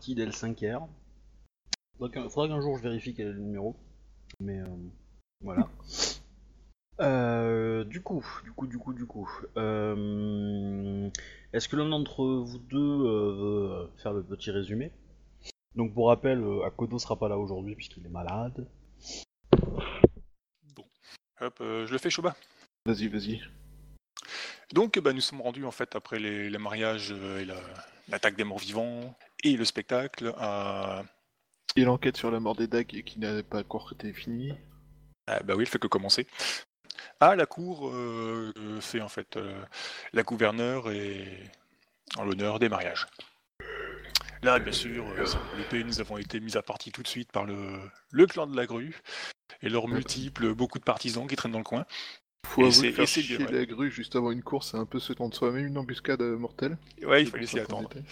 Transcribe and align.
partie 0.00 0.14
d'L5R. 0.14 0.88
Faudra 1.98 2.10
qu'un 2.10 2.28
faudra 2.30 2.48
qu'un 2.48 2.60
jour 2.62 2.78
je 2.78 2.82
vérifie 2.82 3.12
quel 3.14 3.26
est 3.28 3.32
le 3.32 3.40
numéro. 3.40 3.76
Mais 4.40 4.58
euh, 4.60 4.66
voilà. 5.42 5.68
Euh, 7.02 7.82
du 7.84 8.02
coup, 8.02 8.22
du 8.44 8.52
coup, 8.52 8.66
du 8.66 8.76
coup, 8.76 8.92
du 8.92 9.06
coup. 9.06 9.26
euh, 9.56 11.08
Est-ce 11.54 11.66
que 11.66 11.76
l'un 11.76 11.88
d'entre 11.88 12.22
vous 12.26 12.58
deux 12.58 12.76
euh, 12.76 13.86
veut 13.86 13.90
faire 14.02 14.12
le 14.12 14.22
petit 14.22 14.50
résumé? 14.50 14.92
Donc 15.76 15.94
pour 15.94 16.08
rappel, 16.08 16.44
Akodo 16.66 16.98
sera 16.98 17.18
pas 17.18 17.30
là 17.30 17.38
aujourd'hui 17.38 17.74
puisqu'il 17.74 18.04
est 18.04 18.10
malade. 18.10 18.66
Hop, 21.40 21.58
euh, 21.62 21.86
je 21.86 21.92
le 21.92 21.98
fais, 21.98 22.10
Shoba. 22.10 22.36
Vas-y, 22.84 23.08
vas-y. 23.08 23.40
Donc, 24.74 24.98
bah, 24.98 25.14
nous 25.14 25.22
sommes 25.22 25.40
rendus 25.40 25.64
en 25.64 25.70
fait 25.70 25.96
après 25.96 26.18
les, 26.18 26.50
les 26.50 26.58
mariages 26.58 27.12
et 27.12 27.46
la- 27.46 27.54
l'attaque 28.08 28.36
des 28.36 28.44
morts 28.44 28.58
vivants 28.58 29.16
et 29.44 29.56
le 29.56 29.64
spectacle 29.64 30.32
à. 30.38 31.04
Et 31.76 31.84
l'enquête 31.84 32.16
sur 32.16 32.30
la 32.30 32.40
mort 32.40 32.56
des 32.56 32.66
Dag 32.66 32.86
qui 32.86 33.18
n'a 33.20 33.42
pas 33.42 33.60
encore 33.60 33.92
été 33.92 34.12
finie. 34.12 34.52
Ah, 35.26 35.40
bah 35.44 35.54
oui, 35.56 35.62
elle 35.62 35.68
fait 35.68 35.78
que 35.78 35.86
commencer. 35.86 36.26
À 37.20 37.36
la 37.36 37.46
cour, 37.46 37.88
euh, 37.90 38.52
euh, 38.56 38.80
fait 38.80 39.00
en 39.00 39.08
fait 39.08 39.36
euh, 39.36 39.62
la 40.12 40.22
gouverneure 40.22 40.90
et 40.90 41.44
en 42.16 42.24
l'honneur 42.24 42.58
des 42.58 42.68
mariages. 42.68 43.06
Là, 44.42 44.58
bien 44.58 44.72
sûr, 44.72 45.06
euh, 45.06 45.82
nous 45.84 46.00
avons 46.00 46.16
été 46.16 46.40
mis 46.40 46.56
à 46.56 46.62
partie 46.62 46.90
tout 46.90 47.02
de 47.02 47.08
suite 47.08 47.30
par 47.30 47.44
le, 47.44 47.78
le 48.10 48.26
clan 48.26 48.46
de 48.46 48.56
la 48.56 48.66
grue 48.66 48.98
et 49.62 49.68
leurs 49.68 49.86
multiples, 49.86 50.54
beaucoup 50.54 50.78
de 50.78 50.84
partisans 50.84 51.26
qui 51.26 51.36
traînent 51.36 51.52
dans 51.52 51.58
le 51.58 51.64
coin. 51.64 51.84
Faut 52.46 52.62
Et 52.62 52.66
avouer 52.68 53.06
c'est- 53.06 53.22
que 53.22 53.52
la 53.52 53.66
grue 53.66 53.90
juste 53.90 54.16
avant 54.16 54.30
une 54.30 54.42
course, 54.42 54.70
c'est 54.72 54.78
un 54.78 54.86
peu 54.86 54.98
se 54.98 55.12
tendre 55.12 55.34
soi-même 55.34 55.66
une 55.66 55.76
embuscade 55.78 56.22
euh, 56.22 56.38
mortelle. 56.38 56.78
Ouais, 57.02 57.22
il 57.22 57.28
fallait 57.30 57.46
s'y 57.46 57.60
attendre. 57.60 57.90
était. 57.92 58.02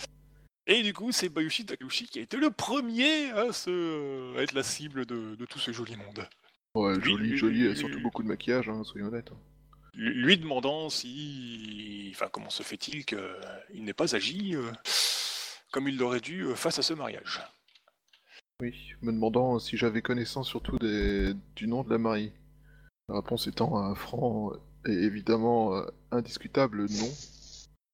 Et 0.71 0.83
du 0.83 0.93
coup, 0.93 1.11
c'est 1.13 1.31
Bayushi 1.31 1.65
Takeuchi 1.65 2.07
qui 2.07 2.19
a 2.19 2.23
été 2.23 2.37
le 2.37 2.51
premier 2.51 3.31
à, 3.31 3.53
se, 3.53 4.37
à 4.39 4.43
être 4.43 4.53
la 4.53 4.63
cible 4.63 5.07
de, 5.07 5.35
de 5.35 5.47
tout 5.47 5.59
ce 5.59 5.73
joli 5.73 5.97
monde. 5.97 6.29
Ouais, 6.75 6.95
Lui- 6.99 7.05
joli, 7.13 7.29
lui- 7.31 7.39
joli, 7.39 7.65
et 7.65 7.75
surtout 7.75 7.97
lui- 7.97 8.03
beaucoup 8.03 8.23
de 8.23 8.29
maquillage, 8.29 8.69
hein, 8.69 8.85
soyons 8.85 9.07
honnêtes. 9.09 9.31
hein. 9.33 9.39
Lui 9.95 10.37
demandant 10.37 10.91
si. 10.91 12.13
Enfin, 12.15 12.29
comment 12.31 12.51
se 12.51 12.63
fait-il 12.63 13.05
qu'il 13.07 13.19
n'ait 13.83 13.95
pas 13.95 14.15
agi 14.15 14.55
euh, 14.55 14.71
comme 15.73 15.89
il 15.89 15.97
l'aurait 15.97 16.21
dû 16.21 16.43
euh, 16.43 16.55
face 16.55 16.79
à 16.79 16.83
ce 16.83 16.93
mariage 16.93 17.41
Oui, 18.61 18.75
me 19.03 19.11
demandant 19.11 19.59
si 19.59 19.77
j'avais 19.77 20.03
connaissance 20.03 20.47
surtout 20.49 20.79
des... 20.79 21.33
du 21.57 21.67
nom 21.67 21.83
de 21.83 21.91
la 21.91 21.99
mariée. 21.99 22.33
La 23.09 23.17
réponse 23.17 23.47
étant 23.47 23.77
un 23.79 23.95
franc 23.95 24.53
et 24.87 24.93
évidemment 24.93 25.75
euh, 25.75 25.87
indiscutable 26.13 26.83
non. 26.91 27.11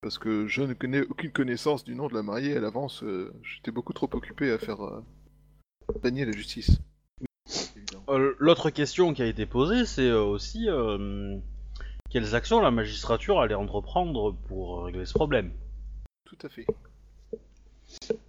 Parce 0.05 0.19
que 0.19 0.45
je 0.45 0.61
ne 0.61 0.75
connais 0.75 1.01
aucune 1.01 1.31
connaissance 1.31 1.83
du 1.83 1.95
nom 1.95 2.07
de 2.07 2.13
la 2.13 2.21
mariée 2.21 2.55
à 2.55 2.59
l'avance, 2.59 3.01
euh, 3.01 3.33
j'étais 3.41 3.71
beaucoup 3.71 3.91
trop 3.91 4.07
occupé 4.13 4.51
à 4.51 4.59
faire 4.59 4.85
euh, 4.85 5.03
gagner 6.03 6.25
la 6.25 6.31
justice. 6.31 6.79
Euh, 8.09 8.35
L'autre 8.37 8.69
question 8.69 9.15
qui 9.15 9.23
a 9.23 9.25
été 9.25 9.47
posée, 9.47 9.83
c'est 9.83 10.07
euh, 10.07 10.21
aussi 10.21 10.69
euh, 10.69 11.39
quelles 12.11 12.35
actions 12.35 12.59
la 12.59 12.69
magistrature 12.69 13.39
allait 13.39 13.55
entreprendre 13.55 14.35
pour 14.47 14.83
régler 14.83 15.07
ce 15.07 15.13
problème? 15.13 15.51
Tout 16.25 16.37
à 16.43 16.49
fait. 16.49 16.67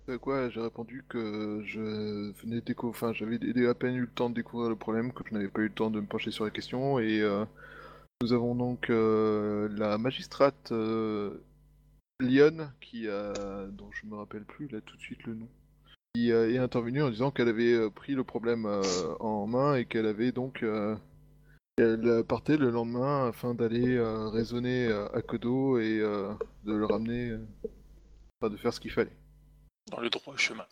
À 0.09 0.17
quoi 0.17 0.49
j'ai 0.49 0.63
répondu 0.63 1.05
que 1.07 1.63
je 1.67 2.33
venais 2.41 2.63
découvrir, 2.63 2.97
enfin 2.97 3.13
j'avais 3.13 3.39
à 3.67 3.75
peine 3.75 3.97
eu 3.97 4.01
le 4.01 4.07
temps 4.07 4.31
de 4.31 4.35
découvrir 4.35 4.71
le 4.71 4.77
problème, 4.77 5.13
que 5.13 5.23
je 5.29 5.35
n'avais 5.35 5.49
pas 5.49 5.61
eu 5.61 5.65
le 5.65 5.75
temps 5.75 5.91
de 5.91 6.01
me 6.01 6.07
pencher 6.07 6.31
sur 6.31 6.47
la 6.47 6.51
question, 6.51 6.99
et 6.99 7.21
euh, 7.21 7.45
nous 8.23 8.33
avons 8.33 8.55
donc 8.55 8.89
euh, 8.89 9.69
la 9.77 9.99
magistrate 9.99 10.73
euh, 10.73 11.39
Lyon, 12.21 12.71
qui 12.81 13.07
dont 13.07 13.91
je 13.93 14.07
me 14.07 14.17
rappelle 14.17 14.45
plus 14.45 14.69
là 14.69 14.81
tout 14.81 14.97
de 14.97 15.03
suite 15.03 15.23
le 15.25 15.35
nom, 15.35 15.49
qui 16.17 16.33
euh, 16.33 16.51
est 16.51 16.57
intervenue 16.57 17.03
en 17.03 17.11
disant 17.11 17.31
qu'elle 17.31 17.49
avait 17.49 17.75
euh, 17.75 17.91
pris 17.91 18.15
le 18.15 18.25
problème 18.25 18.65
euh, 18.65 18.83
en 19.21 19.47
main 19.47 19.75
et 19.75 19.85
qu'elle 19.85 20.07
avait 20.07 20.33
donc, 20.33 20.63
euh, 20.63 20.97
elle 21.77 22.25
partait 22.25 22.57
le 22.57 22.71
lendemain 22.71 23.29
afin 23.29 23.53
d'aller 23.55 23.97
euh, 23.97 24.29
raisonner 24.31 24.87
euh, 24.87 25.09
à 25.15 25.21
Kodo 25.21 25.79
et 25.79 26.01
euh, 26.01 26.33
de 26.65 26.73
le 26.73 26.87
ramener, 26.87 27.33
euh, 27.33 27.45
enfin 28.41 28.51
de 28.51 28.57
faire 28.57 28.73
ce 28.73 28.81
qu'il 28.81 28.93
fallait. 28.93 29.15
dans 29.91 30.01
le 30.01 30.09
droit 30.09 30.35
chemin. 30.39 30.65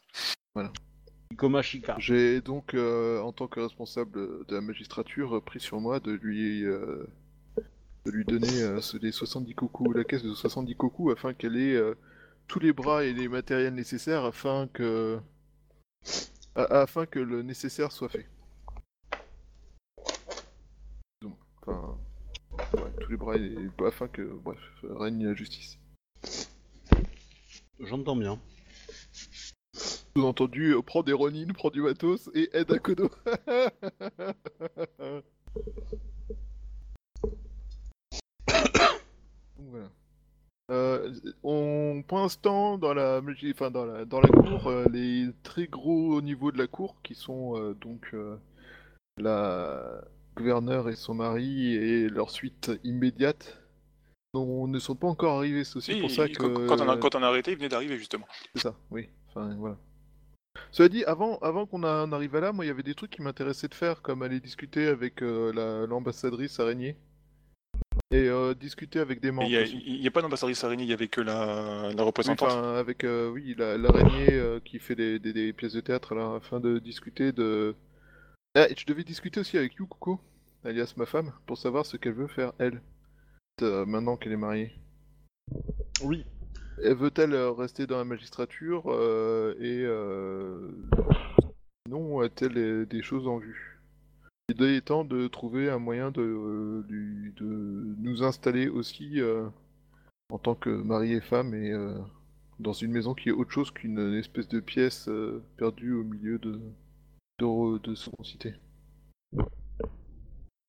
Ikomashika. 1.30 1.96
J'ai 1.98 2.40
donc, 2.40 2.72
euh, 2.72 3.20
en 3.20 3.32
tant 3.32 3.46
que 3.46 3.60
responsable 3.60 4.12
de 4.46 4.54
la 4.54 4.62
magistrature, 4.62 5.42
pris 5.44 5.60
sur 5.60 5.78
moi 5.78 6.00
de 6.00 6.12
lui, 6.12 6.64
euh, 6.64 7.06
de 8.04 8.10
lui 8.10 8.24
donner 8.24 8.62
euh, 8.62 8.80
ce- 8.80 8.96
les 8.98 9.12
70 9.12 9.54
coucous, 9.54 9.92
la 9.92 10.04
caisse 10.04 10.22
de 10.22 10.34
70 10.34 10.74
coucous, 10.76 11.10
afin 11.10 11.32
qu'elle 11.34 11.56
ait 11.56 11.74
euh, 11.74 11.94
tous 12.48 12.58
les 12.58 12.72
bras 12.72 13.04
et 13.04 13.12
les 13.12 13.28
matériels 13.28 13.74
nécessaires 13.74 14.24
afin 14.24 14.68
que, 14.72 15.18
afin 16.54 17.06
que 17.06 17.18
le 17.18 17.42
nécessaire 17.42 17.92
soit 17.92 18.08
fait. 18.10 18.26
Donc, 21.22 21.36
enfin, 21.62 21.98
ouais, 22.74 22.92
tous 23.00 23.10
les 23.10 23.16
bras 23.16 23.36
et 23.36 23.56
afin 23.86 24.08
que, 24.08 24.22
bref, 24.22 24.58
règne 24.82 25.26
la 25.26 25.34
justice. 25.34 25.78
J'entends 27.80 28.16
bien. 28.16 28.38
Sous-entendu, 30.16 30.74
euh, 30.74 30.82
prends 30.82 31.02
des 31.02 31.12
Ronin, 31.12 31.46
prends 31.54 31.70
du 31.70 31.82
matos 31.82 32.30
et 32.34 32.48
aide 32.52 32.70
à 32.70 32.78
Kodo. 32.78 33.10
Donc, 39.64 39.70
voilà. 39.70 39.90
Euh, 40.70 41.12
on, 41.42 42.02
pour 42.06 42.18
l'instant, 42.18 42.78
dans 42.78 42.94
la, 42.94 43.20
enfin, 43.50 43.70
dans 43.70 43.84
la, 43.84 44.04
dans 44.04 44.20
la 44.20 44.28
cour, 44.28 44.66
euh, 44.66 44.86
les 44.90 45.28
très 45.42 45.66
gros 45.66 46.20
niveaux 46.22 46.52
de 46.52 46.58
la 46.58 46.66
cour, 46.66 46.96
qui 47.02 47.14
sont 47.14 47.56
euh, 47.56 47.74
donc 47.74 48.14
la 49.18 50.02
gouverneure 50.36 50.88
et 50.88 50.96
son 50.96 51.14
mari 51.14 51.74
et 51.74 52.08
leur 52.08 52.30
suite 52.30 52.72
immédiate, 52.82 53.60
ne 54.34 54.78
sont 54.78 54.96
pas 54.96 55.06
encore 55.06 55.38
arrivés. 55.38 55.64
C'est 55.64 55.76
aussi 55.76 55.92
Si, 55.94 56.00
pour 56.00 56.10
ça 56.10 56.28
quand, 56.28 56.48
que 56.54 56.66
quand 56.66 56.80
on 56.80 56.88
a, 56.88 56.96
quand 56.96 57.14
on 57.14 57.22
a 57.22 57.26
arrêté, 57.28 57.52
il 57.52 57.56
venait 57.58 57.68
d'arriver 57.68 57.98
justement. 57.98 58.26
c'est 58.54 58.62
ça, 58.62 58.74
oui. 58.90 59.08
Enfin, 59.28 59.54
voilà. 59.56 59.76
Cela 60.70 60.88
dit, 60.88 61.04
avant, 61.04 61.38
avant 61.38 61.66
qu'on 61.66 61.82
en 61.82 62.12
arrive 62.12 62.36
à 62.36 62.40
là, 62.40 62.52
moi, 62.52 62.64
il 62.64 62.68
y 62.68 62.70
avait 62.70 62.82
des 62.82 62.94
trucs 62.94 63.10
qui 63.10 63.22
m'intéressaient 63.22 63.68
de 63.68 63.74
faire, 63.74 64.02
comme 64.02 64.22
aller 64.22 64.40
discuter 64.40 64.86
avec 64.86 65.20
la- 65.20 65.86
l'ambassadrice 65.86 66.58
araignée. 66.58 66.96
Et 68.14 68.28
euh, 68.28 68.54
discuter 68.54 69.00
avec 69.00 69.20
des 69.20 69.28
Il 69.28 69.32
membres. 69.32 69.48
n'y 69.48 69.56
a, 69.56 69.62
il 69.62 70.00
y 70.00 70.06
a 70.06 70.10
pas 70.12 70.22
d'ambassadrice 70.22 70.62
araignée, 70.62 70.84
il 70.84 70.88
y 70.90 70.92
avait 70.92 71.08
que 71.08 71.20
la, 71.20 71.90
la 71.92 72.02
Oui, 72.02 72.06
représentante. 72.06 72.48
enfin, 72.48 72.74
avec, 72.76 73.02
euh, 73.02 73.28
oui, 73.30 73.56
la- 73.58 73.76
l'araignée 73.76 74.34
euh, 74.34 74.60
qui 74.64 74.78
fait 74.78 74.94
des, 74.94 75.18
des- 75.18 75.32
des 75.32 75.52
pièces 75.52 75.72
de 75.72 75.80
théâtre, 75.80 76.14
là, 76.14 76.36
afin 76.36 76.60
de 76.60 76.78
discuter 76.78 77.32
de... 77.32 77.74
Ah, 78.54 78.68
et 78.70 78.74
je 78.78 78.86
devais 78.86 79.02
discuter 79.02 79.40
aussi 79.40 79.58
avec 79.58 79.74
Yukuko, 79.74 80.20
alias 80.64 80.94
ma 80.96 81.06
femme, 81.06 81.32
pour 81.44 81.58
savoir 81.58 81.86
ce 81.86 81.96
qu'elle 81.96 82.12
veut 82.12 82.28
faire, 82.28 82.52
elle, 82.60 82.80
euh, 83.62 83.84
maintenant 83.84 84.16
qu'elle 84.16 84.32
est 84.32 84.36
mariée. 84.36 84.70
Oui. 86.00 86.24
Et 86.84 86.94
Veut-elle 86.94 87.34
euh, 87.34 87.50
rester 87.50 87.88
dans 87.88 87.98
la 87.98 88.04
magistrature 88.04 88.84
euh, 88.92 89.54
et 89.58 89.82
euh, 89.84 90.70
non 91.90 92.20
a-t-elle 92.20 92.86
des 92.86 93.02
choses 93.02 93.26
en 93.26 93.38
vue? 93.38 93.73
L'idée 94.50 94.76
étant 94.76 95.04
de 95.04 95.26
trouver 95.26 95.70
un 95.70 95.78
moyen 95.78 96.10
de, 96.10 96.20
euh, 96.20 96.84
de 96.88 97.94
nous 97.98 98.22
installer 98.22 98.68
aussi 98.68 99.20
euh, 99.20 99.48
en 100.30 100.38
tant 100.38 100.54
que 100.54 100.68
mari 100.68 101.12
et 101.14 101.20
femme 101.22 101.54
et 101.54 101.70
euh, 101.70 101.96
dans 102.58 102.74
une 102.74 102.92
maison 102.92 103.14
qui 103.14 103.30
est 103.30 103.32
autre 103.32 103.50
chose 103.50 103.70
qu'une 103.70 104.14
espèce 104.18 104.46
de 104.48 104.60
pièce 104.60 105.08
euh, 105.08 105.42
perdue 105.56 105.94
au 105.94 106.04
milieu 106.04 106.38
de 106.38 106.60
de, 107.40 107.78
de 107.78 107.94
son 107.94 108.12
cité. 108.22 108.54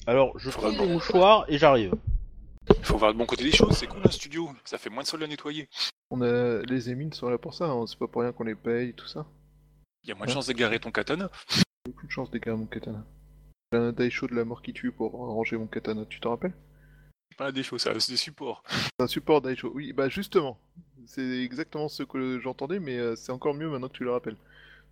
Alors, 0.08 0.38
je 0.40 0.50
prends 0.50 0.72
bon. 0.72 0.86
des 0.86 0.94
mouchoirs 0.94 1.46
et 1.48 1.58
j'arrive. 1.58 1.94
Il 2.78 2.84
faut 2.86 2.98
voir 2.98 3.12
le 3.12 3.18
bon 3.18 3.26
côté 3.28 3.44
des 3.44 3.52
choses, 3.52 3.78
c'est 3.78 3.86
cool 3.88 4.02
un 4.04 4.10
studio, 4.10 4.50
ça 4.64 4.78
fait 4.80 4.90
moins 4.90 5.04
de 5.04 5.08
sol 5.08 5.22
à 5.24 5.28
nettoyer. 5.28 5.70
On 6.10 6.22
a 6.22 6.62
les 6.64 6.90
émines 6.90 7.14
sont 7.14 7.30
là 7.30 7.38
pour 7.38 7.54
ça, 7.54 7.66
hein, 7.66 7.86
c'est 7.88 8.00
pas 8.00 8.08
pour 8.08 8.22
rien 8.24 8.32
qu'on 8.32 8.44
les 8.46 8.56
paye 8.56 8.94
tout 8.94 9.06
ça. 9.08 9.28
Il 10.04 10.10
y 10.10 10.12
a 10.12 10.16
moins 10.16 10.26
de 10.26 10.32
Ouais. 10.32 10.34
chances 10.34 10.48
d'égarer 10.48 10.80
ton 10.80 10.92
katana. 10.92 11.30
Aucune 11.88 12.10
chance 12.10 12.32
d'égarer 12.32 12.58
mon 12.58 12.66
katana. 12.66 13.06
J'ai 13.72 13.78
un 13.78 13.92
daisho 13.92 14.26
de 14.26 14.34
la 14.34 14.44
mort 14.44 14.64
qui 14.64 14.74
tue 14.74 14.92
pour 14.92 15.12
ranger 15.12 15.58
mon 15.58 15.68
katana, 15.68 16.06
tu 16.06 16.20
te 16.20 16.28
rappelles? 16.28 16.56
Pas 17.38 17.52
des 17.52 17.64
choses, 17.64 17.82
ça, 17.82 17.98
c'est 18.00 18.12
des 18.14 18.18
supports. 18.18 18.64
C'est 18.70 19.04
un 19.04 19.08
support 19.08 19.42
daisho. 19.42 19.72
Oui, 19.74 19.92
bah 19.94 20.08
justement. 20.10 20.58
C'est 21.06 21.44
exactement 21.44 21.88
ce 21.90 22.04
que 22.04 22.40
j'entendais, 22.40 22.80
mais 22.80 22.98
euh, 22.98 23.16
c'est 23.16 23.32
encore 23.32 23.54
mieux 23.54 23.70
maintenant 23.70 23.90
que 23.90 23.98
tu 23.98 24.04
le 24.06 24.12
rappelles. 24.12 24.38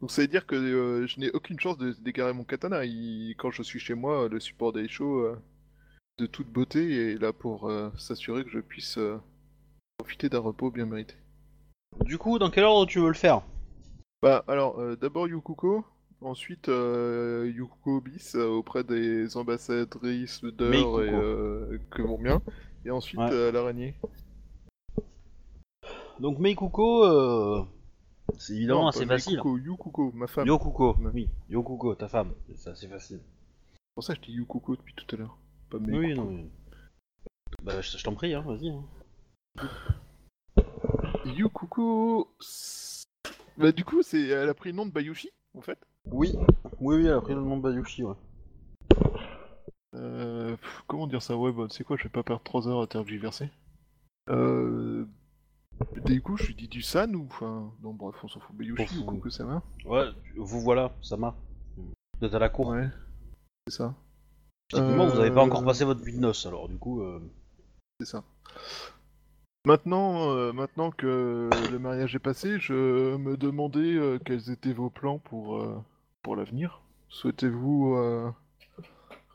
Donc 0.01 0.11
ça 0.11 0.21
veut 0.23 0.27
dire 0.27 0.45
que 0.45 0.55
euh, 0.55 1.07
je 1.07 1.19
n'ai 1.19 1.31
aucune 1.31 1.59
chance 1.59 1.77
de 1.77 1.93
d'égarer 1.93 2.33
mon 2.33 2.43
katana. 2.43 2.85
Il- 2.85 3.35
Quand 3.37 3.51
je 3.51 3.63
suis 3.63 3.79
chez 3.79 3.93
moi, 3.95 4.27
le 4.29 4.39
support 4.39 4.73
daisho 4.73 5.19
euh, 5.21 5.41
de 6.19 6.25
toute 6.27 6.47
beauté 6.49 7.13
est 7.13 7.21
là 7.21 7.33
pour 7.33 7.69
euh, 7.69 7.91
s'assurer 7.97 8.43
que 8.43 8.51
je 8.51 8.59
puisse 8.59 8.97
euh, 8.97 9.17
profiter 9.97 10.29
d'un 10.29 10.39
repos 10.39 10.71
bien 10.71 10.85
mérité. 10.85 11.15
Du 12.05 12.17
coup, 12.17 12.39
dans 12.39 12.51
quel 12.51 12.65
ordre 12.65 12.85
tu 12.85 12.99
veux 12.99 13.07
le 13.09 13.13
faire? 13.15 13.41
Bah 14.21 14.43
alors, 14.47 14.79
euh, 14.79 14.95
d'abord 14.95 15.27
Yukuko, 15.27 15.85
ensuite 16.25 16.69
euh, 16.69 17.51
Yukuko 17.55 18.01
bis 18.01 18.35
euh, 18.35 18.47
auprès 18.47 18.83
des 18.83 19.35
ambassadrices 19.37 20.41
Meikuko. 20.43 21.01
et 21.01 21.09
euh, 21.13 21.77
que 21.91 22.01
vont 22.01 22.17
bien, 22.17 22.41
et 22.85 22.91
ensuite 22.91 23.19
Ouais. 23.19 23.31
euh, 23.31 23.51
l'araignée. 23.51 23.95
Donc 26.19 26.39
Meikuko, 26.39 27.05
euh, 27.05 27.63
c'est 28.37 28.53
évidemment 28.55 28.83
Non, 28.83 28.87
assez 28.87 29.05
facile. 29.05 29.33
Yukuko, 29.33 29.57
Yukuko, 29.57 30.11
ma 30.13 30.27
femme. 30.27 30.47
Yokuko, 30.47 30.95
Ouais. 30.97 31.11
oui. 31.13 31.29
Yokuko, 31.49 31.95
ta 31.95 32.07
femme. 32.07 32.33
C'est 32.55 32.69
assez 32.69 32.87
facile. 32.87 33.19
C'est 33.19 33.93
pour 33.95 34.03
ça 34.03 34.15
que 34.15 34.21
je 34.21 34.27
dis 34.27 34.33
Yukuko 34.33 34.75
depuis 34.75 34.93
tout 34.95 35.15
à 35.15 35.19
l'heure. 35.19 35.37
Pas 35.69 35.77
Oui, 35.77 35.87
Meikuko. 35.87 36.21
non. 36.25 36.31
mais- 36.31 36.49
Bah, 37.63 37.81
je, 37.81 37.97
je 37.97 38.03
t'en 38.03 38.13
prie, 38.13 38.33
hein, 38.33 38.41
vas-y. 38.45 38.69
hein. 38.69 38.83
Yukuko. 41.25 42.27
Bah, 43.57 43.71
du 43.71 43.85
coup, 43.85 44.01
c'est... 44.01 44.27
elle 44.27 44.49
a 44.49 44.53
pris 44.53 44.71
le 44.71 44.75
nom 44.75 44.85
de 44.85 44.91
Bayushi, 44.91 45.29
en 45.55 45.61
fait. 45.61 45.77
Oui. 46.11 46.33
Oui, 46.79 46.95
oui, 46.97 47.05
elle 47.05 47.13
a 47.13 47.21
pris 47.21 47.33
le 47.33 47.41
nom 47.41 47.57
de 47.57 47.61
Bayushi, 47.61 48.03
ouais. 48.03 48.15
Euh, 49.95 50.55
pff, 50.57 50.83
comment 50.88 51.07
dire 51.07 51.21
ça? 51.21 51.38
Ouais, 51.38 51.51
bah, 51.51 51.65
tu 51.69 51.77
sais 51.77 51.83
quoi, 51.83 51.97
je 51.97 52.03
vais 52.03 52.09
pas 52.09 52.23
perdre 52.23 52.44
3 52.44 52.67
heures 52.67 52.81
à 52.81 52.88
tergiverser. 52.88 53.50
Euh. 54.29 55.05
Du 56.05 56.21
coup, 56.21 56.38
je 56.38 56.44
suis 56.44 56.55
dit 56.55 56.67
du 56.67 56.81
San 56.81 57.15
ou. 57.15 57.25
Enfin. 57.29 57.71
Non, 57.81 57.94
bref, 57.94 58.15
on 58.23 58.27
s'en 58.27 58.39
fout. 58.39 58.55
Bayushi 58.55 59.00
ou 59.00 59.05
fout. 59.05 59.15
Kuko 59.15 59.29
Sama 59.29 59.61
Ouais, 59.85 60.05
vous 60.38 60.61
voilà, 60.61 60.91
Sama. 61.01 61.35
Vous 61.77 62.27
êtes 62.27 62.33
à 62.33 62.39
la 62.39 62.49
cour. 62.49 62.67
Ouais. 62.69 62.88
C'est 63.67 63.75
ça. 63.77 63.95
Techniquement, 64.69 65.07
vous 65.07 65.17
Euh, 65.17 65.21
avez 65.21 65.31
pas 65.31 65.44
encore 65.44 65.63
passé 65.63 65.85
votre 65.85 66.01
nuit 66.03 66.13
de 66.13 66.19
noces, 66.19 66.45
alors 66.45 66.67
du 66.67 66.77
coup... 66.77 67.01
euh, 67.01 67.19
C'est 67.99 68.07
ça. 68.07 68.23
Maintenant, 69.65 70.31
euh, 70.31 70.51
maintenant 70.51 70.91
que 70.91 71.49
le 71.71 71.79
mariage 71.79 72.15
est 72.15 72.19
passé, 72.19 72.59
je 72.59 73.15
me 73.15 73.38
demandais 73.38 73.94
euh, 73.95 74.19
quels 74.23 74.49
étaient 74.51 74.73
vos 74.73 74.89
plans 74.89 75.19
pour, 75.19 75.57
euh, 75.57 75.77
pour 76.23 76.35
l'avenir. 76.35 76.81
Souhaitez-vous 77.09 77.95
euh, 77.95 78.31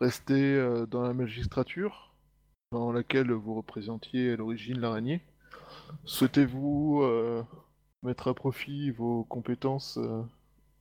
rester 0.01 0.55
euh, 0.55 0.87
dans 0.87 1.03
la 1.03 1.15
magistrature, 1.15 2.13
dans 2.73 2.91
laquelle 2.91 3.31
vous 3.31 3.55
représentiez 3.55 4.33
à 4.33 4.37
l'origine 4.37 4.81
l'araignée? 4.81 5.23
Souhaitez-vous 6.05 7.03
euh, 7.03 7.45
mettre 8.03 8.27
à 8.27 8.35
profit 8.35 8.91
vos 8.91 9.23
compétences 9.25 9.99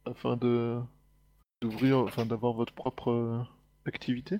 afin 0.05 0.35
de 0.37 0.79
d'ouvrir, 1.61 1.99
enfin 1.99 2.25
d'avoir 2.25 2.53
votre 2.53 2.73
propre 2.73 3.45
activité? 3.85 4.39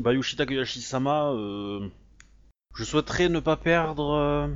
Bayushi 0.00 0.36
Takeyashi-sama, 0.36 1.32
euh, 1.32 1.86
je 2.74 2.84
souhaiterais 2.84 3.28
ne 3.28 3.38
pas 3.40 3.56
perdre 3.56 4.50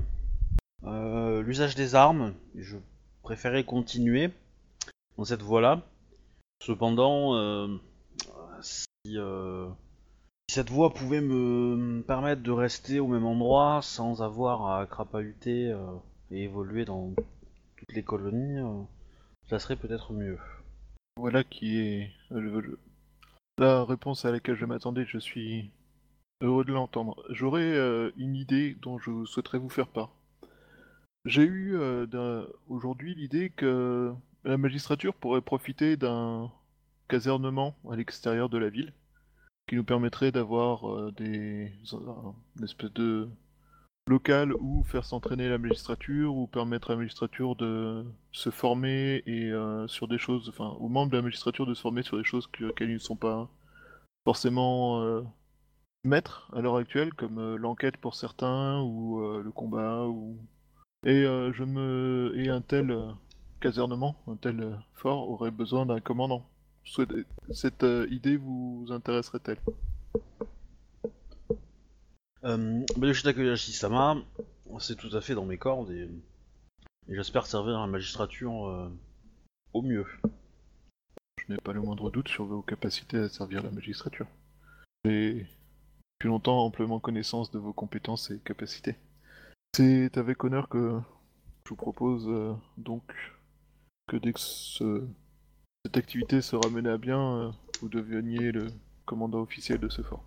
l'usage 1.40 1.74
des 1.74 1.94
armes. 1.94 2.34
Je 2.54 2.76
préférais 3.22 3.64
continuer 3.64 4.30
dans 5.16 5.24
cette 5.24 5.42
voie-là. 5.42 5.82
Cependant, 6.62 7.34
euh, 7.36 7.68
si, 8.60 8.86
euh, 9.16 9.68
si 10.48 10.54
cette 10.54 10.70
voie 10.70 10.92
pouvait 10.92 11.20
me, 11.20 11.76
me 11.76 12.02
permettre 12.02 12.42
de 12.42 12.50
rester 12.50 13.00
au 13.00 13.06
même 13.06 13.26
endroit 13.26 13.80
sans 13.82 14.22
avoir 14.22 14.78
à 14.78 14.86
crapahuter 14.86 15.70
euh, 15.70 15.84
et 16.30 16.44
évoluer 16.44 16.84
dans 16.84 17.12
toutes 17.76 17.92
les 17.94 18.02
colonies, 18.02 18.58
euh, 18.58 18.82
ça 19.48 19.58
serait 19.58 19.76
peut-être 19.76 20.12
mieux. 20.12 20.38
Voilà 21.16 21.44
qui 21.44 21.78
est 21.78 22.10
la 23.58 23.84
réponse 23.84 24.24
à 24.24 24.32
laquelle 24.32 24.56
je 24.56 24.64
m'attendais. 24.64 25.04
Je 25.06 25.18
suis 25.18 25.70
heureux 26.40 26.64
de 26.64 26.72
l'entendre. 26.72 27.22
J'aurais 27.30 27.62
euh, 27.62 28.10
une 28.16 28.34
idée 28.34 28.76
dont 28.82 28.98
je 28.98 29.24
souhaiterais 29.24 29.58
vous 29.58 29.68
faire 29.68 29.86
part. 29.86 30.10
J'ai 31.24 31.44
eu 31.44 31.76
euh, 31.76 32.44
aujourd'hui 32.68 33.14
l'idée 33.14 33.50
que 33.50 34.12
la 34.44 34.56
magistrature 34.58 35.14
pourrait 35.14 35.40
profiter 35.40 35.96
d'un 35.96 36.50
casernement 37.08 37.74
à 37.90 37.96
l'extérieur 37.96 38.48
de 38.48 38.58
la 38.58 38.68
ville 38.68 38.92
qui 39.68 39.76
nous 39.76 39.84
permettrait 39.84 40.32
d'avoir 40.32 40.90
euh, 40.90 41.12
des 41.12 41.72
un- 41.92 42.34
une 42.58 42.64
espèce 42.64 42.92
de 42.92 43.28
local 44.06 44.52
où 44.60 44.82
faire 44.84 45.06
s'entraîner 45.06 45.48
la 45.48 45.56
magistrature 45.56 46.36
ou 46.36 46.46
permettre 46.46 46.90
à 46.90 46.92
la 46.92 46.98
magistrature 46.98 47.56
de 47.56 48.04
se 48.32 48.50
former 48.50 49.22
et 49.26 49.50
euh, 49.50 49.88
sur 49.88 50.08
des 50.08 50.18
choses, 50.18 50.50
enfin 50.50 50.76
aux 50.78 50.88
membres 50.90 51.10
de 51.12 51.16
la 51.16 51.22
magistrature 51.22 51.64
de 51.64 51.72
se 51.72 51.80
former 51.80 52.02
sur 52.02 52.18
des 52.18 52.24
choses 52.24 52.46
que- 52.48 52.64
auxquelles 52.66 52.90
ils 52.90 52.94
ne 52.94 52.98
sont 52.98 53.16
pas 53.16 53.48
forcément 54.26 55.22
maîtres 56.04 56.50
à 56.54 56.60
l'heure 56.60 56.76
actuelle, 56.76 57.14
comme 57.14 57.56
l'enquête 57.56 57.96
pour 57.96 58.14
certains 58.14 58.82
ou 58.82 59.20
le 59.42 59.50
combat 59.50 60.06
ou 60.06 60.36
et 61.04 61.24
euh, 61.24 61.52
je 61.52 61.64
me 61.64 62.32
et 62.36 62.48
un 62.48 62.60
tel 62.60 62.90
euh, 62.90 63.12
casernement, 63.60 64.16
un 64.26 64.36
tel 64.36 64.60
euh, 64.60 64.74
fort 64.94 65.30
aurait 65.30 65.50
besoin 65.50 65.86
d'un 65.86 66.00
commandant. 66.00 66.48
Cette 67.52 67.86
idée 68.10 68.36
vous 68.36 68.86
intéresserait-elle? 68.90 69.58
Euh, 72.44 72.84
Bayushi 72.98 73.22
Takeyashi-sama, 73.22 74.16
c'est 74.78 74.96
tout 74.96 75.16
à 75.16 75.22
fait 75.22 75.34
dans 75.34 75.46
mes 75.46 75.56
cordes 75.56 75.90
et, 75.90 76.10
et 77.08 77.14
j'espère 77.14 77.46
servir 77.46 77.80
la 77.80 77.86
magistrature 77.86 78.68
euh, 78.68 78.90
au 79.72 79.80
mieux. 79.80 80.04
Je 81.38 81.52
n'ai 81.52 81.58
pas 81.58 81.72
le 81.72 81.80
moindre 81.80 82.10
doute 82.10 82.28
sur 82.28 82.44
vos 82.44 82.60
capacités 82.60 83.18
à 83.18 83.28
servir 83.30 83.62
la 83.62 83.70
magistrature. 83.70 84.26
J'ai 85.06 85.46
depuis 86.18 86.28
longtemps 86.28 86.64
amplement 86.64 87.00
connaissance 87.00 87.50
de 87.50 87.58
vos 87.58 87.72
compétences 87.72 88.30
et 88.30 88.38
capacités. 88.40 88.96
C'est 89.74 90.16
avec 90.18 90.44
honneur 90.44 90.68
que 90.68 91.00
je 91.64 91.70
vous 91.70 91.76
propose 91.76 92.28
euh, 92.28 92.54
donc 92.78 93.02
que 94.06 94.16
dès 94.16 94.32
que 94.32 94.38
ce- 94.40 95.06
cette 95.84 95.96
activité 95.96 96.40
sera 96.42 96.68
menée 96.70 96.90
à 96.90 96.98
bien, 96.98 97.18
euh, 97.36 97.50
vous 97.80 97.88
deveniez 97.88 98.52
le 98.52 98.68
commandant 99.04 99.40
officiel 99.40 99.78
de 99.80 99.88
ce 99.88 100.02
fort. 100.02 100.24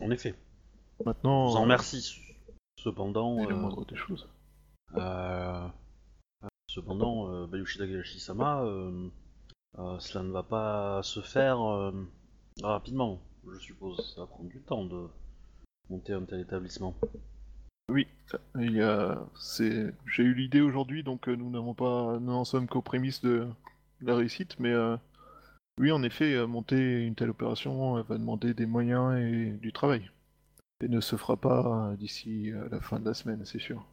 En 0.00 0.10
effet, 0.10 0.34
Maintenant, 1.04 1.46
je 1.46 1.50
vous 1.52 1.56
en 1.56 1.60
euh, 1.60 1.62
remercie. 1.64 2.20
Cependant, 2.78 3.36
c'est 3.38 3.50
euh, 3.50 3.56
moindre 3.56 3.84
des 3.86 3.96
choses. 3.96 4.28
cependant, 6.68 7.46
Bayushi 7.48 7.78
Takeyashi-sama, 7.78 8.62
euh, 8.62 9.08
euh, 9.78 9.98
cela 9.98 10.22
ne 10.24 10.30
va 10.30 10.42
pas 10.42 11.02
se 11.02 11.20
faire 11.20 11.58
rapidement, 12.62 13.20
je 13.50 13.58
suppose. 13.58 14.14
Ça 14.14 14.20
va 14.22 14.26
prendre 14.28 14.48
du 14.48 14.60
temps 14.60 14.84
de 14.84 15.08
monter 15.88 16.12
un 16.12 16.24
tel 16.24 16.40
établissement. 16.40 16.94
Oui, 17.90 18.06
c'est, 19.34 19.94
j'ai 20.06 20.22
eu 20.22 20.34
l'idée 20.34 20.60
aujourd'hui, 20.60 21.02
donc 21.02 21.28
euh, 21.28 21.34
nous 21.34 21.50
n'avons 21.50 21.74
pas, 21.74 22.20
nous 22.20 22.30
n'en 22.30 22.44
sommes 22.44 22.68
qu'aux 22.68 22.82
prémices 22.82 23.20
de 23.20 23.48
la 24.00 24.14
réussite, 24.14 24.60
mais 24.60 24.70
euh, 24.70 24.96
oui, 25.80 25.90
en 25.90 26.04
effet, 26.04 26.34
euh, 26.34 26.46
monter 26.46 27.04
une 27.04 27.16
telle 27.16 27.30
opération 27.30 27.96
euh, 27.96 28.02
va 28.02 28.16
demander 28.16 28.54
des 28.54 28.66
moyens 28.66 29.18
et 29.18 29.50
du 29.50 29.72
travail, 29.72 30.08
et 30.84 30.88
ne 30.88 31.00
se 31.00 31.16
fera 31.16 31.36
pas 31.36 31.90
euh, 31.90 31.96
d'ici 31.96 32.52
euh, 32.52 32.68
la 32.70 32.80
fin 32.80 33.00
de 33.00 33.04
la 33.04 33.14
semaine, 33.14 33.44
c'est 33.44 33.58
sûr. 33.58 33.84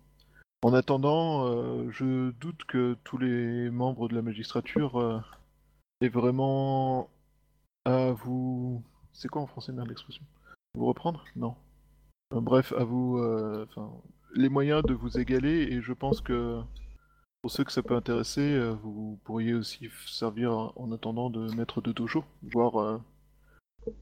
En 0.64 0.74
attendant, 0.74 1.48
euh, 1.48 1.90
je 1.90 2.30
doute 2.32 2.66
que 2.66 2.96
tous 3.04 3.18
les 3.18 3.72
membres 3.72 4.10
de 4.10 4.16
la 4.16 4.22
magistrature 4.22 5.00
euh, 5.00 5.20
aient 6.02 6.10
vraiment 6.10 7.10
à 7.86 8.12
vous, 8.12 8.84
c'est 9.14 9.28
quoi 9.28 9.42
en 9.42 9.48
français 9.48 9.72
merde 9.72 9.90
l'expression? 9.90 10.24
Vous 10.76 10.86
reprendre? 10.86 11.26
Non. 11.36 11.56
Bref, 12.32 12.74
à 12.74 12.84
vous, 12.84 13.18
euh, 13.18 13.66
les 14.36 14.50
moyens 14.50 14.84
de 14.84 14.94
vous 14.94 15.18
égaler, 15.18 15.64
et 15.72 15.82
je 15.82 15.94
pense 15.94 16.22
que 16.22 16.62
pour 17.42 17.52
ceux 17.52 17.64
que 17.64 17.72
ça 17.72 17.82
peut 17.82 17.96
intéresser, 17.96 18.42
euh, 18.42 18.74
vous 18.84 19.20
pourriez 19.24 19.54
aussi 19.54 19.90
servir 20.06 20.52
en 20.76 20.92
attendant 20.92 21.30
de 21.30 21.54
maître 21.56 21.82
de 21.82 21.92
dojo, 21.92 22.26
voire. 22.44 22.78
euh, 22.78 22.98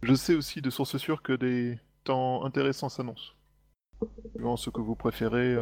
Je 0.02 0.16
sais 0.16 0.36
aussi 0.36 0.62
de 0.62 0.70
sources 0.70 0.98
sûres 0.98 1.22
que 1.22 1.34
des 1.34 1.80
temps 2.04 2.44
intéressants 2.46 2.90
s'annoncent. 2.90 3.34
Suivant 4.34 4.58
ce 4.58 4.70
que 4.72 4.82
vous 4.82 4.96
préférez, 4.96 5.56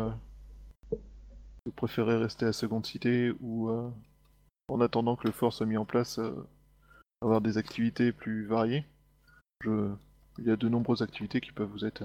vous 0.92 1.72
préférez 1.76 2.18
rester 2.18 2.46
à 2.46 2.54
Seconde 2.54 2.86
Cité 2.86 3.34
ou 3.42 3.70
en 4.70 4.82
attendant 4.82 5.16
que 5.16 5.28
le 5.28 5.34
fort 5.34 5.54
soit 5.54 5.66
mis 5.66 5.78
en 5.78 5.86
place, 5.86 6.20
avoir 7.22 7.42
des 7.42 7.58
activités 7.58 8.12
plus 8.12 8.46
variées. 8.48 8.86
Il 9.66 10.46
y 10.46 10.50
a 10.52 10.56
de 10.56 10.70
nombreuses 10.70 11.02
activités 11.02 11.42
qui 11.42 11.52
peuvent 11.52 11.70
vous 11.70 11.86
être 11.86 12.04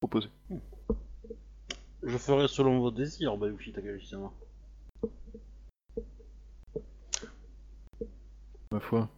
proposées. 0.00 0.30
Je 2.02 2.16
ferai 2.16 2.48
selon 2.48 2.78
vos 2.80 2.90
désirs, 2.90 3.36
Bayushi 3.36 3.72
Takeyashi-sama. 3.72 4.30
Ma 8.72 8.80
foi, 8.80 9.08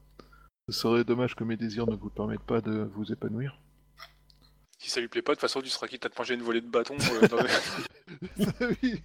ce 0.69 0.75
serait 0.81 1.05
dommage 1.05 1.35
que 1.35 1.45
mes 1.45 1.57
désirs 1.57 1.87
ne 1.87 1.97
vous 1.97 2.11
permettent 2.11 2.41
pas 2.43 2.61
de 2.61 2.89
vous 2.95 3.13
épanouir. 3.13 3.59
Si 4.79 4.89
ça 4.89 5.01
lui 5.01 5.09
plaît 5.09 5.21
pas, 5.23 5.33
de 5.33 5.35
toute 5.37 5.43
façon, 5.43 5.61
tu 5.61 5.69
seras 5.69 5.89
quitte 5.89 6.07
à 6.07 6.09
te 6.09 6.19
manger 6.19 6.35
une 6.35 6.43
volée 6.43 6.63
de 6.63 6.69
bâton. 6.69 6.95
euh, 6.99 7.29
dans 7.29 7.37
le- 7.37 7.49
ça, 7.49 8.67
oui, 8.83 9.01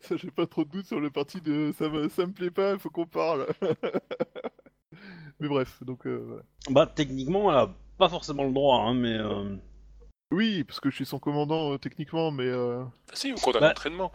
ça 0.00 0.16
j'ai 0.16 0.30
pas 0.30 0.46
trop 0.46 0.64
de 0.64 0.70
doute 0.70 0.86
sur 0.86 1.00
le 1.00 1.10
parti 1.10 1.40
de 1.40 1.72
ça 1.76 1.88
me, 1.88 2.08
ça 2.08 2.24
me 2.26 2.32
plaît 2.32 2.50
pas, 2.52 2.74
il 2.74 2.78
faut 2.78 2.90
qu'on 2.90 3.06
parle. 3.06 3.46
mais 5.40 5.48
bref, 5.48 5.82
donc 5.82 6.06
euh, 6.06 6.22
voilà. 6.24 6.42
Bah, 6.70 6.86
techniquement, 6.86 7.50
elle 7.50 7.58
a 7.58 7.74
pas 7.98 8.08
forcément 8.08 8.44
le 8.44 8.52
droit, 8.52 8.82
hein, 8.82 8.94
mais... 8.94 9.18
euh, 9.18 9.56
Oui, 10.32 10.64
parce 10.64 10.80
que 10.80 10.90
je 10.90 10.96
suis 10.96 11.06
son 11.06 11.18
commandant 11.18 11.72
euh, 11.74 11.78
techniquement, 11.78 12.30
mais 12.32 12.46
euh, 12.46 12.82
Ah 13.10 13.14
si, 13.14 13.32
au 13.32 13.36
cours 13.36 13.52
d'un 13.52 13.60
Bah. 13.60 13.70
entraînement. 13.70 14.10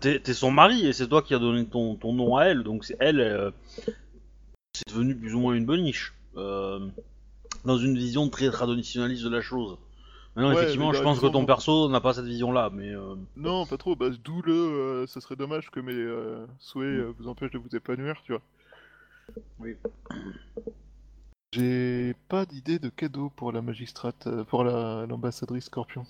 T'es 0.00 0.20
t'es 0.20 0.32
son 0.32 0.50
mari 0.50 0.86
et 0.86 0.92
c'est 0.92 1.08
toi 1.08 1.20
qui 1.22 1.34
as 1.34 1.38
donné 1.38 1.66
ton, 1.66 1.96
ton 1.96 2.12
nom 2.14 2.36
à 2.36 2.44
elle, 2.44 2.62
donc 2.62 2.84
c'est 2.84 2.96
elle, 3.00 3.20
euh, 3.20 3.50
c'est 4.74 4.88
devenu 4.88 5.14
plus 5.16 5.34
ou 5.34 5.40
moins 5.40 5.54
une 5.54 5.66
boniche. 5.66 6.14
euh, 6.36 6.80
dans 7.64 7.78
une 7.78 7.96
vision 7.96 8.28
très 8.28 8.48
traditionnaliste 8.50 9.24
de 9.24 9.28
la 9.30 9.40
chose. 9.40 9.76
Ouais, 10.36 10.52
effectivement, 10.52 10.90
mais 10.90 10.98
je 10.98 11.02
dans 11.02 11.08
la 11.08 11.14
pense 11.14 11.18
que 11.20 11.26
vision 11.26 11.40
ton 11.40 11.46
perso 11.46 11.88
n'a 11.88 12.00
pas 12.00 12.12
cette 12.14 12.26
vision-là, 12.26 12.68
mais... 12.72 12.90
euh, 12.94 13.14
Non, 13.36 13.64
pas 13.66 13.76
trop. 13.78 13.96
Bah, 13.96 14.10
d'où 14.22 14.42
le. 14.42 14.52
euh, 14.52 15.06
ça 15.06 15.20
serait 15.22 15.34
dommage 15.34 15.70
que 15.70 15.80
mes 15.80 15.94
euh, 15.94 16.46
souhaits 16.60 16.86
Mm. 16.86 17.00
euh, 17.00 17.12
vous 17.18 17.26
empêchent 17.28 17.50
de 17.52 17.58
vous 17.58 17.74
épanouir, 17.74 18.20
tu 18.22 18.32
vois. 18.34 18.42
J'ai 21.52 22.14
pas 22.28 22.44
d'idée 22.44 22.78
de 22.78 22.88
cadeau 22.88 23.30
pour 23.30 23.52
la 23.52 23.62
magistrate, 23.62 24.26
euh, 24.26 24.44
pour 24.44 24.64
la- 24.64 25.06
l'ambassadrice 25.06 25.64
Scorpion. 25.66 26.04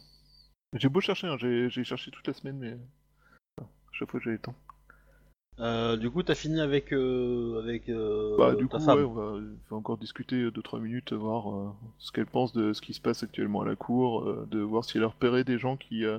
J'ai 0.74 0.88
beau 0.88 1.00
chercher, 1.00 1.28
hein, 1.28 1.36
j'ai 1.38 1.70
j'ai 1.70 1.84
cherché 1.84 2.10
toute 2.10 2.26
la 2.26 2.32
semaine, 2.34 2.58
mais. 2.58 2.72
euh, 3.60 3.64
chaque 3.92 4.10
fois 4.10 4.20
j'ai 4.22 4.30
le 4.32 4.38
temps. 4.38 4.54
euh, 5.60 5.96
du 5.96 6.10
coup, 6.10 6.22
t'as 6.22 6.34
fini 6.34 6.60
avec, 6.60 6.92
euh, 6.92 7.60
avec 7.62 7.88
euh, 7.88 8.36
Bah, 8.36 8.54
du 8.54 8.66
ta 8.66 8.78
coup, 8.78 8.84
femme. 8.84 8.98
ouais, 8.98 9.04
on 9.04 9.12
va, 9.14 9.22
on 9.22 9.56
va 9.70 9.76
encore 9.76 9.96
discuter 9.98 10.50
2-3 10.50 10.80
minutes, 10.80 11.12
voir 11.12 11.50
euh, 11.54 11.70
ce 11.98 12.12
qu'elle 12.12 12.26
pense 12.26 12.52
de 12.52 12.72
ce 12.74 12.82
qui 12.82 12.92
se 12.92 13.00
passe 13.00 13.22
actuellement 13.22 13.62
à 13.62 13.66
la 13.66 13.76
cour, 13.76 14.22
euh, 14.28 14.46
de 14.50 14.60
voir 14.60 14.84
si 14.84 14.98
elle 14.98 15.04
a 15.04 15.08
repéré 15.08 15.44
des 15.44 15.58
gens 15.58 15.76
qui. 15.76 16.04
euh, 16.04 16.18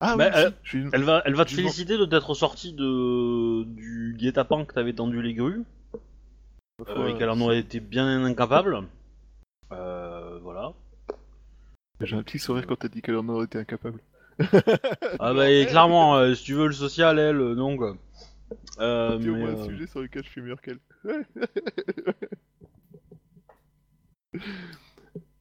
Ah 0.00 0.16
Mais 0.16 0.24
oui, 0.26 0.30
elle- 0.34 0.48
si, 0.50 0.54
je 0.64 0.68
suis- 0.78 0.88
Elle 0.92 1.02
va, 1.04 1.22
elle 1.24 1.34
va 1.34 1.44
te 1.44 1.50
féliciter 1.52 1.98
de 1.98 2.04
t'être 2.04 2.34
sorti 2.34 2.72
de 2.72 3.64
du 3.64 4.14
guet-apens 4.18 4.64
que 4.64 4.74
t'avais 4.74 4.94
tendu 4.94 5.22
les 5.22 5.34
grues, 5.34 5.60
euh, 5.60 5.64
et 6.80 7.14
qu'elle 7.18 7.30
en 7.30 7.40
aurait 7.40 7.58
été 7.58 7.80
bien 7.80 8.24
incapable. 8.24 8.86
Euh, 9.72 10.38
voilà. 10.42 10.72
J'ai 12.00 12.16
un 12.16 12.22
petit 12.22 12.38
sourire 12.38 12.66
quand 12.66 12.76
t'as 12.76 12.88
dit 12.88 13.02
qu'elle 13.02 13.16
en 13.16 13.28
aurait 13.28 13.46
été 13.46 13.58
incapable. 13.58 14.00
Ah 15.18 15.34
bah 15.34 15.50
et 15.50 15.66
clairement, 15.66 16.14
euh, 16.16 16.34
si 16.34 16.44
tu 16.44 16.54
veux 16.54 16.68
le 16.68 16.72
social, 16.72 17.18
elle, 17.18 17.40
euh, 17.40 17.54
non 17.56 17.76
quoi. 17.76 17.96
Euh, 18.78 19.18
C'est 19.20 19.28
au 19.28 19.34
mais, 19.34 19.40
moins 19.40 19.50
un 19.50 19.56
euh, 19.58 19.64
sujet 19.66 19.86
sur 19.88 20.00
lequel 20.00 20.22
je 20.24 20.28
suis 20.30 20.40
meilleur 20.40 20.60
qu'elle. 20.60 20.78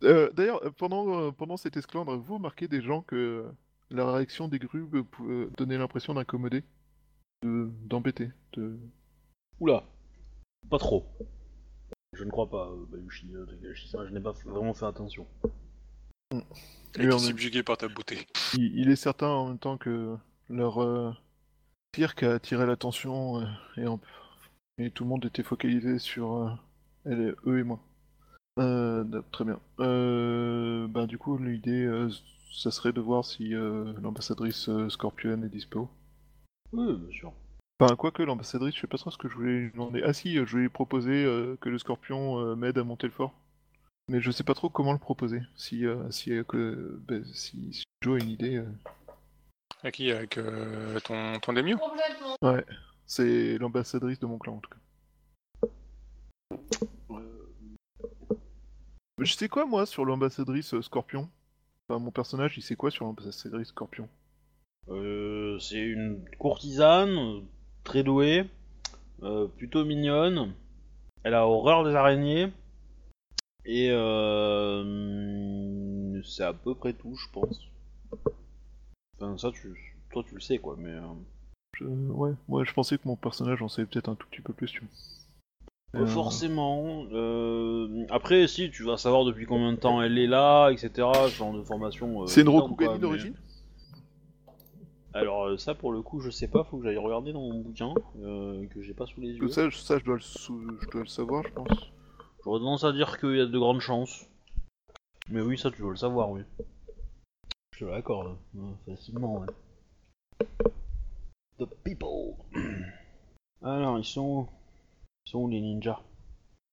Euh, 0.03 0.29
D'ailleurs, 0.34 0.62
pendant, 0.77 1.32
pendant 1.32 1.58
cette 1.58 1.75
esclandre, 1.75 2.12
avez-vous 2.13 2.36
remarqué 2.36 2.67
des 2.67 2.82
gens 2.82 3.01
que 3.01 3.46
la 3.89 4.12
réaction 4.12 4.48
des 4.48 4.60
grues 4.60 4.88
donnait 5.58 5.77
l'impression 5.77 6.13
d'incommoder 6.13 6.63
de- 7.44 7.70
D'embêter 7.86 8.29
de... 8.53 8.77
Oula, 9.60 9.84
pas 10.69 10.77
trop. 10.77 11.05
Je 12.13 12.23
ne 12.23 12.31
crois 12.31 12.49
pas, 12.49 12.67
euh, 12.69 12.85
Bayushi, 12.89 13.33
euh, 13.35 13.45
Takahashi, 13.45 13.87
ça, 13.89 14.05
je 14.05 14.11
n'ai 14.11 14.19
pas 14.19 14.31
f- 14.31 14.47
vraiment 14.47 14.73
fait 14.73 14.85
attention. 14.85 15.27
Et 16.99 17.03
est- 17.03 17.19
subjugué 17.19 17.63
par 17.63 17.77
ta 17.77 17.87
beauté. 17.87 18.25
il, 18.55 18.79
il 18.79 18.89
est 18.89 18.95
certain 18.95 19.27
en 19.27 19.47
même 19.49 19.59
temps 19.59 19.77
que 19.77 20.15
leur 20.49 20.81
euh, 20.81 21.13
cirque 21.95 22.23
a 22.23 22.33
attiré 22.35 22.65
l'attention 22.65 23.41
euh, 23.41 23.45
et, 23.77 23.87
en- 23.87 23.99
et 24.77 24.89
tout 24.91 25.03
le 25.03 25.09
monde 25.09 25.25
était 25.25 25.43
focalisé 25.43 25.99
sur 25.99 26.33
euh, 26.33 26.49
elle 27.05 27.21
et- 27.21 27.49
eux 27.49 27.59
et 27.59 27.63
moi. 27.63 27.79
Euh, 28.59 29.03
d- 29.03 29.19
très 29.31 29.45
bien. 29.45 29.59
Euh, 29.79 30.87
ben, 30.87 31.05
du 31.05 31.17
coup, 31.19 31.37
l'idée, 31.37 31.83
euh, 31.85 32.09
ça 32.51 32.71
serait 32.71 32.93
de 32.93 33.01
voir 33.01 33.23
si 33.23 33.53
euh, 33.53 33.93
l'ambassadrice 34.01 34.69
euh, 34.69 34.89
Scorpion 34.89 35.43
est 35.43 35.49
dispo. 35.49 35.89
Oui, 36.73 36.95
bien 36.95 37.11
sûr. 37.11 37.33
Enfin, 37.79 37.96
quoique 37.96 38.24
l'ambassadrice, 38.24 38.75
je 38.75 38.81
sais 38.81 38.88
pas 38.88 38.98
trop 38.98 39.12
ce 39.12 39.17
que 39.17 39.29
je 39.29 39.36
voulais 39.36 39.60
lui 39.60 39.72
demander. 39.72 40.01
Ah 40.03 40.12
si, 40.13 40.38
euh, 40.38 40.46
je 40.46 40.51
voulais 40.51 40.63
lui 40.63 40.69
proposer 40.69 41.24
euh, 41.25 41.55
que 41.62 41.69
le 41.69 41.77
Scorpion 41.77 42.39
euh, 42.39 42.55
m'aide 42.55 42.77
à 42.79 42.84
monter 42.84 43.05
le 43.05 43.13
fort. 43.13 43.34
Mais 44.10 44.19
je 44.19 44.31
sais 44.31 44.43
pas 44.43 44.55
trop 44.55 44.69
comment 44.69 44.93
le 44.93 45.00
proposer. 45.00 45.41
Si, 45.55 45.86
euh, 45.86 46.10
si, 46.10 46.31
euh, 46.31 46.43
que, 46.43 47.00
ben, 47.07 47.24
si, 47.34 47.74
si 47.74 47.84
Joe 48.01 48.19
a 48.19 48.24
une 48.24 48.31
idée. 48.31 48.55
euh. 48.57 48.72
Avec 49.84 49.96
qui 49.96 50.12
Avec 50.12 50.38
euh, 50.39 51.00
ton, 51.01 51.34
ton 51.39 51.53
Complètement. 51.53 52.36
Ouais, 52.41 52.65
c'est 53.05 53.57
l'ambassadrice 53.60 54.19
de 54.19 54.25
mon 54.25 54.39
clan 54.39 54.55
en 54.55 54.60
tout 54.60 54.69
cas. 54.72 54.77
Je 59.19 59.34
sais 59.34 59.50
quoi 59.50 59.65
moi 59.65 59.86
sur 59.86 60.05
l'ambassadrice 60.05 60.74
euh, 60.75 60.81
Scorpion? 60.81 61.29
Enfin, 61.89 62.00
mon 62.00 62.12
personnage, 62.12 62.57
il 62.57 62.62
sait 62.62 62.75
quoi 62.75 62.91
sur 62.91 63.05
l'ambassadrice 63.05 63.69
Scorpion? 63.69 64.07
Euh, 64.89 65.57
c'est 65.60 65.84
une 65.84 66.24
courtisane, 66.38 67.46
très 67.88 68.03
douée, 68.03 68.46
euh, 69.24 69.48
plutôt 69.48 69.86
mignonne. 69.86 70.53
Elle 71.24 71.34
a 71.34 71.48
horreur 71.48 71.84
des 71.86 71.96
araignées. 71.96 72.50
Et 73.65 73.89
euh, 73.91 74.84
c'est 76.24 76.44
à 76.44 76.53
peu 76.53 76.75
près 76.75 76.94
tout, 76.94 77.15
je 77.15 77.27
pense. 77.32 77.60
Enfin, 79.20 79.38
ça, 79.38 79.51
tu, 79.51 79.74
toi, 80.12 80.24
tu 80.27 80.36
le 80.36 80.41
sais, 80.41 80.58
quoi, 80.60 80.75
mais... 80.77 80.91
euh, 80.91 81.01
Je- 81.74 81.86
Ouais, 81.86 82.32
moi 82.48 82.63
je 82.63 82.74
pensais 82.74 82.98
que 82.98 83.08
mon 83.08 83.15
personnage 83.15 83.62
en 83.62 83.67
savait 83.67 83.88
peut-être 83.88 84.10
un 84.10 84.15
tout 84.15 84.27
petit 84.29 84.41
peu 84.41 84.53
plus, 84.53 84.72
tu 84.72 84.82
vois. 84.82 84.89
Pas 85.94 86.06
forcément. 86.08 87.06
euh, 87.13 88.06
Après, 88.10 88.48
si, 88.48 88.70
tu 88.72 88.84
vas 88.84 88.98
savoir 88.98 89.24
depuis 89.25 89.46
combien 89.46 89.72
de 89.72 89.77
temps 89.77 90.01
elle 90.01 90.17
est 90.17 90.27
là, 90.27 90.70
etc. 90.70 90.89
Ce 91.29 91.36
genre 91.36 91.53
de 91.53 91.63
formation. 91.63 92.24
euh, 92.24 92.27
C'est 92.27 92.41
une 92.41 92.50
quoi, 92.75 92.94
mais- 92.94 93.00
d'origine 93.00 93.34
Alors, 95.17 95.45
euh, 95.47 95.57
ça, 95.57 95.74
pour 95.74 95.91
le 95.91 96.01
coup, 96.03 96.19
je 96.19 96.29
sais 96.29 96.47
pas, 96.47 96.63
faut 96.63 96.77
que 96.77 96.83
j'aille 96.83 96.97
regarder 96.97 97.33
dans 97.33 97.41
mon 97.41 97.59
bouquin, 97.62 97.95
euh, 98.21 98.67
que 98.67 98.83
j'ai 98.83 98.93
pas 98.93 99.07
sous 99.07 99.19
les 99.19 99.29
yeux. 99.29 99.47
Ça, 99.50 99.67
je- 99.67 99.77
ça 99.77 99.97
je, 99.97 100.03
dois 100.05 100.15
le 100.15 100.21
sou- 100.21 100.77
je 100.79 100.88
dois 100.89 101.01
le 101.01 101.07
savoir, 101.07 101.43
je 101.43 101.51
pense. 101.53 101.91
J'aurais 102.43 102.59
tendance 102.59 102.83
à 102.83 102.91
dire 102.93 103.19
qu'il 103.19 103.36
y 103.36 103.41
a 103.41 103.47
de 103.47 103.57
grandes 103.59 103.81
chances. 103.81 104.27
Mais 105.29 105.41
oui, 105.41 105.57
ça, 105.57 105.71
tu 105.71 105.81
dois 105.81 105.89
le 105.89 105.97
savoir, 105.97 106.29
oui. 106.29 106.41
Je 107.74 107.79
te 107.79 107.86
l'accorde, 107.86 108.38
hein, 108.59 108.75
facilement, 108.86 109.39
ouais. 109.39 109.47
The 111.59 111.65
people. 111.83 112.36
Alors, 113.63 113.97
ils 113.97 114.05
sont 114.05 114.21
où? 114.21 114.47
Ils 115.25 115.31
sont 115.31 115.39
où 115.39 115.50
les 115.50 115.62
ninjas? 115.62 116.00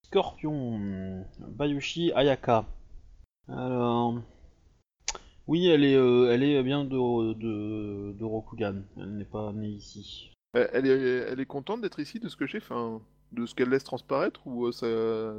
Scorpion, 0.02 1.24
Bayushi 1.38 2.12
Ayaka. 2.12 2.66
Alors, 3.48 4.16
oui, 5.46 5.66
elle 5.66 5.84
est, 5.84 5.96
euh, 5.96 6.30
elle 6.32 6.42
est 6.42 6.62
bien 6.62 6.84
de, 6.84 7.32
de, 7.34 8.12
de 8.12 8.24
Rokugan. 8.24 8.82
Elle 8.96 9.16
n'est 9.16 9.24
pas 9.24 9.52
née 9.52 9.68
ici. 9.68 10.30
Euh, 10.56 10.66
Elle 10.72 10.86
est, 10.86 11.32
elle 11.32 11.40
est 11.40 11.46
contente 11.46 11.80
d'être 11.80 12.00
ici, 12.00 12.20
de 12.20 12.28
ce 12.28 12.36
que 12.36 12.46
j'ai 12.46 12.60
fait, 12.60 12.74
enfin, 12.74 13.00
de 13.32 13.46
ce 13.46 13.54
qu'elle 13.54 13.70
laisse 13.70 13.84
transparaître, 13.84 14.46
ou 14.46 14.66
euh, 14.66 14.72
ça, 14.72 14.86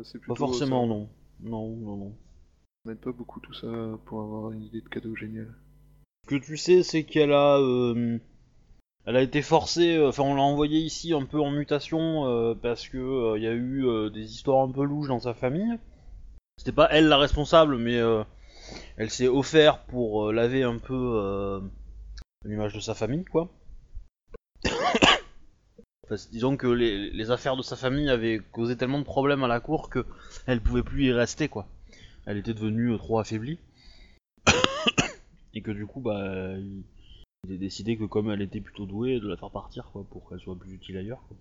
c'est 0.03 0.19
plutôt... 0.19 0.33
Pas 0.33 0.39
forcément, 0.39 0.83
ça 0.83 0.87
non. 0.89 1.09
Non, 1.41 1.75
non, 1.75 1.97
non. 1.97 2.15
m'aide 2.85 2.99
pas 2.99 3.11
beaucoup 3.11 3.39
tout 3.39 3.53
ça 3.53 3.67
pour 4.05 4.21
avoir 4.21 4.51
une 4.51 4.63
idée 4.63 4.81
de 4.81 4.89
cadeau 4.89 5.15
génial. 5.15 5.53
Ce 6.23 6.29
que 6.29 6.43
tu 6.43 6.57
sais, 6.57 6.83
c'est 6.83 7.03
qu'elle 7.03 7.33
a, 7.33 7.57
euh, 7.59 8.17
elle 9.05 9.15
a 9.15 9.21
été 9.21 9.41
forcée. 9.41 9.95
euh, 9.95 10.09
Enfin, 10.09 10.23
on 10.23 10.35
l'a 10.35 10.41
envoyée 10.41 10.79
ici 10.79 11.13
un 11.13 11.25
peu 11.25 11.39
en 11.39 11.51
mutation 11.51 12.25
euh, 12.25 12.55
parce 12.55 12.87
que 12.87 12.97
euh, 12.97 13.37
il 13.37 13.43
y 13.43 13.47
a 13.47 13.53
eu 13.53 13.85
euh, 13.85 14.09
des 14.09 14.33
histoires 14.33 14.63
un 14.63 14.71
peu 14.71 14.83
louches 14.83 15.07
dans 15.07 15.19
sa 15.19 15.33
famille. 15.33 15.77
C'était 16.57 16.71
pas 16.71 16.87
elle 16.91 17.07
la 17.07 17.17
responsable, 17.17 17.77
mais 17.77 17.97
euh, 17.97 18.23
elle 18.97 19.09
s'est 19.09 19.27
offert 19.27 19.83
pour 19.85 20.27
euh, 20.27 20.33
laver 20.33 20.63
un 20.63 20.77
peu 20.77 20.93
euh, 20.93 21.59
l'image 22.43 22.73
de 22.73 22.79
sa 22.79 22.93
famille, 22.93 23.25
quoi. 23.25 23.51
Disons 26.31 26.55
que 26.55 26.67
les, 26.67 27.31
affaires 27.31 27.57
de 27.57 27.63
sa 27.63 27.75
famille 27.75 28.09
avaient 28.09 28.39
causé 28.51 28.77
tellement 28.77 28.99
de 28.99 29.03
problèmes 29.03 29.43
à 29.43 29.47
la 29.47 29.59
cour 29.59 29.89
que 29.89 30.05
elle 30.45 30.61
pouvait 30.61 30.83
plus 30.83 31.05
y 31.05 31.11
rester, 31.11 31.49
quoi. 31.49 31.67
Elle 32.25 32.37
était 32.37 32.53
devenue 32.53 32.91
euh, 32.91 32.97
trop 32.97 33.19
affaiblie. 33.19 33.59
Et 35.53 35.61
que 35.61 35.71
du 35.71 35.85
coup, 35.85 36.01
bah, 36.01 36.55
il, 36.57 36.83
a 37.53 37.57
décidé 37.57 37.97
que 37.97 38.03
comme 38.03 38.29
elle 38.29 38.41
était 38.41 38.61
plutôt 38.61 38.85
douée, 38.85 39.19
de 39.19 39.27
la 39.27 39.37
faire 39.37 39.51
partir, 39.51 39.89
quoi, 39.91 40.05
pour 40.09 40.29
qu'elle 40.29 40.39
soit 40.39 40.57
plus 40.57 40.73
utile 40.73 40.97
ailleurs. 40.97 41.23
Quoi. 41.27 41.37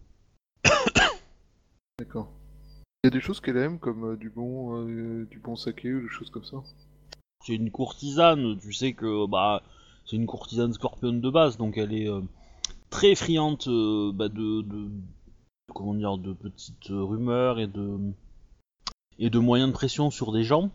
D'accord. 1.99 2.33
Il 3.05 3.09
y 3.09 3.09
a 3.09 3.11
des 3.11 3.21
choses 3.21 3.41
qu'elle 3.41 3.59
aime, 3.59 3.79
comme 3.79 4.17
du 4.17 4.31
bon 4.31 4.89
euh, 4.89 5.27
du 5.27 5.39
bon 5.39 5.57
saké 5.57 5.93
ou 5.93 6.01
des 6.01 6.09
choses 6.09 6.31
comme 6.31 6.45
ça? 6.45 6.57
C'est 7.45 7.55
une 7.55 7.71
courtisane, 7.71 8.59
tu 8.59 8.73
sais 8.73 8.95
que 8.95 9.27
bah, 9.27 9.63
c'est 10.07 10.17
une 10.17 10.27
courtisane 10.27 10.73
scorpion 10.73 11.13
de 11.13 11.31
base, 11.31 11.59
donc 11.59 11.77
elle 11.77 11.93
est 11.93 12.09
euh, 12.09 12.23
très 12.89 13.15
friande 13.15 13.63
euh, 13.67 14.13
bah, 14.13 14.31
de, 14.31 14.63
de 14.63 14.89
comment 15.75 15.95
dire, 15.95 16.17
de 16.17 16.33
petites 16.33 16.89
rumeurs 16.89 17.61
et 17.61 17.67
de 17.67 17.99
et 19.19 19.29
de 19.29 19.39
moyens 19.39 19.69
de 19.69 19.75
pression 19.75 20.11
sur 20.11 20.33
des 20.33 20.43
gens. 20.43 20.71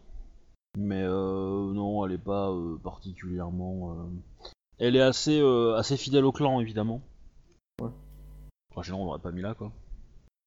Mais 0.77 1.01
euh, 1.01 1.73
non, 1.73 2.05
elle 2.05 2.13
est 2.13 2.17
pas 2.19 2.53
particulièrement. 2.83 4.07
Elle 4.77 4.95
est 4.95 5.01
assez 5.01 5.41
assez 5.75 5.97
fidèle 5.97 6.25
au 6.25 6.31
clan 6.31 6.59
évidemment. 6.61 7.01
Ouais. 7.81 7.89
Enfin, 8.71 8.83
sinon 8.83 9.01
on 9.01 9.05
l'aurait 9.05 9.19
pas 9.19 9.31
mis 9.31 9.41
là 9.41 9.55
quoi. 9.55 9.71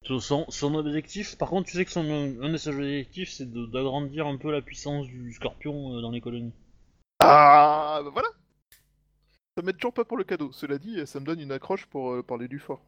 Son, 0.05 0.45
son 0.49 0.75
objectif, 0.75 1.37
par 1.37 1.49
contre, 1.49 1.69
tu 1.69 1.77
sais 1.77 1.85
que 1.85 1.91
son, 1.91 2.03
un 2.41 2.49
de 2.49 2.57
ses 2.57 2.69
objectifs, 2.69 3.29
c'est 3.31 3.49
d'agrandir 3.49 4.27
un 4.27 4.37
peu 4.37 4.51
la 4.51 4.61
puissance 4.61 5.07
du 5.07 5.31
scorpion 5.33 5.95
euh, 5.97 6.01
dans 6.01 6.11
les 6.11 6.19
colonies. 6.21 6.53
Ah, 7.19 8.01
bah 8.03 8.09
voilà 8.11 8.27
Ça 9.57 9.63
m'aide 9.63 9.77
toujours 9.77 9.93
pas 9.93 10.03
pour 10.03 10.17
le 10.17 10.23
cadeau. 10.25 10.51
Cela 10.51 10.77
dit, 10.77 11.05
ça 11.07 11.19
me 11.19 11.25
donne 11.25 11.39
une 11.39 11.51
accroche 11.53 11.85
pour 11.85 12.11
euh, 12.11 12.21
parler 12.21 12.47
du 12.49 12.59
fort. 12.59 12.81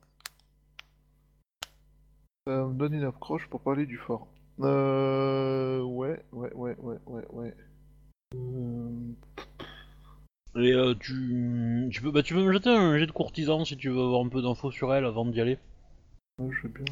Ça 2.47 2.65
me 2.65 2.73
donne 2.73 2.93
une 2.93 3.05
accroche 3.05 3.47
pour 3.47 3.61
parler 3.61 3.85
du 3.85 3.97
fort. 3.97 4.27
Euh... 4.59 5.81
Ouais, 5.81 6.23
ouais, 6.31 6.53
ouais, 6.53 6.75
ouais, 6.79 6.97
ouais, 7.05 7.25
ouais. 7.29 7.55
Euh, 8.35 9.13
Et 10.57 10.73
euh, 10.73 10.95
tu, 10.99 11.89
tu 11.91 12.01
peux, 12.01 12.11
bah, 12.11 12.23
tu 12.23 12.33
peux 12.33 12.43
me 12.43 12.51
jeter 12.51 12.69
un 12.69 12.97
jet 12.97 13.07
de 13.07 13.11
courtisan 13.11 13.63
si 13.65 13.77
tu 13.77 13.89
veux 13.89 14.01
avoir 14.01 14.21
un 14.21 14.29
peu 14.29 14.41
d'infos 14.41 14.71
sur 14.71 14.93
elle 14.93 15.05
avant 15.05 15.25
d'y 15.25 15.39
aller. 15.41 15.57
ouais, 16.39 16.49
je 16.53 16.67
veux 16.67 16.73
bien. 16.73 16.85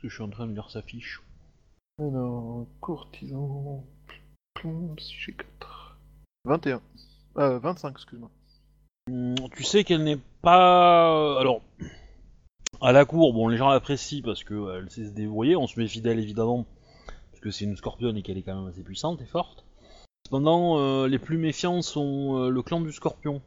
Parce 0.00 0.08
que 0.08 0.08
je 0.08 0.14
suis 0.14 0.24
en 0.24 0.30
train 0.30 0.46
de 0.46 0.54
lire 0.54 0.70
sa 0.70 0.80
fiche. 0.80 1.20
Alors, 1.98 2.66
courtisan... 2.80 3.84
Plomb, 4.54 4.96
si 4.98 5.14
j'ai 5.18 5.34
4. 5.34 5.98
21. 6.46 6.80
Euh, 7.36 7.58
25, 7.58 7.90
excuse-moi. 7.90 8.30
Hum, 9.10 9.34
Tu 9.54 9.62
sais 9.62 9.84
qu'elle 9.84 10.02
n'est 10.02 10.18
pas. 10.40 11.38
Alors, 11.38 11.60
à 12.80 12.92
la 12.92 13.04
cour, 13.04 13.34
bon, 13.34 13.48
les 13.48 13.58
gens 13.58 13.68
l'apprécient 13.68 14.22
parce 14.24 14.42
qu'elle 14.42 14.88
sait 14.88 15.04
se 15.04 15.10
débrouiller. 15.10 15.54
On 15.54 15.66
se 15.66 15.78
méfie 15.78 16.00
d'elle 16.00 16.18
évidemment, 16.18 16.64
parce 17.30 17.40
que 17.42 17.50
c'est 17.50 17.66
une 17.66 17.76
scorpionne 17.76 18.16
et 18.16 18.22
qu'elle 18.22 18.38
est 18.38 18.42
quand 18.42 18.56
même 18.56 18.68
assez 18.68 18.82
puissante 18.82 19.20
et 19.20 19.26
forte. 19.26 19.66
Cependant, 20.24 20.78
euh, 20.78 21.08
les 21.08 21.18
plus 21.18 21.36
méfiants 21.36 21.82
sont 21.82 22.38
euh, 22.38 22.48
le 22.48 22.62
clan 22.62 22.80
du 22.80 22.92
scorpion. 22.92 23.42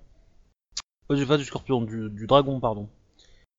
Euh, 1.09 1.15
j'ai 1.15 1.25
pas 1.25 1.37
du 1.37 1.45
scorpion, 1.45 1.81
du, 1.81 2.11
du 2.11 2.27
dragon, 2.27 2.59
pardon. 2.59 2.89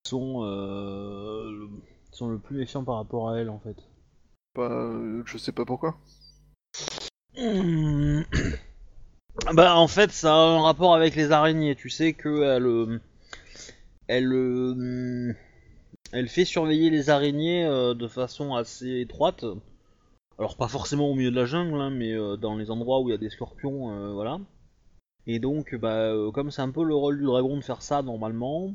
Ils 0.05 0.11
sont, 0.11 0.45
euh, 0.45 1.51
le, 1.51 1.69
sont 2.15 2.29
le 2.29 2.39
plus 2.39 2.57
méfiants 2.57 2.85
par 2.85 2.97
rapport 2.97 3.31
à 3.31 3.39
elle 3.39 3.51
en 3.51 3.59
fait. 3.59 3.77
Bah, 4.55 4.69
euh, 4.71 5.23
je 5.27 5.39
sais 5.39 5.53
pas 5.53 5.65
pourquoi. 5.65 5.97
Bah 9.53 9.75
en 9.77 9.89
fait 9.89 10.13
ça 10.13 10.33
a 10.33 10.37
un 10.37 10.63
rapport 10.63 10.95
avec 10.95 11.17
les 11.17 11.33
araignées. 11.33 11.75
Tu 11.75 11.91
sais 11.91 12.13
que 12.13 12.43
elle, 12.45 12.67
euh, 12.67 13.01
elle, 14.07 14.33
euh, 14.33 15.35
elle 16.13 16.29
fait 16.29 16.45
surveiller 16.45 16.91
les 16.91 17.11
araignées 17.11 17.65
euh, 17.65 17.95
de 17.95 18.07
façon 18.09 18.55
assez 18.55 19.01
étroite. 19.01 19.45
Alors 20.39 20.57
pas 20.57 20.69
forcément 20.69 21.11
au 21.11 21.15
milieu 21.15 21.31
de 21.33 21.37
la 21.37 21.47
jungle, 21.47 21.81
hein, 21.81 21.91
mais 21.91 22.13
euh, 22.13 22.37
dans 22.37 22.57
les 22.57 22.71
endroits 22.71 23.01
où 23.01 23.09
il 23.09 23.13
y 23.13 23.15
a 23.15 23.19
des 23.19 23.31
scorpions, 23.31 23.91
euh, 23.93 24.13
voilà. 24.13 24.39
Et 25.27 25.39
donc 25.39 25.75
bah 25.75 26.13
euh, 26.13 26.31
comme 26.31 26.51
c'est 26.51 26.63
un 26.63 26.71
peu 26.71 26.85
le 26.85 26.95
rôle 26.95 27.19
du 27.19 27.25
dragon 27.25 27.57
de 27.57 27.65
faire 27.65 27.83
ça 27.83 28.03
normalement, 28.03 28.69
euh, 28.69 28.71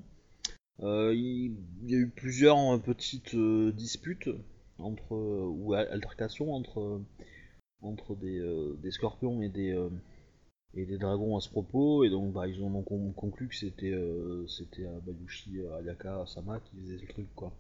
il 0.82 1.56
il 1.84 1.92
y 1.92 1.96
a 1.96 1.98
eu 1.98 2.10
plusieurs 2.10 2.58
euh, 2.58 2.78
petites 2.78 3.36
euh, 3.36 3.72
disputes 3.72 4.30
entre 4.78 5.14
euh, 5.16 5.46
ou 5.48 5.74
al- 5.74 5.88
altercations 5.92 6.54
entre 6.54 6.80
euh, 6.80 7.00
entre 7.82 8.16
des, 8.16 8.40
euh, 8.40 8.76
scorpions 8.92 9.42
et 9.42 9.50
des, 9.50 9.72
euh, 9.72 9.90
et 10.76 10.86
des 10.86 10.98
dragons 10.98 11.38
à 11.38 11.42
ce 11.42 11.50
propos, 11.50 12.04
et 12.04 12.10
donc 12.10 12.34
bah, 12.34 12.48
ils 12.48 12.62
ont 12.64 12.70
donc 12.70 12.86
con- 12.86 13.14
conclu 13.16 13.48
que 13.48 13.56
c'était 13.56 13.92
euh, 13.92 14.46
c'était 14.48 14.86
euh, 14.86 15.00
Bayushi 15.06 15.60
euh, 15.60 15.78
Ayaka 15.80 16.26
Sama 16.28 16.60
qui 16.60 16.76
faisait 16.78 16.98
le 17.02 17.08
truc 17.08 17.28
quoi. 17.36 17.52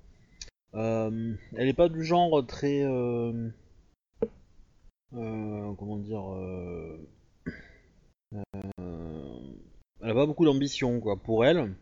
Euh, 0.75 1.33
elle 1.55 1.67
est 1.67 1.73
pas 1.73 1.89
du 1.89 2.03
genre 2.03 2.45
très 2.45 2.83
euh, 2.83 3.49
euh, 5.13 5.73
comment 5.77 5.97
dire 5.97 6.31
euh, 6.33 6.97
euh, 8.79 9.39
elle 10.01 10.09
a 10.11 10.13
pas 10.13 10.25
beaucoup 10.25 10.45
d'ambition 10.45 10.99
quoi 10.99 11.17
pour 11.17 11.45
elle. 11.45 11.73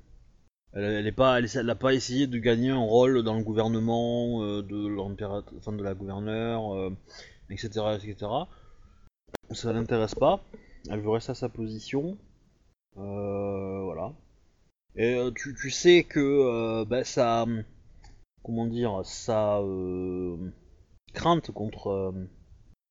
Elle, 0.74 1.08
est 1.08 1.12
pas 1.12 1.40
essayé 1.94 2.28
de 2.28 2.38
gagner 2.38 2.70
un 2.72 2.84
rôle 2.84 3.24
dans 3.24 3.36
le 3.36 3.44
gouvernement 3.44 4.44
euh, 4.44 4.62
de 4.62 5.78
de 5.78 5.84
la 5.84 5.94
gouverneure, 5.94 6.76
euh, 6.76 6.96
etc 7.50 7.70
etc. 7.96 8.28
Ça 9.52 9.74
l'intéresse 9.74 10.16
pas. 10.16 10.44
Elle 10.90 11.00
veut 11.00 11.10
rester 11.10 11.32
à 11.32 11.36
sa 11.36 11.50
position. 11.50 12.18
Euh, 12.98 13.82
voilà. 13.84 14.14
Et 14.96 15.18
tu, 15.36 15.72
sais 15.72 16.04
que 16.04 16.84
bah, 16.86 17.04
ça. 17.04 17.46
Comment 18.44 18.66
dire 18.66 19.02
Ça. 19.06 19.62
crainte 21.14 21.52
contre. 21.52 22.14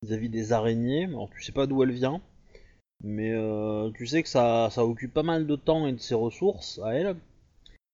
vis-à-vis 0.02 0.30
des 0.30 0.52
araignées. 0.52 1.04
Alors 1.04 1.30
tu 1.30 1.42
sais 1.42 1.52
pas 1.52 1.66
d'où 1.66 1.82
elle 1.82 1.92
vient. 1.92 2.22
Mais 3.02 3.32
tu 3.94 4.06
sais 4.06 4.22
que 4.22 4.28
ça 4.28 4.70
occupe 4.78 5.12
pas 5.12 5.22
mal 5.22 5.46
de 5.46 5.56
temps 5.56 5.86
et 5.86 5.92
de 5.92 6.00
ses 6.00 6.14
ressources 6.14 6.80
à 6.82 6.94
elle. 6.94 7.16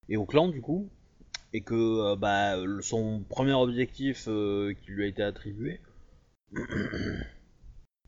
Et 0.09 0.17
au 0.17 0.25
clan 0.25 0.47
du 0.47 0.61
coup. 0.61 0.89
Et 1.53 1.61
que 1.61 1.75
euh, 1.75 2.15
bah, 2.15 2.55
son 2.81 3.23
premier 3.29 3.53
objectif 3.53 4.25
euh, 4.27 4.73
qui 4.73 4.91
lui 4.91 5.03
a 5.03 5.07
été 5.07 5.21
attribué. 5.23 5.81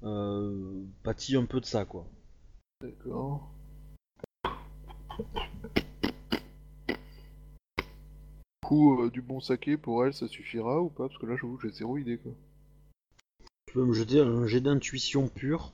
euh, 0.04 0.84
pâtit 1.04 1.36
un 1.36 1.46
peu 1.46 1.60
de 1.60 1.66
ça 1.66 1.86
quoi. 1.86 2.08
D'accord. 2.82 3.52
Du 8.66 8.68
coup, 8.68 9.04
euh, 9.04 9.10
du 9.12 9.22
bon 9.22 9.40
saké 9.40 9.78
pour 9.78 10.06
elle, 10.06 10.14
ça 10.14 10.28
suffira 10.28 10.82
ou 10.82 10.90
pas? 10.90 11.08
Parce 11.08 11.20
que 11.20 11.26
là, 11.26 11.36
j'avoue, 11.36 11.60
j'ai 11.60 11.70
zéro 11.70 11.98
idée 11.98 12.18
quoi. 12.18 12.34
Tu 13.68 13.74
peux 13.74 13.86
me 13.86 13.94
jeter 13.94 14.20
un 14.20 14.48
jet 14.48 14.62
d'intuition 14.62 15.28
pure 15.28 15.72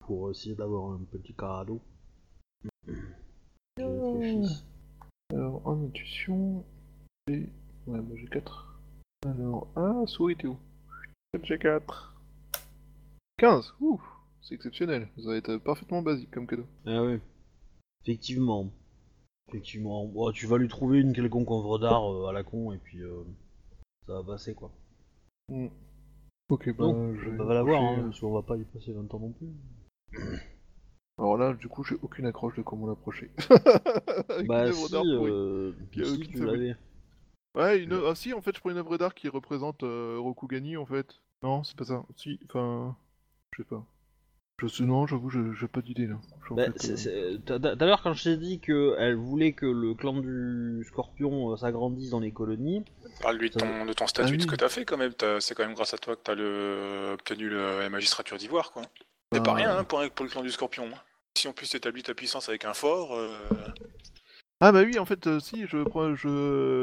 pour 0.00 0.30
essayer 0.30 0.54
d'avoir 0.54 0.92
un 0.92 1.04
petit 1.10 1.34
cadeau. 1.34 1.80
Réfléchis. 3.78 4.64
Alors, 5.32 5.66
en 5.66 5.84
intuition, 5.84 6.64
j'ai. 7.28 7.48
Ouais, 7.86 8.00
bah 8.00 8.14
j'ai 8.14 8.26
4. 8.28 8.80
Alors, 9.26 9.68
ah, 9.76 10.02
souris, 10.06 10.36
t'es 10.36 10.46
où? 10.46 10.58
J'ai 11.42 11.58
4. 11.58 12.14
15 13.38 13.74
Ouh 13.80 14.00
C'est 14.40 14.54
exceptionnel. 14.54 15.08
Ça 15.18 15.28
va 15.30 15.36
être 15.36 15.56
parfaitement 15.58 16.02
basique 16.02 16.30
comme 16.30 16.46
cadeau. 16.46 16.66
Ah 16.86 17.02
oui. 17.02 17.18
Effectivement. 18.04 18.70
Effectivement. 19.48 20.06
Bon, 20.06 20.30
tu 20.32 20.46
vas 20.46 20.58
lui 20.58 20.68
trouver 20.68 21.00
une 21.00 21.12
quelconque 21.12 21.50
œuvre 21.50 21.78
d'art 21.78 22.12
euh, 22.12 22.28
à 22.28 22.32
la 22.32 22.44
con 22.44 22.72
et 22.72 22.78
puis 22.78 23.02
euh, 23.02 23.24
ça 24.06 24.14
va 24.14 24.24
passer 24.24 24.54
quoi. 24.54 24.72
Hmm. 25.48 25.68
Ok, 26.48 26.74
bah, 26.76 26.84
Non, 26.84 27.14
je 27.14 27.30
vais 27.30 27.36
va 27.36 27.54
l'avoir, 27.54 27.82
hein, 27.82 27.98
euh. 27.98 28.02
parce 28.04 28.20
qu'on 28.20 28.32
va 28.32 28.42
pas 28.42 28.56
y 28.56 28.64
passer 28.64 28.92
20 28.92 29.12
ans 29.12 29.18
non 29.18 29.32
plus. 29.32 29.48
Alors 31.18 31.38
là, 31.38 31.54
du 31.54 31.68
coup, 31.68 31.82
j'ai 31.82 31.96
aucune 32.02 32.26
accroche 32.26 32.56
de 32.56 32.62
comment 32.62 32.86
l'approcher. 32.86 33.30
Bah 34.46 34.66
une 34.66 34.70
œuvre 34.70 34.88
si, 34.88 34.94
euh, 34.96 35.72
a 35.98 36.04
si, 36.04 36.12
aucune 36.12 36.26
tu 36.26 36.44
l'avais. 36.44 36.76
Ouais, 37.54 37.78
une... 37.82 38.02
ah 38.06 38.14
si, 38.14 38.34
en 38.34 38.42
fait, 38.42 38.54
je 38.54 38.60
prends 38.60 38.70
une 38.70 38.76
œuvre 38.76 38.98
d'art 38.98 39.14
qui 39.14 39.28
représente 39.28 39.82
euh, 39.82 40.18
Rokugani, 40.18 40.76
en 40.76 40.84
fait. 40.84 41.06
Non, 41.42 41.64
c'est 41.64 41.76
pas 41.76 41.84
ça. 41.84 42.04
Si, 42.16 42.38
enfin... 42.50 42.96
Je 43.52 43.62
sais 43.62 43.68
pas. 43.68 43.86
Je 44.58 44.66
sais, 44.66 44.84
non, 44.84 45.06
j'avoue, 45.06 45.30
je- 45.30 45.52
j'ai 45.54 45.68
pas 45.68 45.80
d'idée, 45.80 46.06
là. 46.06 46.16
Bah, 46.50 46.64
euh, 46.84 47.76
l'heure, 47.80 48.02
quand 48.02 48.12
je 48.12 48.24
t'ai 48.24 48.36
dit 48.36 48.60
qu'elle 48.60 49.14
voulait 49.14 49.52
que 49.52 49.66
le 49.66 49.94
clan 49.94 50.20
du 50.20 50.84
scorpion 50.88 51.52
euh, 51.52 51.56
s'agrandisse 51.56 52.10
dans 52.10 52.20
les 52.20 52.32
colonies, 52.32 52.84
Parle-lui 53.20 53.48
de 53.48 53.58
Ça 53.58 53.66
ton, 53.66 53.84
de 53.86 53.92
ton 53.94 54.06
statut, 54.06 54.34
Ah 54.34 54.36
de 54.36 54.42
ce 54.42 54.46
que 54.46 54.56
t'as 54.56 54.68
fait 54.68 54.84
quand 54.84 54.96
même. 54.98 55.12
C'est 55.40 55.54
quand 55.54 55.64
même 55.64 55.74
grâce 55.74 55.94
à 55.94 55.98
toi 55.98 56.16
que 56.16 56.20
t'as 56.22 56.34
le... 56.34 57.12
obtenu 57.14 57.48
le- 57.48 57.80
la 57.80 57.88
magistrature 57.88 58.36
d'Ivoire, 58.36 58.72
quoi. 58.72 58.82
C'est 59.32 59.42
pas 59.42 59.50
bah, 59.50 59.54
rien 59.54 59.78
hein, 59.78 59.84
pour, 59.84 60.02
pour 60.10 60.24
le 60.24 60.30
clan 60.30 60.42
du 60.42 60.50
Scorpion. 60.50 60.84
hein. 60.86 61.00
Si 61.46 61.50
en 61.50 61.52
plus 61.52 61.70
t'établis 61.70 62.02
ta 62.02 62.12
puissance 62.12 62.48
avec 62.48 62.64
un 62.64 62.74
fort, 62.74 63.14
euh, 63.14 63.28
Ah 64.60 64.72
bah 64.72 64.82
oui, 64.84 64.98
en 64.98 65.04
fait, 65.04 65.26
euh, 65.26 65.38
si, 65.40 65.66
je 65.66 65.84
prends... 65.84 66.14
Je... 66.14 66.28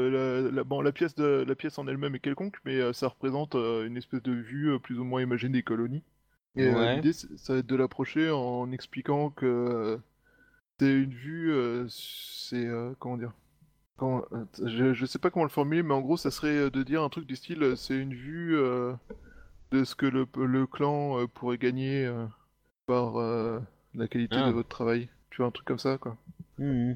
La, 0.08 0.50
la- 0.50 0.64
Bon, 0.64 0.80
la 0.80 0.92
pièce, 0.92 1.14
de... 1.14 1.44
la 1.46 1.54
pièce 1.56 1.78
en 1.78 1.86
elle-même 1.88 2.14
est 2.14 2.20
quelconque, 2.20 2.56
mais 2.64 2.76
euh, 2.76 2.92
ça 2.92 3.08
représente 3.08 3.56
euh, 3.56 3.86
une 3.86 3.96
espèce 3.96 4.22
de 4.22 4.32
vue 4.32 4.72
euh, 4.72 4.78
plus 4.78 4.98
ou 4.98 5.04
moins 5.04 5.22
imagée 5.22 5.48
des 5.48 5.62
colonies. 5.62 6.04
Et 6.56 6.66
euh, 6.66 6.84
Ouais. 6.84 6.94
l'idée, 6.94 7.12
c'est- 7.12 7.36
ça 7.36 7.54
va 7.54 7.58
être 7.60 7.66
de 7.66 7.76
l'approcher 7.76 8.30
en 8.30 8.70
expliquant 8.72 9.30
que 9.30 9.46
euh, 9.46 9.98
c'est 10.80 10.92
une 10.94 11.14
vue, 11.14 11.52
euh, 11.52 11.86
c'est... 11.88 12.66
euh, 12.66 12.94
comment 13.00 13.18
dire 13.18 13.32
Comment- 13.98 14.24
euh, 14.32 14.44
je, 14.66 14.94
je 14.94 15.06
sais 15.06 15.18
pas 15.20 15.30
comment 15.30 15.44
le 15.44 15.50
formuler, 15.50 15.82
mais 15.82 15.94
en 15.94 16.02
gros, 16.02 16.16
ça 16.18 16.30
serait 16.32 16.70
de 16.70 16.82
dire 16.84 17.02
un 17.02 17.10
truc 17.10 17.26
du 17.26 17.36
style, 17.36 17.74
c'est 17.76 17.96
une 17.98 18.14
vue 18.14 18.56
euh, 18.58 18.94
de 19.72 19.84
ce 19.84 19.94
que 19.96 20.06
le, 20.06 20.26
le 20.36 20.66
clan 20.66 21.26
pourrait 21.34 21.58
gagner 21.58 22.06
euh, 22.06 22.26
par 22.86 23.18
euh, 23.18 23.60
la 23.94 24.08
qualité 24.08 24.36
Ah. 24.38 24.48
de 24.48 24.52
votre 24.52 24.68
travail. 24.68 25.08
Tu 25.30 25.38
vois, 25.38 25.46
un 25.46 25.50
truc 25.50 25.66
comme 25.66 25.78
ça, 25.78 25.98
quoi. 25.98 26.16
Mhm. 26.58 26.94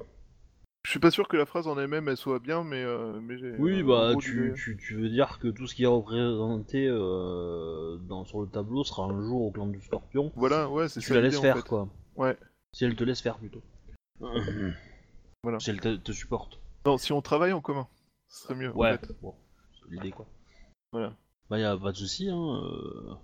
Je 0.84 0.90
suis 0.92 1.00
pas 1.00 1.10
sûr 1.10 1.28
que 1.28 1.36
la 1.36 1.44
phrase 1.44 1.66
en 1.66 1.76
elle-même, 1.78 2.08
elle 2.08 2.16
soit 2.16 2.38
bien, 2.38 2.64
mais... 2.64 2.82
euh, 2.82 3.20
mais 3.20 3.34
Oui, 3.58 3.80
euh, 3.80 3.84
bah 3.84 4.12
en 4.14 4.16
tu, 4.18 4.54
tu, 4.56 4.76
tu 4.78 4.94
veux 4.94 5.08
dire 5.10 5.38
que 5.38 5.48
tout 5.48 5.66
ce 5.66 5.74
qui 5.74 5.82
est 5.82 5.86
représenté 5.86 6.86
euh, 6.88 7.96
dans, 8.08 8.24
sur 8.24 8.40
le 8.40 8.46
tableau 8.48 8.84
sera 8.84 9.04
un 9.04 9.20
jour 9.20 9.42
au 9.42 9.50
clan 9.50 9.66
du 9.66 9.80
scorpion. 9.82 10.32
Voilà, 10.36 10.70
ouais, 10.70 10.88
c'est 10.88 11.00
Tu 11.00 11.08
ça 11.08 11.14
la 11.14 11.20
l'idée, 11.20 11.30
laisses 11.30 11.38
en 11.40 11.42
faire 11.42 11.56
fait. 11.58 11.68
quoi. 11.68 11.88
Ouais. 12.16 12.38
Si 12.72 12.84
elle 12.84 12.96
te 12.96 13.04
laisse 13.04 13.20
faire 13.20 13.36
plutôt. 13.38 13.62
Voilà. 15.44 15.60
Si 15.60 15.70
elle 15.70 15.80
te, 15.80 15.96
te 15.96 16.12
supporte. 16.12 16.58
Non, 16.84 16.98
si 16.98 17.12
on 17.12 17.22
travaille 17.22 17.52
en 17.52 17.60
commun, 17.60 17.86
ce 18.28 18.42
serait 18.42 18.54
mieux. 18.54 18.70
en 18.72 18.76
Ouais, 18.76 18.98
fait. 18.98 19.12
bon, 19.22 19.34
c'est 19.72 19.90
l'idée 19.94 20.10
quoi. 20.10 20.26
Voilà. 20.92 21.14
Bah 21.50 21.58
y 21.58 21.64
a 21.64 21.76
pas 21.76 21.92
de 21.92 21.96
souci 21.96 22.28
hein. 22.28 22.60
euh. 22.62 23.14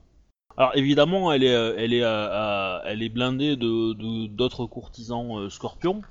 Alors 0.56 0.76
évidemment 0.76 1.32
elle 1.32 1.42
est 1.42 1.54
euh, 1.54 1.74
elle 1.76 1.92
est 1.92 2.04
euh, 2.04 2.06
euh, 2.30 2.80
elle 2.84 3.02
est 3.02 3.08
blindée 3.08 3.56
de 3.56 4.26
d'autres 4.26 4.66
courtisans 4.66 5.38
euh, 5.38 5.50
scorpions. 5.50 6.02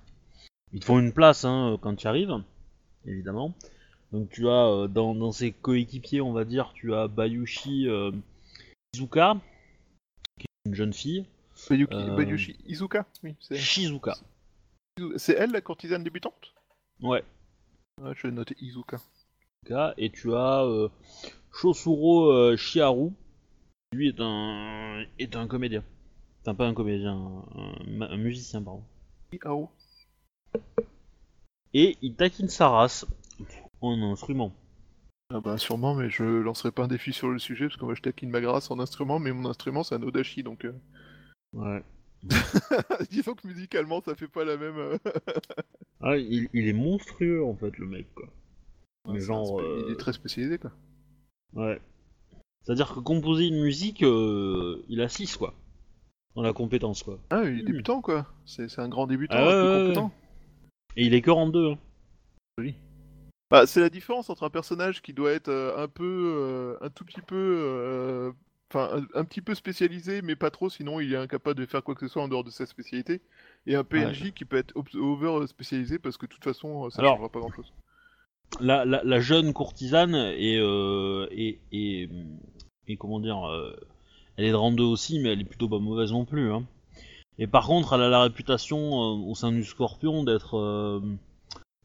Ils 0.74 0.80
te 0.82 0.86
font 0.86 1.00
une 1.00 1.14
place 1.14 1.46
hein, 1.46 1.78
quand 1.82 1.96
tu 1.96 2.08
arrives, 2.08 2.36
évidemment. 3.06 3.54
Donc 4.12 4.30
tu 4.30 4.50
as 4.50 4.68
euh, 4.68 4.88
dans, 4.88 5.16
dans 5.16 5.32
ses 5.32 5.52
coéquipiers 5.52 6.20
on 6.22 6.34
va 6.34 6.44
dire 6.44 6.72
tu 6.74 6.94
as 6.94 7.08
Bayushi 7.08 7.88
euh, 7.88 8.12
Izuka 8.94 9.38
qui 10.40 10.46
est 10.46 10.70
une 10.70 10.76
jeune 10.76 10.94
fille. 10.94 11.26
Bayuki, 11.70 11.96
Bayushi 12.18 12.58
Izuka 12.66 13.06
Oui, 13.24 13.36
c'est... 13.40 13.56
Shizuka. 13.56 14.16
c'est 15.18 15.36
elle 15.36 15.52
la 15.52 15.62
courtisane 15.62 16.04
débutante? 16.04 16.54
Ouais. 17.02 17.24
Ouais, 18.02 18.12
je 18.16 18.28
vais 18.28 18.34
noter 18.34 18.58
Izuka. 18.60 18.98
Et 19.98 20.10
tu 20.10 20.34
as 20.34 20.68
Shosuro 21.54 22.58
Shiharu. 22.58 23.14
Lui 23.94 24.10
est 24.10 24.20
un 24.20 25.04
est 25.20 25.36
un 25.36 25.48
comédien. 25.48 25.84
Enfin 26.42 26.56
pas 26.56 26.68
un 26.68 26.74
comédien, 26.74 27.44
un, 28.02 28.18
musicien 28.18 28.62
pardon. 28.62 28.84
Iao. 29.32 29.70
Et 31.74 31.98
il 32.02 32.16
taquine 32.16 32.50
sa 32.50 32.70
race 32.70 33.06
en 33.82 34.02
instrument. 34.12 34.54
Ah 35.34 35.40
bah 35.40 35.58
sûrement, 35.58 35.96
mais 35.96 36.10
je 36.10 36.24
lancerai 36.24 36.72
pas 36.72 36.84
un 36.84 36.88
défi 36.88 37.12
sur 37.14 37.30
le 37.30 37.40
sujet, 37.40 37.66
parce 37.68 37.78
que 37.78 37.86
moi 37.86 37.96
je 37.96 38.02
taquine 38.02 38.30
ma 38.30 38.42
grâce 38.42 38.70
en 38.70 38.80
instrument, 38.80 39.18
mais 39.20 39.32
mon 39.32 39.50
instrument 39.50 39.84
c'est 39.84 39.96
un 39.96 40.04
Odachi, 40.04 40.44
donc... 40.44 40.66
euh, 40.66 40.74
Ouais. 41.54 41.84
Disons 43.12 43.34
que 43.34 43.48
musicalement, 43.48 44.02
ça 44.02 44.16
fait 44.16 44.28
pas 44.28 44.46
la 44.46 44.58
même. 44.58 44.78
euh, 44.78 44.98
Ah, 46.02 46.18
il, 46.18 46.50
il 46.54 46.68
est 46.68 46.74
monstrueux 46.74 47.44
en 47.44 47.56
fait, 47.56 47.78
le 47.78 47.88
mec 47.88 48.14
quoi. 48.14 48.28
Mais 49.08 49.20
genre. 49.20 49.60
euh, 49.60 49.86
Il 49.88 49.94
est 49.94 49.98
très 49.98 50.14
spécialisé, 50.14 50.58
quoi. 50.58 50.72
Ouais. 51.54 51.82
C'est-à-dire 52.64 52.94
que 52.94 53.00
composer 53.00 53.48
une 53.48 53.62
musique, 53.62 54.04
euh, 54.04 54.84
il 54.90 55.02
a 55.02 55.10
6 55.10 55.38
quoi. 55.38 55.54
Dans 56.36 56.42
la 56.42 56.54
compétence 56.54 57.04
quoi. 57.04 57.20
Ah, 57.30 57.44
il 57.44 57.60
est 57.60 57.64
Hmm. 57.64 57.66
débutant, 57.66 58.02
quoi. 58.02 58.26
C'est 58.46 58.80
un 58.80 58.90
grand 58.90 59.06
débutant, 59.08 59.36
Ah 59.38 59.42
un 59.42 59.46
ouais, 59.46 59.52
peu 59.80 59.84
compétent. 59.84 60.12
Et 60.96 61.06
il 61.06 61.14
est 61.14 61.22
que 61.22 61.32
en 61.32 61.48
2. 61.50 61.76
Bah, 63.52 63.68
c'est 63.68 63.82
la 63.82 63.90
différence 63.90 64.30
entre 64.30 64.44
un 64.44 64.50
personnage 64.50 65.02
qui 65.02 65.14
doit 65.14 65.32
être 65.32 65.50
euh, 65.50 65.78
un 65.84 65.88
peu, 65.88 66.34
euh, 66.36 66.78
un 66.82 66.90
tout 66.90 67.06
petit 67.06 67.22
peu, 67.22 68.34
enfin, 68.72 68.90
un, 69.14 69.20
un 69.20 69.26
petit 69.26 69.42
peu 69.42 69.54
spécialisé, 69.54 70.22
mais 70.24 70.36
pas 70.36 70.50
trop, 70.50 70.70
sinon 70.70 71.00
il 71.00 71.14
est 71.14 71.18
incapable 71.18 71.60
de 71.60 71.66
faire 71.68 71.84
quoi 71.84 71.94
que 71.94 72.02
ce 72.08 72.08
soit 72.12 72.24
en 72.24 72.28
dehors 72.28 72.44
de 72.44 72.50
sa 72.50 72.66
spécialité, 72.66 73.22
et 73.68 73.76
un 73.76 73.84
PNJ 73.84 74.32
qui 74.34 74.46
peut 74.46 74.58
être 74.58 74.74
over 74.96 75.46
spécialisé 75.48 76.00
parce 76.00 76.18
que 76.18 76.26
de 76.26 76.32
toute 76.32 76.44
façon, 76.44 76.90
ça 76.90 77.02
Alors- 77.02 77.16
changera 77.16 77.30
pas 77.30 77.40
grand-chose. 77.40 77.72
La, 78.60 78.86
la, 78.86 79.04
la 79.04 79.20
jeune 79.20 79.52
courtisane 79.52 80.14
est, 80.14 80.60
euh, 80.60 81.28
est, 81.32 81.60
est, 81.72 82.08
est- 82.88 82.98
comment 82.98 83.20
dire, 83.20 83.48
euh, 83.50 83.76
elle 84.38 84.46
est 84.46 84.52
de 84.52 84.56
rang 84.56 84.72
2 84.72 84.84
aussi, 84.84 85.20
mais 85.20 85.30
elle 85.34 85.42
est 85.42 85.46
plutôt 85.46 85.70
pas 85.70 85.80
mauvaise 85.80 86.12
non 86.12 86.26
plus. 86.26 86.52
Hein. 86.52 86.64
Et 87.40 87.48
par 87.48 87.66
contre, 87.66 87.94
elle 87.94 88.02
a 88.02 88.10
la 88.10 88.22
réputation 88.22 88.78
euh, 88.78 89.30
au 89.30 89.36
sein 89.36 89.52
du 89.52 89.64
Scorpion 89.64 90.24
d'être 90.24 90.58
euh, 90.58 91.02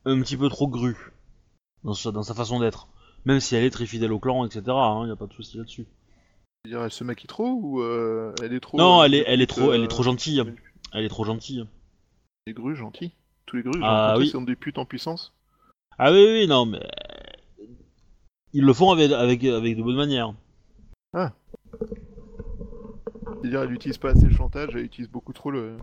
un 0.05 0.21
petit 0.21 0.37
peu 0.37 0.49
trop 0.49 0.69
grue 0.69 1.13
dans 1.85 1.95
sa, 1.95 2.11
dans 2.11 2.23
sa 2.23 2.35
façon 2.35 2.61
d'être. 2.61 2.89
Même 3.25 3.41
si 3.41 3.55
elle 3.57 3.65
est 3.65 3.71
très 3.71 3.87
fidèle 3.87 4.13
au 4.13 4.19
clan, 4.19 4.45
etc. 4.47 4.63
Il 4.67 5.07
n'y 5.07 5.11
a 5.11 5.17
pas 5.17 5.27
de 5.27 5.33
souci 5.33 5.57
là-dessus. 5.57 5.87
C'est-à-dire, 6.65 6.85
elle 6.85 6.93
se 6.93 7.05
maquille 7.05 7.27
trop 7.29 7.51
ou 7.51 7.83
euh, 7.83 8.33
elle 8.43 8.53
est 8.53 8.61
trop. 8.61 8.79
Non, 8.79 9.01
euh, 9.01 9.05
elle 9.05 9.15
est, 9.15 9.25
elle 9.27 9.41
est 9.41 9.47
petite, 9.47 9.63
trop, 9.63 9.73
elle 9.73 9.81
euh, 9.83 9.85
est 9.85 9.89
trop 9.89 10.03
gentille. 10.03 10.43
Elle 10.93 11.05
est 11.05 11.09
trop 11.09 11.25
gentille. 11.25 11.67
Les 12.47 12.53
grues 12.53 12.77
gentilles. 12.77 13.13
Tous 13.47 13.57
les 13.57 13.63
grues, 13.63 13.81
Ah, 13.83 14.15
oui. 14.19 14.29
sont 14.29 14.43
des 14.43 14.57
putes 14.57 14.79
en 14.79 14.85
puissance. 14.85 15.35
Ah 15.99 16.13
oui, 16.13 16.25
oui, 16.31 16.47
non, 16.47 16.67
mais 16.67 16.81
ils 18.53 18.65
le 18.65 18.73
font 18.73 18.91
avec, 18.91 19.11
avec, 19.13 19.45
avec 19.45 19.77
de 19.77 19.83
bonnes 19.83 19.97
manières. 19.97 20.35
C'est-à-dire, 23.41 23.63
elle 23.63 23.73
utilise 23.73 23.99
pas 23.99 24.11
assez 24.11 24.27
le 24.27 24.35
chantage, 24.35 24.71
elle 24.75 24.85
utilise 24.85 25.11
beaucoup 25.11 25.33
trop 25.33 25.51
le, 25.51 25.77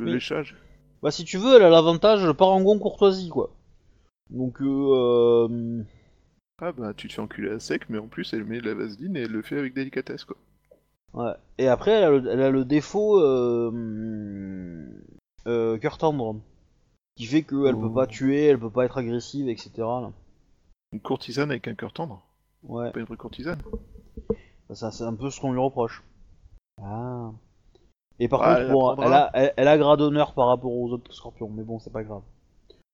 léchage. 0.00 0.56
Bah 1.02 1.10
si 1.10 1.24
tu 1.24 1.36
veux, 1.38 1.56
elle 1.56 1.62
a 1.62 1.70
l'avantage 1.70 2.30
parangon 2.32 2.78
courtoisie 2.78 3.28
quoi. 3.28 3.50
Donc 4.30 4.60
euh, 4.62 5.46
euh, 5.46 5.82
Ah 6.60 6.72
bah, 6.72 6.94
tu 6.94 7.08
te 7.08 7.12
fais 7.12 7.20
enculer 7.20 7.50
à 7.50 7.60
sec, 7.60 7.88
mais 7.88 7.98
en 7.98 8.06
plus, 8.06 8.32
elle 8.32 8.44
met 8.44 8.60
de 8.60 8.66
la 8.66 8.74
vaseline 8.74 9.16
et 9.16 9.20
elle 9.20 9.30
le 9.30 9.42
fait 9.42 9.58
avec 9.58 9.74
délicatesse, 9.74 10.24
quoi. 10.24 10.36
ouais. 11.12 11.34
Et 11.58 11.68
après 11.68 11.90
elle 11.92 12.04
a 12.04 12.10
le, 12.10 12.30
elle 12.30 12.40
a 12.40 12.50
le 12.50 12.64
défaut 12.64 13.20
euh, 13.20 13.70
euh, 15.46 15.78
cœur 15.78 15.98
tendre, 15.98 16.40
qui 17.16 17.26
fait 17.26 17.42
qu'elle 17.42 17.78
peut 17.78 17.92
pas 17.92 18.06
tuer, 18.06 18.46
elle 18.46 18.58
peut 18.58 18.70
pas 18.70 18.84
être 18.84 18.98
agressive, 18.98 19.48
etc. 19.48 19.70
là. 19.76 20.12
Une 20.92 21.00
courtisane 21.00 21.50
avec 21.50 21.68
un 21.68 21.74
cœur 21.74 21.92
tendre? 21.92 22.24
Ouais. 22.62 22.90
Pas 22.92 23.00
une 23.00 23.06
vraie 23.06 23.16
courtisane. 23.16 23.60
Ça 24.72 24.90
c'est 24.90 25.04
un 25.04 25.14
peu 25.14 25.30
ce 25.30 25.40
qu'on 25.40 25.52
lui 25.52 25.60
reproche. 25.60 26.02
Ah. 26.82 27.30
Et 28.18 28.28
par 28.28 28.42
Ah, 28.42 28.48
contre, 28.48 28.60
elle 28.60 28.72
bon, 28.72 28.96
elle 29.02 29.12
a, 29.12 29.30
elle, 29.34 29.52
elle 29.56 29.68
a 29.68 29.78
grade 29.78 29.98
d'honneur 29.98 30.34
par 30.34 30.48
rapport 30.48 30.72
aux 30.72 30.90
autres 30.92 31.12
scorpions, 31.12 31.50
mais 31.50 31.62
bon, 31.64 31.78
c'est 31.78 31.92
pas 31.92 32.02
grave. 32.04 32.22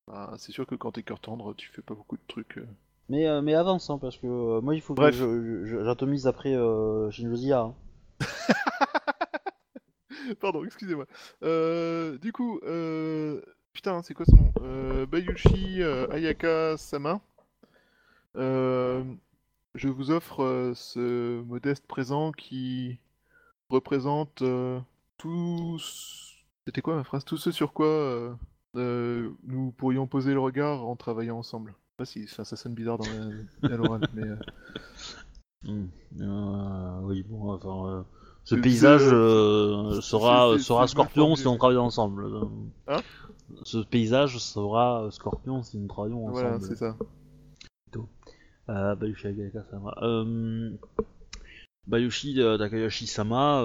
Bah, 0.08 0.34
c'est 0.38 0.52
sûr 0.52 0.66
que 0.66 0.74
quand 0.74 0.92
t'es 0.92 1.02
cœur 1.02 1.20
tendre, 1.20 1.54
tu 1.54 1.68
fais 1.68 1.82
pas 1.82 1.94
beaucoup 1.94 2.16
de 2.16 2.22
trucs. 2.26 2.58
euh. 2.58 2.66
Mais, 3.08 3.28
euh, 3.28 3.42
mais 3.42 3.54
avance, 3.54 3.90
hein, 3.90 3.98
parce 3.98 4.16
que 4.16 4.26
euh, 4.26 4.60
moi 4.60 4.74
il 4.74 4.80
faut 4.80 4.94
que 4.94 5.00
Bref. 5.00 5.14
je- 5.14 5.64
je- 5.66 5.84
j'atomise 5.84 6.26
après 6.26 6.54
euh, 6.54 7.10
Shinjozia. 7.10 7.60
hein. 7.60 7.74
Pardon, 10.40 10.64
excusez-moi. 10.64 11.06
Euh, 11.42 12.18
du 12.18 12.32
coup, 12.32 12.60
euh... 12.64 13.40
putain, 13.72 14.02
c'est 14.02 14.14
quoi 14.14 14.26
son 14.26 14.36
nom? 14.36 14.52
Euh, 14.62 15.06
Bayushi 15.06 15.82
euh, 15.82 16.06
Ayaka 16.10 16.76
Sama. 16.76 17.20
Euh, 18.36 19.02
je 19.74 19.88
vous 19.88 20.10
offre 20.10 20.42
euh, 20.42 20.72
ce 20.74 21.42
modeste 21.42 21.86
présent 21.86 22.32
qui 22.32 22.98
représente 23.68 24.42
euh, 24.42 24.80
tout. 25.18 25.78
C'était 26.66 26.82
quoi 26.82 26.96
ma 26.96 27.04
phrase? 27.04 27.24
Tout 27.24 27.36
ce 27.36 27.50
sur 27.52 27.72
quoi 27.72 27.86
euh, 27.86 28.32
euh, 28.76 29.30
nous 29.44 29.70
pourrions 29.72 30.06
poser 30.06 30.32
le 30.34 30.40
regard 30.40 30.84
en 30.86 30.96
travaillant 30.96 31.38
ensemble. 31.38 31.70
Je 31.70 31.74
sais 31.74 31.96
pas 31.96 32.04
si 32.04 32.24
enfin, 32.30 32.44
ça 32.44 32.56
sonne 32.56 32.74
bizarre 32.74 32.98
dans 32.98 33.04
la- 33.62 33.74
à 33.74 33.76
l'oral, 33.76 34.08
mais. 34.14 34.22
Hmm. 35.62 35.88
Euh, 36.22 37.00
oui, 37.02 37.22
bon, 37.22 37.52
enfin, 37.52 38.06
ce 38.44 38.54
C'est- 38.54 38.60
paysage 38.62 39.02
c'est- 39.02 40.00
sera, 40.00 40.54
c'est- 40.56 40.62
sera 40.64 40.88
Scorpion 40.88 41.36
si 41.36 41.46
on 41.46 41.58
travaille 41.58 41.76
ensemble. 41.76 42.30
Hein? 42.88 43.02
Ce 43.64 43.76
paysage 43.76 44.38
sera 44.38 45.10
Scorpion 45.10 45.62
si 45.62 45.76
nous 45.76 45.86
travaillons 45.86 46.28
ensemble. 46.28 46.40
Voilà, 46.40 46.60
c'est 46.60 46.76
ça. 46.76 46.96
Euh, 48.70 48.94
Bayushi 48.94 49.26
Agaka-sama. 49.26 49.94
Euh, 50.02 50.70
Bayushi 51.88 52.40
euh, 52.40 52.56
Takayoshi-sama, 52.56 53.64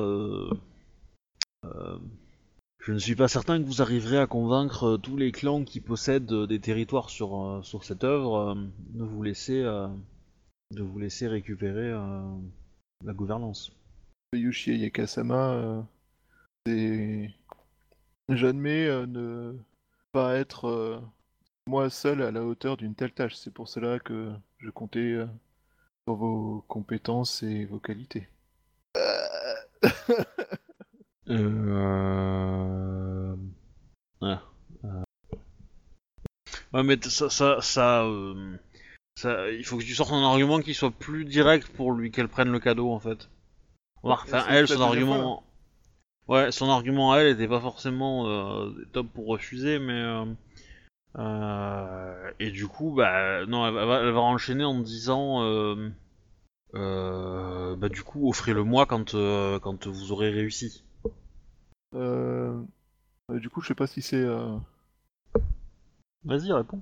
je 2.80 2.91
ne 2.91 3.00
suis 3.00 3.15
pas 3.15 3.28
certain 3.28 3.60
que 3.60 3.68
vous 3.68 3.82
arriverez 3.82 4.18
à 4.18 4.28
convaincre 4.28 4.98
tous 4.98 5.18
les 5.18 5.32
clans 5.32 5.63
qui 5.63 5.80
possèdent 5.80 6.46
des 6.46 6.60
territoires 6.60 7.10
sur, 7.10 7.60
sur 7.63 7.84
cette 7.84 8.04
œuvre 8.04 8.56
de 8.94 9.04
vous 9.04 9.24
laisser 9.24 9.63
récupérer 11.28 11.91
la 13.04 13.13
gouvernance. 13.13 13.72
Yushi 14.34 14.72
Ayakasama, 14.72 15.54
euh, 15.54 15.82
c'est. 16.65 17.32
J'admets 18.30 19.06
ne 19.06 19.56
pas 20.12 20.36
être 20.36 21.02
moi 21.68 21.89
seul 21.89 22.22
à 22.22 22.32
la 22.32 22.44
hauteur 22.44 22.78
d'une 22.78 22.96
telle 22.96 23.13
tâche. 23.13 23.36
C'est 23.36 23.54
pour 23.54 23.68
cela 23.68 24.00
que 24.00 24.32
je 24.65 24.71
comptais 24.71 24.99
euh, 24.99 25.28
sur 26.08 26.15
vos 26.15 26.65
compétences 26.67 27.43
et 27.43 27.65
vos 27.65 27.80
qualités. 27.80 28.28
Euh... 31.28 33.36
Ouais. 34.21 34.36
euh. 34.84 35.04
Ouais, 36.71 36.84
mais 36.84 36.99
ça, 37.01 37.32
ça, 37.32 37.60
ça, 37.62 38.04
euh, 38.04 38.56
ça- 39.15 39.49
il 39.49 39.65
faut 39.65 39.80
que 39.80 39.84
tu 39.84 39.95
sortes 39.95 40.12
un 40.12 40.21
argument 40.21 40.60
qui 40.60 40.75
soit 40.75 40.91
plus 40.91 41.25
direct 41.25 41.67
pour 41.69 41.93
lui 41.93 42.12
qu'elle 42.12 42.28
prenne 42.28 42.51
le 42.51 42.60
cadeau 42.60 42.91
en 42.91 42.99
fait. 42.99 43.28
Enfin, 44.04 44.45
elle, 44.49 44.67
son 44.67 44.82
argument, 44.82 45.43
ouais, 46.28 46.51
son 46.51 46.69
argument 46.69 47.12
à 47.12 47.21
elle 47.21 47.34
était 47.34 47.47
pas 47.47 47.60
forcément 47.60 48.28
euh, 48.28 48.69
top 48.93 49.08
pour 49.08 49.25
refuser, 49.25 49.80
mais 49.80 50.04
et 51.17 52.51
du 52.51 52.67
coup, 52.67 52.93
bah 52.95 53.45
non, 53.45 53.65
elle 53.67 53.73
va, 53.73 54.01
elle 54.01 54.12
va 54.12 54.19
enchaîner 54.21 54.63
en 54.65 54.80
disant, 54.80 55.43
euh, 55.43 55.89
euh, 56.73 57.75
bah 57.75 57.89
du 57.89 58.04
coup, 58.04 58.30
offrez-le 58.30 58.63
moi 58.63 58.86
quand, 58.86 59.15
euh, 59.15 59.60
quand 59.60 59.88
vous 59.88 60.12
aurez 60.12 60.30
réussi. 60.30 60.84
Euh, 61.93 62.62
euh, 63.32 63.39
du 63.39 63.49
coup, 63.49 63.62
je 63.62 63.67
sais 63.69 63.75
pas 63.75 63.88
si 63.88 64.01
c'est. 64.01 64.17
euh, 64.17 64.58
Vas-y, 66.23 66.51
réponds. 66.51 66.82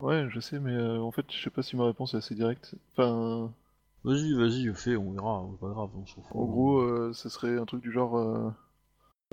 Ouais, 0.00 0.26
je 0.30 0.38
sais, 0.38 0.60
mais 0.60 0.72
euh, 0.74 1.00
en 1.00 1.10
fait, 1.10 1.26
je 1.32 1.42
sais 1.42 1.50
pas 1.50 1.62
si 1.62 1.74
ma 1.76 1.86
réponse 1.86 2.14
est 2.14 2.18
assez 2.18 2.34
directe. 2.34 2.76
Enfin, 2.92 3.52
Vas-y, 4.04 4.32
vas-y, 4.34 4.72
fais, 4.74 4.96
on 4.96 5.10
verra, 5.12 5.44
c'est 5.50 5.60
pas 5.60 5.70
grave, 5.72 5.90
on 5.96 6.06
s'en 6.06 6.22
fout. 6.22 6.36
en 6.36 6.44
gros, 6.44 6.78
euh, 6.80 7.12
ce 7.12 7.28
serait 7.28 7.58
un 7.58 7.64
truc 7.64 7.80
du 7.82 7.90
genre. 7.90 8.16
euh, 8.16 8.50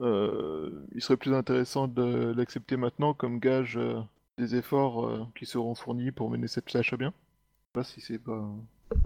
euh, 0.01 0.85
il 0.93 1.01
serait 1.01 1.17
plus 1.17 1.33
intéressant 1.33 1.87
de 1.87 2.33
l'accepter 2.35 2.75
maintenant 2.77 3.13
comme 3.13 3.39
gage 3.39 3.77
euh, 3.77 4.01
des 4.37 4.55
efforts 4.55 5.05
euh, 5.05 5.25
qui 5.35 5.45
seront 5.45 5.75
fournis 5.75 6.11
pour 6.11 6.29
mener 6.29 6.47
cette 6.47 6.65
tâche 6.65 6.93
à 6.93 6.97
bien. 6.97 7.13
Je 7.13 7.13
sais 7.13 7.73
pas 7.73 7.83
si 7.83 8.01
c'est 8.01 8.19
pas. 8.19 8.47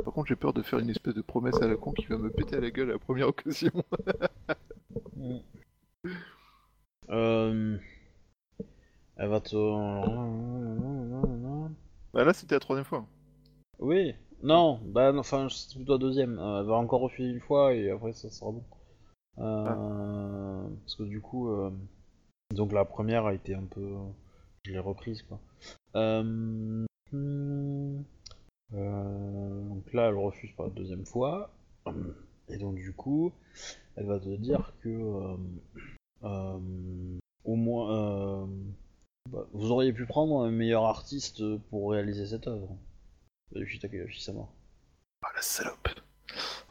Par 0.04 0.14
contre, 0.14 0.28
j'ai 0.28 0.36
peur 0.36 0.54
de 0.54 0.62
faire 0.62 0.80
une 0.80 0.90
espèce 0.90 1.14
de 1.14 1.22
promesse 1.22 1.62
à 1.62 1.68
la 1.68 1.76
con 1.76 1.94
qui 1.94 2.06
va 2.08 2.18
me 2.18 2.30
péter 2.30 2.58
à 2.58 2.60
la 2.60 2.72
gueule 2.72 2.90
à 2.90 2.94
la 2.94 3.00
première 3.00 3.28
occasion. 3.30 3.72
Euh... 7.12 7.76
Elle 9.18 9.30
va 9.30 9.42
te... 9.42 9.56
bah 12.14 12.24
là, 12.24 12.34
c'était 12.34 12.56
la 12.56 12.60
troisième 12.60 12.86
fois. 12.86 13.06
Oui, 13.80 14.14
non, 14.42 14.80
bah 14.86 15.12
non, 15.12 15.20
enfin, 15.20 15.48
c'est 15.50 15.76
plutôt 15.76 15.94
la 15.94 15.98
deuxième. 15.98 16.40
Euh, 16.40 16.62
elle 16.62 16.68
va 16.68 16.76
encore 16.76 17.02
refuser 17.02 17.30
une 17.30 17.42
fois 17.42 17.74
et 17.74 17.92
après 17.92 18.14
ça 18.14 18.30
sera 18.30 18.52
bon. 18.52 18.64
Euh, 19.40 20.68
Parce 20.82 20.96
que 20.96 21.04
du 21.04 21.22
coup, 21.22 21.50
euh, 21.50 21.72
donc 22.54 22.72
la 22.72 22.86
première 22.86 23.26
a 23.26 23.34
été 23.34 23.54
un 23.56 23.66
peu... 23.66 23.96
Je 24.64 24.72
l'ai 24.74 24.80
reprise, 24.80 25.24
quoi. 25.24 25.40
Euh... 25.96 26.86
hmm, 27.12 28.04
euh, 28.74 29.62
Donc 29.70 29.94
là, 29.94 30.10
elle 30.10 30.16
refuse 30.16 30.52
pour 30.54 30.66
la 30.66 30.72
deuxième 30.72 31.06
fois. 31.06 31.52
Et 32.50 32.58
donc 32.58 32.76
du 32.76 32.94
coup, 32.94 33.32
elle 33.96 34.06
va 34.06 34.20
te 34.20 34.30
dire 34.36 34.74
que... 34.82 34.90
euh, 34.90 35.38
euh, 36.24 36.60
au 37.46 37.56
moins... 37.56 37.92
euh, 38.44 38.46
bah, 39.30 39.46
vous 39.54 39.72
auriez 39.72 39.94
pu 39.94 40.06
prendre 40.06 40.42
un 40.44 40.52
meilleur 40.52 40.86
artiste 40.86 41.44
pour 41.70 41.92
réaliser 41.92 42.26
cette 42.26 42.48
œuvre. 42.48 42.76
Yushi 43.56 43.80
Takayoshi-sama. 43.80 44.48
Ah 45.24 45.28
la 45.36 45.42
salope. 45.42 45.88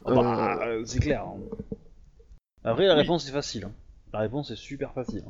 Ah 0.05 0.14
bah, 0.14 0.66
euh, 0.66 0.85
c'est 0.85 1.01
clair. 1.01 1.24
hein. 1.24 1.40
Après, 2.64 2.87
la 2.87 2.94
oui. 2.94 3.01
réponse 3.01 3.29
est 3.29 3.33
facile. 3.33 3.64
hein. 3.64 3.72
La 4.12 4.20
réponse 4.20 4.51
est 4.51 4.57
super 4.57 4.92
facile. 4.92 5.24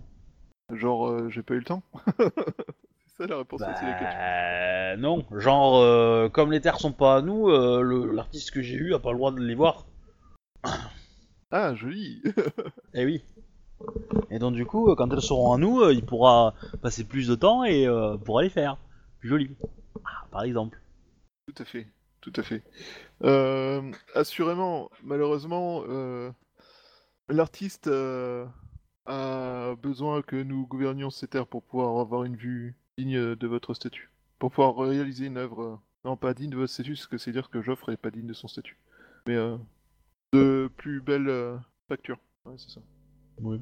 Genre, 0.73 1.09
euh, 1.09 1.31
j'ai 1.31 1.43
pas 1.43 1.55
eu 1.55 1.59
le 1.59 1.65
temps 1.65 1.83
C'est 2.19 3.23
ça 3.23 3.27
la 3.27 3.39
réponse 3.39 3.63
à 3.63 3.73
la. 3.73 4.93
Bah, 4.93 4.97
non, 4.99 5.25
genre, 5.33 5.79
euh, 5.79 6.29
comme 6.29 6.53
les 6.53 6.61
terres 6.61 6.79
sont 6.79 6.93
pas 6.93 7.17
à 7.17 7.23
nous, 7.23 7.49
euh, 7.49 8.13
l'artiste 8.13 8.51
que 8.51 8.61
j'ai 8.61 8.77
eu 8.77 8.95
a 8.95 8.99
pas 8.99 9.13
le 9.13 9.17
droit 9.17 9.33
de 9.33 9.41
les 9.41 9.55
voir. 9.55 9.87
Ah, 11.51 11.75
joli 11.75 12.23
Eh 12.93 13.07
oui. 13.07 13.25
Et 14.31 14.39
donc 14.39 14.55
du 14.55 14.67
coup, 14.67 14.91
euh, 14.91 14.95
quand 14.95 15.11
elles 15.11 15.23
seront 15.23 15.55
à 15.55 15.57
nous, 15.57 15.89
il 15.89 16.05
pourra 16.05 16.53
passer 16.83 17.05
plus 17.05 17.27
de 17.27 17.35
temps 17.35 17.65
et 17.65 17.87
euh, 17.87 18.19
pourra 18.19 18.43
les 18.43 18.51
faire. 18.51 18.77
Plus 19.21 19.31
joli. 19.31 19.57
Ah, 20.05 20.27
par 20.31 20.43
exemple. 20.43 20.79
Tout 21.47 21.63
à 21.63 21.65
fait, 21.65 21.87
tout 22.21 22.35
à 22.37 22.43
fait. 22.43 22.63
Euh, 23.25 23.81
assurément, 24.15 24.91
malheureusement, 25.03 25.85
euh, 25.89 26.31
l'artiste 27.31 27.89
a 29.09 29.75
besoin 29.77 30.23
que 30.23 30.37
nous 30.37 30.67
gouvernions 30.67 31.11
ces 31.11 31.27
terres 31.29 31.47
pour 31.47 31.63
pouvoir 31.63 31.99
avoir 32.01 32.25
une 32.25 32.37
vue 32.37 32.77
digne 32.99 33.35
de 33.35 33.47
votre 33.47 33.75
statut. 33.75 34.11
Pour 34.39 34.51
pouvoir 34.51 34.77
réaliser 34.77 35.27
une 35.27 35.37
œuvre, 35.39 35.63
euh, 35.63 35.77
non 36.05 36.17
pas 36.17 36.35
digne 36.35 36.51
de 36.51 36.57
votre 36.57 36.73
statut, 36.73 36.95
ce 36.97 37.09
que 37.09 37.19
c'est 37.19 37.33
dire 37.33 37.51
que 37.51 37.61
j'offre 37.63 37.91
est 37.91 37.97
pas 37.97 38.11
digne 38.11 38.27
de 38.27 38.33
son 38.35 38.49
statut. 38.49 38.79
Mais 39.27 39.35
euh, 39.35 39.57
de 40.33 40.71
plus 40.77 41.01
belle 41.01 41.29
euh, 41.29 41.57
facture. 41.89 42.19
Ouais, 42.45 42.55
c'est 42.59 42.71
ça. 42.71 42.81
Oui. 43.41 43.61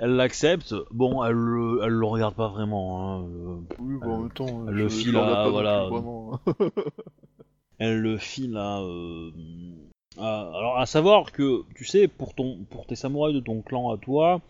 Elle 0.00 0.16
l'accepte. 0.16 0.74
Bon, 0.90 1.24
elle 1.24 1.32
le, 1.36 1.80
elle 1.82 1.92
le 1.92 2.06
regarde 2.06 2.34
pas 2.34 2.48
vraiment. 2.48 3.00
hein, 3.20 3.24
euh, 3.26 3.56
Oui, 3.78 3.96
bon, 3.98 4.12
en 4.14 4.20
même 4.22 4.32
temps, 4.32 4.64
le 4.64 4.88
je- 4.88 4.94
je 4.94 5.02
fil 5.02 5.12
l'en 5.12 5.26
ai 5.28 5.32
à- 5.32 5.48
voilà. 5.48 5.80
plus 5.86 5.90
vraiment. 5.96 6.40
elle 7.78 8.00
le 8.02 8.18
file 8.18 8.56
à, 8.58 8.80
euh, 8.80 9.30
à- 9.30 9.90
Alors, 10.20 10.78
à 10.78 10.86
savoir 10.86 11.32
que, 11.32 11.64
tu 11.74 11.84
sais, 11.84 12.08
pour, 12.08 12.34
ton, 12.34 12.64
pour 12.70 12.86
tes 12.86 12.96
samouraïs 12.96 13.34
de 13.34 13.40
ton 13.40 13.62
clan 13.62 13.90
à 13.90 13.98
toi, 13.98 14.40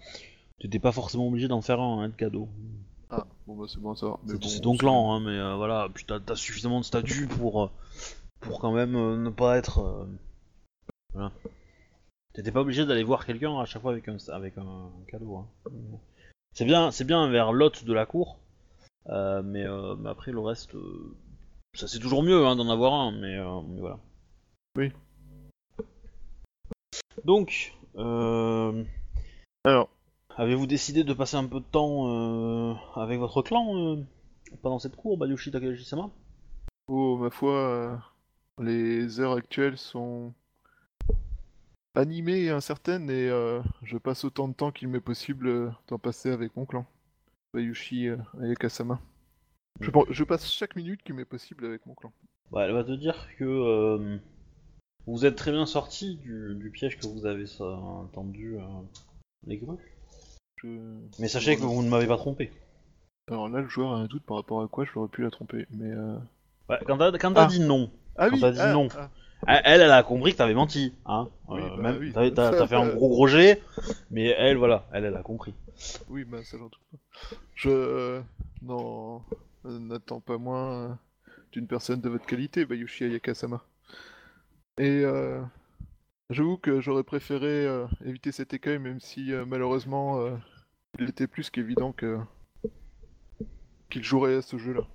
t'étais 0.61 0.79
pas 0.79 0.93
forcément 0.93 1.29
obligé 1.29 1.49
d'en 1.49 1.63
faire 1.63 1.81
un 1.81 2.03
hein, 2.03 2.09
de 2.09 2.15
cadeau. 2.15 2.49
ah, 3.11 3.27
bon, 3.47 3.57
bah 3.57 3.67
c'est 3.69 3.81
bon 3.81 3.93
à 3.93 3.97
savoir. 3.97 4.19
mais 4.25 4.35
C'est 4.43 4.63
bon, 4.63 4.73
ton 4.73 4.77
clan, 4.77 5.13
hein, 5.13 5.21
mais 5.21 5.39
euh, 5.39 5.55
voilà, 5.57 5.89
puis 5.95 6.05
t'as 6.07 6.19
as 6.29 6.37
suffisamment 6.37 6.81
de 6.81 6.85
statut 6.85 7.27
pour, 7.27 7.63
euh, 7.65 7.71
pour 8.41 8.61
quand 8.61 8.73
même 8.73 8.95
euh, 8.97 9.17
ne 9.17 9.31
pas 9.31 9.57
être. 9.59 9.79
euh, 9.81 10.05
voilà. 11.15 11.33
T'étais 12.33 12.53
pas 12.53 12.61
obligé 12.61 12.87
d'aller 12.87 13.03
voir 13.03 13.27
quelqu'un 13.27 13.59
à 13.59 13.65
chaque 13.65 13.83
fois 13.83 13.93
avec 13.93 14.07
un, 14.09 14.17
avec 14.33 14.57
un 14.59 14.91
cadeau. 15.09 15.37
Hein. 15.37 15.47
C'est 16.55 16.65
bien, 16.65 16.91
c'est 16.91 17.05
bien 17.05 17.29
vers 17.29 17.53
l'hôte 17.53 17.85
de 17.85 17.93
la 17.93 18.07
cour, 18.07 18.39
euh, 19.09 19.43
mais, 19.43 19.65
euh, 19.65 19.97
mais 19.97 20.11
après 20.11 20.31
le 20.33 20.41
reste, 20.41 20.75
euh, 20.75 21.17
ça 21.75 21.89
c'est 21.89 21.99
toujours 21.99 22.23
mieux 22.23 22.47
hein, 22.47 22.55
d'en 22.57 22.69
avoir 22.69 22.93
un, 22.95 23.13
mais, 23.13 23.37
euh, 23.37 23.61
mais 23.69 23.81
voilà. 23.81 23.99
Oui. 24.77 24.93
Donc, 27.25 27.75
euh, 27.97 28.85
Alors, 29.65 29.91
avez-vous 30.37 30.67
décidé 30.67 31.05
de 31.05 31.13
passer 31.13 31.37
un 31.37 31.47
peu 31.47 31.61
de 31.61 31.65
temps 31.65 32.09
euh, 32.09 32.75
avec 32.97 33.19
votre 33.19 33.43
clan 33.43 33.77
euh, 33.77 33.97
pendant 34.63 34.79
cette 34.79 34.97
cour, 34.97 35.19
Bayushi 35.19 35.51
Takahashi-sama 35.51 36.11
Oh, 36.89 37.17
ma 37.19 37.31
foi, 37.31 37.53
euh, 37.53 37.97
les 38.59 39.21
heures 39.21 39.35
actuelles 39.35 39.77
sont 39.79 40.33
animées 41.95 42.45
et 42.45 42.51
incertaines 42.51 43.11
et 43.11 43.29
euh, 43.29 43.61
je 43.83 43.99
passe 43.99 44.25
autant 44.25 44.49
de 44.49 44.55
temps 44.55 44.71
qu'il 44.71 44.89
m'est 44.89 45.01
possible 45.01 45.49
euh, 45.49 45.71
d'en 45.89 45.99
passer 45.99 46.31
avec 46.31 46.57
mon 46.57 46.65
clan. 46.65 46.87
Bayushi 47.53 48.09
Ayakasama. 48.41 49.01
Je, 49.81 49.91
pen- 49.91 50.05
je 50.09 50.25
passe 50.25 50.51
chaque 50.51 50.77
minute 50.77 51.03
qu'il 51.03 51.15
m'est 51.15 51.25
possible 51.25 51.67
avec 51.67 51.85
mon 51.87 51.95
clan. 51.95 52.13
Bah, 52.51 52.65
elle 52.65 52.73
va 52.73 52.85
te 52.85 52.93
dire 52.93 53.29
que 53.39 54.19
vous 55.07 55.25
êtes 55.27 55.37
très 55.37 55.51
bien 55.53 55.67
sorti 55.67 56.17
du, 56.17 56.55
du 56.55 56.71
piège 56.71 56.99
que 56.99 57.07
vous 57.07 57.27
avez 57.27 57.47
ça, 57.47 57.79
tendu 58.13 58.57
euh, 58.59 58.63
les 59.47 59.57
grues. 59.57 59.77
Je- 60.63 60.69
Mais 61.19 61.29
sachez 61.29 61.57
que 61.57 61.63
vous 61.63 61.83
ne 61.83 61.89
m'avez 61.89 62.07
pas 62.07 62.17
trompé. 62.17 62.51
Alors 63.29 63.49
là, 63.49 63.61
le 63.61 63.69
joueur 63.69 63.93
a 63.93 63.97
un 63.97 64.07
doute 64.07 64.25
par 64.25 64.37
rapport 64.39 64.63
à 64.63 64.69
quoi 64.69 64.85
je 64.85 64.91
l'aurais 64.95 65.09
pu 65.09 65.23
la 65.23 65.31
tromper, 65.31 65.67
mais... 65.71 65.91
euh, 65.91 66.17
Ouais, 66.69 66.79
quand 66.87 66.99
t'as 66.99 67.11
Ah. 67.35 67.47
dit 67.47 67.61
non, 67.61 67.91
Ah 68.17 68.29
Quand 68.29 68.35
oui 68.35 68.41
t'as 68.41 68.53
dit 68.53 68.59
ah, 68.61 68.73
non. 68.73 68.89
elle, 69.47 69.81
elle 69.81 69.91
a 69.91 70.03
compris 70.03 70.33
que 70.33 70.39
t'avais 70.39 70.55
menti. 70.55 70.95
Hein 71.07 71.29
Oui, 71.49 71.61
Euh, 71.63 71.77
bah 71.77 71.83
même- 71.83 71.99
oui. 71.99 72.13
t'as- 72.13 72.31
fait 72.67 72.75
un 72.77 72.89
gros 72.95 73.09
gros 73.09 73.27
jet, 73.27 73.63
mais 74.11 74.27
elle, 74.27 74.57
voilà, 74.57 74.87
elle, 74.93 75.05
elle 75.05 75.17
a 75.17 75.23
compris. 75.23 75.55
Oui, 76.09 76.25
bah 76.25 76.45
ça 76.45 76.59
j'en 76.59 76.65
doute 76.65 76.81
pas. 76.93 76.99
Je... 77.55 77.71
euh, 77.71 78.21
non... 78.63 79.23
n'attends 79.65 80.21
pas 80.21 80.39
moins 80.39 80.99
d'une 81.53 81.67
personne 81.67 82.01
de 82.01 82.09
votre 82.09 82.27
qualité, 82.27 82.65
Bayushi 82.65 83.05
Ayakasama. 83.05 83.63
Et 84.81 85.05
euh, 85.05 85.43
j'avoue 86.31 86.57
que 86.57 86.81
j'aurais 86.81 87.05
préféré 87.05 87.67
euh, 87.67 87.87
éviter 88.03 88.33
cet 88.33 88.55
écueil, 88.55 88.79
même 88.79 88.99
si 88.99 89.31
euh, 89.31 89.45
malheureusement 89.45 90.27
il 90.99 91.11
était 91.11 91.27
plus 91.27 91.51
qu'évident 91.51 91.93
que 91.93 92.19
qu'il 93.91 94.03
jouerait 94.03 94.37
à 94.37 94.43
ce 94.43 94.57
jeu-là. 94.57 94.87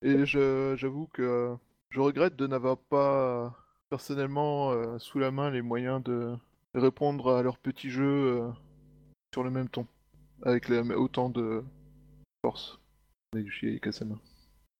Et 0.00 0.24
j'avoue 0.24 1.08
que 1.08 1.54
je 1.90 2.00
regrette 2.00 2.36
de 2.36 2.46
n'avoir 2.46 2.78
pas 2.78 3.54
personnellement 3.90 4.98
sous 4.98 5.18
la 5.18 5.30
main 5.30 5.50
les 5.50 5.60
moyens 5.60 6.02
de 6.02 6.34
répondre 6.74 7.36
à 7.36 7.42
leur 7.42 7.58
petit 7.58 7.90
jeu 7.90 8.50
sur 9.34 9.44
le 9.44 9.50
même 9.50 9.68
ton, 9.68 9.86
avec 10.42 10.70
autant 10.70 11.28
de 11.28 11.62
force. 12.42 12.78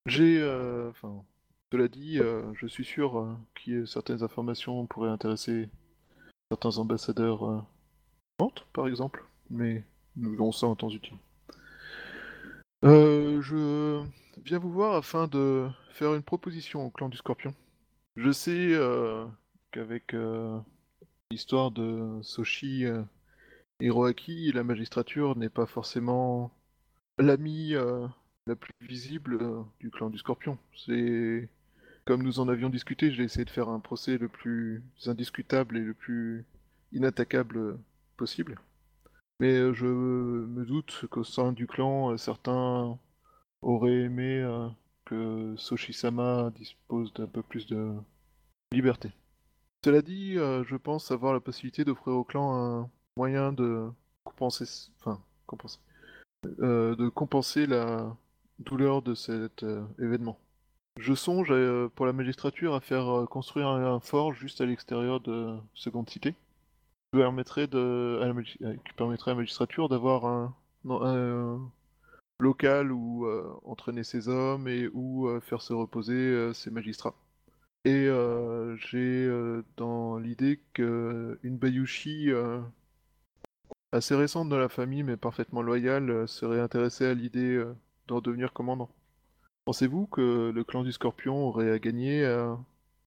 J'ai, 0.06 0.42
enfin, 0.88 1.22
cela 1.74 1.88
dit, 1.88 2.20
euh, 2.20 2.40
je 2.54 2.68
suis 2.68 2.84
sûr 2.84 3.18
euh, 3.18 3.34
que 3.56 3.84
certaines 3.84 4.22
informations 4.22 4.86
pourraient 4.86 5.10
intéresser 5.10 5.68
certains 6.48 6.78
ambassadeurs 6.78 7.50
euh, 7.50 7.60
Nantes, 8.38 8.64
par 8.72 8.86
exemple, 8.86 9.24
mais 9.50 9.82
nous 10.14 10.30
verrons 10.30 10.52
ça 10.52 10.68
en 10.68 10.76
temps 10.76 10.90
utile. 10.90 11.16
Je 12.84 14.04
viens 14.44 14.58
vous 14.60 14.70
voir 14.70 14.94
afin 14.94 15.26
de 15.26 15.68
faire 15.90 16.14
une 16.14 16.22
proposition 16.22 16.86
au 16.86 16.90
clan 16.90 17.08
du 17.08 17.16
Scorpion. 17.16 17.52
Je 18.14 18.30
sais 18.30 18.78
qu'avec 19.72 20.14
l'histoire 21.32 21.72
de 21.72 22.20
Soshi 22.22 22.84
euh, 22.84 23.02
Hiroaki, 23.80 24.52
la 24.52 24.62
magistrature 24.62 25.36
n'est 25.36 25.48
pas 25.48 25.66
forcément 25.66 26.52
l'ami 27.18 27.74
la 28.46 28.54
plus 28.54 28.74
visible 28.80 29.40
du 29.80 29.90
clan 29.90 30.10
du 30.10 30.18
Scorpion. 30.18 30.56
C'est 30.76 31.48
comme 32.04 32.22
nous 32.22 32.40
en 32.40 32.48
avions 32.48 32.68
discuté, 32.68 33.12
j'ai 33.12 33.24
essayé 33.24 33.44
de 33.44 33.50
faire 33.50 33.68
un 33.68 33.80
procès 33.80 34.18
le 34.18 34.28
plus 34.28 34.82
indiscutable 35.06 35.76
et 35.76 35.80
le 35.80 35.94
plus 35.94 36.44
inattaquable 36.92 37.78
possible. 38.16 38.58
Mais 39.40 39.52
euh, 39.54 39.72
je 39.72 39.86
me 39.86 40.64
doute 40.64 41.06
qu'au 41.10 41.24
sein 41.24 41.52
du 41.52 41.66
clan, 41.66 42.12
euh, 42.12 42.16
certains 42.16 42.98
auraient 43.62 44.02
aimé 44.02 44.40
euh, 44.40 44.68
que 45.04 45.54
Soshi-sama 45.56 46.50
dispose 46.54 47.12
d'un 47.14 47.26
peu 47.26 47.42
plus 47.42 47.66
de 47.66 47.94
liberté. 48.72 49.10
Cela 49.84 50.00
dit, 50.00 50.36
je 50.36 50.76
pense 50.76 51.10
avoir 51.10 51.34
la 51.34 51.40
possibilité 51.40 51.84
d'offrir 51.84 52.14
au 52.14 52.24
clan 52.24 52.56
un 52.56 52.90
moyen 53.18 53.52
de 53.52 53.90
compenser, 54.24 54.64
enfin, 54.98 55.20
de 56.42 57.08
compenser 57.10 57.66
la 57.66 58.16
douleur 58.60 59.02
de 59.02 59.14
cet 59.14 59.62
événement. 59.98 60.38
Je 60.98 61.14
songe 61.14 61.48
euh, 61.50 61.88
pour 61.88 62.06
la 62.06 62.12
magistrature 62.12 62.74
à 62.74 62.80
faire 62.80 63.08
euh, 63.08 63.26
construire 63.26 63.66
un, 63.66 63.98
fort 64.00 64.32
juste 64.32 64.60
à 64.60 64.66
l'extérieur 64.66 65.20
de 65.20 65.56
Seconde 65.74 66.08
Cité, 66.08 66.32
qui 67.12 67.18
permettrait, 67.18 67.66
de, 67.66 68.20
à 68.22 68.26
la, 68.26 68.32
magi- 68.32 68.58
euh, 68.62 68.76
qui 68.86 68.92
permettrait 68.94 69.32
à 69.32 69.34
la 69.34 69.38
magistrature 69.38 69.88
d'avoir 69.88 70.24
un, 70.26 70.54
local 72.38 72.92
où 72.92 73.26
entraîner 73.64 74.04
ses 74.04 74.28
hommes 74.28 74.68
et 74.68 74.88
où 74.92 75.28
faire 75.40 75.62
se 75.62 75.72
reposer 75.72 76.52
ses 76.52 76.70
magistrats. 76.70 77.14
Et 77.86 78.08
j'ai 78.90 79.30
dans 79.76 80.18
l'idée 80.18 80.60
qu'une 80.74 81.38
Bayushi 81.56 82.30
assez 83.92 84.14
récente 84.14 84.50
dans 84.50 84.58
la 84.58 84.68
famille, 84.68 85.04
mais 85.04 85.16
parfaitement 85.16 85.62
loyale, 85.62 86.28
serait 86.28 86.60
intéressée 86.60 87.06
à 87.06 87.14
l'idée 87.14 87.64
d'en 88.08 88.20
devenir 88.20 88.52
commandant. 88.52 88.90
Pensez-vous 89.64 90.06
que 90.06 90.50
le 90.54 90.64
clan 90.64 90.82
du 90.82 90.92
Scorpion 90.92 91.48
aurait 91.48 91.70
à 91.70 91.78
gagner 91.78 92.24
à 92.24 92.58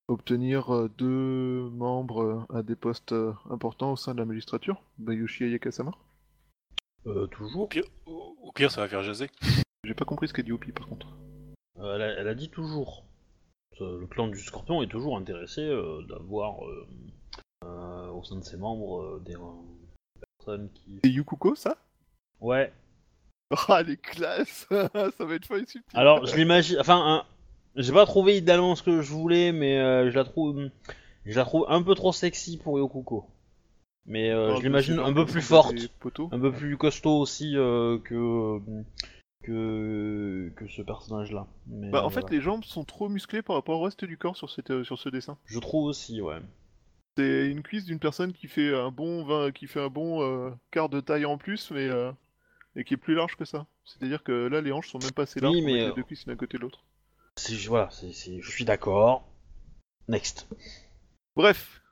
obtenir 0.08 0.74
euh, 0.74 0.88
deux 0.98 1.68
membres 1.70 2.22
euh, 2.22 2.56
à 2.58 2.62
des 2.62 2.74
postes 2.74 3.12
euh, 3.12 3.32
importants 3.50 3.92
au 3.92 3.96
sein 3.96 4.12
de 4.14 4.18
la 4.18 4.24
magistrature? 4.24 4.82
Bayushi 4.98 5.44
Ayakasama? 5.44 5.92
Euh, 7.06 7.24
Au 7.24 7.26
toujours 7.28 7.68
pire, 7.68 7.84
au 8.06 8.36
au 8.42 8.52
pire, 8.52 8.70
ça 8.72 8.80
va 8.80 8.88
faire 8.88 9.02
jaser. 9.02 9.30
J'ai 9.84 9.94
pas 9.94 10.04
compris 10.04 10.26
ce 10.28 10.32
qu'a 10.32 10.42
dit 10.42 10.52
Opi 10.52 10.72
par 10.72 10.88
contre. 10.88 11.06
Euh, 11.78 11.94
elle, 11.94 12.02
a, 12.02 12.06
elle 12.20 12.28
a 12.28 12.34
dit 12.34 12.50
toujours. 12.50 13.04
Euh, 13.80 14.00
Le 14.00 14.06
clan 14.08 14.26
du 14.26 14.38
Scorpion 14.40 14.82
est 14.82 14.88
toujours 14.88 15.16
intéressé 15.16 15.60
euh, 15.60 16.02
d'avoir 16.08 16.64
euh, 16.66 16.88
euh, 17.64 18.10
au 18.10 18.24
sein 18.24 18.36
de 18.36 18.42
ses 18.44 18.56
membres 18.56 19.00
euh, 19.02 19.22
des 19.24 19.36
euh, 19.36 20.20
personnes 20.38 20.70
qui. 20.72 20.98
C'est 21.04 21.10
Yukuko 21.10 21.54
ça? 21.54 21.76
Ouais. 22.40 22.72
Ah 23.68 23.82
les 23.82 23.96
classes 23.96 24.66
Ça 24.70 25.24
va 25.24 25.34
être 25.34 25.46
fun 25.46 25.62
Alors 25.94 26.26
je 26.26 26.36
l'imagine. 26.36 26.76
Enfin, 26.80 27.02
hein, 27.04 27.24
j'ai 27.76 27.92
pas 27.92 28.06
trouvé 28.06 28.36
idéalement 28.36 28.74
ce 28.76 28.82
que 28.82 29.02
je 29.02 29.10
voulais, 29.12 29.52
mais 29.52 29.78
euh, 29.78 30.10
je 30.10 30.16
la 30.16 30.24
trouve, 30.24 30.68
je 31.24 31.36
la 31.36 31.44
trouve 31.44 31.64
un 31.68 31.82
peu 31.82 31.94
trop 31.94 32.12
sexy 32.12 32.58
pour 32.58 32.78
Yokuko. 32.78 33.26
Mais 34.06 34.30
euh, 34.30 34.48
Enfin, 34.50 34.58
je 34.58 34.62
l'imagine 34.64 34.98
un 34.98 35.12
peu 35.12 35.26
plus 35.26 35.42
forte, 35.42 35.74
un 36.32 36.38
peu 36.40 36.52
plus 36.52 36.76
costaud 36.78 37.18
aussi 37.18 37.56
euh, 37.56 37.98
que, 37.98 38.58
que 39.44 40.50
que 40.56 40.66
ce 40.68 40.82
personnage-là. 40.82 41.46
Mais, 41.66 41.90
Bah, 41.90 42.04
en 42.04 42.10
fait, 42.10 42.20
voilà. 42.20 42.36
les 42.36 42.42
jambes 42.42 42.64
sont 42.64 42.84
trop 42.84 43.08
musclées 43.08 43.42
par 43.42 43.56
rapport 43.56 43.80
au 43.80 43.84
reste 43.84 44.04
du 44.04 44.16
corps 44.16 44.36
sur, 44.36 44.50
cette, 44.50 44.70
euh, 44.70 44.84
sur 44.84 44.98
ce 44.98 45.08
dessin. 45.10 45.36
je 45.46 45.58
trouve 45.58 45.84
aussi, 45.84 46.20
ouais. 46.20 46.38
C'est 47.16 47.48
une 47.50 47.62
cuisse 47.62 47.84
d'une 47.84 47.98
personne 47.98 48.32
qui 48.32 48.46
fait 48.46 48.74
un 48.74 48.90
bon, 48.90 49.24
20 49.24 49.50
qui 49.52 49.66
fait 49.66 49.80
un 49.80 49.88
bon 49.88 50.22
euh, 50.22 50.50
quart 50.70 50.88
de 50.88 51.00
taille 51.00 51.24
en 51.24 51.36
plus, 51.36 51.70
mais 51.72 51.88
euh, 51.88 52.12
et 52.78 52.84
qui 52.84 52.94
est 52.94 52.98
plus 52.98 53.14
large 53.14 53.36
que 53.36 53.44
ça. 53.44 53.66
C'est-à-dire 53.84 54.22
que 54.22 54.32
là, 54.32 54.60
les 54.62 54.72
hanches 54.72 54.88
sont 54.88 54.98
même 54.98 55.10
pas 55.12 55.22
assez 55.24 55.40
larges 55.40 55.54
Oui, 55.56 55.60
pour 55.62 55.66
mais, 55.66 55.74
mettre 55.74 55.84
euh, 55.86 55.88
les 55.90 55.94
deux 55.96 56.02
cuisses 56.04 56.26
l'un 56.26 56.36
côté 56.36 56.56
de 56.56 56.62
l'autre. 56.62 56.84
C'est 57.36 57.54
voilà, 57.66 57.90
c'est, 57.90 58.12
c'est- 58.12 58.40
je 58.40 58.50
suis 58.50 58.64
d'accord. 58.64 59.28
Next. 60.08 60.48
Bref. 61.36 61.82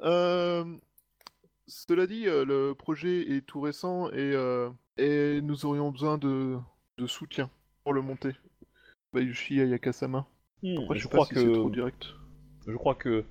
Euh, 0.00 0.64
Cela 1.66 2.06
dit, 2.06 2.26
euh, 2.26 2.44
le 2.44 2.74
projet 2.74 3.36
est 3.36 3.42
tout 3.46 3.60
récent 3.60 4.08
et, 4.10 4.14
euh, 4.34 4.70
et 4.96 5.40
nous 5.42 5.64
aurions 5.66 5.90
besoin 5.90 6.18
de, 6.18 6.58
de 6.98 7.06
soutien 7.06 7.50
pour 7.84 7.92
le 7.92 8.02
monter. 8.02 8.32
Bayushi 9.12 9.60
Ayakasama. 9.60 10.26
Hmm, 10.62 10.78
Après, 10.84 10.98
je, 10.98 11.08
crois 11.08 11.26
c'est 11.26 11.34
trop 11.52 11.68
que 11.68 11.74
direct. 11.74 12.06
je 12.66 12.76
crois 12.76 12.94
que 12.94 13.24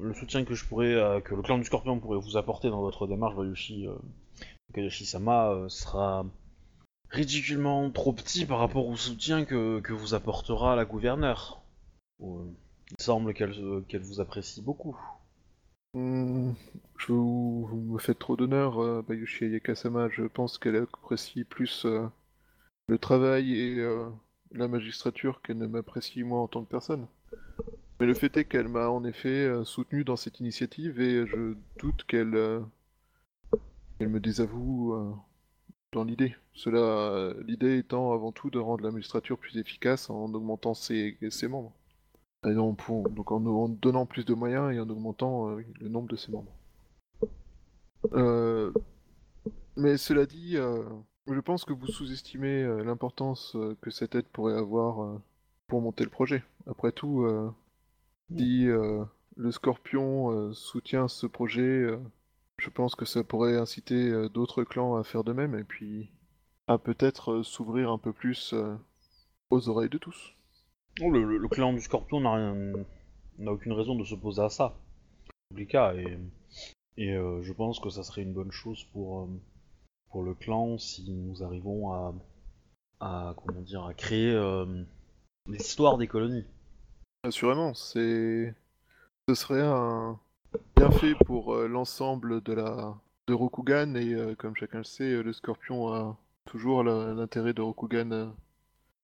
le 0.00 0.14
soutien 0.14 0.44
que 0.44 0.54
je 0.54 0.64
pourrais, 0.64 0.94
euh, 0.94 1.20
que 1.20 1.34
le 1.34 1.42
clan 1.42 1.58
du 1.58 1.64
Scorpion 1.64 1.98
pourrait 2.00 2.20
vous 2.20 2.36
apporter 2.36 2.68
dans 2.70 2.80
votre 2.80 3.06
démarche, 3.06 3.34
Bayushi 3.36 3.86
Takayoshi-sama, 4.72 5.50
euh, 5.50 5.68
sera 5.68 6.24
ridiculement 7.10 7.90
trop 7.90 8.12
petit 8.12 8.46
par 8.46 8.58
rapport 8.58 8.86
au 8.86 8.96
soutien 8.96 9.44
que, 9.44 9.80
que 9.80 9.92
vous 9.92 10.14
apportera 10.14 10.76
la 10.76 10.86
gouverneure. 10.86 11.62
Euh, 12.22 12.44
il 12.90 13.02
semble 13.02 13.34
qu'elle 13.34 13.52
euh, 13.52 13.82
qu'elle 13.86 14.02
vous 14.02 14.20
apprécie 14.20 14.62
beaucoup. 14.62 14.96
Hmm, 15.94 16.52
je 16.96 17.12
vous, 17.12 17.68
me 17.70 17.98
faites 17.98 18.18
trop 18.18 18.36
d'honneur, 18.36 19.02
Bayushi 19.02 19.44
Ayakasama. 19.44 20.08
Je 20.08 20.24
pense 20.24 20.56
qu'elle 20.56 20.76
apprécie 20.76 21.44
plus 21.44 21.86
le 22.88 22.98
travail 22.98 23.52
et 23.54 23.86
la 24.52 24.68
magistrature 24.68 25.42
qu'elle 25.42 25.58
ne 25.58 25.66
m'apprécie 25.66 26.22
moi 26.22 26.40
en 26.40 26.48
tant 26.48 26.64
que 26.64 26.70
personne. 26.70 27.06
Mais 28.00 28.06
le 28.06 28.14
fait 28.14 28.34
est 28.38 28.46
qu'elle 28.46 28.68
m'a 28.68 28.88
en 28.88 29.04
effet 29.04 29.50
soutenu 29.64 30.02
dans 30.02 30.16
cette 30.16 30.40
initiative 30.40 30.98
et 30.98 31.26
je 31.26 31.56
doute 31.78 32.04
qu'elle 32.04 32.62
qu'elle 34.02 34.10
me 34.10 34.18
désavoue 34.18 34.94
euh, 34.94 35.12
dans 35.92 36.02
l'idée. 36.02 36.34
Cela, 36.54 36.78
euh, 36.80 37.40
l'idée 37.46 37.78
étant 37.78 38.12
avant 38.12 38.32
tout 38.32 38.50
de 38.50 38.58
rendre 38.58 38.82
la 38.82 38.90
magistrature 38.90 39.38
plus 39.38 39.56
efficace 39.58 40.10
en 40.10 40.34
augmentant 40.34 40.74
ses, 40.74 41.16
ses 41.30 41.46
membres. 41.46 41.72
Et 42.44 42.52
donc, 42.52 42.78
pour- 42.78 43.08
donc 43.08 43.30
en, 43.30 43.46
en 43.46 43.68
donnant 43.68 44.04
plus 44.04 44.24
de 44.24 44.34
moyens 44.34 44.74
et 44.74 44.80
en 44.80 44.90
augmentant 44.90 45.50
euh, 45.50 45.64
le 45.80 45.88
nombre 45.88 46.08
de 46.08 46.16
ses 46.16 46.32
membres. 46.32 46.50
Euh, 48.14 48.72
mais 49.76 49.96
cela 49.96 50.26
dit, 50.26 50.56
je 50.56 51.40
pense 51.40 51.64
que 51.64 51.72
vous 51.72 51.86
sous-estimez 51.86 52.64
l'importance 52.82 53.56
que 53.80 53.90
cette 53.90 54.16
aide 54.16 54.26
pourrait 54.26 54.58
avoir 54.58 55.20
pour 55.68 55.80
monter 55.80 56.02
le 56.02 56.10
projet. 56.10 56.42
Après 56.66 56.90
tout, 56.90 57.24
si 58.36 58.64
le 58.64 59.50
Scorpion 59.52 60.52
soutient 60.52 61.06
ce 61.08 61.26
projet, 61.26 61.86
je 62.62 62.70
pense 62.70 62.94
que 62.94 63.04
ça 63.04 63.24
pourrait 63.24 63.56
inciter 63.56 64.08
euh, 64.08 64.28
d'autres 64.28 64.62
clans 64.62 64.94
à 64.94 65.02
faire 65.02 65.24
de 65.24 65.32
même 65.32 65.56
et 65.58 65.64
puis 65.64 66.12
à 66.68 66.78
peut-être 66.78 67.32
euh, 67.32 67.42
s'ouvrir 67.42 67.90
un 67.90 67.98
peu 67.98 68.12
plus 68.12 68.52
euh, 68.52 68.76
aux 69.50 69.68
oreilles 69.68 69.90
de 69.90 69.98
tous. 69.98 70.34
Oh, 71.00 71.10
le, 71.10 71.24
le- 71.24 71.38
le 71.38 71.48
clan 71.48 71.72
du 71.72 71.80
Scorpion 71.80 72.20
n'a 72.20 73.52
aucune 73.52 73.72
raison 73.72 73.96
de 73.96 74.04
s'opposer 74.04 74.42
à 74.42 74.48
ça. 74.48 74.78
Cas, 75.68 75.94
et, 75.94 76.18
et 76.96 77.10
euh, 77.16 77.42
je 77.42 77.52
pense 77.52 77.80
que 77.80 77.90
ça 77.90 78.04
serait 78.04 78.22
une 78.22 78.32
bonne 78.32 78.52
chose 78.52 78.84
pour, 78.92 79.22
euh, 79.22 79.26
pour 80.10 80.22
le 80.22 80.34
clan 80.34 80.78
si 80.78 81.10
nous 81.10 81.42
arrivons 81.42 81.92
à, 81.92 82.14
à 83.00 83.34
comment 83.36 83.60
dire, 83.62 83.84
à 83.84 83.92
créer 83.92 84.30
euh, 84.32 84.84
l'histoire 85.48 85.98
des 85.98 86.06
colonies. 86.06 86.46
Assurément, 87.24 87.74
c'est 87.74 88.54
ce 89.28 89.34
serait 89.34 89.62
un 89.62 90.20
bienfait 90.76 91.14
pour 91.26 91.54
euh, 91.54 91.68
l'ensemble 91.68 92.42
de 92.42 92.52
la 92.52 92.94
de 93.28 93.34
Rokugan 93.34 93.94
et 93.94 94.14
euh, 94.14 94.34
comme 94.34 94.56
chacun 94.56 94.78
le 94.78 94.84
sait, 94.84 95.12
euh, 95.12 95.22
le 95.22 95.32
Scorpion 95.32 95.92
a 95.92 96.16
toujours 96.44 96.82
l'intérêt 96.82 97.52
de 97.52 97.62
Rokugan 97.62 98.34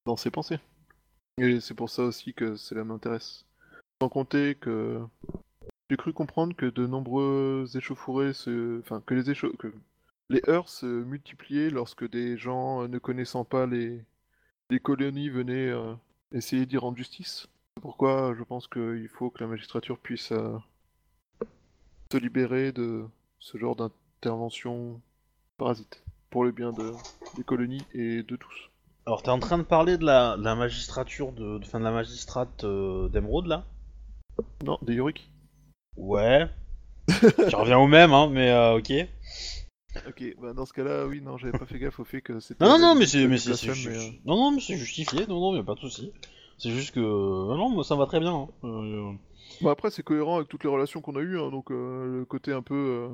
dans 0.04 0.16
ses 0.16 0.30
pensées. 0.30 0.58
Et 1.38 1.60
c'est 1.60 1.74
pour 1.74 1.88
ça 1.88 2.02
aussi 2.02 2.34
que 2.34 2.56
cela 2.56 2.84
m'intéresse. 2.84 3.46
Sans 4.02 4.08
compter 4.08 4.56
que 4.56 5.00
j'ai 5.88 5.96
cru 5.96 6.12
comprendre 6.12 6.56
que 6.56 6.66
de 6.66 6.86
nombreux 6.86 7.64
échauffourées 7.74 8.32
se 8.32 8.80
enfin 8.80 9.00
que 9.06 9.14
les 9.14 9.30
échau- 9.30 9.56
que 9.56 9.72
les 10.30 10.42
heurts 10.48 10.68
se 10.68 10.86
multipliaient 10.86 11.70
lorsque 11.70 12.08
des 12.08 12.36
gens 12.36 12.88
ne 12.88 12.98
connaissant 12.98 13.44
pas 13.44 13.66
les 13.66 14.04
les 14.70 14.80
colonies 14.80 15.30
venaient 15.30 15.72
essayer 16.32 16.66
d'y 16.66 16.76
rendre 16.76 16.98
justice. 16.98 17.48
C'est 17.76 17.82
pourquoi? 17.82 18.34
Je 18.36 18.42
pense 18.42 18.66
qu'il 18.66 19.08
faut 19.08 19.30
que 19.30 19.42
la 19.42 19.48
magistrature 19.48 19.98
puisse 19.98 20.32
se 22.12 22.18
libérer 22.18 22.72
de 22.72 23.04
ce 23.38 23.58
genre 23.58 23.76
d'intervention 23.76 25.00
parasite 25.58 26.02
pour 26.30 26.44
le 26.44 26.52
bien 26.52 26.72
de, 26.72 26.92
des 27.36 27.44
colonies 27.44 27.84
et 27.92 28.22
de 28.22 28.36
tous. 28.36 28.70
Alors, 29.06 29.22
t'es 29.22 29.30
en 29.30 29.38
train 29.38 29.58
de 29.58 29.62
parler 29.62 29.98
de 29.98 30.04
la, 30.04 30.36
de 30.36 30.42
la 30.42 30.54
magistrature, 30.54 31.32
de, 31.32 31.58
de, 31.58 31.64
fin, 31.64 31.78
de 31.78 31.84
la 31.84 31.90
magistrate 31.90 32.64
euh, 32.64 33.08
d'Emeraude 33.08 33.46
là? 33.46 33.64
Non, 34.64 34.78
des 34.82 34.94
Yoriki. 34.94 35.28
Ouais. 35.96 36.48
tu 37.08 37.54
reviens 37.56 37.78
au 37.78 37.86
même, 37.86 38.12
hein, 38.12 38.28
mais 38.30 38.50
euh, 38.50 38.76
ok. 38.76 38.92
Ok, 40.06 40.22
bah 40.40 40.52
dans 40.52 40.66
ce 40.66 40.72
cas-là, 40.74 41.06
oui, 41.06 41.20
non, 41.20 41.38
j'avais 41.38 41.58
pas 41.58 41.66
fait 41.66 41.78
gaffe 41.78 41.98
au 41.98 42.04
fait 42.04 42.20
que 42.20 42.38
c'était. 42.40 42.64
Non, 42.64 42.78
non, 42.78 42.78
non, 42.78 42.94
mais 42.94 43.06
c'est, 43.06 43.22
du 43.22 43.28
mais 43.28 43.38
c'est, 43.38 43.54
c'est 43.54 43.66
blasphème, 43.66 43.74
ju- 43.74 43.88
mais, 43.90 43.96
euh, 43.96 44.10
non, 44.26 44.36
non, 44.36 44.50
mais 44.52 44.60
c'est 44.60 44.76
justifié. 44.76 45.26
Non, 45.26 45.40
non, 45.40 45.56
y 45.56 45.60
a 45.60 45.64
pas 45.64 45.74
de 45.74 45.80
souci. 45.80 46.12
C'est 46.58 46.70
juste 46.70 46.94
que, 46.94 47.00
non, 47.00 47.56
non, 47.56 47.68
moi 47.70 47.84
ça 47.84 47.94
va 47.96 48.06
très 48.06 48.20
bien. 48.20 48.34
hein. 48.34 48.48
Euh, 48.64 49.12
Bah 49.62 49.70
après, 49.70 49.90
c'est 49.90 50.02
cohérent 50.02 50.36
avec 50.36 50.48
toutes 50.48 50.64
les 50.64 50.70
relations 50.70 51.00
qu'on 51.00 51.16
a 51.16 51.20
eues, 51.20 51.38
hein, 51.38 51.50
donc 51.50 51.70
euh, 51.70 52.18
le 52.18 52.24
côté 52.24 52.52
un 52.52 52.62
peu. 52.62 52.74
euh, 52.74 53.08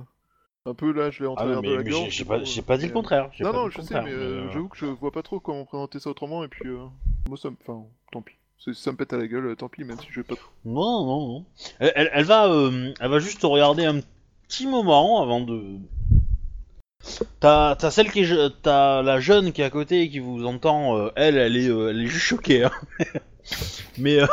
Un 0.66 0.74
peu 0.74 0.92
là, 0.92 1.11
je 1.11 1.22
l'ai 1.22 1.28
en 1.28 1.35
Ah 1.35 1.42
travers 1.42 1.57
non, 1.57 1.62
de 1.62 1.68
mais, 1.68 1.76
la 1.76 1.83
mais 1.83 1.90
gorge. 1.90 2.09
j'ai, 2.11 2.24
pas, 2.24 2.37
euh, 2.38 2.42
dit 2.42 2.57
le 2.85 2.88
mais, 2.88 2.92
contraire. 2.92 3.30
Non, 3.40 3.52
non, 3.52 3.68
je 3.68 3.83
sais, 3.83 4.02
mais 4.02 4.11
euh, 4.12 4.46
euh, 4.46 4.50
j'avoue 4.52 4.68
que 4.68 4.78
je 4.78 4.87
vois 4.87 5.12
pas 5.12 5.22
trop 5.22 5.40
comment 5.40 5.64
présenter 5.66 5.98
ça 5.98 6.09
autrement, 6.11 6.42
et 6.42 6.48
puis 6.48 6.68
euh, 6.68 6.87
moi 7.28 7.37
ça 7.37 7.50
me. 7.50 7.57
Enfin, 7.66 7.83
tant 8.12 8.22
pis. 8.22 8.35
Ça 8.72 8.92
me 8.92 8.96
pète 8.96 9.12
à 9.12 9.18
la 9.18 9.26
gueule, 9.26 9.46
euh, 9.48 9.57
tant 9.57 9.68
pis, 9.68 9.85
même 9.85 9.98
si 10.00 10.07
je 10.11 10.20
vais 10.20 10.24
pas 10.26 10.37
trop. 10.37 10.48
Non, 10.64 11.04
non, 11.04 11.28
non. 11.28 11.44
Elle, 11.80 11.92
elle, 11.96 12.11
elle 12.14 12.24
va, 12.24 12.46
euh, 12.50 12.94
elle 12.98 13.11
va 13.11 13.18
juste 13.18 13.42
te 13.42 13.46
regarder 13.46 13.85
un 13.85 14.00
petit 14.48 14.66
moment 14.66 15.20
avant 15.22 15.40
de. 15.42 15.76
T'as, 17.40 17.77
t'as 17.77 17.90
celle 17.90 18.11
qui 18.11 18.21
est, 18.21 18.25
je- 18.25 18.49
t'as 18.49 19.03
la 19.03 19.21
jeune 19.21 19.53
qui 19.53 19.61
est 19.62 19.64
à 19.64 19.71
côté 19.71 20.03
et 20.03 20.11
qui 20.11 20.19
vous 20.19 20.45
entend. 20.47 20.97
euh, 20.99 21.11
elle, 21.17 21.37
elle 21.37 21.57
est, 21.57 21.69
euh, 21.69 21.90
elle 21.90 22.01
est 22.03 22.07
juste 22.07 22.25
choquée. 22.27 22.64
Hein. 22.64 22.73
mais, 23.99 24.21
euh, 24.23 24.27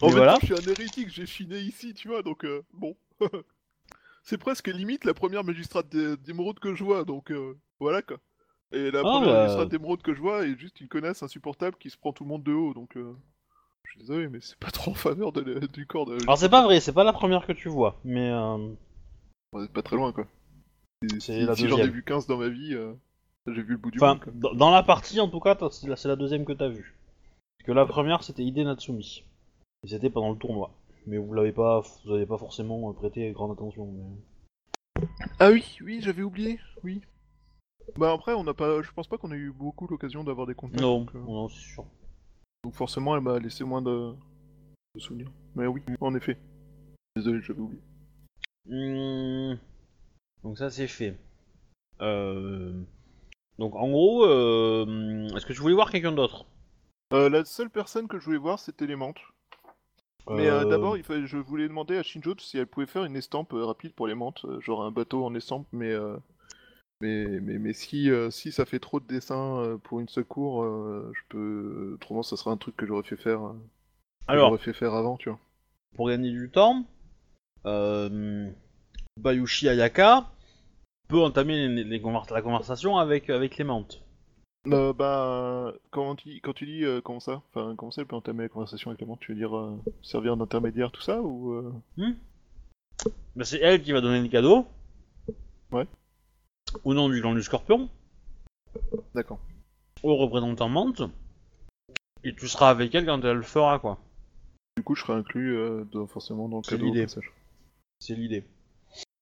En 0.00 0.08
mais 0.08 0.12
même 0.12 0.24
voilà. 0.24 0.26
temps, 0.26 0.38
je 0.40 0.44
suis 0.46 0.54
un 0.54 0.66
hérétique, 0.66 1.08
j'ai 1.08 1.26
chiné 1.26 1.58
ici, 1.58 1.94
tu 1.94 2.08
vois, 2.08 2.22
donc 2.22 2.44
euh, 2.44 2.62
bon. 2.72 2.96
c'est 4.22 4.38
presque 4.38 4.68
limite 4.68 5.04
la 5.04 5.14
première 5.14 5.44
magistrate 5.44 5.88
d'é- 5.88 6.16
d'émeraude 6.18 6.58
que 6.60 6.74
je 6.74 6.84
vois, 6.84 7.04
donc 7.04 7.30
euh, 7.30 7.58
voilà 7.80 8.02
quoi. 8.02 8.18
Et 8.72 8.90
la 8.90 9.00
Ah, 9.02 9.02
première 9.04 9.30
bah. 9.30 9.34
magistrate 9.34 9.68
d'émeraude 9.70 10.02
que 10.02 10.14
je 10.14 10.20
vois 10.20 10.46
est 10.46 10.58
juste 10.58 10.80
une 10.80 10.88
connasse 10.88 11.22
insupportable 11.22 11.76
qui 11.78 11.90
se 11.90 11.96
prend 11.98 12.12
tout 12.12 12.24
le 12.24 12.28
monde 12.30 12.44
de 12.44 12.52
haut, 12.52 12.74
donc 12.74 12.96
euh, 12.96 13.14
je 13.84 13.90
suis 13.92 14.00
désolé, 14.00 14.28
mais 14.28 14.40
c'est 14.42 14.58
pas 14.58 14.70
trop 14.70 14.92
en 14.92 14.94
faveur 14.94 15.32
de 15.32 15.42
la- 15.42 15.66
du 15.66 15.86
corps 15.86 16.06
de. 16.06 16.18
Alors 16.22 16.38
c'est 16.38 16.48
pas 16.48 16.62
vrai, 16.62 16.80
c'est 16.80 16.92
pas 16.92 17.04
la 17.04 17.12
première 17.12 17.46
que 17.46 17.52
tu 17.52 17.68
vois, 17.68 17.96
mais 18.04 18.30
euh, 18.30 18.56
On 19.52 19.62
est 19.62 19.68
pas 19.70 19.82
très 19.82 19.96
loin 19.96 20.10
quoi. 20.12 20.26
Si, 21.20 21.68
j'en 21.68 21.78
ai 21.78 21.88
vu 21.88 22.02
15 22.02 22.26
dans 22.26 22.38
ma 22.38 22.48
vie, 22.48 22.74
euh, 22.74 22.92
j'ai 23.46 23.62
vu 23.62 23.72
le 23.72 23.76
bout 23.76 23.90
du 23.90 23.98
enfin, 23.98 24.14
monde 24.14 24.40
dans 24.40 24.54
dans 24.54 24.70
la 24.70 24.82
partie 24.82 25.20
en 25.20 25.28
tout 25.28 25.38
cas, 25.40 25.54
t'as- 25.54 25.70
c'est 25.70 25.86
la, 25.86 25.96
c'est 25.96 26.08
la 26.08 26.16
deuxième 26.16 26.44
que 26.44 26.52
t'as 26.52 26.68
vue. 26.68 26.96
Parce 27.58 27.66
que 27.66 27.72
la 27.72 27.86
première 27.86 28.24
c'était 28.24 28.44
Ide 28.44 28.58
Natsumi. 28.58 29.24
Et 29.84 29.88
c'était 29.88 30.10
pendant 30.10 30.32
le 30.32 30.38
tournoi. 30.38 30.72
Mais 31.06 31.18
vous 31.18 31.32
l'avez 31.32 31.52
pas, 31.52 31.82
vous 32.04 32.12
avez 32.12 32.26
pas 32.26 32.36
forcément 32.36 32.90
euh, 32.90 32.92
prêté 32.92 33.30
grande 33.30 33.52
attention. 33.52 33.86
Mais... 33.86 35.04
Ah 35.38 35.50
oui, 35.50 35.78
oui, 35.82 36.00
j'avais 36.02 36.22
oublié, 36.22 36.58
oui. 36.82 37.00
Bah 37.96 38.12
après, 38.12 38.34
on 38.34 38.44
n'a 38.44 38.52
pas, 38.54 38.82
je 38.82 38.90
pense 38.92 39.06
pas 39.06 39.16
qu'on 39.18 39.32
ait 39.32 39.36
eu 39.36 39.52
beaucoup 39.52 39.86
l'occasion 39.86 40.24
d'avoir 40.24 40.46
des 40.46 40.54
contacts. 40.54 40.80
Non, 40.80 41.00
donc, 41.00 41.14
euh, 41.14 41.18
non, 41.20 41.48
c'est 41.48 41.60
sûr. 41.60 41.84
Donc 42.64 42.74
forcément, 42.74 43.14
elle 43.14 43.22
m'a 43.22 43.38
laissé 43.38 43.62
moins 43.62 43.80
de... 43.80 44.12
de 44.94 45.00
souvenirs. 45.00 45.30
Mais 45.54 45.66
oui, 45.66 45.80
en 46.00 46.14
effet. 46.16 46.36
Désolé, 47.16 47.40
j'avais 47.40 47.60
oublié. 47.60 47.80
Hmm, 48.66 49.54
Donc 50.44 50.58
ça 50.58 50.70
c'est 50.70 50.86
fait. 50.86 51.16
Euh... 52.00 52.72
Donc 53.58 53.74
en 53.74 53.88
gros, 53.88 54.24
euh... 54.24 55.28
est-ce 55.36 55.46
que 55.46 55.52
tu 55.52 55.60
voulais 55.60 55.74
voir 55.74 55.90
quelqu'un 55.90 56.12
d'autre? 56.12 56.46
Euh, 57.12 57.28
la 57.28 57.44
seule 57.44 57.70
personne 57.70 58.06
que 58.06 58.18
je 58.18 58.24
voulais 58.24 58.38
voir, 58.38 58.58
c'était 58.58 58.86
les 58.86 58.96
menthes. 58.96 59.20
Mais 60.30 60.46
d'abord, 60.66 60.96
je 60.96 61.38
voulais 61.38 61.68
demander 61.68 61.96
à 61.96 62.02
Shinjo 62.02 62.34
si 62.38 62.58
elle 62.58 62.66
pouvait 62.66 62.86
faire 62.86 63.04
une 63.04 63.16
estampe 63.16 63.52
rapide 63.52 63.94
pour 63.94 64.06
les 64.06 64.14
menthes, 64.14 64.44
euh, 64.44 64.60
genre 64.60 64.84
un 64.84 64.90
bateau 64.90 65.24
en 65.24 65.34
estampe, 65.34 65.66
mais 65.72 65.94
mais, 67.00 67.40
mais, 67.40 67.58
mais 67.58 67.72
si, 67.72 68.10
si 68.30 68.52
ça 68.52 68.66
fait 68.66 68.80
trop 68.80 69.00
de 69.00 69.06
dessins 69.06 69.78
pour 69.84 70.00
une 70.00 70.08
seule 70.08 70.26
cour, 70.26 70.64
euh, 70.64 71.10
je 71.14 71.20
peux. 71.30 71.92
Autrement, 71.94 72.22
ça 72.22 72.36
sera 72.36 72.50
un 72.50 72.56
truc 72.56 72.76
que 72.76 72.86
j'aurais 72.86 73.04
fait 73.04 73.16
faire. 73.16 73.54
Alors, 74.26 74.50
j'aurais 74.50 74.62
fait 74.62 74.74
faire 74.74 74.92
avant, 74.92 75.16
tu 75.16 75.30
vois. 75.30 75.38
pour 75.94 76.08
gagner 76.08 76.30
du 76.30 76.50
temps, 76.50 76.84
euh, 77.66 78.50
Bayushi 79.18 79.68
Ayaka 79.68 80.30
peut 81.08 81.20
entamer 81.22 81.68
les- 81.68 81.84
les 81.84 82.00
conver- 82.00 82.30
la 82.32 82.42
conversation 82.42 82.96
avec, 82.98 83.30
avec 83.30 83.52
Clémente. 83.54 84.02
Euh, 84.66 84.92
bah, 84.92 85.72
quand 85.90 86.16
tu, 86.16 86.40
quand 86.40 86.52
tu 86.52 86.66
dis 86.66 86.84
euh, 86.84 87.00
comment 87.00 87.20
ça 87.20 87.42
Enfin, 87.54 87.74
comment 87.76 87.90
ça, 87.90 88.02
elle 88.02 88.06
peut 88.08 88.16
entamer 88.16 88.42
la 88.44 88.48
conversation 88.48 88.90
avec 88.90 88.98
Clément 88.98 89.16
Tu 89.16 89.32
veux 89.32 89.38
dire 89.38 89.56
euh, 89.56 89.80
servir 90.02 90.36
d'intermédiaire, 90.36 90.90
tout 90.90 91.00
ça 91.00 91.22
ou 91.22 91.52
euh, 91.52 91.72
Ben, 91.96 93.44
c'est 93.44 93.60
elle 93.60 93.82
qui 93.82 93.92
va 93.92 94.00
donner 94.00 94.20
le 94.20 94.28
cadeau. 94.28 94.66
Ouais. 95.72 95.86
Au 96.84 96.92
nom 96.94 97.08
du 97.08 97.20
clan 97.20 97.34
du 97.34 97.42
Scorpion, 97.42 97.88
D'accord. 99.14 99.38
au 100.02 100.16
représentant 100.16 100.68
Mante. 100.68 101.02
Et 102.24 102.34
tu 102.34 102.48
seras 102.48 102.68
avec 102.70 102.94
elle 102.94 103.06
quand 103.06 103.24
elle 103.24 103.36
le 103.36 103.42
fera, 103.42 103.78
quoi. 103.78 103.98
Du 104.76 104.82
coup, 104.82 104.94
je 104.94 105.02
serai 105.02 105.14
inclus 105.14 105.56
euh, 105.56 105.84
forcément 106.08 106.48
dans 106.48 106.58
le 106.58 106.62
C'est 106.64 106.72
cadeau. 106.72 106.84
au 106.90 106.92
l'idée. 106.92 107.06
C'est 108.00 108.14
l'idée. 108.14 108.44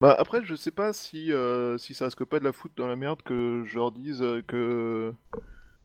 Bah 0.00 0.14
après, 0.18 0.44
je 0.44 0.54
sais 0.54 0.70
pas 0.70 0.92
si 0.92 1.32
euh, 1.32 1.78
si 1.78 1.94
ça 1.94 2.04
risque 2.06 2.24
pas 2.24 2.38
de 2.38 2.44
la 2.44 2.52
foutre 2.52 2.74
dans 2.76 2.86
la 2.86 2.96
merde 2.96 3.22
que 3.22 3.64
je 3.66 3.76
leur 3.76 3.92
dise 3.92 4.20
euh, 4.22 4.42
que 4.46 5.12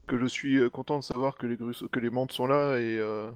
que 0.07 0.17
je 0.17 0.25
suis 0.25 0.57
euh, 0.57 0.69
content 0.69 0.99
de 0.99 1.03
savoir 1.03 1.37
que 1.37 1.47
les 1.47 1.55
grus- 1.55 1.87
que 1.89 1.99
les 1.99 2.09
menthes 2.09 2.33
sont 2.33 2.45
là 2.47 2.77
et 2.77 2.97
euh, 2.99 3.31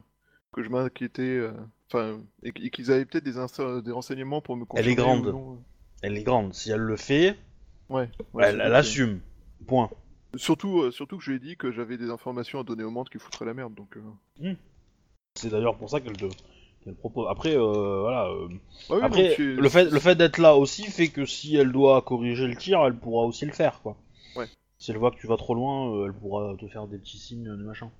que 0.51 0.61
je 0.63 0.69
m'inquiétais, 0.69 1.47
enfin 1.89 2.19
et 2.43 2.51
qu- 2.51 2.63
et 2.65 2.69
qu'ils 2.71 2.91
avaient 2.91 3.05
peut-être 3.05 3.23
des, 3.23 3.37
insta- 3.37 3.81
des 3.81 3.91
renseignements 3.91 4.41
pour 4.41 4.57
me 4.57 4.65
Elle 4.75 4.89
est 4.89 4.95
confirmer 4.95 5.21
grande. 5.21 5.27
non. 5.33 5.63
Elle 6.01 6.17
est 6.17 6.23
grande. 6.23 6.53
Si 6.53 6.71
elle 6.71 6.81
le 6.81 6.97
fait, 6.97 7.37
Ouais. 7.89 8.09
ouais, 8.33 8.43
elle, 8.45 8.59
elle 8.61 8.75
assume. 8.75 9.21
Point. 9.67 9.89
Surtout 10.35 10.91
surtout 10.91 11.17
que 11.17 11.23
je 11.23 11.29
lui 11.31 11.37
ai 11.37 11.39
dit 11.39 11.55
que 11.55 11.71
j'avais 11.71 11.97
des 11.97 12.09
informations 12.09 12.59
à 12.59 12.63
donner 12.63 12.83
aux 12.83 12.91
menthes 12.91 13.09
qui 13.09 13.19
foutraient 13.19 13.45
la 13.45 13.53
merde 13.53 13.73
donc. 13.73 13.95
euh. 14.43 14.53
C'est 15.35 15.49
d'ailleurs 15.49 15.77
pour 15.77 15.89
ça 15.89 16.01
qu'elle 16.01 16.17
te 16.17 16.25
qu'elle 16.85 16.95
propose. 16.95 17.27
Après, 17.29 17.55
euh, 17.57 17.99
voilà. 18.01 18.27
euh, 18.29 18.47
Ah 18.89 18.95
oui, 18.95 18.99
Après, 19.03 19.27
donc, 19.27 19.35
tu- 19.35 19.55
le 19.55 19.69
fait, 19.69 19.85
le 19.91 19.99
fait 19.99 20.15
d'être 20.15 20.37
là 20.37 20.55
aussi 20.55 20.83
fait 20.85 21.09
que 21.09 21.25
si 21.25 21.55
elle 21.57 21.71
doit 21.73 22.01
corriger 22.01 22.47
le 22.47 22.55
tir, 22.55 22.79
elle 22.85 22.95
pourra 22.95 23.25
aussi 23.25 23.45
le 23.45 23.51
faire, 23.51 23.81
quoi. 23.81 23.97
Ouais. 24.37 24.47
Si 24.77 24.91
elle 24.91 24.97
voit 24.97 25.11
que 25.11 25.17
tu 25.17 25.27
vas 25.27 25.35
trop 25.37 25.53
loin, 25.55 25.91
euh, 25.93 26.05
elle 26.05 26.13
pourra 26.13 26.55
te 26.57 26.67
faire 26.67 26.87
des 26.87 26.97
petits 26.97 27.17
signes 27.17 27.43
de 27.43 27.63
machin. 27.63 27.91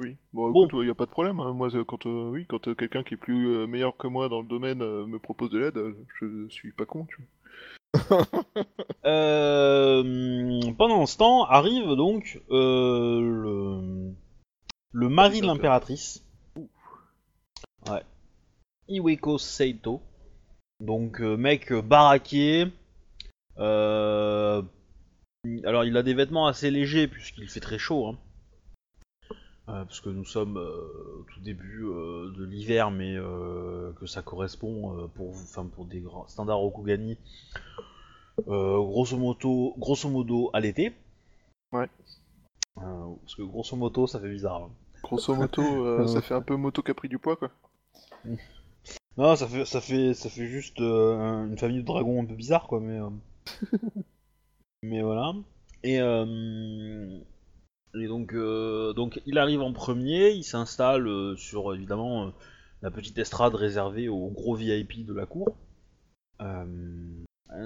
Oui, 0.00 0.16
bon, 0.32 0.50
Bon. 0.50 0.66
écoute, 0.66 0.80
il 0.82 0.88
y 0.88 0.90
a 0.90 0.94
pas 0.94 1.06
de 1.06 1.10
problème. 1.10 1.38
hein. 1.40 1.52
Moi, 1.52 1.74
euh, 1.76 1.84
quand 1.84 2.04
euh, 2.06 2.30
oui, 2.30 2.46
quand 2.48 2.66
euh, 2.66 2.74
quelqu'un 2.74 3.02
qui 3.04 3.14
est 3.14 3.18
plus 3.18 3.48
euh, 3.48 3.66
meilleur 3.68 3.96
que 3.96 4.08
moi 4.08 4.28
dans 4.28 4.40
le 4.42 4.48
domaine 4.48 4.82
euh, 4.82 5.06
me 5.06 5.18
propose 5.20 5.50
de 5.50 5.58
l'aide, 5.58 5.76
euh, 5.76 5.94
je 6.20 6.48
suis 6.48 6.72
pas 6.72 6.84
con, 6.86 7.06
tu 7.06 7.16
vois. 7.18 7.26
Euh, 9.06 10.60
pendant 10.78 11.04
ce 11.06 11.16
temps, 11.18 11.44
arrive 11.44 11.94
donc 11.94 12.40
euh, 12.50 13.20
le, 13.20 14.12
le 14.92 15.08
mari 15.08 15.40
de 15.42 15.46
l'impératrice. 15.46 16.24
Ouais. 17.90 18.02
Iweko 18.88 19.38
Seito. 19.38 20.00
Donc, 20.80 21.20
euh, 21.20 21.36
mec 21.36 21.72
euh, 21.72 21.82
baraqué. 21.82 22.66
Euh, 23.58 24.62
alors, 25.64 25.84
il 25.84 25.96
a 25.96 26.02
des 26.02 26.14
vêtements 26.14 26.46
assez 26.46 26.70
légers 26.70 27.08
puisqu'il 27.08 27.48
fait 27.48 27.60
très 27.60 27.78
chaud. 27.78 28.06
Hein. 28.08 28.18
Euh, 29.68 29.84
parce 29.84 30.00
que 30.00 30.10
nous 30.10 30.26
sommes 30.26 30.58
euh, 30.58 31.20
au 31.20 31.22
tout 31.32 31.40
début 31.40 31.84
euh, 31.84 32.30
de 32.36 32.44
l'hiver, 32.44 32.90
mais 32.90 33.16
euh, 33.16 33.92
que 33.98 34.04
ça 34.04 34.20
correspond 34.20 34.98
euh, 34.98 35.06
pour, 35.14 35.30
enfin, 35.30 35.64
pour 35.64 35.86
des 35.86 36.00
grands 36.00 36.26
standards 36.28 36.58
Rokugani 36.58 37.16
euh, 38.48 38.76
grosso 38.78 39.16
modo, 39.16 39.74
grosso 39.78 40.10
modo 40.10 40.50
à 40.52 40.60
l'été. 40.60 40.92
Ouais. 41.72 41.88
Euh, 42.78 43.14
parce 43.22 43.36
que 43.36 43.42
grosso 43.42 43.74
modo, 43.76 44.06
ça 44.06 44.20
fait 44.20 44.28
bizarre. 44.28 44.64
hein. 44.64 44.70
Grosso 45.02 45.34
modo, 45.34 45.62
euh, 45.62 46.06
ça 46.08 46.20
fait 46.20 46.34
un 46.34 46.42
peu 46.42 46.56
moto 46.56 46.82
qui 46.82 46.90
a 46.90 46.94
pris 46.94 47.08
du 47.08 47.18
poids, 47.18 47.36
quoi. 47.36 47.50
Non, 49.16 49.36
ça 49.36 49.46
fait, 49.46 49.64
ça 49.64 49.80
fait, 49.80 50.14
ça 50.14 50.28
fait 50.28 50.46
juste 50.46 50.80
euh, 50.80 51.46
une 51.46 51.56
famille 51.56 51.80
de 51.80 51.86
dragons 51.86 52.22
un 52.22 52.26
peu 52.26 52.34
bizarre, 52.34 52.66
quoi. 52.66 52.80
Mais, 52.80 52.98
euh, 52.98 53.10
mais 54.82 55.02
voilà. 55.02 55.32
Et, 55.84 56.00
euh, 56.00 57.18
et 57.94 58.06
donc, 58.08 58.34
donc, 58.34 59.22
il 59.26 59.38
arrive 59.38 59.62
en 59.62 59.72
premier. 59.72 60.30
Il 60.30 60.42
s'installe 60.42 61.36
sur 61.36 61.74
évidemment 61.74 62.32
la 62.82 62.90
petite 62.90 63.18
estrade 63.18 63.54
réservée 63.54 64.08
aux 64.08 64.30
gros 64.30 64.56
VIP 64.56 65.06
de 65.06 65.14
la 65.14 65.26
cour. 65.26 65.56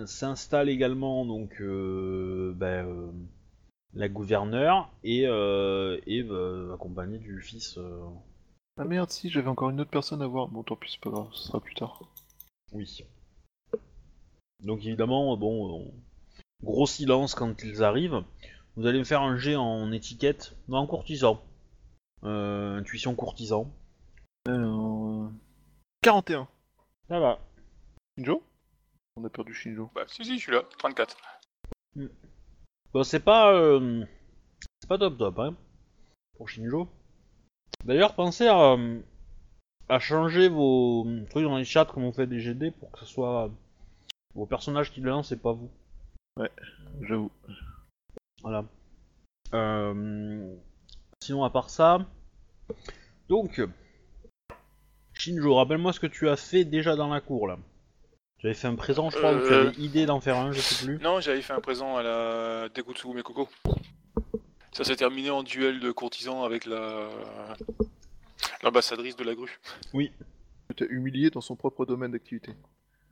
S'installe 0.04 0.68
également 0.68 1.24
donc 1.24 1.62
ben, 1.62 3.12
la 3.94 4.08
gouverneure 4.08 4.90
et, 5.02 5.22
et 5.22 5.26
euh, 5.28 6.74
accompagné 6.74 7.18
du 7.18 7.40
fils. 7.40 7.78
Ah 8.80 8.84
merde, 8.84 9.10
si, 9.10 9.28
j'avais 9.28 9.48
encore 9.48 9.70
une 9.70 9.80
autre 9.80 9.90
personne 9.90 10.22
à 10.22 10.26
voir. 10.28 10.46
Bon, 10.48 10.62
tant 10.62 10.76
pis, 10.76 10.92
c'est 10.92 11.00
pas 11.00 11.10
grave, 11.10 11.28
ce 11.32 11.48
sera 11.48 11.60
plus 11.60 11.74
tard. 11.74 12.00
Oui. 12.72 13.04
Donc 14.60 14.84
évidemment, 14.84 15.36
bon, 15.36 15.80
euh, 15.80 15.90
gros 16.62 16.86
silence 16.86 17.34
quand 17.34 17.62
ils 17.64 17.82
arrivent. 17.82 18.22
Vous 18.76 18.86
allez 18.86 19.00
me 19.00 19.04
faire 19.04 19.22
un 19.22 19.36
jet 19.36 19.56
en 19.56 19.90
étiquette, 19.90 20.54
non 20.68 20.78
en 20.78 20.86
courtisan. 20.86 21.42
Euh, 22.22 22.78
intuition 22.78 23.16
courtisan. 23.16 23.68
Alors, 24.46 25.24
euh, 25.24 25.28
41. 26.02 26.46
Ça 27.08 27.18
va. 27.18 27.40
Shinjo? 28.16 28.44
On 29.16 29.24
a 29.24 29.28
perdu 29.30 29.54
Shinjo. 29.54 29.90
Bah, 29.92 30.04
si, 30.06 30.24
si, 30.24 30.38
je 30.38 30.42
suis 30.42 30.52
là, 30.52 30.62
34. 30.78 31.16
Bon, 32.92 33.02
c'est 33.02 33.20
pas, 33.20 33.52
euh, 33.52 34.04
c'est 34.80 34.88
pas 34.88 34.98
top 34.98 35.18
top, 35.18 35.38
hein, 35.40 35.56
pour 36.36 36.48
Shinjo. 36.48 36.88
D'ailleurs, 37.84 38.14
pensez 38.14 38.46
à, 38.46 38.72
euh, 38.72 39.00
à 39.88 39.98
changer 39.98 40.48
vos 40.48 41.06
trucs 41.30 41.44
dans 41.44 41.56
les 41.56 41.64
chats 41.64 41.84
comme 41.84 42.04
on 42.04 42.12
fait 42.12 42.26
des 42.26 42.40
GD 42.40 42.70
pour 42.72 42.90
que 42.92 42.98
ce 43.00 43.06
soit 43.06 43.50
vos 44.34 44.46
personnages 44.46 44.92
qui 44.92 45.00
le 45.00 45.10
lancent 45.10 45.32
et 45.32 45.36
pas 45.36 45.52
vous. 45.52 45.70
J'avoue. 47.02 47.30
Voilà. 48.42 48.64
Euh, 49.54 50.54
Sinon, 51.20 51.42
à 51.42 51.50
part 51.50 51.68
ça, 51.70 52.06
donc 53.28 53.60
Shinjo, 55.14 55.54
rappelle-moi 55.56 55.92
ce 55.92 55.98
que 56.00 56.06
tu 56.06 56.28
as 56.28 56.36
fait 56.36 56.64
déjà 56.64 56.94
dans 56.94 57.08
la 57.08 57.20
cour 57.20 57.48
là. 57.48 57.58
Tu 58.38 58.46
avais 58.46 58.54
fait 58.54 58.68
un 58.68 58.76
présent, 58.76 59.10
je 59.10 59.16
crois, 59.18 59.32
ou 59.32 59.38
tu 59.40 59.52
Euh. 59.52 59.68
avais 59.70 59.76
idée 59.82 60.06
d'en 60.06 60.20
faire 60.20 60.36
un, 60.36 60.52
je 60.52 60.60
sais 60.60 60.84
plus. 60.84 60.98
Non, 61.02 61.20
j'avais 61.20 61.42
fait 61.42 61.54
un 61.54 61.60
présent 61.60 61.96
à 61.96 62.04
la 62.04 62.68
Dekutsu 62.68 63.08
Mekoko. 63.12 63.48
Ça 64.78 64.84
s'est 64.84 64.94
terminé 64.94 65.28
en 65.28 65.42
duel 65.42 65.80
de 65.80 65.90
courtisans 65.90 66.44
avec 66.44 66.64
la 66.64 67.08
l'ambassadrice 68.62 69.16
de 69.16 69.24
la 69.24 69.34
grue. 69.34 69.58
Tu 69.92 70.12
t'es 70.76 70.86
humilié 70.88 71.30
dans 71.30 71.40
son 71.40 71.56
propre 71.56 71.84
domaine 71.84 72.12
d'activité. 72.12 72.52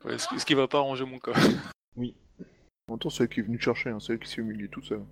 Ouais, 0.05 0.17
ce, 0.17 0.27
ce 0.39 0.45
qui 0.45 0.53
va 0.53 0.69
pas 0.69 0.77
arranger 0.77 1.03
mon 1.03 1.19
cas. 1.19 1.33
En 1.97 2.93
même 2.93 2.99
temps, 2.99 3.09
c'est 3.09 3.23
elle 3.23 3.29
qui 3.29 3.41
est 3.41 3.43
venue 3.43 3.57
te 3.57 3.63
chercher, 3.63 3.89
hein, 3.89 3.99
c'est 3.99 4.13
elle 4.13 4.19
qui 4.19 4.29
s'est 4.29 4.39
humiliée 4.39 4.69
toute 4.69 4.85
seule. 4.85 5.03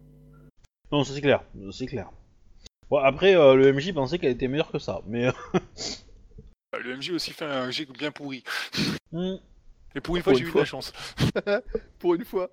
Non, 0.93 1.03
ça, 1.03 1.13
c'est 1.13 1.19
clair, 1.19 1.43
c'est 1.73 1.87
clair. 1.87 2.09
Bon, 2.89 2.99
après, 2.99 3.35
euh, 3.35 3.55
le 3.55 3.73
MJ 3.73 3.93
pensait 3.93 4.17
qu'elle 4.17 4.31
était 4.31 4.47
meilleure 4.47 4.71
que 4.71 4.79
ça, 4.79 5.01
mais. 5.07 5.25
euh, 5.27 5.31
Bah, 6.71 6.79
Le 6.79 6.95
MJ 6.95 7.11
aussi 7.11 7.33
fait 7.33 7.43
un 7.43 7.69
G 7.69 7.85
bien 7.85 8.11
pourri. 8.13 8.45
hmm, 9.11 9.35
Et 9.93 9.99
pour 9.99 10.15
une 10.15 10.23
Pour 10.23 10.31
fois, 10.31 10.31
une 10.31 10.37
j'ai 10.37 10.43
eu 10.43 10.45
de 10.45 10.51
fois. 10.51 10.61
la 10.61 10.65
chance. 10.65 10.93
Pour 11.99 12.15
une 12.15 12.23
fois 12.23 12.49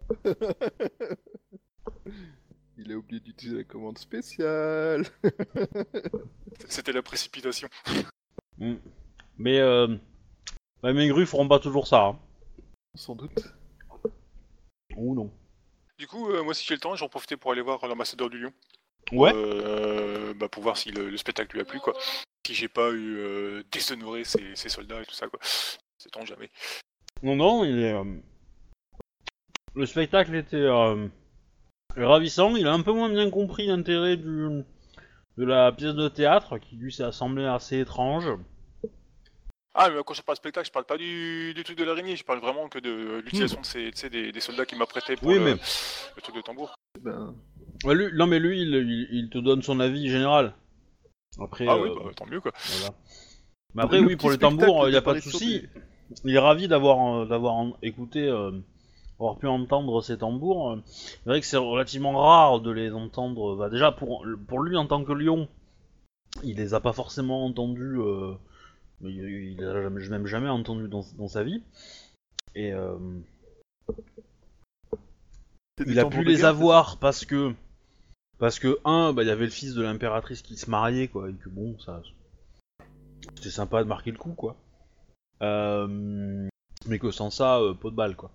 Il 2.84 2.92
a 2.92 2.96
oublié 2.96 3.20
d'utiliser 3.20 3.58
la 3.58 3.64
commande 3.64 3.98
spéciale 3.98 5.04
C'était 6.68 6.92
la 6.92 7.02
précipitation. 7.02 7.68
hmm. 8.58 8.74
Mais, 9.38 9.58
euh, 9.58 9.96
bah, 10.82 10.92
mes 10.92 11.08
grues 11.08 11.26
feront 11.26 11.48
pas 11.48 11.58
toujours 11.58 11.86
ça, 11.86 12.06
hein. 12.06 12.18
Sans 12.94 13.14
doute. 13.14 13.54
Ou 14.96 15.14
non. 15.14 15.30
Du 15.98 16.06
coup, 16.06 16.30
euh, 16.30 16.42
moi, 16.42 16.54
si 16.54 16.64
j'ai 16.66 16.74
le 16.74 16.80
temps, 16.80 16.94
j'en 16.96 17.08
profitais 17.08 17.36
pour 17.36 17.52
aller 17.52 17.62
voir 17.62 17.86
l'ambassadeur 17.86 18.28
du 18.28 18.40
Lion. 18.40 18.52
Ouais. 19.12 19.32
Euh, 19.34 20.34
bah, 20.34 20.48
pour 20.48 20.62
voir 20.62 20.76
si 20.76 20.90
le, 20.90 21.08
le 21.10 21.16
spectacle 21.16 21.54
lui 21.56 21.62
a 21.62 21.64
plu, 21.64 21.80
quoi. 21.80 21.94
Si 22.46 22.54
j'ai 22.54 22.68
pas 22.68 22.90
eu 22.90 23.16
euh, 23.18 23.62
déshonoré 23.70 24.24
ses, 24.24 24.54
ses 24.56 24.68
soldats 24.68 25.00
et 25.00 25.06
tout 25.06 25.14
ça, 25.14 25.28
quoi. 25.28 25.38
Sait-on 25.42 26.24
jamais. 26.26 26.50
Non, 27.22 27.36
non, 27.36 27.64
il 27.64 27.78
est. 27.78 27.92
euh, 27.92 28.04
Le 29.74 29.86
spectacle 29.86 30.34
était 30.34 30.56
euh, 30.56 31.08
ravissant. 31.96 32.54
Il 32.56 32.66
a 32.66 32.72
un 32.72 32.82
peu 32.82 32.92
moins 32.92 33.08
bien 33.10 33.30
compris 33.30 33.66
l'intérêt 33.66 34.16
du 34.16 34.62
de 35.38 35.44
la 35.46 35.72
pièce 35.72 35.94
de 35.94 36.08
théâtre, 36.08 36.58
qui 36.58 36.76
lui 36.76 36.92
s'est 36.92 37.10
semblé 37.12 37.44
assez 37.46 37.80
étrange. 37.80 38.26
Ah, 39.74 39.88
mais 39.88 39.96
quand 40.04 40.12
je 40.12 40.20
parle 40.20 40.36
spectacle, 40.36 40.66
je 40.66 40.72
parle 40.72 40.84
pas 40.84 40.98
du, 40.98 41.54
du 41.54 41.64
truc 41.64 41.78
de 41.78 41.84
l'araignée, 41.84 42.14
je 42.16 42.24
parle 42.24 42.40
vraiment 42.40 42.68
que 42.68 42.78
de 42.78 43.22
l'utilisation 43.24 43.62
de 43.62 43.66
ces, 43.94 44.10
des, 44.10 44.30
des 44.30 44.40
soldats 44.40 44.66
qui 44.66 44.76
m'apprêtaient 44.76 45.16
pour 45.16 45.28
Oui, 45.28 45.36
le, 45.36 45.44
mais- 45.44 45.52
le 46.16 46.20
truc 46.22 46.36
de 46.36 46.42
tambour. 46.42 46.74
Ben, 47.00 47.34
Ouais, 47.84 47.94
lui- 47.94 48.12
non, 48.14 48.26
mais 48.26 48.38
lui, 48.38 48.60
il, 48.60 48.74
il- 48.74 49.08
il 49.10 49.30
te 49.30 49.38
donne 49.38 49.62
son 49.62 49.80
avis 49.80 50.10
général. 50.10 50.52
Après, 51.40 51.64
Ah 51.66 51.74
euh, 51.76 51.82
oui, 51.84 51.90
bah, 52.04 52.10
tant 52.14 52.26
mieux, 52.26 52.40
quoi. 52.42 52.52
voilà. 52.78 52.94
Mais 53.74 53.82
après, 53.84 54.00
Le 54.00 54.06
oui, 54.08 54.16
pour 54.16 54.30
les 54.30 54.36
tambours, 54.38 54.86
il 54.86 54.90
n'y 54.90 54.96
a 54.96 55.00
de 55.00 55.04
pas 55.04 55.14
de 55.14 55.20
souci. 55.20 55.60
des- 55.62 55.68
Il 56.26 56.34
est 56.34 56.38
ravi 56.38 56.68
d'avoir 56.68 57.32
euh, 57.32 57.70
écouté, 57.80 58.28
euh, 58.28 58.50
avoir 59.24 59.38
pu 59.38 59.46
entendre 59.46 60.02
ces 60.02 60.18
tambours. 60.18 60.78
C'est 60.86 61.24
vrai 61.26 61.40
que 61.40 61.46
c'est 61.46 61.56
relativement 61.56 62.18
rare 62.18 62.60
de 62.60 62.70
les 62.70 62.92
entendre. 62.92 63.56
Bah, 63.56 63.70
déjà, 63.70 63.92
pour, 63.92 64.26
pour 64.48 64.60
lui 64.60 64.76
en 64.76 64.86
tant 64.86 65.04
que 65.04 65.12
lion, 65.12 65.48
il 66.42 66.56
les 66.56 66.74
a 66.74 66.80
pas 66.80 66.92
forcément 66.92 67.44
entendus. 67.44 67.98
euh, 67.98 68.34
mais 69.00 69.10
il, 69.10 69.56
les 69.56 69.64
a 69.64 69.90
même 69.90 70.26
jamais 70.26 70.48
entendu 70.48 70.88
dans, 70.88 71.04
dans 71.18 71.28
sa 71.28 71.42
vie. 71.42 71.62
Et, 72.54 72.72
euh, 72.72 72.96
Il 75.86 75.98
a 75.98 76.04
pu 76.04 76.22
les 76.22 76.36
guerre, 76.36 76.46
avoir 76.46 76.98
parce 76.98 77.24
que 77.24 77.54
parce 78.38 78.58
que 78.58 78.78
un, 78.84 79.12
bah 79.12 79.22
il 79.22 79.28
y 79.28 79.30
avait 79.30 79.44
le 79.44 79.50
fils 79.50 79.74
de 79.74 79.82
l'impératrice 79.82 80.42
qui 80.42 80.56
se 80.56 80.70
mariait 80.70 81.08
quoi, 81.08 81.30
et 81.30 81.34
que 81.34 81.48
bon 81.48 81.78
ça 81.78 82.02
c'était 83.36 83.50
sympa 83.50 83.82
de 83.82 83.88
marquer 83.88 84.10
le 84.10 84.18
coup 84.18 84.34
quoi. 84.34 84.56
Euh, 85.42 86.48
mais 86.86 86.98
que 86.98 87.10
sans 87.10 87.30
ça, 87.30 87.58
euh, 87.58 87.74
pot 87.74 87.90
de 87.90 87.96
balle 87.96 88.16
quoi. 88.16 88.30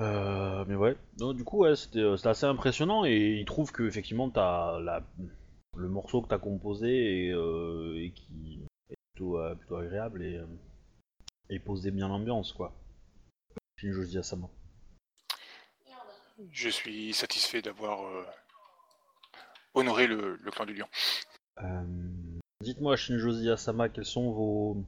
Euh, 0.00 0.64
mais 0.68 0.74
ouais, 0.74 0.96
non, 1.20 1.32
du 1.32 1.42
coup 1.44 1.58
ouais 1.58 1.74
c'était 1.74 2.00
euh, 2.00 2.16
c'était 2.16 2.28
assez 2.28 2.44
impressionnant 2.44 3.06
et 3.06 3.16
il 3.16 3.46
trouve 3.46 3.72
que 3.72 3.82
effectivement 3.84 4.28
t'as 4.28 4.78
la 4.80 5.02
le 5.74 5.88
morceau 5.88 6.20
que 6.20 6.28
t'as 6.28 6.38
composé 6.38 7.26
et, 7.26 7.30
euh, 7.32 7.94
et 7.98 8.10
qui 8.12 8.60
est 8.90 8.96
plutôt, 9.14 9.38
euh, 9.38 9.54
plutôt 9.54 9.76
agréable 9.76 10.22
et, 10.22 10.40
et 11.50 11.58
posait 11.58 11.90
bien 11.90 12.08
l'ambiance 12.08 12.52
quoi. 12.52 12.74
Shinjoji 13.78 14.18
Asama. 14.18 14.48
Je 16.50 16.68
suis 16.68 17.12
satisfait 17.14 17.62
d'avoir 17.62 18.04
euh, 18.06 18.24
honoré 19.74 20.06
le, 20.06 20.36
le 20.36 20.50
clan 20.50 20.66
du 20.66 20.74
lion. 20.74 20.88
Euh, 21.62 21.84
Dites-moi, 22.62 22.96
Shinjozi 22.96 23.50
Asama, 23.50 23.88
quels 23.90 24.04
sont 24.06 24.30
vos, 24.32 24.84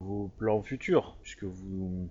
vos 0.00 0.28
plans 0.38 0.62
futurs 0.62 1.16
Puisque 1.22 1.44
vous, 1.44 2.10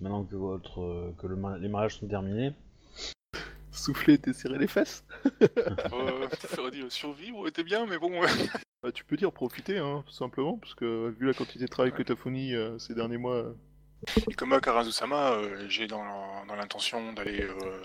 maintenant 0.00 0.24
que, 0.24 0.36
votre, 0.36 0.80
euh, 0.82 1.14
que 1.20 1.26
le 1.26 1.36
ma- 1.36 1.58
les 1.58 1.68
mariages 1.68 1.98
sont 1.98 2.06
terminés, 2.08 2.52
Souffler 3.70 4.14
et 4.14 4.18
t'esserrer 4.18 4.58
les 4.58 4.66
fesses 4.66 5.04
Euh, 5.92 6.26
T'aurais 6.54 6.70
dit 6.72 6.82
euh, 6.82 6.90
survivre 6.90 7.46
était 7.46 7.62
bien, 7.62 7.86
mais 7.86 7.98
bon. 7.98 8.22
euh, 8.22 8.26
Bah, 8.82 8.90
Tu 8.92 9.04
peux 9.04 9.16
dire 9.16 9.32
profiter, 9.32 9.78
hein, 9.78 10.02
tout 10.06 10.12
simplement, 10.12 10.56
parce 10.58 10.74
que 10.74 11.08
vu 11.18 11.26
la 11.26 11.34
quantité 11.34 11.60
de 11.60 11.66
travail 11.70 11.92
que 11.92 12.02
t'as 12.02 12.16
fourni 12.16 12.54
euh, 12.54 12.78
ces 12.78 12.94
derniers 12.94 13.16
mois, 13.18 13.34
euh, 13.36 13.52
Et 14.30 14.34
comme 14.34 14.52
à 14.52 14.60
Karazu-sama, 14.60 15.32
euh, 15.32 15.66
j'ai 15.68 15.86
dans, 15.86 16.44
dans 16.46 16.54
l'intention 16.56 17.12
d'aller 17.12 17.42
euh, 17.42 17.82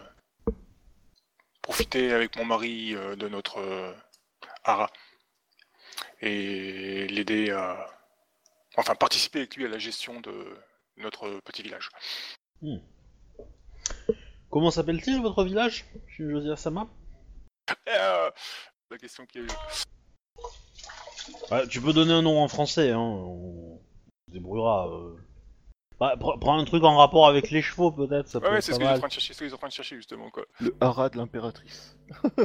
profiter 1.61 2.11
avec 2.14 2.36
mon 2.38 2.45
mari 2.45 2.95
euh, 2.95 3.16
de 3.16 3.28
notre 3.28 3.57
euh, 3.59 3.91
hara 4.64 4.89
et 6.22 7.07
l'aider 7.07 7.51
à. 7.51 7.88
Enfin, 8.78 8.95
participer 8.95 9.39
avec 9.39 9.55
lui 9.55 9.66
à 9.66 9.70
la 9.70 9.78
gestion 9.78 10.20
de 10.22 10.34
notre 10.98 11.39
petit 11.41 11.64
village. 11.64 11.89
comment 14.50 14.72
s'appelle-t-il 14.72 15.22
votre 15.22 15.44
village 15.44 15.86
Shinjozi 16.08 16.50
Asama? 16.52 16.88
Euh, 17.89 18.30
la 18.91 18.98
question 18.98 19.26
qui 19.26 19.39
est. 19.39 19.48
Ouais, 21.52 21.68
Tu 21.68 21.82
peux 21.82 21.94
donner 21.94 22.14
un 22.14 22.22
nom 22.22 22.41
en 22.44 22.48
français, 22.48 22.91
hein, 22.91 23.00
on 23.00 23.80
se 24.28 24.34
débrouillera. 24.34 24.89
euh. 24.89 25.16
Bah, 26.00 26.16
pr- 26.18 26.38
prends 26.39 26.58
un 26.58 26.66
truc 26.66 26.84
en 26.84 26.98
rapport 26.98 27.28
avec 27.28 27.50
les 27.52 27.62
chevaux 27.62 27.91
peut-être, 27.91 28.28
ça 28.28 28.41
peut 28.41 28.50
Ouais, 28.50 28.58
être 28.58 28.64
c'est 28.64 28.74
ce 28.74 28.80
que 28.80 28.84
j'étais 28.84 28.89
en 28.89 28.91
mal. 28.91 29.00
train 29.00 29.08
de 29.08 29.14
chercher, 29.14 29.28
c'est 29.28 29.34
ce 29.34 29.39
que 29.39 29.46
j'étais 29.46 29.56
en 29.56 29.58
train 29.60 29.68
de 29.68 29.74
chercher 29.74 29.96
justement 29.96 30.30
quoi. 30.32 30.46
le 30.60 30.76
hara 30.82 31.10
de 31.10 31.18
l'impératrice. 31.18 31.98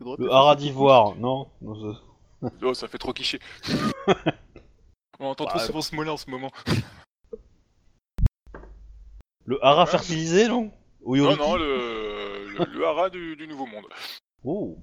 Le 0.00 0.30
haras 0.32 0.54
d'ivoire, 0.54 1.16
non, 1.16 1.50
Non, 1.60 1.74
ça- 1.94 2.00
Oh, 2.62 2.72
ça 2.72 2.86
fait 2.86 2.98
trop 2.98 3.12
cliché. 3.12 3.40
On 5.20 5.26
entend 5.26 5.44
Bah, 5.44 5.50
trop 5.52 5.60
souvent 5.60 5.82
ce 5.82 5.94
mot-là 5.96 6.12
en 6.12 6.16
ce 6.16 6.30
moment. 6.30 6.50
Le 9.44 9.64
haras 9.64 9.84
Ouais. 9.84 9.90
fertilisé, 9.90 10.46
non? 10.48 10.64
Non, 10.64 10.72
Oyoriki 11.04 11.40
non, 11.40 11.56
le, 11.56 12.48
le, 12.58 12.64
le 12.70 12.86
hara 12.86 13.08
du, 13.08 13.34
du 13.34 13.48
Nouveau 13.48 13.64
Monde. 13.66 13.86
Oh. 14.44 14.76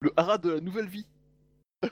Le 0.00 0.12
hara 0.16 0.36
de 0.38 0.50
la 0.54 0.60
nouvelle 0.60 0.88
vie. 0.88 1.06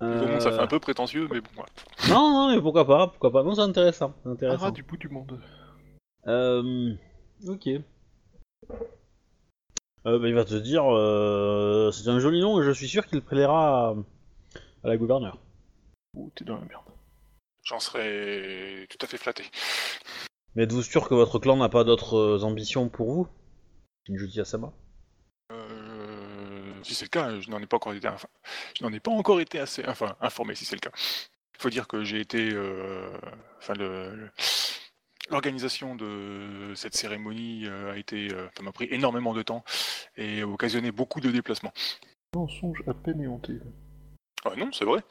Nouveau 0.00 0.26
Monde, 0.26 0.40
ça 0.42 0.50
fait 0.52 0.58
Euh, 0.58 0.62
un 0.62 0.66
peu 0.66 0.78
prétentieux, 0.78 1.26
mais 1.30 1.40
bon. 1.40 1.48
ouais. 1.56 1.66
Non, 2.10 2.30
non, 2.32 2.54
mais 2.54 2.60
pourquoi 2.60 2.86
pas, 2.86 3.06
pourquoi 3.08 3.32
pas. 3.32 3.42
Non, 3.42 3.54
c'est 3.54 3.62
intéressant, 3.62 4.14
c'est 4.22 4.28
intéressant. 4.28 4.62
Hara 4.64 4.70
du 4.72 4.82
bout 4.82 4.98
du 4.98 5.08
monde. 5.08 5.40
Euh, 6.26 6.94
ok. 7.48 7.66
Euh, 10.04 10.18
bah, 10.18 10.28
il 10.28 10.34
va 10.34 10.44
te 10.44 10.54
dire, 10.56 10.84
euh, 10.94 11.90
c'est 11.92 12.08
un 12.08 12.18
joli 12.18 12.40
nom 12.42 12.60
et 12.60 12.64
je 12.64 12.72
suis 12.72 12.88
sûr 12.88 13.06
qu'il 13.06 13.22
plaira 13.22 13.94
à, 14.84 14.88
la 14.88 14.96
gouverneure. 14.96 15.38
Oh, 16.16 16.30
t'es 16.34 16.44
dans 16.44 16.56
la 16.58 16.64
merde. 16.66 16.84
J'en 17.64 17.80
serais 17.80 18.86
tout 18.90 18.98
à 19.02 19.06
fait 19.06 19.16
flatté. 19.18 19.44
Mais 20.54 20.64
êtes-vous 20.64 20.82
sûr 20.82 21.08
que 21.08 21.14
votre 21.14 21.38
clan 21.38 21.56
n'a 21.56 21.68
pas 21.68 21.84
d'autres 21.84 22.16
euh, 22.16 22.42
ambitions 22.42 22.88
pour 22.88 23.12
vous? 23.12 23.28
Shinjuji 24.06 24.40
Asama 24.40 24.72
Euh, 25.52 26.72
si 26.82 26.94
c'est 26.94 27.04
le 27.06 27.10
cas, 27.10 27.40
je 27.40 27.48
n'en 27.50 27.60
ai 27.60 27.66
pas 27.66 27.76
encore 27.76 27.94
été, 27.94 28.08
enfin, 28.08 28.28
je 28.78 28.84
n'en 28.84 28.92
ai 28.92 29.00
pas 29.00 29.12
encore 29.12 29.40
été 29.40 29.58
assez, 29.60 29.84
enfin, 29.86 30.16
informé 30.20 30.54
si 30.54 30.64
c'est 30.64 30.74
le 30.76 30.80
cas. 30.80 30.90
Il 31.54 31.62
faut 31.62 31.70
dire 31.70 31.86
que 31.86 32.02
j'ai 32.04 32.20
été, 32.20 32.50
euh, 32.52 33.08
enfin, 33.58 33.74
le- 33.74 34.14
le- 34.16 34.30
l'organisation 35.30 35.94
de 35.94 36.72
cette 36.74 36.96
cérémonie 36.96 37.66
euh, 37.66 37.92
a 37.92 37.96
été, 37.96 38.28
ça 38.56 38.62
m'a 38.62 38.72
pris 38.72 38.88
énormément 38.90 39.32
de 39.32 39.42
temps 39.42 39.64
et 40.16 40.42
a 40.42 40.48
occasionné 40.48 40.90
beaucoup 40.90 41.20
de 41.20 41.30
déplacements. 41.30 41.72
Mensonge 42.34 42.82
à 42.88 42.94
peine 42.94 43.20
éhonté. 43.22 43.54
Ah 44.44 44.56
non, 44.56 44.70
c'est 44.72 44.84
vrai. 44.84 45.02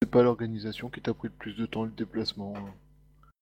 C'est 0.00 0.10
pas 0.10 0.22
l'organisation 0.22 0.90
qui 0.90 1.00
t'a 1.00 1.14
pris 1.14 1.28
le 1.28 1.34
plus 1.34 1.54
de 1.54 1.66
temps 1.66 1.84
le 1.84 1.90
déplacement. 1.90 2.54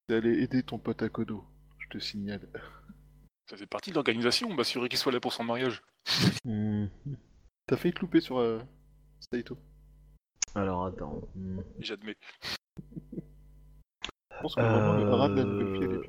C'est 0.08 0.16
aller 0.16 0.42
aider 0.42 0.62
ton 0.62 0.78
pote 0.78 1.02
à 1.02 1.08
Kodo, 1.08 1.44
je 1.78 1.88
te 1.88 1.98
signale. 1.98 2.48
Ça 3.50 3.56
fait 3.58 3.66
partie 3.66 3.90
de 3.90 3.94
l'organisation, 3.96 4.52
m'assurer 4.54 4.88
qu'il 4.88 4.98
soit 4.98 5.12
là 5.12 5.20
pour 5.20 5.32
son 5.32 5.44
mariage. 5.44 5.82
Hmm, 6.44 6.86
T'as 7.66 7.76
failli 7.78 7.94
te 7.94 8.00
louper 8.00 8.20
sur 8.20 8.38
euh, 8.38 8.60
Saito. 9.32 9.56
Alors 10.54 10.84
attends. 10.84 11.22
hmm. 11.34 11.60
J'admets. 11.78 12.16
Je 14.30 14.40
pense 14.42 14.54
que 14.54 14.60
vraiment 14.60 14.92
le 14.92 15.40
Euh. 15.40 16.02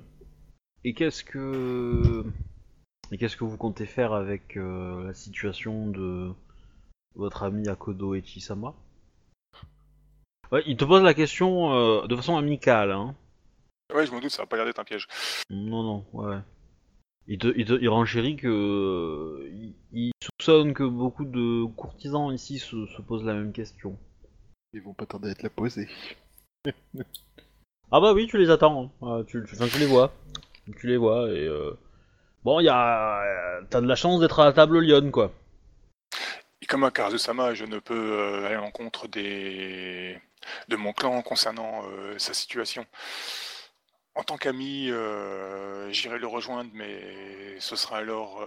Et 0.83 0.93
qu'est-ce 0.93 1.23
que 1.23 2.25
et 3.11 3.17
qu'est-ce 3.17 3.37
que 3.37 3.45
vous 3.45 3.57
comptez 3.57 3.85
faire 3.85 4.13
avec 4.13 4.57
euh, 4.57 5.05
la 5.05 5.13
situation 5.13 5.87
de 5.89 6.33
votre 7.15 7.43
ami 7.43 7.67
Akodo 7.69 8.13
Echisama 8.13 8.75
Ouais, 10.55 10.63
il 10.65 10.77
te 10.77 10.85
pose 10.85 11.03
la 11.03 11.13
question 11.13 11.73
euh, 11.73 12.07
de 12.07 12.15
façon 12.15 12.37
amicale, 12.37 12.91
hein. 12.91 13.13
Ouais, 13.93 14.05
je 14.05 14.11
me 14.13 14.21
doute, 14.21 14.31
ça 14.31 14.43
va 14.43 14.45
pas 14.47 14.55
l'air 14.55 14.65
d'être 14.65 14.79
un 14.79 14.85
piège. 14.85 15.05
Non, 15.49 15.83
non, 15.83 16.05
ouais. 16.13 16.37
Il 17.27 17.39
te, 17.39 17.47
il 17.57 17.65
te 17.65 17.73
il 17.73 17.89
renchérit 17.89 18.35
que 18.37 18.47
euh, 18.47 19.49
il, 19.51 19.73
il 19.91 20.11
soupçonne 20.23 20.73
que 20.73 20.83
beaucoup 20.83 21.25
de 21.25 21.65
courtisans 21.75 22.31
ici 22.31 22.59
se, 22.59 22.85
se 22.87 23.01
posent 23.01 23.25
la 23.25 23.33
même 23.33 23.51
question. 23.51 23.97
Ils 24.73 24.81
vont 24.81 24.93
pas 24.93 25.05
tarder 25.05 25.31
à 25.31 25.35
te 25.35 25.43
la 25.43 25.49
poser. 25.49 25.89
Ah 27.91 27.99
bah 28.01 28.13
oui, 28.13 28.27
tu 28.27 28.37
les 28.37 28.49
attends. 28.49 28.91
hein. 29.01 29.07
Ah, 29.07 29.23
tu, 29.27 29.43
tu- 29.47 29.55
enfin, 29.55 29.67
tu 29.67 29.77
les 29.79 29.85
vois. 29.85 30.11
Tu 30.77 30.87
les 30.87 30.97
vois 30.97 31.29
et 31.31 31.45
euh... 31.47 31.71
bon, 32.43 32.59
il 32.59 32.65
y 32.65 32.69
a, 32.69 33.21
euh, 33.59 33.61
t'as 33.69 33.81
de 33.81 33.87
la 33.87 33.95
chance 33.95 34.19
d'être 34.21 34.39
à 34.39 34.45
la 34.45 34.53
table 34.53 34.79
lionne, 34.79 35.11
quoi. 35.11 35.31
Et 36.65 36.67
comme 36.67 36.83
à 36.83 36.89
Karazu-sama, 36.89 37.53
je 37.53 37.63
ne 37.63 37.77
peux 37.77 37.93
euh, 37.93 38.47
aller 38.47 38.55
à 38.55 38.59
l'encontre 38.59 39.07
des... 39.07 40.19
de 40.67 40.75
mon 40.75 40.93
clan 40.93 41.21
concernant 41.21 41.83
euh, 41.85 42.17
sa 42.17 42.33
situation. 42.33 42.87
En 44.15 44.23
tant 44.23 44.35
qu'ami, 44.37 44.89
euh, 44.89 45.91
j'irai 45.91 46.17
le 46.17 46.25
rejoindre, 46.25 46.71
mais 46.73 47.59
ce 47.59 47.75
sera 47.75 47.97
alors 47.97 48.43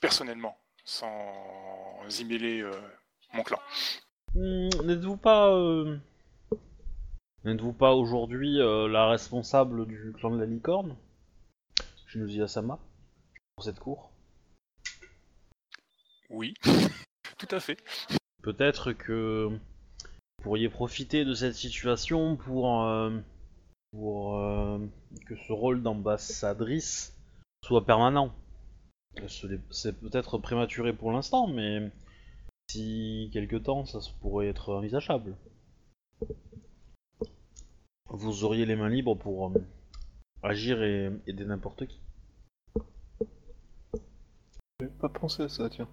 personnellement, 0.00 0.56
sans 0.86 1.12
y 2.18 2.24
mêler 2.24 2.64
mon 3.34 3.42
clan. 3.42 3.60
Hmm, 4.34 4.70
N'êtes-vous 4.86 5.18
pas, 5.18 5.54
n'êtes-vous 7.44 7.74
pas 7.74 7.92
aujourd'hui 7.92 8.56
la 8.56 9.06
responsable 9.06 9.86
du 9.86 10.14
clan 10.16 10.30
de 10.30 10.40
la 10.40 10.46
licorne, 10.46 10.96
Shinoji 12.06 12.40
Asama, 12.40 12.78
pour 13.54 13.64
cette 13.66 13.80
cour? 13.80 14.07
Oui, 16.30 16.54
tout 17.38 17.48
à 17.50 17.60
fait. 17.60 17.78
Peut-être 18.42 18.92
que 18.92 19.48
vous 19.48 20.42
pourriez 20.42 20.68
profiter 20.68 21.24
de 21.24 21.34
cette 21.34 21.54
situation 21.54 22.36
pour, 22.36 22.82
euh, 22.82 23.18
pour 23.92 24.38
euh, 24.38 24.78
que 25.26 25.36
ce 25.36 25.52
rôle 25.52 25.82
d'ambassadrice 25.82 27.16
soit 27.64 27.84
permanent. 27.84 28.32
C'est 29.70 29.98
peut-être 29.98 30.38
prématuré 30.38 30.92
pour 30.92 31.12
l'instant, 31.12 31.48
mais 31.48 31.90
si 32.70 33.30
quelque 33.32 33.56
temps, 33.56 33.84
ça 33.84 34.00
se 34.00 34.12
pourrait 34.20 34.48
être 34.48 34.74
envisageable. 34.74 35.34
Vous 38.10 38.44
auriez 38.44 38.66
les 38.66 38.76
mains 38.76 38.88
libres 38.88 39.16
pour 39.16 39.48
euh, 39.48 39.60
agir 40.42 40.82
et 40.82 41.10
aider 41.26 41.44
n'importe 41.44 41.86
qui. 41.86 42.00
J'avais 44.80 44.92
pas 44.92 45.08
pensé 45.08 45.42
à 45.42 45.48
ça, 45.48 45.68
tiens. 45.68 45.88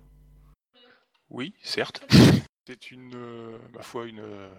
Oui, 1.30 1.54
certes. 1.64 2.04
C'est 2.68 2.92
une, 2.92 3.14
euh, 3.16 3.58
ma 3.74 3.84
foi, 3.84 4.06
une, 4.06 4.20
euh, 4.22 4.50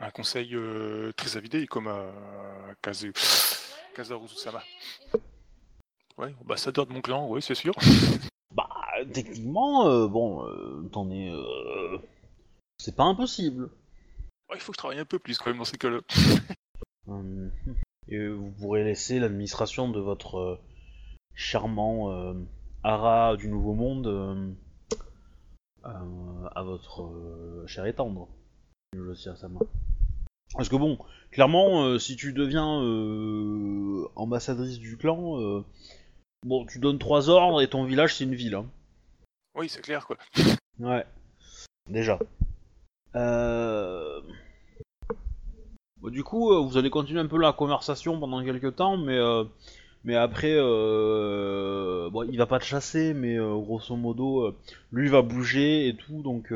un 0.00 0.10
conseil 0.10 0.54
euh, 0.56 1.12
très 1.12 1.36
avidé, 1.36 1.66
comme 1.68 1.86
à 1.86 2.10
Kazu, 2.82 3.12
Kazaru-sama. 3.94 4.62
Ouais, 6.18 6.34
ambassadeur 6.40 6.86
de 6.86 6.92
mon 6.92 7.00
clan, 7.00 7.28
oui, 7.28 7.42
c'est 7.42 7.54
sûr. 7.54 7.74
Bah, 8.54 8.68
techniquement, 9.12 10.06
bon, 10.06 10.46
t'en 10.92 11.10
es. 11.10 11.28
euh, 11.28 11.98
c'est 12.78 12.94
pas 12.94 13.02
impossible. 13.02 13.64
Ouais, 14.48 14.54
il 14.56 14.60
faut 14.60 14.70
que 14.70 14.76
je 14.76 14.78
travaille 14.78 15.00
un 15.00 15.04
peu 15.04 15.18
plus 15.18 15.38
quand 15.38 15.50
même 15.50 15.58
dans 15.58 15.64
ces 15.64 15.76
cas-là. 15.76 15.98
Euh, 17.08 17.48
et 18.08 18.28
vous 18.28 18.52
pourrez 18.52 18.84
laisser 18.84 19.18
l'administration 19.18 19.88
de 19.88 19.98
votre 19.98 20.60
charmant 21.34 22.32
hara 22.84 23.36
du 23.36 23.48
Nouveau 23.48 23.74
Monde 23.74 24.54
à 25.84 26.62
votre 26.62 27.02
euh, 27.02 27.66
cher 27.66 27.86
et 27.86 27.94
tendre. 27.94 28.28
Josia 28.94 29.32
Asama. 29.32 29.60
Parce 30.54 30.68
que 30.68 30.76
bon, 30.76 30.98
clairement, 31.30 31.84
euh, 31.84 31.98
si 31.98 32.16
tu 32.16 32.32
deviens 32.32 32.80
euh, 32.80 34.06
ambassadrice 34.14 34.78
du 34.78 34.96
clan, 34.96 35.40
euh, 35.40 35.64
bon, 36.44 36.64
tu 36.66 36.78
donnes 36.78 36.98
trois 36.98 37.28
ordres 37.28 37.60
et 37.60 37.68
ton 37.68 37.84
village 37.84 38.14
c'est 38.14 38.24
une 38.24 38.34
ville. 38.34 38.54
Hein. 38.54 38.66
Oui, 39.56 39.68
c'est 39.68 39.82
clair, 39.82 40.06
quoi. 40.06 40.16
Ouais. 40.78 41.04
Déjà. 41.88 42.18
Euh... 43.16 44.20
bon, 46.00 46.10
du 46.10 46.24
coup, 46.24 46.52
euh, 46.52 46.60
vous 46.60 46.76
allez 46.76 46.90
continuer 46.90 47.20
un 47.20 47.26
peu 47.26 47.38
la 47.38 47.52
conversation 47.52 48.18
pendant 48.18 48.44
quelques 48.44 48.76
temps, 48.76 48.96
mais 48.96 49.16
euh, 49.16 49.44
mais 50.04 50.14
après, 50.16 50.52
euh... 50.54 52.10
bon, 52.10 52.28
il 52.30 52.36
va 52.38 52.46
pas 52.46 52.58
te 52.58 52.64
chasser, 52.64 53.14
mais 53.14 53.36
euh, 53.38 53.54
grosso 53.56 53.96
modo, 53.96 54.46
euh, 54.46 54.56
lui 54.92 55.08
va 55.08 55.22
bouger 55.22 55.88
et 55.88 55.96
tout, 55.96 56.22
donc 56.22 56.52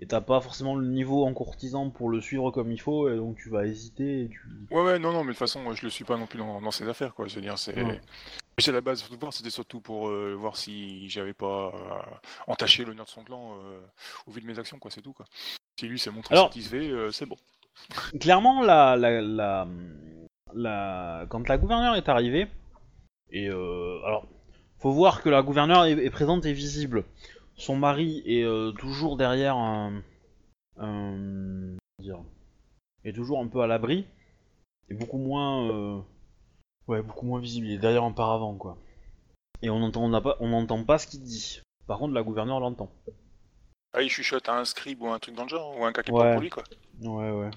et 0.00 0.06
t'as 0.06 0.20
pas 0.20 0.40
forcément 0.40 0.76
le 0.76 0.86
niveau 0.86 1.26
en 1.26 1.34
courtisan 1.34 1.90
pour 1.90 2.08
le 2.08 2.20
suivre 2.20 2.52
comme 2.52 2.70
il 2.70 2.80
faut, 2.80 3.08
et 3.10 3.16
donc 3.16 3.36
tu 3.36 3.48
vas 3.50 3.66
hésiter. 3.66 4.22
Et 4.22 4.28
tu... 4.28 4.40
Ouais, 4.70 4.82
ouais, 4.82 4.98
non, 5.00 5.10
non, 5.10 5.20
mais 5.24 5.28
de 5.28 5.32
toute 5.32 5.38
façon, 5.38 5.60
moi, 5.60 5.74
je 5.74 5.82
le 5.82 5.90
suis 5.90 6.04
pas 6.04 6.16
non 6.16 6.26
plus 6.26 6.38
dans, 6.38 6.60
dans 6.60 6.70
ses 6.70 6.88
affaires, 6.88 7.14
quoi. 7.14 7.26
Je 7.26 7.34
veux 7.34 7.40
dire, 7.40 7.58
c'est. 7.58 7.74
Ouais. 7.82 8.00
C'est 8.60 8.72
la 8.72 8.80
base, 8.80 9.04
c'était 9.30 9.50
surtout 9.50 9.80
pour 9.80 10.08
euh, 10.08 10.34
voir 10.36 10.56
si 10.56 11.08
j'avais 11.08 11.32
pas 11.32 11.72
euh, 11.74 12.16
entaché 12.48 12.84
l'honneur 12.84 13.06
de 13.06 13.10
son 13.10 13.22
clan 13.22 13.54
euh, 13.54 13.80
au 14.26 14.32
vu 14.32 14.40
de 14.40 14.46
mes 14.46 14.58
actions, 14.58 14.78
quoi, 14.78 14.90
c'est 14.92 15.02
tout, 15.02 15.12
quoi. 15.12 15.26
Si 15.78 15.86
lui 15.88 15.98
s'est 15.98 16.10
montré 16.10 16.34
Alors- 16.34 16.46
satisfait, 16.48 16.90
c'est 17.12 17.26
bon. 17.26 17.36
Clairement, 18.20 18.62
la, 18.62 18.96
la, 18.96 19.20
la, 19.20 19.68
la- 20.54 21.26
quand 21.28 21.48
la 21.48 21.58
gouverneure 21.58 21.94
est 21.96 22.08
arrivée, 22.08 22.46
et 23.30 23.48
euh, 23.48 24.00
alors, 24.04 24.26
faut 24.78 24.92
voir 24.92 25.22
que 25.22 25.28
la 25.28 25.42
gouverneure 25.42 25.84
est, 25.84 25.92
est 25.92 26.10
présente 26.10 26.46
et 26.46 26.52
visible. 26.52 27.04
Son 27.56 27.76
mari 27.76 28.22
est 28.24 28.44
euh, 28.44 28.70
toujours 28.72 29.16
derrière 29.16 29.56
un, 29.56 30.02
un- 30.78 31.76
dire, 31.98 32.20
est 33.04 33.12
toujours 33.12 33.40
un 33.40 33.48
peu 33.48 33.60
à 33.60 33.66
l'abri, 33.66 34.06
et 34.88 34.94
beaucoup 34.94 35.18
moins, 35.18 35.68
euh, 35.70 36.00
ouais, 36.86 37.02
beaucoup 37.02 37.26
moins 37.26 37.40
visible. 37.40 37.66
Il 37.66 37.72
est 37.72 37.78
derrière 37.78 38.04
un 38.04 38.12
paravent, 38.12 38.54
quoi. 38.54 38.78
Et 39.62 39.70
on 39.70 39.80
n'entend 39.80 40.04
on 40.04 40.20
pas, 40.20 40.36
on 40.40 40.48
n'entend 40.48 40.84
pas 40.84 40.98
ce 40.98 41.08
qu'il 41.08 41.22
dit. 41.22 41.60
Par 41.86 41.98
contre, 41.98 42.14
la 42.14 42.22
gouverneure 42.22 42.60
l'entend. 42.60 42.90
Ah, 43.92 44.02
il 44.02 44.10
chuchote 44.10 44.48
à 44.48 44.58
un 44.58 44.64
scribe 44.64 45.02
ou 45.02 45.08
un 45.08 45.18
truc 45.18 45.34
dans 45.34 45.42
le 45.44 45.48
genre, 45.48 45.76
ou 45.76 45.84
un 45.84 45.88
Ouais. 45.88 46.02
parle 46.04 46.32
pour 46.32 46.40
lui, 46.42 46.50
quoi. 46.50 46.62
Ouais, 47.00 47.30
ouais. 47.30 47.50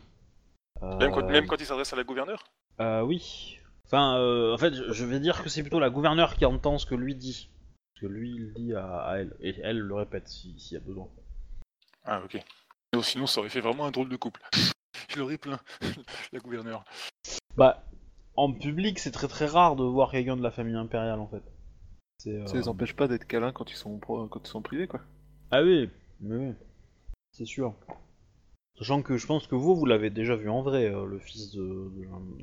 Même, 1.00 1.12
quand, 1.12 1.30
même 1.30 1.46
quand 1.46 1.60
il 1.60 1.66
s'adresse 1.66 1.94
à 1.94 1.96
la 1.96 2.04
gouverneure? 2.04 2.44
Euh, 2.80 3.02
oui. 3.02 3.60
Enfin, 3.92 4.18
euh, 4.20 4.54
en 4.54 4.58
fait, 4.58 4.74
je- 4.74 5.06
vais 5.06 5.20
dire 5.20 5.44
que 5.44 5.50
c'est 5.50 5.62
plutôt 5.64 5.80
la 5.80 5.90
gouverneure 5.90 6.36
qui 6.36 6.46
entend 6.46 6.78
ce 6.78 6.86
que 6.86 6.96
lui 6.96 7.14
dit. 7.14 7.50
Parce 7.94 8.02
que 8.02 8.08
lui, 8.08 8.32
il 8.36 8.54
dit 8.54 8.74
à, 8.74 8.88
à 9.02 9.18
elle. 9.18 9.36
Et 9.42 9.54
elle 9.62 9.80
le 9.80 9.94
répète 9.96 10.28
si- 10.30 10.58
s'il 10.60 10.76
y 10.76 10.78
a 10.78 10.84
besoin. 10.84 11.10
Ah, 12.06 12.22
ok. 12.24 12.42
Non, 12.94 13.02
sinon, 13.02 13.28
ça 13.28 13.42
aurait 13.42 13.50
fait 13.50 13.60
vraiment 13.62 13.86
un 13.86 13.92
drôle 13.92 14.08
de 14.10 14.16
couple. 14.16 14.42
Je 15.10 15.20
l'aurais 15.20 15.38
plein, 15.38 15.60
la 16.32 16.40
gouverneure. 16.40 16.86
Bah, 17.58 17.84
en 18.38 18.54
public, 18.54 18.98
c'est 18.98 19.12
très 19.12 19.28
très 19.28 19.46
rare 19.46 19.76
de 19.76 19.84
voir 19.84 20.12
quelqu'un 20.12 20.38
de 20.38 20.42
la 20.44 20.52
famille 20.52 20.76
impériale, 20.76 21.20
en 21.20 21.28
fait. 21.28 21.44
C'est, 22.20 22.36
euh, 22.36 22.46
Ça 22.48 22.56
les 22.58 22.70
empêche 22.70 22.96
pas 22.96 23.10
d'être 23.10 23.26
câlins 23.28 23.52
quand 23.52 23.70
ils 23.72 23.76
sont 23.76 23.98
pro- 24.00 24.28
quand 24.28 24.40
ils 24.48 24.50
sont 24.50 24.62
privés 24.62 24.88
quoi. 24.88 25.02
Ah 25.50 25.64
oui, 25.64 25.90
mais 26.22 26.36
oui. 26.38 26.54
C'est 27.34 27.46
sûr. 27.46 27.74
Sachant 28.78 29.02
que 29.02 29.18
je 29.18 29.26
pense 29.28 29.48
que 29.48 29.56
vous, 29.56 29.76
vous 29.76 29.86
l'avez 29.86 30.12
déjà 30.12 30.36
vu 30.36 30.50
en 30.50 30.62
vrai, 30.62 30.86
euh, 30.86 31.06
le 31.06 31.20
fils 31.20 31.52
de 31.52 31.92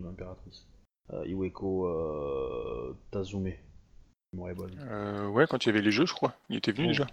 l'impératrice. 0.03 0.67
Euh, 1.13 1.27
Iweko 1.27 1.87
euh, 1.87 2.97
Tazume. 3.11 3.53
Moribond. 4.35 4.69
Euh, 4.81 5.27
ouais, 5.29 5.47
quand 5.49 5.65
il 5.65 5.69
y 5.69 5.71
avait 5.71 5.81
les 5.81 5.91
jeux, 5.91 6.05
je 6.07 6.13
crois. 6.13 6.35
Il 6.51 6.57
était 6.57 6.73
venu 6.73 6.87
Oh. 6.87 6.91
déjà. 6.91 7.07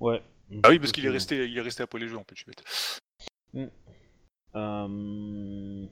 Ouais. 0.00 0.22
Ah 0.64 0.68
oui, 0.70 0.78
parce 0.78 0.92
qu'il 0.92 1.06
est 1.06 1.10
resté, 1.10 1.48
il 1.48 1.56
est 1.56 1.60
resté 1.60 1.82
après 1.82 1.98
les 2.00 2.08
jeux, 2.08 2.18
en 2.18 2.24
fait, 2.24 2.34
je 2.34 2.42
suis 2.42 2.50
bête. 2.50 3.70
Euh, 4.56 5.86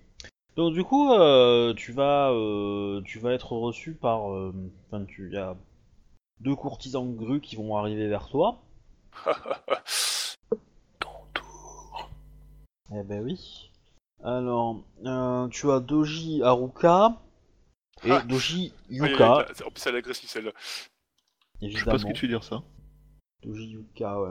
Donc 0.56 0.74
du 0.74 0.84
coup, 0.84 1.12
euh, 1.12 1.72
tu 1.74 1.92
vas, 1.92 2.30
euh, 2.32 3.00
tu 3.02 3.18
vas 3.18 3.32
être 3.32 3.52
reçu 3.52 3.92
par, 3.94 4.22
enfin, 4.24 5.04
tu, 5.06 5.28
il 5.28 5.34
y 5.34 5.38
a 5.38 5.56
deux 6.40 6.54
courtisans 6.56 7.14
grues 7.14 7.40
qui 7.40 7.56
vont 7.56 7.76
arriver 7.76 8.08
vers 8.08 8.28
toi. 8.28 8.60
Ton 10.98 11.08
tour. 11.32 12.10
Eh 12.94 13.02
ben 13.04 13.22
oui. 13.22 13.70
Alors, 14.24 14.84
euh, 15.04 15.48
tu 15.48 15.70
as 15.70 15.80
Doji 15.80 16.42
Haruka 16.42 17.16
et 18.04 18.10
Ah. 18.12 18.20
Doji 18.22 18.72
Yuka, 18.88 19.46
En 19.66 19.70
plus, 19.70 19.86
elle 19.86 19.94
est 19.96 19.98
agressive, 19.98 20.28
celle-là. 20.28 20.52
Je 21.60 21.76
sais 21.78 21.84
pas 21.84 21.98
ce 21.98 22.04
que 22.06 22.12
tu 22.12 22.26
veux 22.26 22.32
dire 22.32 22.44
ça. 22.44 22.62
Doji 23.42 23.66
Yuka, 23.70 24.20
ouais. 24.20 24.30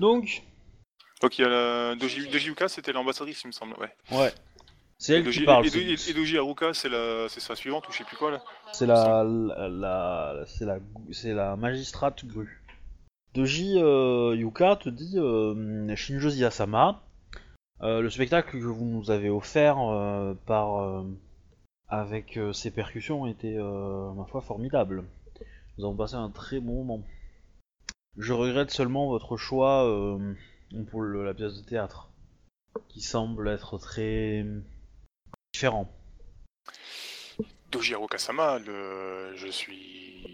Donc, 0.00 0.42
Donc, 1.22 1.38
il 1.38 1.42
y 1.42 1.44
a 1.44 1.48
la... 1.48 1.94
Doji, 1.96 2.28
Doji 2.28 2.48
Yuka, 2.48 2.68
c'était 2.68 2.92
l'ambassadrice, 2.92 3.42
il 3.44 3.48
me 3.48 3.52
semble, 3.52 3.74
ouais. 3.78 3.94
ouais, 4.12 4.32
c'est 4.98 5.14
elle 5.14 5.24
Doji, 5.24 5.40
qui 5.40 5.44
parle. 5.46 5.66
et, 5.66 5.92
et 6.08 6.12
Doji 6.12 6.36
Haruka, 6.38 6.74
c'est 6.74 6.88
la... 6.88 7.28
c'est 7.28 7.40
sa 7.40 7.56
suivante, 7.56 7.88
ou 7.88 7.92
je 7.92 7.98
sais 7.98 8.04
plus 8.04 8.16
quoi, 8.16 8.30
là. 8.30 8.42
C'est 8.72 8.86
la, 8.86 9.24
la, 9.24 9.68
la- 9.68 10.44
c'est 10.46 10.64
la, 10.66 10.78
c'est 11.12 11.32
la 11.32 11.56
magistrate 11.56 12.24
grue. 12.26 12.60
Doji 13.34 13.78
euh, 13.78 14.34
Yuka 14.36 14.76
te 14.76 14.88
dit 14.90 15.14
euh, 15.18 15.94
Shinjozi 15.96 16.44
Asama, 16.44 16.88
euh, 16.90 16.94
le 17.84 18.08
spectacle 18.08 18.58
que 18.58 18.64
vous 18.64 18.84
nous 18.84 19.10
avez 19.10 19.28
offert 19.28 19.78
euh, 19.78 20.34
euh, 20.48 21.02
avec 21.88 22.36
euh, 22.36 22.52
ses 22.52 22.70
percussions 22.70 23.26
était 23.26 23.56
euh, 23.58 24.12
ma 24.14 24.24
foi 24.24 24.40
formidable. 24.40 25.04
Nous 25.76 25.84
avons 25.84 25.96
passé 25.96 26.14
un 26.14 26.30
très 26.30 26.60
bon 26.60 26.84
moment. 26.84 27.04
Je 28.16 28.32
regrette 28.32 28.70
seulement 28.70 29.08
votre 29.08 29.36
choix 29.36 29.84
euh, 29.86 30.34
pour 30.90 31.02
la 31.02 31.34
pièce 31.34 31.60
de 31.60 31.68
théâtre, 31.68 32.08
qui 32.88 33.00
semble 33.00 33.48
être 33.48 33.76
très 33.78 34.46
différent. 35.52 35.88
Doji 37.70 37.94
Haruka-sama, 37.94 38.60
le... 38.60 39.34
je 39.36 39.48
suis... 39.48 40.33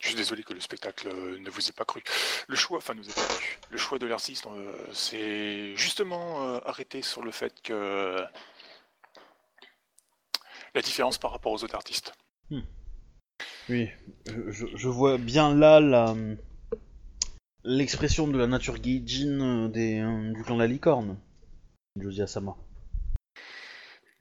Je 0.00 0.08
suis 0.08 0.16
désolé 0.16 0.42
que 0.42 0.54
le 0.54 0.60
spectacle 0.60 1.08
euh, 1.08 1.38
ne 1.38 1.50
vous 1.50 1.68
ait 1.68 1.72
pas 1.72 1.84
cru. 1.84 2.02
Le 2.48 2.56
choix, 2.56 2.78
enfin, 2.78 2.94
nous 2.94 3.04
pas 3.04 3.26
cru. 3.26 3.58
Le 3.70 3.78
choix 3.78 3.98
de 3.98 4.06
l'artiste, 4.06 4.46
euh, 4.46 4.72
c'est 4.92 5.76
justement 5.76 6.48
euh, 6.48 6.58
arrêté 6.64 7.02
sur 7.02 7.22
le 7.22 7.30
fait 7.30 7.60
que... 7.62 8.16
La 10.74 10.82
différence 10.82 11.18
par 11.18 11.32
rapport 11.32 11.52
aux 11.52 11.64
autres 11.64 11.74
artistes. 11.74 12.12
Oui, 13.68 13.88
je, 14.26 14.88
vois 14.88 15.18
bien 15.18 15.54
là 15.54 15.80
la 15.80 16.14
l'expression 17.64 18.26
de 18.28 18.38
la 18.38 18.46
nature 18.46 18.78
Gaijin 18.78 19.68
des, 19.68 20.00
du 20.34 20.42
clan 20.44 20.56
de 20.56 20.60
la 20.60 20.66
licorne. 20.66 21.18
Josie 21.96 22.22
Asama. 22.22 22.56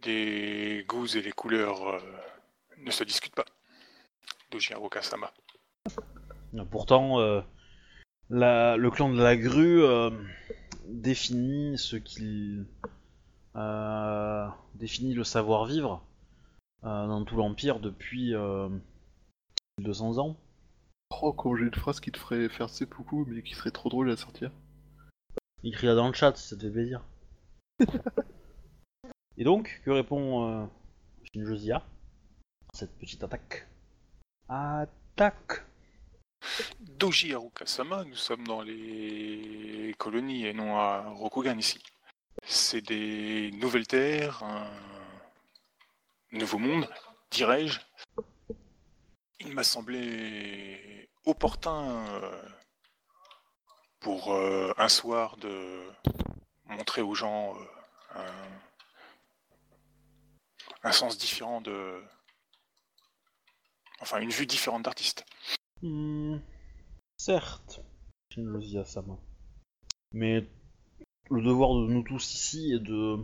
Les 0.06 0.84
goûts 0.88 1.08
et 1.18 1.22
les 1.22 1.32
couleurs 1.32 1.88
euh, 1.88 2.00
ne 2.78 2.92
se 2.92 3.04
discutent 3.04 3.36
pas. 3.36 3.46
Doji 4.52 4.74
Haruka-sama. 4.74 5.32
Pourtant, 6.72 7.20
euh, 7.20 7.42
la- 8.30 8.78
le 8.78 8.90
clan 8.92 9.10
de 9.12 9.22
la 9.22 9.38
grue 9.38 9.84
euh, 9.84 10.10
définit 10.88 11.78
ce 11.78 11.96
qu'il 11.96 12.66
euh, 13.56 14.48
définit 14.76 15.14
le 15.14 15.24
savoir-vivre 15.24 16.04
euh, 16.84 17.08
dans 17.08 17.24
tout 17.26 17.36
l'empire 17.36 17.80
depuis 17.80 18.34
euh, 18.36 18.70
200 19.80 20.18
ans. 20.20 20.36
Oh, 21.22 21.34
quand 21.34 21.56
j'ai 21.56 21.66
une 21.66 21.74
phrase 21.74 22.00
qui 22.00 22.12
te 22.12 22.20
ferait 22.20 22.50
faire 22.50 22.70
seppuku 22.70 23.26
mais 23.28 23.42
qui 23.44 23.56
serait 23.56 23.72
trop 23.72 23.90
drôle 23.90 24.12
à 24.12 24.18
sortir. 24.18 24.52
Écris 25.64 25.88
là 25.88 25.96
dans 25.96 26.08
le 26.08 26.14
chat 26.14 26.36
si 26.36 26.48
ça 26.48 26.56
te 26.56 26.62
fait 26.62 26.72
plaisir. 26.72 27.02
Et 29.38 29.44
donc, 29.44 29.82
que 29.86 29.92
répond 29.92 30.48
euh, 30.48 30.66
Shinjosia 31.34 31.78
à 31.78 31.84
cette 32.74 32.92
petite 32.98 33.24
attaque? 33.24 33.68
Attaque 34.50 35.64
Doji 36.80 37.34
Haruka-sama, 37.34 38.04
nous 38.04 38.16
sommes 38.16 38.46
dans 38.46 38.62
les 38.62 39.96
colonies 39.98 40.46
et 40.46 40.54
non 40.54 40.78
à 40.78 41.10
Rokugan 41.10 41.58
ici. 41.58 41.82
C'est 42.44 42.82
des 42.82 43.52
nouvelles 43.52 43.88
terres, 43.88 44.44
un 44.44 44.70
nouveau 46.32 46.58
monde, 46.58 46.90
dirais-je. 47.32 47.80
Il 49.40 49.54
m'a 49.54 49.64
semblé 49.64 51.10
opportun 51.26 52.06
euh, 52.08 52.50
pour 54.00 54.34
euh, 54.34 54.74
un 54.78 54.90
soir 54.90 55.38
de 55.38 55.92
montrer 56.66 57.02
aux 57.02 57.16
gens 57.16 57.56
euh, 58.16 58.50
un 60.84 60.92
sens 60.92 61.18
différent 61.18 61.62
de... 61.62 62.04
Enfin, 64.02 64.20
une 64.20 64.30
vue 64.30 64.46
différente 64.46 64.84
d'artiste. 64.84 65.26
Hmm, 65.82 66.38
Certes, 67.18 67.82
Shinjosia 68.34 68.86
Sama. 68.86 69.18
Mais 70.12 70.48
le 71.30 71.42
devoir 71.42 71.74
de 71.76 71.88
nous 71.92 72.04
tous 72.04 72.34
ici 72.34 72.74
est 72.74 72.80
de 72.80 73.18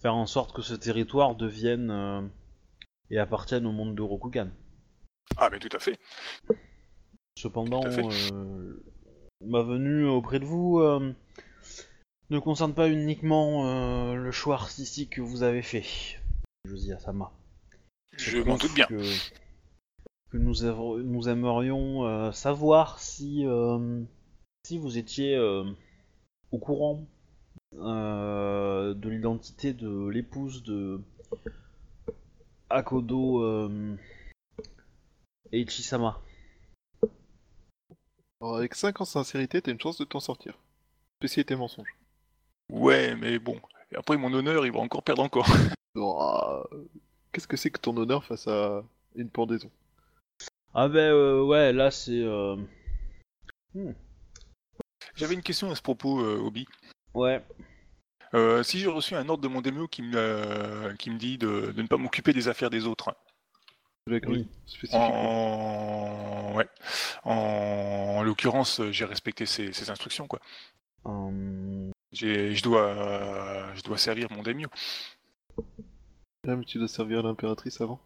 faire 0.00 0.14
en 0.14 0.26
sorte 0.26 0.54
que 0.54 0.62
ce 0.62 0.74
territoire 0.74 1.34
devienne 1.34 1.90
euh, 1.90 2.22
et 3.10 3.18
appartienne 3.18 3.66
au 3.66 3.72
monde 3.72 3.94
de 3.94 4.02
Rokugan. 4.02 4.50
Ah, 5.36 5.48
mais 5.50 5.58
tout 5.58 5.74
à 5.74 5.78
fait. 5.78 5.98
Cependant, 7.38 7.80
Tout 7.80 7.88
à 7.88 7.90
fait. 7.90 8.06
euh, 8.32 8.84
ma 9.44 9.62
venue 9.62 10.06
auprès 10.06 10.38
de 10.38 10.44
vous 10.44 10.78
euh, 10.80 11.12
ne 12.30 12.38
concerne 12.38 12.74
pas 12.74 12.88
uniquement 12.88 14.14
le 14.14 14.30
choix 14.32 14.54
artistique 14.54 15.10
que 15.10 15.20
vous 15.20 15.42
avez 15.42 15.62
fait, 15.62 15.84
Josie 16.66 16.92
Asama. 16.92 17.32
Je 18.16 18.38
m'en 18.38 18.56
doute 18.56 18.74
bien. 18.74 18.86
Que, 18.86 19.02
que 20.36 20.42
nous, 20.42 20.64
avons- 20.64 20.98
nous 20.98 21.28
aimerions 21.28 22.06
euh, 22.06 22.32
savoir 22.32 22.98
si, 22.98 23.46
euh, 23.46 24.02
si 24.66 24.78
vous 24.78 24.98
étiez 24.98 25.34
euh, 25.36 25.64
au 26.52 26.58
courant 26.58 27.04
euh, 27.74 28.94
de 28.94 29.08
l'identité 29.08 29.72
de 29.72 30.08
l'épouse 30.08 30.62
de 30.62 31.00
Akodo 32.70 33.42
euh, 33.42 33.96
Eichisama. 35.52 36.20
Alors, 38.40 38.56
avec 38.56 38.74
5 38.74 39.00
ans 39.00 39.04
de 39.04 39.08
sincérité, 39.08 39.62
t'as 39.62 39.72
une 39.72 39.80
chance 39.80 39.98
de 39.98 40.04
t'en 40.04 40.20
sortir. 40.20 40.58
Spécialité 41.20 41.56
mensonge. 41.56 41.96
Ouais, 42.70 43.16
mais 43.16 43.38
bon. 43.38 43.58
Et 43.92 43.96
après, 43.96 44.16
mon 44.16 44.32
honneur, 44.32 44.66
il 44.66 44.72
va 44.72 44.80
encore 44.80 45.02
perdre 45.02 45.22
encore. 45.22 45.46
Oh, 45.98 46.62
Qu'est-ce 47.32 47.48
que 47.48 47.56
c'est 47.56 47.70
que 47.70 47.80
ton 47.80 47.96
honneur 47.96 48.22
face 48.22 48.46
à 48.48 48.84
une 49.14 49.30
pendaison? 49.30 49.70
Ah 50.78 50.88
ben 50.88 51.10
euh, 51.10 51.42
ouais, 51.42 51.72
là 51.72 51.90
c'est... 51.90 52.20
euh, 52.20 52.54
J'avais 55.14 55.32
une 55.34 55.42
question 55.42 55.70
à 55.70 55.74
ce 55.74 55.80
propos, 55.80 56.20
euh, 56.20 56.36
Obi. 56.38 56.66
Ouais. 57.14 57.42
Euh, 58.34 58.62
si 58.62 58.78
j'ai 58.78 58.88
reçu 58.88 59.14
un 59.14 59.26
ordre 59.30 59.42
de 59.42 59.48
mon 59.48 59.62
démio 59.62 59.88
qui 59.88 60.02
me, 60.02 60.12
euh, 60.16 60.94
qui 60.96 61.08
me 61.08 61.16
dit 61.16 61.38
de, 61.38 61.72
de 61.72 61.80
ne 61.82 61.86
pas 61.86 61.96
m'occuper 61.96 62.34
des 62.34 62.48
affaires 62.48 62.68
des 62.68 62.84
autres, 62.86 63.16
Oui. 64.08 64.46
spécifiquement. 64.66 66.50
en, 66.50 66.54
ouais. 66.56 66.68
en, 67.24 67.32
en 68.18 68.22
l'occurrence, 68.22 68.82
j'ai 68.90 69.06
respecté 69.06 69.46
ces, 69.46 69.72
ces 69.72 69.88
instructions, 69.88 70.26
quoi. 70.26 70.40
J'ai, 72.12 72.54
je 72.54 72.62
dois, 72.62 72.86
euh, 72.88 73.74
je 73.74 73.82
dois 73.82 73.96
servir 73.96 74.30
mon 74.30 74.42
daimyo. 74.42 74.68
Ah, 76.46 76.54
mais 76.56 76.64
tu 76.64 76.76
dois 76.78 76.88
servir 76.88 77.22
l'impératrice 77.22 77.80
avant. 77.80 78.00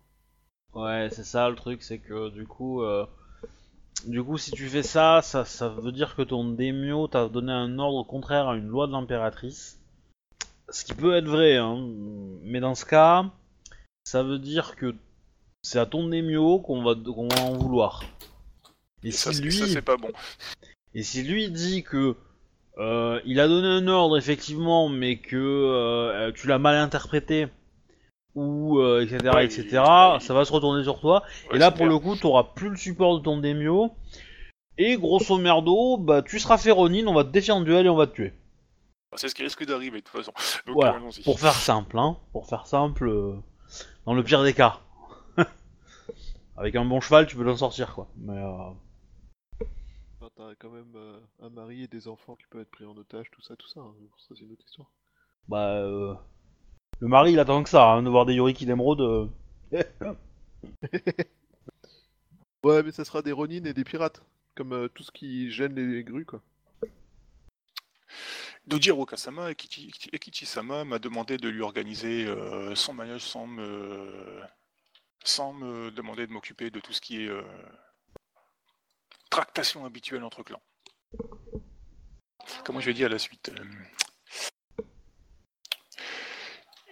Ouais, 0.74 1.08
c'est 1.12 1.24
ça 1.24 1.48
le 1.48 1.56
truc, 1.56 1.82
c'est 1.82 1.98
que 1.98 2.30
du 2.30 2.46
coup... 2.46 2.82
euh, 2.82 3.06
Du 4.06 4.22
coup, 4.22 4.38
si 4.38 4.50
tu 4.52 4.68
fais 4.68 4.82
ça, 4.82 5.20
ça, 5.22 5.44
ça 5.44 5.68
veut 5.68 5.92
dire 5.92 6.14
que 6.16 6.22
ton 6.22 6.44
daimyo 6.50 7.06
t'a 7.08 7.28
donné 7.28 7.52
un 7.52 7.78
ordre 7.78 8.04
contraire 8.06 8.48
à 8.48 8.56
une 8.56 8.68
loi 8.68 8.86
de 8.86 8.92
l'impératrice. 8.92 9.78
Ce 10.70 10.84
qui 10.84 10.94
peut 10.94 11.14
être 11.16 11.26
vrai, 11.28 11.56
hein. 11.56 11.76
Mais 12.42 12.60
dans 12.60 12.74
ce 12.74 12.84
cas, 12.86 13.26
ça 14.04 14.22
veut 14.22 14.38
dire 14.38 14.76
que 14.76 14.94
c'est 15.62 15.78
à 15.78 15.86
ton 15.86 16.08
daimyo 16.08 16.60
qu'on 16.60 16.82
va, 16.82 16.94
qu'on 16.94 17.28
va 17.28 17.42
en 17.42 17.52
vouloir. 17.54 18.04
Et, 19.02 19.08
Et 19.08 19.12
ça, 19.12 19.32
si 19.32 19.38
c'est- 19.38 19.42
lui... 19.42 19.52
ça, 19.52 19.66
c'est 19.66 19.82
pas 19.82 19.96
bon. 19.96 20.10
Et 20.94 21.02
si 21.02 21.22
lui 21.22 21.50
dit 21.50 21.82
que 21.82 22.16
euh, 22.78 23.20
il 23.26 23.40
a 23.40 23.48
donné 23.48 23.66
un 23.68 23.86
ordre 23.88 24.16
effectivement, 24.18 24.88
mais 24.88 25.18
que 25.18 25.36
euh, 25.36 26.32
tu 26.32 26.46
l'as 26.46 26.58
mal 26.58 26.76
interprété, 26.76 27.48
ou 28.34 28.78
euh, 28.78 29.02
etc., 29.02 29.34
Ouais, 29.34 29.44
etc., 29.46 29.66
il- 30.14 30.20
ça 30.20 30.34
va 30.34 30.44
se 30.44 30.52
retourner 30.52 30.82
sur 30.82 31.00
toi. 31.00 31.22
Ouais, 31.50 31.56
et 31.56 31.58
là, 31.58 31.70
pour 31.70 31.86
le 31.86 31.98
coup, 31.98 32.16
t'auras 32.16 32.44
plus 32.44 32.68
le 32.70 32.76
support 32.76 33.18
de 33.18 33.22
ton 33.24 33.38
démio. 33.38 33.92
Et 34.78 34.96
grosso 34.96 35.36
merdo, 35.36 35.98
bah 35.98 36.22
tu 36.22 36.38
seras 36.38 36.56
Féronine, 36.56 37.06
on 37.08 37.14
va 37.14 37.24
te 37.24 37.28
défier 37.30 37.52
en 37.52 37.60
duel 37.60 37.86
et 37.86 37.88
on 37.90 37.96
va 37.96 38.06
te 38.06 38.14
tuer. 38.14 38.32
C'est 39.16 39.28
ce 39.28 39.34
qui 39.34 39.42
risque 39.42 39.66
d'arriver, 39.66 39.98
de 40.00 40.04
toute 40.04 40.16
façon. 40.16 40.32
Donc, 40.66 40.76
Voilà. 40.76 40.92
euh, 40.92 40.96
allons-y. 40.96 41.22
Pour 41.22 41.38
faire 41.40 41.52
simple, 41.52 41.98
hein. 41.98 42.16
Pour 42.32 42.46
faire 42.46 42.66
simple, 42.66 43.08
euh, 43.08 43.34
dans 44.06 44.14
le 44.14 44.22
pire 44.22 44.42
des 44.44 44.54
cas. 44.54 44.78
Avec 46.56 46.76
un 46.76 46.84
bon 46.84 47.00
cheval, 47.00 47.26
tu 47.26 47.36
peux 47.36 47.44
t'en 47.44 47.56
sortir, 47.56 47.94
quoi. 47.94 48.08
Mais 48.16 48.38
euh, 48.38 48.70
T'as 50.36 50.54
quand 50.58 50.70
même 50.70 50.92
euh, 50.94 51.18
un 51.42 51.50
mari 51.50 51.82
et 51.82 51.86
des 51.88 52.06
enfants 52.08 52.36
qui 52.36 52.44
peuvent 52.50 52.62
être 52.62 52.70
pris 52.70 52.86
en 52.86 52.96
otage, 52.96 53.26
tout 53.32 53.42
ça, 53.42 53.56
tout 53.56 53.68
ça. 53.68 53.80
hein. 53.80 53.92
Ça, 54.16 54.34
c'est 54.38 54.44
une 54.44 54.52
autre 54.52 54.64
histoire. 54.64 54.88
bah, 55.48 55.72
euh, 55.80 56.14
le 57.00 57.08
mari, 57.08 57.32
il 57.32 57.38
attend 57.40 57.62
que 57.62 57.68
ça, 57.70 57.92
hein, 57.92 58.02
de 58.02 58.08
voir 58.10 58.26
des 58.26 58.34
Yorick 58.34 58.64
d'émeraude. 58.64 59.00
euh. 59.00 59.26
Ouais, 62.62 62.82
mais 62.82 62.92
ça 62.92 63.06
sera 63.06 63.22
des 63.22 63.32
Ronin 63.32 63.64
et 63.64 63.72
des 63.72 63.84
pirates. 63.84 64.22
Comme 64.54 64.72
euh, 64.74 64.88
tout 64.88 65.02
ce 65.02 65.10
qui 65.10 65.50
gêne 65.50 65.74
les 65.74 66.04
grues, 66.04 66.26
quoi. 66.26 66.42
Dojiro 68.66 69.06
Kasama, 69.06 69.50
Ekichi, 69.50 69.90
Ekichi-sama 70.12 70.84
m'a 70.84 70.98
demandé 70.98 71.38
de 71.38 71.48
lui 71.48 71.62
organiser 71.62 72.26
euh, 72.26 72.74
son 72.74 72.92
mariage 72.92 73.22
sans 73.22 73.46
me, 73.46 74.42
sans 75.24 75.52
me 75.54 75.90
demander 75.90 76.26
de 76.26 76.32
m'occuper 76.32 76.70
de 76.70 76.80
tout 76.80 76.92
ce 76.92 77.00
qui 77.00 77.24
est 77.24 77.28
euh, 77.28 77.42
tractation 79.30 79.84
habituelle 79.86 80.22
entre 80.24 80.42
clans. 80.42 80.62
Comment 82.64 82.80
je 82.80 82.86
vais 82.86 82.94
dire 82.94 83.06
à 83.06 83.10
la 83.10 83.18
suite 83.18 83.50
euh, 83.58 83.64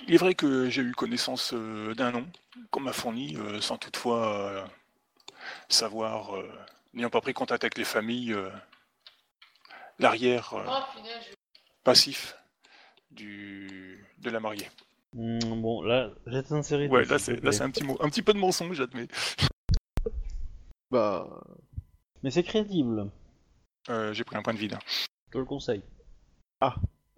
Il 0.09 0.15
est 0.15 0.19
vrai 0.19 0.35
que 0.35 0.71
j'ai 0.71 0.83
eu 0.83 0.93
connaissance 0.93 1.53
euh, 1.55 1.95
d'un 1.95 2.11
nom 2.13 2.27
qu'on 2.71 2.81
m'a 2.81 2.93
fourni 2.93 3.37
euh, 3.37 3.61
sans 3.61 3.77
toutefois 3.77 4.27
euh, 4.51 4.67
savoir, 5.69 6.35
euh, 6.37 6.49
n'ayant 6.95 7.11
pas 7.11 7.21
pris 7.21 7.35
contact 7.35 7.63
avec 7.65 7.77
les 7.79 7.85
familles, 7.85 8.33
euh, 8.33 8.51
l'arrière. 9.99 10.55
euh, 10.55 10.65
Oh 10.67 11.01
passif 11.85 12.37
du 13.11 14.07
de 14.19 14.31
la 14.31 14.41
mariée. 14.41 14.69
Hmm, 15.15 15.39
bon, 15.63 15.81
là, 15.83 16.11
j'ai 16.27 16.43
de 16.43 16.47
sincérité. 16.47 16.93
Ouais, 16.93 17.05
là 17.05 17.19
c'est 17.19 17.35
plaît. 17.37 17.45
là 17.47 17.53
c'est 17.53 17.63
un 17.63 17.71
petit 17.71 17.85
mot, 17.85 17.97
un 18.01 18.09
petit 18.11 18.23
peu 18.23 18.33
de 18.35 18.39
mensonge, 18.39 18.77
j'admets. 18.77 19.09
Bah, 20.91 21.29
Mais 22.23 22.31
c'est 22.31 22.43
crédible, 22.43 23.11
Euh, 23.91 24.15
J'ai 24.15 24.25
pris 24.25 24.37
un 24.37 24.43
point 24.43 24.55
de 24.55 24.59
vide. 24.59 24.79
je 25.27 25.33
te 25.33 25.39
le 25.39 25.45
conseille. 25.45 25.83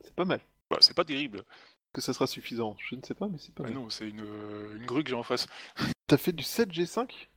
c'est 0.03 0.14
pas 0.16 0.24
mal. 0.24 0.41
Bah, 0.68 0.78
c'est 0.80 0.95
pas 0.97 1.05
terrible. 1.05 1.45
Que 1.93 2.01
ça 2.01 2.12
sera 2.12 2.26
suffisant, 2.28 2.76
je 2.78 2.95
ne 2.95 3.03
sais 3.03 3.14
pas, 3.14 3.26
mais 3.28 3.38
c'est 3.38 3.53
pas 3.55 3.64
Ah 3.66 3.70
non, 3.70 3.91
c'est 3.91 4.09
une, 4.09 4.20
euh, 4.20 4.76
une 4.76 4.86
grue 4.86 5.03
que 5.03 5.11
j'ai 5.11 5.16
en 5.16 5.24
face. 5.24 5.47
T'as 6.07 6.16
fait 6.18 6.32
du 6.32 6.45
7G5 6.45 7.28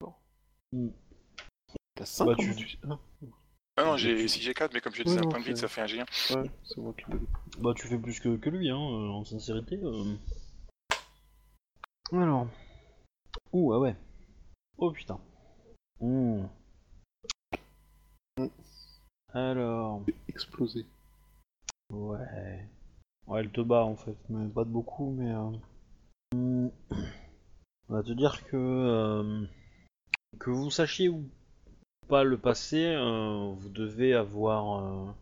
Bon. 0.00 0.12
Hmm. 0.72 0.90
T'as 1.94 2.04
5 2.04 2.26
Bah, 2.26 2.34
tu- 2.38 2.54
tu... 2.54 2.78
ah, 2.90 2.98
Ah 3.78 3.84
non, 3.84 3.96
j'ai 3.96 4.28
si 4.28 4.40
j'ai 4.42 4.52
4, 4.52 4.74
mais 4.74 4.80
comme 4.82 4.94
je 4.94 5.02
disais 5.02 5.18
Ouais, 5.20 5.26
un 5.26 5.28
point 5.30 5.40
de 5.40 5.44
vide, 5.44 5.56
ça 5.56 5.68
fait 5.68 5.80
un 5.80 5.86
G1. 5.86 6.36
Ouais, 6.36 6.50
c'est 6.64 6.76
moi 6.78 6.92
qui. 6.92 7.04
Bah, 7.60 7.72
tu 7.74 7.86
fais 7.88 7.98
plus 7.98 8.20
que, 8.20 8.36
que 8.36 8.50
lui, 8.50 8.68
hein, 8.70 8.76
euh, 8.76 9.08
en 9.10 9.24
sincérité. 9.24 9.78
euh. 9.82 10.14
Alors. 12.12 12.48
Ouh, 13.52 13.72
ah 13.72 13.78
ouais. 13.78 13.96
Oh 14.76 14.90
putain. 14.92 15.18
Hmm. 16.00 16.44
Alors. 19.32 20.04
Explosé. 20.28 20.84
Ouais. 21.90 22.68
Ouais, 23.28 23.40
elle 23.40 23.50
te 23.50 23.60
bat 23.60 23.84
en 23.84 23.94
fait, 23.96 24.16
mais 24.28 24.48
pas 24.48 24.64
de 24.64 24.70
beaucoup, 24.70 25.10
mais. 25.12 25.32
euh. 25.32 25.50
On 27.88 27.94
va 27.94 28.02
te 28.02 28.12
dire 28.12 28.44
que. 28.46 28.56
euh, 28.56 29.44
Que 30.38 30.50
vous 30.50 30.70
sachiez 30.70 31.08
ou 31.08 31.24
pas 32.08 32.24
le 32.24 32.38
passé, 32.38 32.86
euh, 32.86 33.52
vous 33.56 33.68
devez 33.68 34.14
avoir 34.14 35.14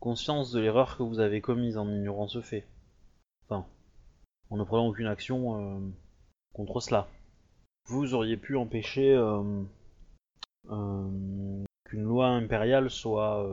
conscience 0.00 0.52
de 0.52 0.60
l'erreur 0.60 0.96
que 0.96 1.02
vous 1.02 1.20
avez 1.20 1.40
commise 1.40 1.76
en 1.78 1.88
ignorant 1.88 2.28
ce 2.28 2.40
fait. 2.40 2.66
Enfin, 3.48 3.66
en 4.50 4.56
ne 4.56 4.64
prenant 4.64 4.88
aucune 4.88 5.06
action 5.06 5.92
contre 6.54 6.80
cela. 6.80 7.08
Vous 7.86 8.14
auriez 8.14 8.36
pu 8.36 8.56
empêcher 8.56 9.16
qu'une 10.68 12.02
loi 12.02 12.28
impériale 12.28 12.90
soit, 12.90 13.44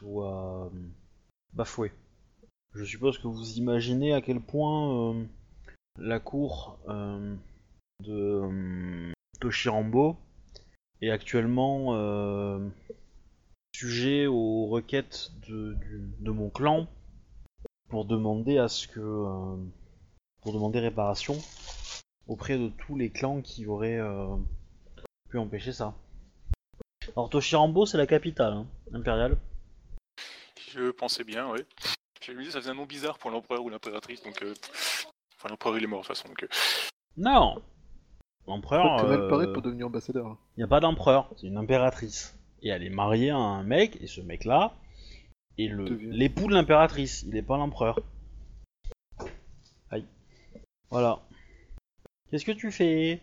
soit 0.00 0.70
bafouée. 1.52 1.92
Je 2.74 2.84
suppose 2.84 3.18
que 3.18 3.28
vous 3.28 3.52
imaginez 3.52 4.12
à 4.14 4.20
quel 4.20 4.40
point 4.40 5.12
euh, 5.12 5.24
la 5.96 6.18
cour 6.18 6.76
euh, 6.88 7.36
de 8.00 8.12
euh, 8.12 9.12
Toshirambo 9.40 10.16
est 11.00 11.10
actuellement 11.10 11.92
sujet 13.72 14.26
aux 14.26 14.66
requêtes 14.66 15.30
de, 15.48 16.30
mon 16.30 16.50
clan 16.50 16.88
pour 17.90 18.06
demander 18.06 18.58
à 18.58 18.68
ce 18.68 18.88
que 18.88 19.00
pour 20.40 20.52
demander 20.52 20.80
réparation 20.80 21.36
auprès 22.26 22.58
de 22.58 22.68
tous 22.68 22.96
les 22.96 23.10
clans 23.10 23.42
qui 23.42 23.66
auraient 23.66 24.00
pu 25.28 25.38
empêcher 25.38 25.72
ça. 25.72 25.94
Alors 27.16 27.28
Toshirambo 27.28 27.86
c'est 27.86 27.98
la 27.98 28.06
capitale 28.06 28.54
hein, 28.54 28.66
impériale. 28.92 29.36
Je 30.72 30.90
pensais 30.90 31.22
bien, 31.22 31.48
ouais. 31.50 31.66
Je 32.26 32.32
me 32.32 32.38
disais, 32.40 32.52
ça 32.52 32.60
faisait 32.60 32.70
un 32.70 32.74
nom 32.74 32.86
bizarre 32.86 33.18
pour 33.18 33.30
l'empereur 33.30 33.62
ou 33.64 33.68
l'impératrice, 33.68 34.22
donc. 34.22 34.40
euh, 34.42 34.54
Enfin, 35.36 35.48
l'empereur 35.50 35.76
il 35.76 35.84
est 35.84 35.86
mort 35.86 36.00
de 36.02 36.06
toute 36.06 36.16
façon, 36.16 36.28
donc. 36.28 36.42
euh, 36.42 36.48
Non 37.16 37.62
L'empereur. 38.46 39.04
euh, 39.04 39.52
pour 39.52 39.62
devenir 39.62 39.86
ambassadeur. 39.86 40.36
Il 40.56 40.60
n'y 40.60 40.64
a 40.64 40.68
pas 40.68 40.80
d'empereur, 40.80 41.30
c'est 41.36 41.46
une 41.46 41.56
impératrice. 41.58 42.38
Et 42.62 42.68
elle 42.68 42.82
est 42.82 42.90
mariée 42.90 43.30
à 43.30 43.36
un 43.36 43.62
mec, 43.62 43.98
et 44.00 44.06
ce 44.06 44.20
mec-là 44.22 44.74
est 45.58 45.68
l'époux 45.68 46.48
de 46.48 46.54
l'impératrice, 46.54 47.22
il 47.22 47.30
n'est 47.34 47.42
pas 47.42 47.56
l'empereur. 47.58 47.98
Voilà. 50.90 51.20
Qu'est-ce 52.30 52.44
que 52.44 52.52
tu 52.52 52.70
fais? 52.70 53.20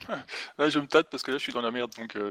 Là, 0.58 0.68
je 0.68 0.78
me 0.78 0.86
tâte 0.86 1.08
parce 1.10 1.22
que 1.22 1.30
là, 1.30 1.38
je 1.38 1.42
suis 1.42 1.52
dans 1.52 1.62
la 1.62 1.70
merde. 1.70 1.92
Donc, 1.96 2.16
euh, 2.16 2.30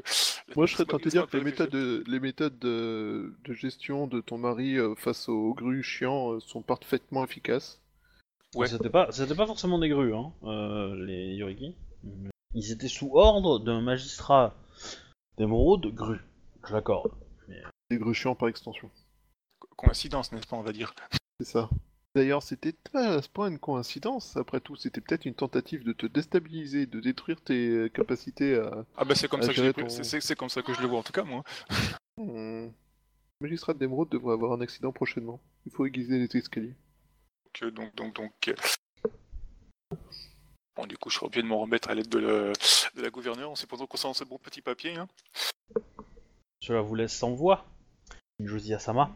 Moi, 0.56 0.66
je 0.66 0.74
serais 0.74 0.84
tenté 0.84 1.04
de 1.04 1.10
dire 1.10 1.26
que 1.26 1.36
les 1.36 1.44
méthodes 1.44 1.70
de, 1.70 2.04
les 2.06 2.20
méthodes 2.20 2.58
de, 2.58 3.34
de 3.44 3.52
gestion 3.52 4.06
de 4.06 4.20
ton 4.20 4.38
mari 4.38 4.76
euh, 4.76 4.94
face 4.96 5.28
aux 5.28 5.54
grues 5.54 5.82
chiants 5.82 6.32
euh, 6.32 6.40
sont 6.40 6.62
parfaitement 6.62 7.24
efficaces. 7.24 7.80
Ouais. 8.54 8.68
C'était 8.68 8.90
pas, 8.90 9.10
c'était 9.10 9.34
pas 9.34 9.46
forcément 9.46 9.78
des 9.78 9.88
grues, 9.88 10.14
hein, 10.14 10.32
euh, 10.44 10.94
les 11.04 11.34
Yoriki. 11.34 11.76
Ils 12.54 12.70
étaient 12.70 12.88
sous 12.88 13.10
ordre 13.14 13.58
d'un 13.58 13.80
magistrat 13.80 14.54
d'émeraude 15.38 15.86
grue. 15.92 16.20
Je 16.66 16.72
l'accorde. 16.72 17.10
Des 17.90 17.98
grues 17.98 18.14
chiants 18.14 18.36
par 18.36 18.48
extension. 18.48 18.90
Coïncidence, 19.76 20.30
n'est-ce 20.30 20.46
pas, 20.46 20.56
on 20.56 20.62
va 20.62 20.72
dire. 20.72 20.94
C'est 21.40 21.48
ça. 21.48 21.68
D'ailleurs, 22.14 22.42
c'était 22.44 22.74
pas 22.92 23.14
à 23.16 23.22
ce 23.22 23.28
point 23.28 23.48
une 23.48 23.58
coïncidence. 23.58 24.36
Après 24.36 24.60
tout, 24.60 24.76
c'était 24.76 25.00
peut-être 25.00 25.24
une 25.24 25.34
tentative 25.34 25.82
de 25.82 25.92
te 25.92 26.06
déstabiliser, 26.06 26.86
de 26.86 27.00
détruire 27.00 27.40
tes 27.40 27.68
euh, 27.68 27.88
capacités 27.88 28.54
à. 28.56 28.84
Ah 28.96 29.04
bah 29.04 29.14
c'est 29.16 29.26
comme 29.28 29.42
ça 29.42 29.48
que 29.48 29.54
je 29.54 29.70
ton- 29.72 29.88
c'est- 29.88 30.36
comme 30.36 30.48
ça 30.48 30.62
que 30.62 30.72
je 30.72 30.80
le 30.80 30.86
vois 30.86 31.00
en 31.00 31.02
tout 31.02 31.12
cas 31.12 31.24
moi. 31.24 31.42
Hmm. 32.16 32.66
Le 32.66 32.70
magistrat 33.40 33.74
d'émeraude 33.74 34.08
devrait 34.10 34.34
avoir 34.34 34.52
un 34.52 34.60
accident 34.60 34.92
prochainement. 34.92 35.40
Il 35.66 35.72
faut 35.72 35.84
aiguiser 35.86 36.18
les 36.18 36.36
escaliers. 36.38 36.76
Donc 37.60 37.72
donc 37.74 37.94
donc 37.96 38.14
donc. 38.14 38.54
Bon 40.76 40.86
du 40.86 40.96
coup 40.96 41.10
je 41.10 41.16
serai 41.16 41.26
obligé 41.26 41.42
de 41.42 41.48
m'en 41.48 41.58
remettre 41.58 41.90
à 41.90 41.94
l'aide 41.94 42.08
de, 42.08 42.18
le- 42.18 42.52
de 42.94 43.02
la 43.02 43.10
gouverneure 43.10 43.50
en 43.50 43.54
supposant 43.56 43.86
qu'on 43.86 43.96
sent 43.96 44.14
ce 44.14 44.24
bon 44.24 44.38
petit 44.38 44.60
papier. 44.62 44.94
Hein. 44.96 45.08
Cela 46.60 46.80
vous 46.80 46.94
laisse 46.94 47.12
sans 47.16 47.32
voix. 47.34 47.66
Josie 48.40 48.74
Asama. 48.74 49.10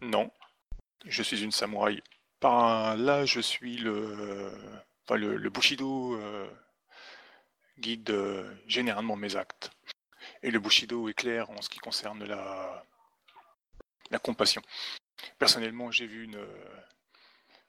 Non, 0.00 0.30
je 1.04 1.22
suis 1.22 1.42
une 1.42 1.52
samouraï. 1.52 2.02
Par 2.40 2.96
là 2.96 3.24
je 3.24 3.40
suis 3.40 3.76
le 3.78 4.52
enfin 5.04 5.16
le, 5.16 5.36
le 5.36 5.50
bushido 5.50 6.14
euh, 6.14 6.48
guide 7.78 8.10
euh, 8.10 8.54
généralement 8.66 9.16
mes 9.16 9.36
actes. 9.36 9.70
Et 10.42 10.50
le 10.50 10.58
bushido 10.58 11.08
est 11.08 11.14
clair 11.14 11.50
en 11.50 11.62
ce 11.62 11.68
qui 11.68 11.78
concerne 11.78 12.24
la 12.24 12.84
la 14.10 14.18
compassion. 14.18 14.62
Personnellement, 15.38 15.90
j'ai 15.90 16.06
vu 16.06 16.24
une, 16.24 16.46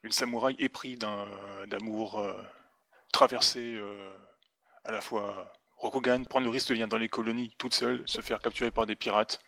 une 0.04 0.12
samouraï 0.12 0.56
épris 0.60 0.98
d'un 0.98 1.28
d'amour 1.68 2.20
euh, 2.20 2.34
traverser 3.12 3.76
euh, 3.76 4.12
à 4.84 4.92
la 4.92 5.02
fois 5.02 5.54
Rokugan, 5.78 6.24
prendre 6.26 6.46
le 6.46 6.52
risque 6.52 6.70
de 6.70 6.74
venir 6.74 6.88
dans 6.88 6.98
les 6.98 7.10
colonies 7.10 7.56
toute 7.58 7.74
seule, 7.74 8.04
se 8.06 8.22
faire 8.22 8.40
capturer 8.40 8.72
par 8.72 8.86
des 8.86 8.96
pirates. 8.96 9.40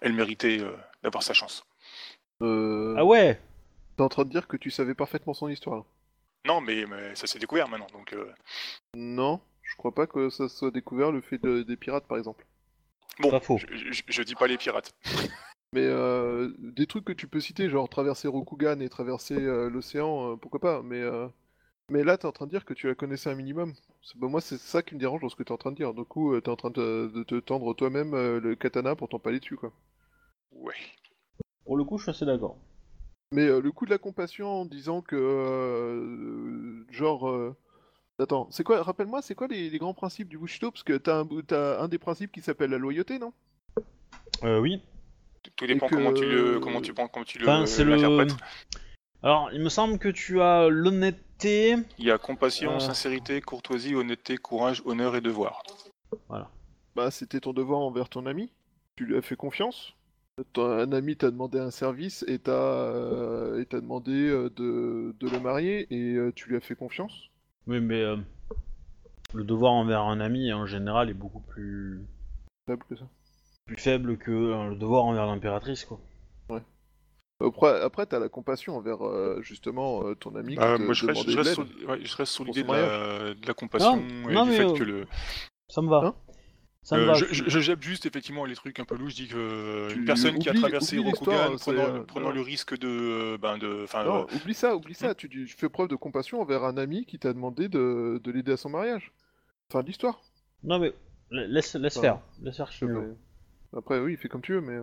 Elle 0.00 0.12
méritait 0.12 0.60
euh, 0.60 0.76
d'avoir 1.02 1.22
sa 1.22 1.34
chance. 1.34 1.64
Euh, 2.42 2.94
Ah 2.98 3.04
ouais? 3.04 3.40
T'es 3.96 4.02
en 4.02 4.08
train 4.08 4.24
de 4.24 4.30
dire 4.30 4.48
que 4.48 4.56
tu 4.56 4.70
savais 4.70 4.94
parfaitement 4.94 5.34
son 5.34 5.48
histoire. 5.48 5.84
Non, 6.46 6.60
mais, 6.62 6.86
mais 6.86 7.14
ça 7.14 7.26
s'est 7.26 7.38
découvert 7.38 7.68
maintenant, 7.68 7.88
donc 7.92 8.12
euh, 8.14 8.32
Non, 8.96 9.40
je 9.62 9.76
crois 9.76 9.94
pas 9.94 10.08
que 10.08 10.28
ça 10.28 10.48
soit 10.48 10.72
découvert 10.72 11.12
le 11.12 11.20
fait 11.20 11.38
de- 11.38 11.62
des 11.62 11.76
pirates 11.76 12.08
par 12.08 12.18
exemple. 12.18 12.44
bon, 13.20 13.30
Pas 13.30 13.40
faux. 13.40 13.58
je, 13.58 13.92
je- 13.92 14.02
je 14.08 14.22
dis 14.22 14.34
pas 14.34 14.46
les 14.46 14.58
pirates. 14.58 14.92
Mais 15.72 15.84
euh, 15.84 16.52
des 16.58 16.86
trucs 16.86 17.04
que 17.04 17.12
tu 17.12 17.28
peux 17.28 17.40
citer, 17.40 17.68
genre 17.68 17.88
traverser 17.88 18.28
Rokugan 18.28 18.80
et 18.80 18.88
traverser 18.88 19.34
euh, 19.36 19.68
l'océan, 19.68 20.32
euh, 20.32 20.36
pourquoi 20.36 20.60
pas, 20.60 20.82
mais, 20.82 21.00
euh, 21.00 21.28
mais 21.90 22.04
là 22.04 22.18
t'es 22.18 22.26
en 22.26 22.32
train 22.32 22.46
de 22.46 22.50
dire 22.52 22.64
que 22.66 22.74
tu 22.74 22.88
la 22.88 22.94
connaissais 22.96 23.30
un 23.30 23.34
minimum. 23.36 23.74
C'est- 24.02 24.18
bah, 24.18 24.28
moi 24.28 24.40
c'est 24.42 24.58
ça 24.58 24.82
qui 24.82 24.94
me 24.96 25.00
dérange 25.00 25.22
dans 25.22 25.28
ce 25.30 25.36
que 25.36 25.42
t'es 25.44 25.52
en 25.52 25.58
train 25.58 25.72
de 25.72 25.76
dire. 25.76 25.94
Du 25.94 26.04
coup, 26.04 26.34
euh, 26.34 26.40
t'es 26.42 26.50
en 26.50 26.56
train 26.56 26.70
de, 26.70 27.10
de 27.14 27.24
te 27.24 27.36
tendre 27.40 27.74
toi-même 27.74 28.14
euh, 28.14 28.40
le 28.40 28.56
katana 28.56 28.96
pour 28.96 29.08
t'en 29.10 29.18
paler 29.20 29.40
dessus 29.40 29.56
quoi. 29.56 29.72
Ouais. 30.50 30.74
Pour 31.64 31.76
le 31.76 31.84
coup, 31.84 31.98
je 31.98 32.04
suis 32.04 32.10
assez 32.10 32.24
d'accord. 32.24 32.56
Mais 33.32 33.42
euh, 33.46 33.60
le 33.60 33.72
coup 33.72 33.86
de 33.86 33.90
la 33.90 33.98
compassion 33.98 34.48
en 34.48 34.64
disant 34.66 35.02
que 35.02 35.16
euh, 35.16 36.84
genre 36.92 37.28
euh, 37.28 37.56
attends, 38.20 38.46
c'est 38.50 38.62
quoi 38.62 38.82
rappelle-moi, 38.82 39.20
c'est 39.22 39.34
quoi 39.34 39.48
les, 39.48 39.68
les 39.68 39.78
grands 39.78 39.94
principes 39.94 40.28
du 40.28 40.38
Bushido? 40.38 40.70
Parce 40.70 40.84
que 40.84 40.92
t'as 40.96 41.18
un, 41.18 41.24
bou- 41.24 41.42
t'as 41.42 41.80
un 41.82 41.88
des 41.88 41.98
principes 41.98 42.30
qui 42.32 42.40
s'appelle 42.40 42.70
la 42.70 42.78
loyauté, 42.78 43.18
non? 43.18 43.32
Euh, 44.44 44.60
oui. 44.60 44.80
Tout- 45.56 45.66
dépend 45.66 45.88
que- 45.88 45.94
comment 45.94 46.12
tu 46.12 46.24
le 46.24 46.60
comment 46.60 46.80
tu 46.80 46.94
prends 46.94 47.08
comment 47.08 47.24
tu 47.24 47.38
le 47.38 47.44
Enfin, 47.48 47.66
c'est 47.66 47.84
le. 47.84 47.96
l'interprètes. 47.96 48.36
Alors, 49.22 49.50
il 49.52 49.60
me 49.60 49.70
semble 49.70 49.98
que 49.98 50.08
tu 50.08 50.40
as 50.40 50.68
l'honnêteté. 50.68 51.76
Il 51.98 52.04
y 52.04 52.10
a 52.12 52.18
compassion, 52.18 52.76
Euh. 52.76 52.78
sincérité, 52.78 53.40
courtoisie, 53.40 53.94
honnêteté, 53.94 54.36
courage, 54.36 54.82
honneur 54.84 55.16
et 55.16 55.20
devoir. 55.20 55.62
Bah, 56.94 57.10
c'était 57.10 57.40
ton 57.40 57.52
devoir 57.52 57.80
envers 57.80 58.08
ton 58.08 58.24
ami? 58.26 58.52
Tu 58.94 59.04
lui 59.04 59.16
as 59.16 59.22
fait 59.22 59.36
confiance? 59.36 59.95
Ton, 60.52 60.70
un 60.70 60.92
ami 60.92 61.16
t'a 61.16 61.30
demandé 61.30 61.58
un 61.58 61.70
service 61.70 62.22
et 62.28 62.38
t'a 62.38 62.52
euh, 62.52 63.64
demandé 63.72 64.12
euh, 64.12 64.50
de, 64.50 65.14
de 65.18 65.30
le 65.30 65.40
marier 65.40 65.86
et 65.90 66.14
euh, 66.16 66.30
tu 66.34 66.50
lui 66.50 66.56
as 66.56 66.60
fait 66.60 66.74
confiance? 66.74 67.30
Oui, 67.66 67.80
mais 67.80 68.02
euh, 68.02 68.18
le 69.32 69.44
devoir 69.44 69.72
envers 69.72 70.02
un 70.02 70.20
ami 70.20 70.52
en 70.52 70.66
général 70.66 71.08
est 71.08 71.14
beaucoup 71.14 71.40
plus, 71.40 72.02
Faible 72.68 72.84
que 72.86 72.96
ça. 72.96 73.08
plus 73.64 73.78
faible 73.78 74.18
que 74.18 74.30
euh, 74.30 74.68
le 74.70 74.76
devoir 74.76 75.04
envers 75.06 75.24
l'impératrice, 75.24 75.86
quoi. 75.86 76.00
Après, 77.38 77.80
après 77.82 78.06
t'as 78.06 78.18
la 78.18 78.28
compassion 78.30 78.76
envers 78.76 79.06
euh, 79.06 79.40
justement 79.42 80.06
euh, 80.06 80.14
ton 80.14 80.34
ami 80.36 80.54
Bah, 80.56 80.76
qui 80.76 80.84
moi, 80.84 80.92
je 80.94 81.06
reste, 81.06 81.28
je 81.30 81.32
de 81.32 81.36
reste 81.42 81.58
l'aide. 81.58 81.66
sur, 81.68 81.88
ouais, 81.88 81.98
je 82.02 82.16
reste 82.16 82.32
sur 82.32 82.44
Pour 82.44 82.54
l'idée 82.54 82.66
son 82.66 82.72
de 82.74 82.78
la, 82.78 83.34
de 83.34 83.46
la 83.46 83.54
compassion 83.54 83.96
Non, 83.96 84.28
et 84.30 84.34
non, 84.34 84.44
du 84.44 84.50
mais, 84.50 84.56
fait 84.56 84.64
euh, 84.64 84.72
que 84.74 84.84
le. 84.84 85.06
Ça 85.68 85.82
me 85.82 85.88
va. 85.90 85.98
Hein? 86.06 86.14
Ça 86.86 86.94
Euh, 86.94 87.04
va. 87.04 87.14
je, 87.14 87.24
je, 87.32 87.48
je 87.48 87.58
jappe 87.58 87.82
juste 87.82 88.06
effectivement 88.06 88.44
les 88.44 88.54
trucs 88.54 88.78
un 88.78 88.84
peu 88.84 88.96
louches. 88.96 89.10
Je 89.10 89.16
dis 89.24 89.28
que 89.28 89.36
euh, 89.36 89.88
Tu 89.90 89.98
une 89.98 90.04
personne 90.04 90.38
qui 90.38 90.48
a 90.48 90.54
traversé 90.54 90.98
Rokugan 90.98 91.10
l'histoire, 91.50 91.56
prenant, 91.56 91.82
euh, 91.96 92.02
prenant 92.04 92.30
le 92.30 92.40
risque 92.40 92.78
de, 92.78 93.36
ben 93.42 93.58
de, 93.58 93.86
Non, 94.04 94.22
euh, 94.30 94.36
oublie 94.36 94.54
ça, 94.54 94.76
oublie 94.76 94.94
ça. 94.94 95.12
Tu, 95.16 95.28
tu 95.28 95.48
fais 95.48 95.68
preuve 95.68 95.88
de 95.88 95.96
compassion 95.96 96.40
envers 96.40 96.62
un 96.62 96.76
ami 96.76 97.04
qui 97.04 97.18
t'a 97.18 97.32
demandé 97.32 97.68
de, 97.68 98.20
de 98.22 98.30
l'aider 98.30 98.52
à 98.52 98.56
son 98.56 98.68
mariage. 98.70 99.10
Fin 99.72 99.82
de 99.82 99.88
l'histoire. 99.88 100.20
Non, 100.62 100.78
mais 100.78 100.92
la- 101.32 101.48
laisse, 101.48 101.74
laisse 101.74 102.00
faire. 102.00 102.20
Laisse 102.40 102.56
faire 102.56 102.70
Après, 103.76 103.98
oui, 103.98 104.16
fais 104.16 104.28
comme 104.28 104.42
tu 104.42 104.52
veux, 104.52 104.60
mais. 104.60 104.78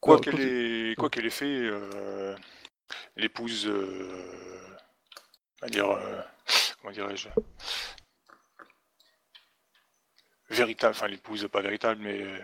quoi 0.00 0.20
qu'elle 0.20 0.40
ait, 0.40 0.94
quoi 0.96 1.08
qu'elle 1.08 1.24
ait 1.24 1.30
fait, 1.30 1.46
euh, 1.46 2.36
l'épouse, 3.16 3.66
euh, 3.66 4.08
on 5.62 5.66
va 5.66 5.70
dire, 5.70 5.90
euh, 5.90 6.20
comment 6.82 6.92
dirais-je, 6.92 7.28
véritable, 10.50 10.92
enfin 10.92 11.08
l'épouse 11.08 11.48
pas 11.50 11.60
véritable, 11.60 12.00
mais 12.02 12.20
euh, 12.20 12.38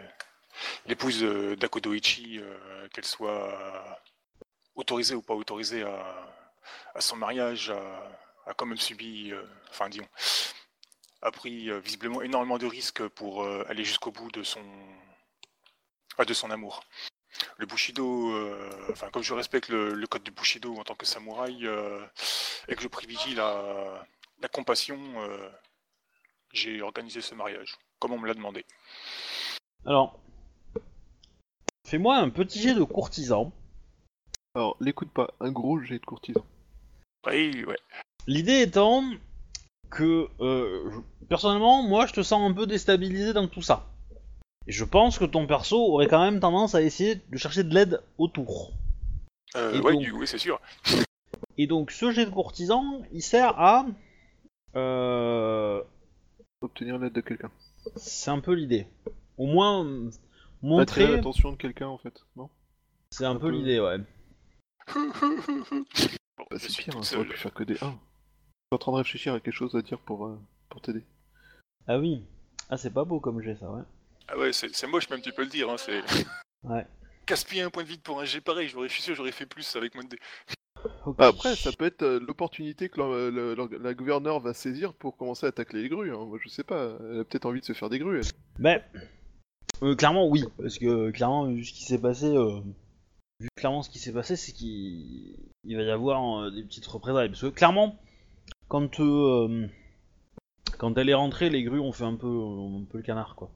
l'épouse 0.86 1.22
euh, 1.22 1.56
d'Akodoichi, 1.56 2.38
euh, 2.38 2.88
qu'elle 2.88 3.04
soit 3.04 4.00
autorisée 4.74 5.14
ou 5.14 5.22
pas 5.22 5.34
autorisée 5.34 5.82
à, 5.82 7.00
son 7.00 7.16
mariage, 7.16 7.70
a, 7.70 8.54
quand 8.54 8.66
même 8.66 8.78
subi, 8.78 9.32
enfin 9.70 9.88
disons, 9.88 10.08
a 11.22 11.30
pris 11.30 11.70
visiblement 11.80 12.22
énormément 12.22 12.58
de 12.58 12.66
risques 12.66 13.06
pour 13.08 13.46
aller 13.68 13.84
jusqu'au 13.84 14.10
bout 14.10 14.30
de 14.32 14.42
son, 14.42 14.64
ah, 16.18 16.24
de 16.24 16.34
son 16.34 16.50
amour. 16.50 16.82
Le 17.58 17.66
Bushido, 17.66 18.32
enfin 18.90 19.10
comme 19.10 19.22
je 19.22 19.34
respecte 19.34 19.68
le, 19.68 20.06
code 20.06 20.24
du 20.24 20.30
Bushido 20.30 20.76
en 20.76 20.84
tant 20.84 20.94
que 20.94 21.06
samouraï 21.06 21.66
et 22.68 22.74
que 22.74 22.82
je 22.82 22.88
privilégie 22.88 23.34
la, 23.34 24.06
compassion, 24.52 24.98
j'ai 26.52 26.82
organisé 26.82 27.20
ce 27.20 27.34
mariage, 27.34 27.76
comme 28.04 28.12
on 28.12 28.18
me 28.18 28.26
l'a 28.26 28.34
demandé. 28.34 28.66
Alors, 29.86 30.18
fais-moi 31.86 32.16
un 32.18 32.28
petit 32.28 32.60
jet 32.60 32.74
de 32.74 32.82
courtisan. 32.84 33.50
Alors, 34.54 34.76
l'écoute 34.78 35.08
pas, 35.10 35.30
un 35.40 35.50
gros 35.50 35.80
jet 35.80 35.98
de 35.98 36.04
courtisan. 36.04 36.44
Oui, 37.26 37.64
ouais. 37.64 37.78
L'idée 38.26 38.60
étant 38.60 39.02
que, 39.88 40.28
euh, 40.40 40.90
je- 40.90 41.26
personnellement, 41.28 41.82
moi, 41.82 42.04
je 42.04 42.12
te 42.12 42.22
sens 42.22 42.50
un 42.50 42.52
peu 42.52 42.66
déstabilisé 42.66 43.32
dans 43.32 43.48
tout 43.48 43.62
ça. 43.62 43.86
Et 44.66 44.72
je 44.72 44.84
pense 44.84 45.18
que 45.18 45.24
ton 45.24 45.46
perso 45.46 45.78
aurait 45.78 46.06
quand 46.08 46.22
même 46.22 46.40
tendance 46.40 46.74
à 46.74 46.82
essayer 46.82 47.14
de 47.30 47.38
chercher 47.38 47.64
de 47.64 47.72
l'aide 47.74 48.02
autour. 48.18 48.72
Euh, 49.56 49.72
Et 49.72 49.80
ouais, 49.80 49.92
donc- 49.94 50.02
du- 50.02 50.12
oui, 50.12 50.26
c'est 50.26 50.36
sûr. 50.36 50.60
Et 51.56 51.66
donc, 51.66 51.90
ce 51.90 52.10
jet 52.10 52.26
de 52.26 52.30
courtisan, 52.30 53.00
il 53.12 53.22
sert 53.22 53.58
à... 53.58 53.86
Euh, 54.76 55.82
Obtenir 56.60 56.98
l'aide 56.98 57.12
de 57.12 57.20
quelqu'un. 57.22 57.50
C'est 57.96 58.30
un 58.30 58.40
peu 58.40 58.52
l'idée. 58.54 58.86
Au 59.38 59.46
moins, 59.46 59.84
montrer... 60.62 61.10
l'attention 61.10 61.52
de 61.52 61.56
quelqu'un, 61.56 61.88
en 61.88 61.98
fait. 61.98 62.24
Non? 62.36 62.48
C'est 63.10 63.24
un 63.24 63.34
peu 63.34 63.48
peu- 63.48 63.50
l'idée, 63.50 63.80
ouais. 63.80 63.98
Bon, 66.36 66.44
Bah, 66.50 66.56
c'est 66.58 66.76
pire, 66.76 66.96
hein, 66.96 67.02
ça 67.02 67.16
aurait 67.16 67.28
pu 67.28 67.36
faire 67.38 67.54
que 67.54 67.62
des 67.64 67.74
1. 67.74 67.76
Je 67.76 67.86
suis 67.86 67.96
en 68.72 68.78
train 68.78 68.92
de 68.92 68.96
réfléchir 68.98 69.34
à 69.34 69.40
quelque 69.40 69.54
chose 69.54 69.74
à 69.76 69.82
dire 69.82 69.98
pour, 70.00 70.26
euh, 70.26 70.38
pour 70.68 70.80
t'aider. 70.80 71.04
Ah 71.86 71.98
oui. 71.98 72.22
Ah, 72.70 72.76
c'est 72.76 72.90
pas 72.92 73.04
beau 73.04 73.20
comme 73.20 73.40
jet, 73.42 73.56
ça, 73.56 73.70
ouais. 73.70 73.82
Ah 74.28 74.38
ouais, 74.38 74.52
c'est 74.52 74.74
c'est 74.74 74.86
moche 74.86 75.08
même, 75.10 75.20
tu 75.20 75.32
peux 75.32 75.42
le 75.42 75.50
dire. 75.50 75.68
Hein, 75.70 75.76
c'est 75.76 76.02
Ouais. 76.64 76.86
gaspiller 77.26 77.62
un 77.62 77.70
point 77.70 77.82
de 77.82 77.88
vie 77.88 77.98
pour 77.98 78.20
un 78.20 78.24
G 78.24 78.40
pareil. 78.40 78.68
J'aurais, 78.68 78.88
je 78.88 78.94
suis 78.94 79.02
sûr, 79.02 79.14
j'aurais 79.14 79.32
fait 79.32 79.44
plus 79.46 79.76
avec 79.76 79.94
moins 79.94 80.04
de 80.04 80.16
Bah, 81.18 81.28
après, 81.28 81.54
ça 81.56 81.70
peut 81.72 81.84
être 81.86 82.02
euh, 82.02 82.20
l'opportunité 82.20 82.88
que 82.88 83.00
la, 83.00 83.78
la- 83.78 83.94
gouverneure 83.94 84.40
va 84.40 84.52
saisir 84.54 84.92
pour 84.94 85.16
commencer 85.16 85.46
à 85.46 85.50
attaquer 85.50 85.76
les 85.82 85.88
grues. 85.88 86.12
hein. 86.14 86.24
Moi, 86.26 86.38
je 86.42 86.48
sais 86.48 86.64
pas, 86.64 86.96
elle 87.00 87.20
a 87.20 87.24
peut-être 87.24 87.46
envie 87.46 87.60
de 87.60 87.64
se 87.64 87.72
faire 87.72 87.88
des 87.90 87.98
grues. 87.98 88.20
elle. 88.20 88.26
Ben, 88.58 88.80
euh, 89.82 89.94
clairement 89.94 90.28
oui, 90.28 90.44
parce 90.58 90.78
que 90.78 91.10
clairement 91.10 91.46
vu 91.46 91.64
ce 91.64 91.72
qui 91.72 91.84
s'est 91.84 92.00
passé, 92.00 92.26
euh, 92.26 92.60
vu 93.40 93.48
clairement 93.56 93.82
ce 93.82 93.90
qui 93.90 93.98
s'est 93.98 94.12
passé, 94.12 94.36
c'est 94.36 94.52
qu'il 94.52 95.36
il 95.64 95.76
va 95.76 95.82
y 95.82 95.90
avoir 95.90 96.40
euh, 96.44 96.50
des 96.50 96.62
petites 96.62 96.86
représailles. 96.86 97.28
Parce 97.28 97.40
que 97.42 97.46
clairement, 97.48 97.98
quand, 98.68 99.00
euh, 99.00 99.66
quand 100.78 100.96
elle 100.98 101.08
est 101.08 101.14
rentrée, 101.14 101.50
les 101.50 101.62
grues 101.62 101.80
ont 101.80 101.92
fait 101.92 102.04
un 102.04 102.16
peu, 102.16 102.26
un 102.28 102.84
peu 102.90 102.98
le 102.98 103.02
canard, 103.04 103.34
quoi. 103.36 103.50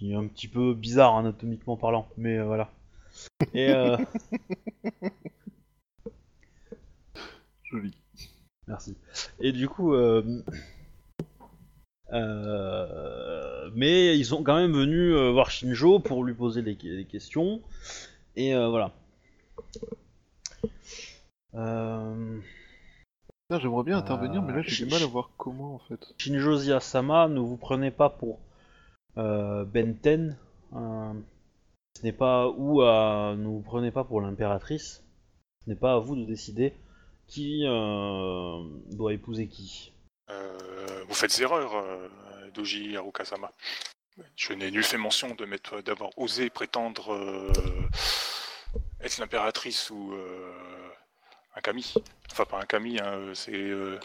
Il 0.00 0.12
est 0.12 0.16
un 0.16 0.26
petit 0.26 0.48
peu 0.48 0.74
bizarre 0.74 1.16
anatomiquement 1.16 1.76
parlant, 1.76 2.08
mais 2.16 2.38
euh, 2.38 2.44
voilà. 2.44 2.70
Et 3.54 3.70
euh, 3.70 3.96
Joli. 7.72 7.96
Merci. 8.68 8.96
Et 9.40 9.50
du 9.52 9.68
coup, 9.68 9.94
euh, 9.94 10.42
euh, 12.12 13.70
mais 13.74 14.16
ils 14.16 14.24
sont 14.26 14.42
quand 14.42 14.56
même 14.56 14.72
venus 14.72 15.14
euh, 15.14 15.30
voir 15.32 15.50
Shinjo 15.50 15.98
pour 15.98 16.22
lui 16.22 16.34
poser 16.34 16.62
des, 16.62 16.74
des 16.74 17.06
questions. 17.06 17.60
Et 18.36 18.54
euh, 18.54 18.68
voilà. 18.68 18.92
Euh, 21.54 22.38
J'aimerais 23.50 23.84
bien 23.84 23.98
intervenir, 23.98 24.42
mais 24.42 24.54
là 24.54 24.62
j'ai 24.62 24.86
du 24.86 24.90
mal 24.90 25.02
à 25.02 25.06
voir 25.06 25.30
comment 25.36 25.74
en 25.74 25.78
fait. 25.80 26.14
Shinjo 26.18 26.56
Zia-sama, 26.56 27.28
ne 27.28 27.40
vous 27.40 27.56
prenez 27.58 27.90
pas 27.90 28.08
pour 28.08 28.38
euh, 29.18 29.64
Benten. 29.64 30.36
euh, 30.74 31.12
ce 31.98 32.02
n'est 32.04 32.12
pas 32.12 32.48
ou 32.48 32.80
à, 32.82 33.34
ne 33.36 33.46
vous 33.46 33.60
prenez 33.60 33.90
pas 33.90 34.04
pour 34.04 34.20
l'impératrice. 34.22 35.04
Ce 35.64 35.70
n'est 35.70 35.76
pas 35.76 35.94
à 35.94 35.98
vous 35.98 36.16
de 36.16 36.24
décider 36.24 36.72
qui 37.32 37.64
euh, 37.66 38.62
doit 38.90 39.12
épouser 39.14 39.48
qui? 39.48 39.92
Euh, 40.30 41.04
vous 41.08 41.14
faites 41.14 41.38
erreur, 41.40 41.74
euh, 41.76 42.08
Doji 42.52 42.94
Harukasama. 42.96 43.50
Je 44.36 44.52
n'ai 44.52 44.70
nul 44.70 44.84
fait 44.84 44.98
mention 44.98 45.34
de 45.34 45.46
m'être- 45.46 45.80
d'avoir 45.80 46.10
osé 46.18 46.50
prétendre 46.50 47.50
être 49.00 49.16
l'impératrice 49.18 49.88
ou 49.90 50.12
un 51.56 51.60
kami. 51.62 51.94
Enfin, 52.30 52.44
pas 52.44 52.58
un 52.60 52.66
kami, 52.66 53.00
hein, 53.00 53.32
c'est 53.34 53.52
Une 53.52 53.98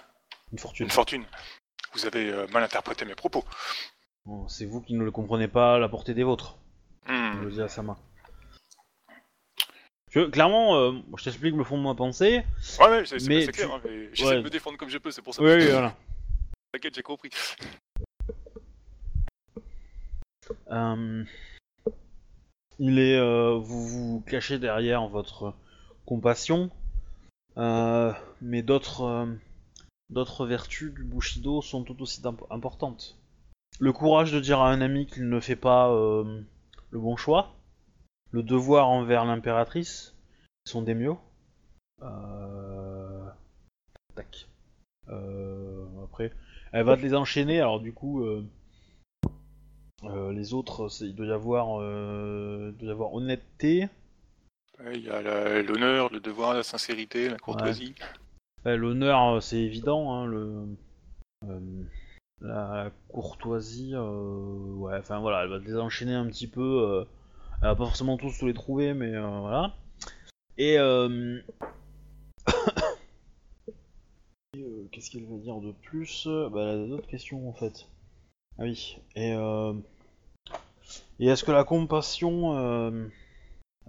fortune. 0.58 0.86
une 0.86 0.92
fortune. 0.92 1.26
Vous 1.94 2.06
avez 2.06 2.32
mal 2.54 2.64
interprété 2.64 3.04
mes 3.04 3.16
propos. 3.16 3.44
Bon, 4.26 4.48
C'est 4.48 4.66
vous 4.66 4.82
qui 4.82 4.94
ne 4.94 5.04
le 5.04 5.12
comprenez 5.12 5.50
pas 5.50 5.78
la 5.78 5.90
portée 5.90 6.14
des 6.14 6.24
vôtres. 6.24 6.56
Parce 7.06 8.07
que, 10.26 10.30
clairement, 10.30 10.76
euh, 10.76 10.92
je 11.18 11.24
t'explique 11.24 11.56
le 11.56 11.64
fond 11.64 11.78
de 11.78 11.84
ma 11.84 11.94
pensée. 11.96 12.44
Ouais, 12.80 12.88
ouais, 12.90 13.06
c'est 13.06 13.20
c'est- 13.20 13.28
Mais 13.30 13.46
c'est 13.46 13.52
clair. 13.52 13.68
tu- 13.68 13.74
hein, 13.74 13.82
mais 13.86 14.10
J'essaie 14.14 14.30
Ouais. 14.30 14.38
de 14.38 14.42
me 14.42 14.50
défendre 14.50 14.78
comme 14.78 14.90
je 14.90 14.98
peux, 14.98 15.12
c'est 15.12 15.22
pour 15.22 15.34
ça. 15.34 15.42
Oui, 15.44 15.52
oui, 15.56 15.68
voilà. 15.70 15.96
T'inquiète, 16.72 16.96
j'ai 16.96 17.02
compris. 17.04 17.30
Euh, 20.72 21.24
il 22.80 23.00
est, 23.00 23.18
euh, 23.18 23.58
vous 23.58 23.88
vous 23.88 24.24
cachez 24.28 24.60
derrière 24.60 25.08
votre 25.08 25.54
compassion, 26.06 26.70
euh, 27.58 28.14
mais 28.42 28.62
d'autres, 28.62 29.28
d'autres 30.10 30.46
vertus 30.46 30.94
du 30.94 31.04
Bushido 31.04 31.62
sont 31.62 31.84
tout 31.84 32.02
aussi 32.02 32.22
imp- 32.26 32.46
importantes. 32.50 33.18
Le 33.80 33.92
courage 33.92 34.32
de 34.32 34.40
dire 34.40 34.60
à 34.62 34.72
un 34.72 34.82
ami 34.82 35.06
qu'il 35.06 35.28
ne 35.30 35.40
fait 35.40 35.56
pas 35.56 35.90
le 35.90 37.00
bon 37.00 37.16
choix, 37.18 37.54
le 38.32 38.44
devoir 38.44 38.90
envers 38.90 39.26
l'impératrice, 39.26 40.16
sont 40.66 40.82
des 40.82 40.94
mieux. 40.96 41.16
Euh... 42.02 43.28
Tac. 44.16 44.48
Euh, 45.10 45.86
après, 46.04 46.32
elle 46.74 46.84
va 46.86 46.98
te 46.98 47.02
les 47.02 47.16
enchaîner, 47.16 47.60
alors 47.60 47.80
du 47.80 47.94
coup. 47.94 48.24
euh, 48.24 48.44
euh, 50.04 50.32
les 50.32 50.54
autres, 50.54 50.90
c'est- 50.90 51.06
il 51.06 51.16
doit 51.16 51.26
y 51.26 51.32
avoir, 51.32 51.82
euh, 51.82 52.72
il 52.74 52.78
doit 52.78 52.90
y 52.90 52.92
avoir 52.92 53.14
honnêteté. 53.14 53.90
Il 54.94 55.02
y 55.02 55.10
a 55.10 55.22
l'honneur, 55.64 56.12
le 56.14 56.20
devoir, 56.20 56.54
la 56.54 56.62
sincérité, 56.62 57.30
la 57.30 57.38
courtoisie. 57.40 57.96
Ouais, 58.64 58.78
L'honneur, 58.78 59.42
c'est 59.42 59.58
évident. 59.58 60.14
Hein, 60.14 60.28
le, 60.28 60.68
euh, 61.46 61.84
la 62.42 62.92
courtoisie, 63.08 63.94
euh, 63.96 64.74
ouais, 64.76 64.98
enfin 65.00 65.20
voilà, 65.20 65.44
elle 65.44 65.50
va 65.50 65.60
te 65.60 65.66
les 65.66 65.78
enchaîner 65.78 66.14
un 66.14 66.28
petit 66.28 66.48
peu. 66.48 67.08
Euh, 67.62 67.64
elle 67.64 67.68
va 67.70 67.76
pas 67.76 67.86
forcément 67.86 68.18
tous 68.18 68.38
te 68.38 68.46
les 68.46 68.54
trouver, 68.54 68.94
mais 68.94 69.14
euh, 69.14 69.40
voilà. 69.40 69.76
Et, 70.58 70.78
euh, 70.80 71.42
euh, 74.56 74.88
qu'est-ce 74.92 75.12
qu'elle 75.12 75.26
va 75.26 75.38
dire 75.38 75.60
de 75.60 75.72
plus? 75.72 76.28
Bah, 76.28 76.62
elle 76.62 76.84
a 76.84 76.88
d'autres 76.88 77.08
questions 77.08 77.48
en 77.48 77.54
fait. 77.54 77.88
Ah 78.60 78.64
oui. 78.64 78.98
Et, 79.16 79.34
euh, 79.34 79.74
et 81.20 81.28
est-ce 81.28 81.44
que 81.44 81.52
la 81.52 81.64
compassion, 81.64 82.58
euh, 82.58 83.08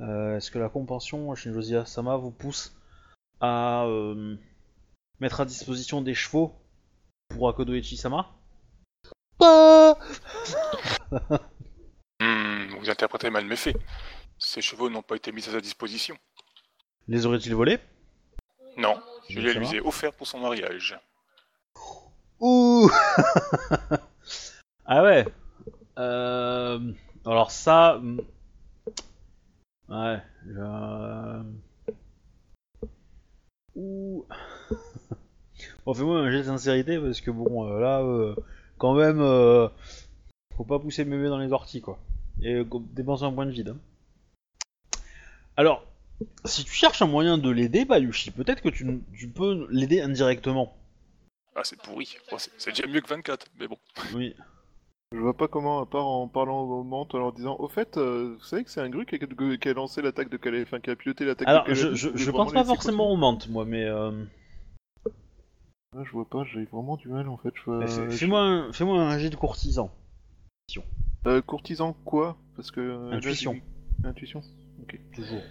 euh, 0.00 0.36
est-ce 0.36 0.50
que 0.50 0.58
la 0.58 0.68
compassion, 0.68 1.34
Shinjo 1.34 1.84
Sama, 1.84 2.16
vous 2.16 2.30
pousse 2.30 2.76
à 3.40 3.84
euh, 3.86 4.36
mettre 5.20 5.40
à 5.40 5.44
disposition 5.44 6.02
des 6.02 6.14
chevaux 6.14 6.52
pour 7.28 7.48
Akodo 7.48 7.74
Ichi-sama 7.74 8.30
Hmm, 9.40 9.92
vous 12.88 12.92
interprétez 12.92 13.28
mal 13.28 13.44
mes 13.44 13.56
faits. 13.56 13.76
Ces 14.38 14.62
chevaux 14.62 14.88
n'ont 14.88 15.02
pas 15.02 15.16
été 15.16 15.30
mis 15.30 15.46
à 15.46 15.50
sa 15.50 15.60
disposition. 15.60 16.16
Les 17.06 17.26
aurait-il 17.26 17.54
volés? 17.54 17.78
Non, 18.78 18.98
je 19.28 19.40
les 19.40 19.52
lui 19.52 19.74
ai 19.74 19.80
offerts 19.80 20.14
pour 20.14 20.26
son 20.26 20.38
mariage. 20.38 20.98
Ouh 22.40 22.90
Ah 24.86 25.02
ouais. 25.02 25.26
Euh, 25.98 26.92
Alors 27.26 27.50
ça, 27.50 27.98
hmm. 27.98 28.20
ouais. 29.88 30.22
Je... 30.46 31.42
Ouh. 33.74 34.26
Bon, 35.84 35.92
fais-moi 35.92 36.20
un 36.20 36.30
jet 36.30 36.38
de 36.38 36.44
sincérité 36.44 36.98
parce 36.98 37.20
que 37.20 37.30
bon, 37.30 37.66
euh, 37.66 37.80
là, 37.80 38.00
euh, 38.00 38.34
quand 38.76 38.94
même, 38.94 39.20
euh, 39.20 39.68
faut 40.56 40.64
pas 40.64 40.78
pousser 40.78 41.02
le 41.04 41.10
bébé 41.10 41.28
dans 41.28 41.38
les 41.38 41.52
orties 41.52 41.80
quoi. 41.80 41.98
Et 42.42 42.54
euh, 42.54 42.64
dépenser 42.92 43.24
un 43.24 43.32
point 43.32 43.46
de 43.46 43.50
vide. 43.50 43.70
hein. 43.70 45.00
Alors, 45.56 45.84
si 46.44 46.64
tu 46.64 46.72
cherches 46.72 47.02
un 47.02 47.06
moyen 47.06 47.36
de 47.38 47.50
l'aider, 47.50 47.84
Bayushi, 47.84 48.30
peut-être 48.30 48.62
que 48.62 48.68
tu, 48.68 48.86
tu 49.16 49.28
peux 49.28 49.66
l'aider 49.70 50.00
indirectement. 50.00 50.76
Ah, 51.56 51.62
c'est 51.64 51.80
pourri. 51.80 52.16
Bon, 52.30 52.38
c'est 52.38 52.52
c'est 52.58 52.70
déjà 52.70 52.86
mieux 52.86 53.00
que 53.00 53.08
24, 53.08 53.46
mais 53.58 53.66
bon. 53.66 53.78
Oui. 54.14 54.34
Je 55.12 55.18
vois 55.18 55.34
pas 55.36 55.48
comment, 55.48 55.80
à 55.80 55.86
part 55.86 56.06
en 56.06 56.28
parlant 56.28 56.60
au 56.60 56.66
moment, 56.66 57.08
en 57.10 57.18
leur 57.18 57.32
disant 57.32 57.56
Au 57.58 57.66
fait, 57.66 57.96
euh, 57.96 58.36
vous 58.38 58.44
savez 58.44 58.62
que 58.62 58.70
c'est 58.70 58.82
un 58.82 58.90
gru 58.90 59.06
qui 59.06 59.14
a, 59.14 59.56
qui 59.56 59.68
a 59.68 59.72
lancé 59.72 60.02
l'attaque 60.02 60.28
de 60.28 60.36
Calais, 60.36 60.62
enfin 60.62 60.80
qui 60.80 60.90
a 60.90 60.96
piloté 60.96 61.24
l'attaque 61.24 61.48
Alors, 61.48 61.62
de 61.64 61.68
Calais. 61.68 61.80
je, 61.80 61.88
vous 61.88 61.94
je, 61.96 62.08
je 62.14 62.30
vraiment 62.30 62.44
pense 62.44 62.52
pas 62.52 62.64
forcément 62.64 63.10
aux 63.10 63.16
menthes, 63.16 63.48
moi, 63.48 63.64
mais 63.64 63.84
euh, 63.84 64.12
Ah, 65.96 66.04
je 66.04 66.10
vois 66.10 66.28
pas, 66.28 66.44
j'ai 66.44 66.64
vraiment 66.66 66.98
du 66.98 67.08
mal 67.08 67.26
en 67.30 67.38
fait. 67.38 67.54
Je 67.54 67.62
fais- 67.62 68.10
je- 68.10 68.16
fais-moi 68.18 68.40
un, 68.40 68.72
fais-moi 68.74 69.02
un 69.02 69.18
jet 69.18 69.30
de 69.30 69.36
courtisan. 69.36 69.90
Euh, 71.26 71.42
courtisan 71.42 71.92
quoi 72.04 72.36
Parce 72.56 72.70
que. 72.70 72.80
euh, 72.80 73.10
là, 73.10 73.16
Intuition. 73.16 73.54
j'ai- 73.54 74.08
Intuition 74.08 74.42
Ok. 74.82 75.00
Toujours. 75.14 75.42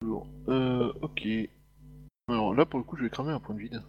Toujours. 0.00 0.26
Euh, 0.48 0.92
ok. 1.02 1.26
Alors 2.28 2.54
là, 2.54 2.64
pour 2.66 2.78
le 2.78 2.84
coup, 2.84 2.96
je 2.96 3.02
vais 3.04 3.10
cramer 3.10 3.32
un 3.32 3.40
point 3.40 3.54
de 3.54 3.60
vide. 3.60 3.82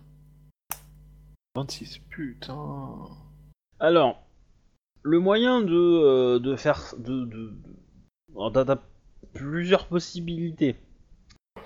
26, 1.55 1.99
putain. 2.09 3.07
Alors, 3.79 4.23
le 5.03 5.19
moyen 5.19 5.61
de, 5.61 5.73
euh, 5.73 6.39
de 6.39 6.55
faire. 6.55 6.95
De, 6.97 7.25
de, 7.25 7.49
de- 7.49 7.75
alors, 8.35 8.51
t'as- 8.53 8.65
t'as 8.65 8.79
plusieurs 9.33 9.87
possibilités. 9.87 10.77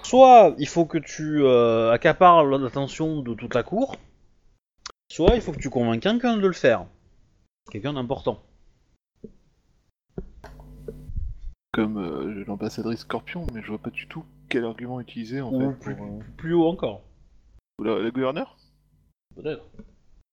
Soit 0.04 0.56
il 0.58 0.68
faut 0.68 0.86
que 0.86 0.98
tu 0.98 1.44
euh, 1.44 1.92
accapares 1.92 2.44
l'attention 2.46 3.22
de 3.22 3.34
toute 3.36 3.54
la 3.54 3.64
cour, 3.64 3.96
soit 5.12 5.36
il 5.36 5.42
faut 5.42 5.52
que 5.52 5.60
tu 5.60 5.70
convainques 5.70 6.02
quelqu'un 6.02 6.36
de 6.38 6.42
le 6.42 6.52
faire. 6.54 6.88
Quelqu'un 7.72 7.94
d'important. 7.94 8.42
Comme 11.76 11.98
euh, 11.98 12.44
l'ambassadrice 12.48 13.02
Scorpion, 13.02 13.46
mais 13.54 13.62
je 13.62 13.68
vois 13.68 13.78
pas 13.80 13.90
du 13.90 14.08
tout 14.08 14.24
quel 14.50 14.64
argument 14.66 15.00
utiliser 15.02 15.42
en 15.42 15.54
Ou 15.54 15.72
fait. 15.72 15.80
plus, 15.80 15.96
pour, 15.96 16.06
euh, 16.06 16.20
plus 16.38 16.54
haut 16.54 16.68
encore. 16.68 17.02
La, 17.84 18.00
la 18.00 18.12
gouverneure? 18.12 18.56
Peut-être. 19.36 19.66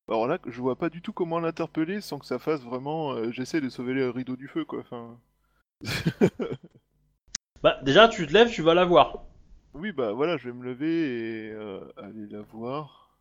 Alors 0.09 0.26
là, 0.28 0.38
je 0.47 0.61
vois 0.61 0.76
pas 0.76 0.88
du 0.88 1.03
tout 1.03 1.12
comment 1.12 1.40
l'interpeller 1.40 2.01
sans 2.01 2.18
que 2.18 2.26
ça 2.26 2.38
fasse 2.38 2.62
vraiment. 2.62 3.12
euh, 3.12 3.30
J'essaie 3.32 3.61
de 3.61 3.68
sauver 3.68 3.95
les 3.95 4.09
rideaux 4.09 4.36
du 4.36 4.47
feu 4.49 4.64
quoi. 4.64 4.80
Enfin. 4.80 5.18
Bah, 7.62 7.78
déjà, 7.82 8.09
tu 8.09 8.26
te 8.26 8.32
lèves, 8.32 8.51
tu 8.51 8.61
vas 8.62 8.74
la 8.74 8.84
voir. 8.84 9.22
Oui, 9.74 9.93
bah 9.93 10.12
voilà, 10.12 10.36
je 10.36 10.49
vais 10.49 10.55
me 10.57 10.64
lever 10.64 11.47
et 11.47 11.51
euh, 11.53 11.80
aller 11.97 12.26
la 12.28 12.43
voir. 12.43 13.16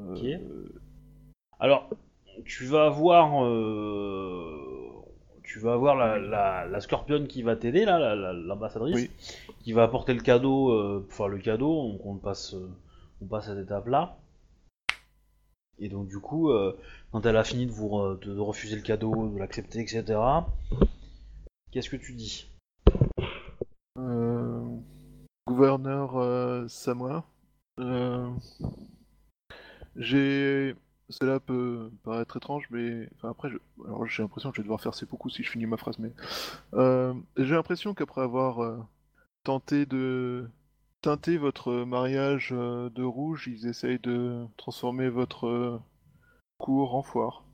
Euh, 0.00 0.14
Ok. 0.16 0.24
Alors, 1.60 1.88
tu 2.44 2.64
vas 2.66 2.86
avoir, 2.86 3.44
euh, 3.44 4.73
tu 5.54 5.60
vas 5.60 5.74
avoir 5.74 5.94
la, 5.94 6.18
la, 6.18 6.66
la 6.66 6.80
scorpionne 6.80 7.28
qui 7.28 7.42
va 7.42 7.54
t'aider 7.54 7.84
là, 7.84 7.96
la- 8.00 8.16
la- 8.16 8.32
l'ambassadrice, 8.32 8.96
Oui. 8.96 9.08
qui 9.62 9.72
va 9.72 9.84
apporter 9.84 10.12
le 10.12 10.20
cadeau, 10.20 10.72
euh, 10.72 11.06
enfin 11.08 11.28
le 11.28 11.38
cadeau, 11.38 11.92
donc 11.92 12.04
on 12.04 12.16
passe, 12.16 12.54
euh, 12.54 12.68
on 13.22 13.26
passe 13.26 13.48
à 13.48 13.54
cette 13.54 13.66
étape 13.66 13.86
là. 13.86 14.16
Et 15.78 15.88
donc 15.88 16.08
du 16.08 16.18
coup, 16.18 16.50
euh, 16.50 16.76
quand 17.12 17.24
elle 17.24 17.36
a 17.36 17.44
fini 17.44 17.66
de 17.66 17.70
vous 17.70 17.86
re- 17.86 18.18
de, 18.18 18.34
de 18.34 18.40
refuser 18.40 18.74
le 18.74 18.82
cadeau, 18.82 19.28
de 19.28 19.38
l'accepter, 19.38 19.78
etc. 19.80 20.02
Qu'est-ce 21.70 21.88
que 21.88 21.96
tu 21.96 22.14
dis? 22.14 22.48
Euh, 23.96 24.60
gouverneur 25.46 26.16
euh, 26.16 26.66
Samoa. 26.66 27.24
Euh, 27.78 28.28
j'ai. 29.94 30.74
Cela 31.10 31.38
peut 31.38 31.90
paraître 32.02 32.36
étrange, 32.38 32.66
mais. 32.70 33.08
Enfin, 33.16 33.30
après, 33.30 33.50
je... 33.50 33.58
Alors, 33.84 34.06
j'ai 34.06 34.22
l'impression 34.22 34.50
que 34.50 34.56
je 34.56 34.62
vais 34.62 34.64
devoir 34.64 34.80
faire 34.80 34.94
ces 34.94 35.04
beaucoup 35.06 35.28
si 35.28 35.42
je 35.42 35.50
finis 35.50 35.66
ma 35.66 35.76
phrase, 35.76 35.98
mais. 35.98 36.12
Euh, 36.74 37.12
j'ai 37.36 37.54
l'impression 37.54 37.92
qu'après 37.94 38.22
avoir 38.22 38.62
euh, 38.62 38.78
tenté 39.44 39.84
de 39.86 40.48
teinter 41.02 41.36
votre 41.36 41.84
mariage 41.84 42.50
euh, 42.52 42.88
de 42.90 43.02
rouge, 43.02 43.46
ils 43.48 43.66
essayent 43.66 43.98
de 43.98 44.46
transformer 44.56 45.10
votre 45.10 45.46
euh, 45.46 45.78
cour 46.58 46.94
en 46.94 47.02
foire. 47.02 47.44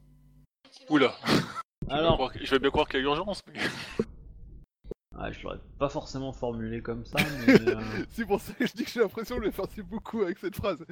Oula. 0.89 1.13
Je 1.27 1.97
vais 1.97 1.97
bien 1.97 1.97
Alors, 1.99 2.15
croire 2.15 2.33
que- 2.33 2.45
Je 2.45 2.51
vais 2.53 2.59
bien 2.61 2.71
croire 2.71 2.89
qu'il 2.89 3.01
y 3.01 3.03
a 3.03 3.07
urgence. 3.07 3.41
Mais... 3.53 3.59
ah, 5.19 5.33
je 5.33 5.43
l'aurais 5.43 5.59
pas 5.79 5.89
forcément 5.89 6.33
formulé 6.33 6.81
comme 6.83 7.05
ça, 7.05 7.19
mais. 7.47 7.61
euh, 7.69 7.81
C'est 8.11 8.25
pour 8.27 8.41
ça 8.41 8.53
que 8.53 8.65
je 8.67 8.73
dis 8.75 8.85
que 8.85 8.91
j'ai 8.91 9.01
l'impression 9.01 9.37
que 9.39 9.43
je 9.43 9.49
vais 9.49 9.53
faire 9.53 9.85
beaucoup 9.85 10.21
avec 10.23 10.39
cette 10.39 10.55
phrase. 10.55 10.85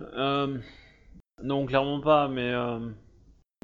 euh, 0.00 0.58
Non, 1.42 1.66
clairement 1.66 2.00
pas, 2.00 2.28
mais. 2.28 2.52
euh, 2.52 2.78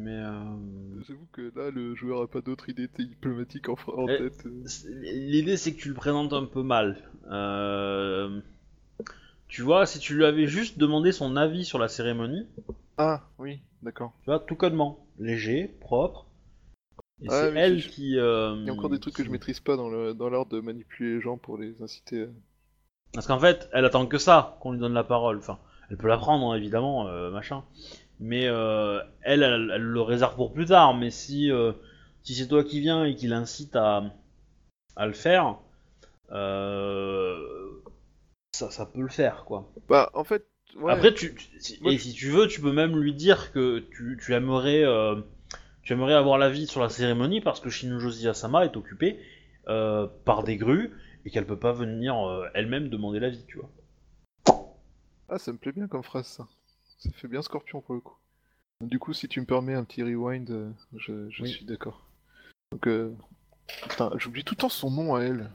Mais. 0.00 0.16
euh, 0.16 1.02
J'avoue 1.06 1.26
que 1.32 1.52
là, 1.56 1.70
le 1.70 1.94
joueur 1.94 2.22
a 2.22 2.28
pas 2.28 2.40
d'autre 2.40 2.68
idée 2.68 2.88
diplomatiques 2.88 3.68
en, 3.68 3.76
en 3.96 4.08
Eh, 4.08 4.18
tête. 4.18 4.46
euh. 4.46 4.64
L'idée, 5.02 5.56
c'est 5.56 5.74
que 5.74 5.80
tu 5.80 5.88
le 5.88 5.94
présentes 5.94 6.32
un 6.32 6.44
peu 6.44 6.62
mal. 6.62 6.96
Euh, 7.30 8.40
Tu 9.48 9.62
vois, 9.62 9.84
si 9.86 9.98
tu 9.98 10.14
lui 10.14 10.24
avais 10.24 10.46
juste 10.46 10.78
demandé 10.78 11.12
son 11.12 11.36
avis 11.36 11.64
sur 11.64 11.78
la 11.78 11.88
cérémonie, 11.88 12.46
Ah, 12.98 13.22
oui, 13.38 13.60
d'accord. 13.82 14.12
tu 14.22 14.30
vois, 14.30 14.38
tout 14.38 14.54
connement, 14.56 15.04
léger, 15.18 15.68
propre. 15.80 16.26
Et 17.22 17.28
Ah 17.28 17.50
c'est 17.52 17.58
elle 17.58 17.78
je- 17.80 17.88
qui. 17.88 18.18
euh, 18.18 18.54
Il 18.56 18.66
y 18.66 18.70
a 18.70 18.72
encore 18.72 18.90
des 18.90 18.98
trucs 19.00 19.14
que 19.14 19.24
je 19.24 19.30
maîtrise 19.30 19.60
pas 19.60 19.76
dans 19.76 19.88
le 19.90 20.14
dans 20.14 20.30
l'art 20.30 20.46
de 20.46 20.60
manipuler 20.60 21.14
les 21.14 21.20
gens 21.20 21.36
pour 21.38 21.58
les 21.58 21.80
inciter. 21.82 22.22
à- 22.24 22.28
Parce 23.12 23.26
qu'en 23.26 23.38
fait, 23.38 23.68
elle 23.72 23.84
attend 23.84 24.06
que 24.06 24.18
ça, 24.18 24.56
qu'on 24.60 24.72
lui 24.72 24.78
donne 24.80 24.94
la 24.94 25.04
parole. 25.04 25.38
Enfin, 25.38 25.58
elle 25.90 25.96
peut 25.96 26.08
la 26.08 26.18
prendre, 26.18 26.52
hein, 26.52 26.56
évidemment, 26.56 27.08
euh, 27.08 27.30
machin. 27.30 27.64
Mais 28.20 28.46
euh, 28.46 29.00
elle, 29.22 29.42
elle, 29.42 29.72
elle 29.74 29.82
le 29.82 30.02
réserve 30.02 30.36
pour 30.36 30.52
plus 30.52 30.66
tard. 30.66 30.94
Mais 30.94 31.10
si, 31.10 31.50
euh, 31.50 31.72
si 32.22 32.34
c'est 32.34 32.48
toi 32.48 32.64
qui 32.64 32.80
viens 32.80 33.04
et 33.04 33.14
qui 33.16 33.26
l'incite 33.28 33.76
à, 33.76 34.04
à 34.96 35.06
le 35.06 35.12
faire, 35.14 35.56
ça, 38.52 38.70
ça 38.70 38.86
peut 38.86 39.00
le 39.00 39.08
faire, 39.08 39.44
quoi. 39.44 39.70
Bah, 39.88 40.10
en 40.14 40.24
fait, 40.24 40.46
ouais. 40.76 40.92
Après, 40.92 41.14
tu, 41.14 41.34
tu- 41.34 41.46
si- 41.58 41.78
et 41.84 41.96
tu 41.98 42.30
veux, 42.30 42.46
tu 42.46 42.60
peux 42.60 42.72
même 42.72 42.96
lui 42.96 43.14
dire 43.14 43.52
que 43.52 43.80
tu, 43.92 44.18
tu 44.22 44.34
aimerais, 44.34 44.84
tu 45.82 45.92
aimerais 45.92 46.14
avoir 46.14 46.38
l'avis 46.38 46.66
sur 46.66 46.80
la 46.80 46.88
cérémonie 46.88 47.40
parce 47.40 47.60
que 47.60 47.70
Shinjozi 47.70 48.28
Asama 48.28 48.64
est 48.64 48.76
occupée 48.76 49.18
par 50.24 50.42
des 50.44 50.56
grues 50.56 50.92
et 51.24 51.30
qu'elle 51.30 51.46
peut 51.46 51.58
pas 51.58 51.72
venir 51.72 52.14
elle-même 52.54 52.88
demander 52.88 53.20
l'avis, 53.20 53.44
tu 53.46 53.58
vois. 53.58 53.70
Ah, 55.30 55.38
ça 55.38 55.52
me 55.52 55.58
plaît 55.58 55.72
bien 55.72 55.86
comme 55.86 56.02
phrase, 56.02 56.26
ça. 56.26 56.48
Ça 56.98 57.10
fait 57.12 57.28
bien 57.28 57.40
Scorpion 57.40 57.80
pour 57.80 57.94
le 57.94 58.00
coup. 58.00 58.16
Du 58.82 58.98
coup, 58.98 59.12
si 59.12 59.28
tu 59.28 59.40
me 59.40 59.46
permets 59.46 59.74
un 59.74 59.84
petit 59.84 60.02
rewind, 60.02 60.50
euh, 60.50 60.70
je, 60.96 61.30
je 61.30 61.42
Oui. 61.44 61.50
suis 61.52 61.64
d'accord. 61.64 62.06
Donc, 62.72 62.86
euh... 62.88 63.14
Putain, 63.88 64.10
j'oublie 64.16 64.42
tout 64.42 64.54
le 64.54 64.60
temps 64.60 64.68
son 64.68 64.90
nom 64.90 65.14
à 65.14 65.20
elle. 65.22 65.50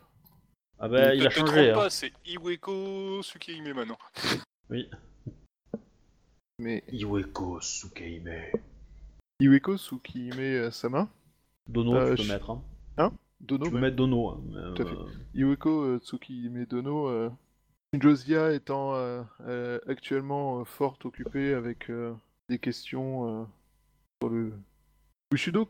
Ah 0.79 0.87
bah, 0.87 1.13
il 1.13 1.25
a 1.27 1.29
changé. 1.29 1.45
trompe 1.51 1.57
hein. 1.69 1.73
pas, 1.73 1.89
c'est 1.89 2.13
Iweko 2.25 3.21
Tsukihime 3.21 3.73
maintenant. 3.73 3.97
Oui. 4.69 4.89
Mais 6.59 6.83
Iweko 6.91 7.59
Sukeime. 7.59 8.51
Iweko 9.41 9.77
Tsukihime 9.77 10.39
euh, 10.39 10.71
Sama 10.71 11.09
Dono, 11.67 11.95
Euh, 11.95 12.11
tu 12.11 12.15
peux 12.17 12.23
je- 12.23 12.31
mettre. 12.31 12.57
Hein. 12.97 13.11
Dono 13.41 13.65
Tu 13.65 13.71
peux 13.71 13.79
mettre 13.79 13.95
Dono. 13.97 14.29
hein, 14.29 14.41
mais, 14.47 14.73
Tout 14.75 14.83
à 14.83 14.85
fait. 14.85 14.95
euh, 14.95 15.09
Iweko 15.33 15.81
euh, 15.83 15.99
Tsukihime 15.99 16.65
Dono, 16.65 17.09
euh, 17.09 17.29
Josia 18.01 18.51
étant 18.51 18.95
euh, 18.95 19.21
euh, 19.41 19.79
actuellement 19.87 20.59
euh, 20.59 20.63
fort 20.63 20.97
occupée 21.03 21.53
avec 21.53 21.91
des 22.49 22.59
questions 22.59 23.47
sur 24.21 24.29
le 24.29 24.53
Bushido, 25.31 25.69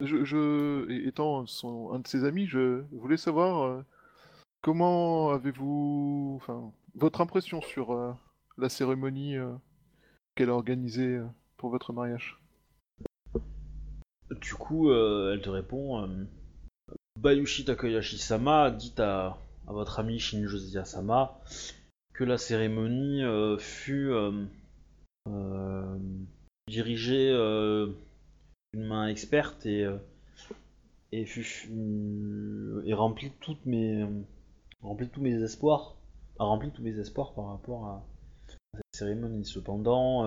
je, 0.00 1.06
étant 1.06 1.44
un 1.92 1.98
de 1.98 2.06
ses 2.06 2.24
amis, 2.24 2.46
je 2.46 2.82
voulais 2.92 3.16
savoir 3.16 3.84
comment 4.60 5.30
avez-vous, 5.30 6.38
enfin, 6.40 6.72
votre 6.94 7.20
impression 7.20 7.60
sur 7.62 8.16
la 8.58 8.68
cérémonie 8.68 9.36
qu'elle 10.34 10.50
a 10.50 10.54
organisée 10.54 11.20
pour 11.56 11.70
votre 11.70 11.92
mariage? 11.92 12.38
Du 14.40 14.54
coup, 14.54 14.92
elle 14.92 15.40
te 15.40 15.50
répond 15.50 16.06
Bayushi 17.18 17.64
Takayashi-sama 17.64 18.70
dit 18.70 18.94
à, 18.98 19.38
votre 19.72 20.00
ami 20.00 20.18
Shinjozi 20.18 20.78
Asama 20.78 21.40
que 22.12 22.24
la 22.24 22.38
cérémonie 22.38 23.22
euh, 23.24 23.58
fut 23.58 24.10
euh, 24.10 24.44
euh, 25.28 25.98
dirigée 26.68 27.30
d'une 28.72 28.86
main 28.86 29.08
experte 29.08 29.66
et, 29.66 29.86
et, 31.12 31.24
fut, 31.24 31.70
et 32.84 32.94
remplit 32.94 33.32
mes 33.64 34.06
remplit 34.82 35.08
tous 35.08 35.20
mes 35.20 35.42
espoirs 35.42 35.96
a 36.38 36.44
rempli 36.44 36.70
tous 36.70 36.82
mes 36.82 36.98
espoirs 36.98 37.34
par 37.34 37.48
rapport 37.48 37.86
à, 37.86 38.06
cette 38.74 38.82
cérémonie. 38.92 39.44
Cependant, 39.44 40.26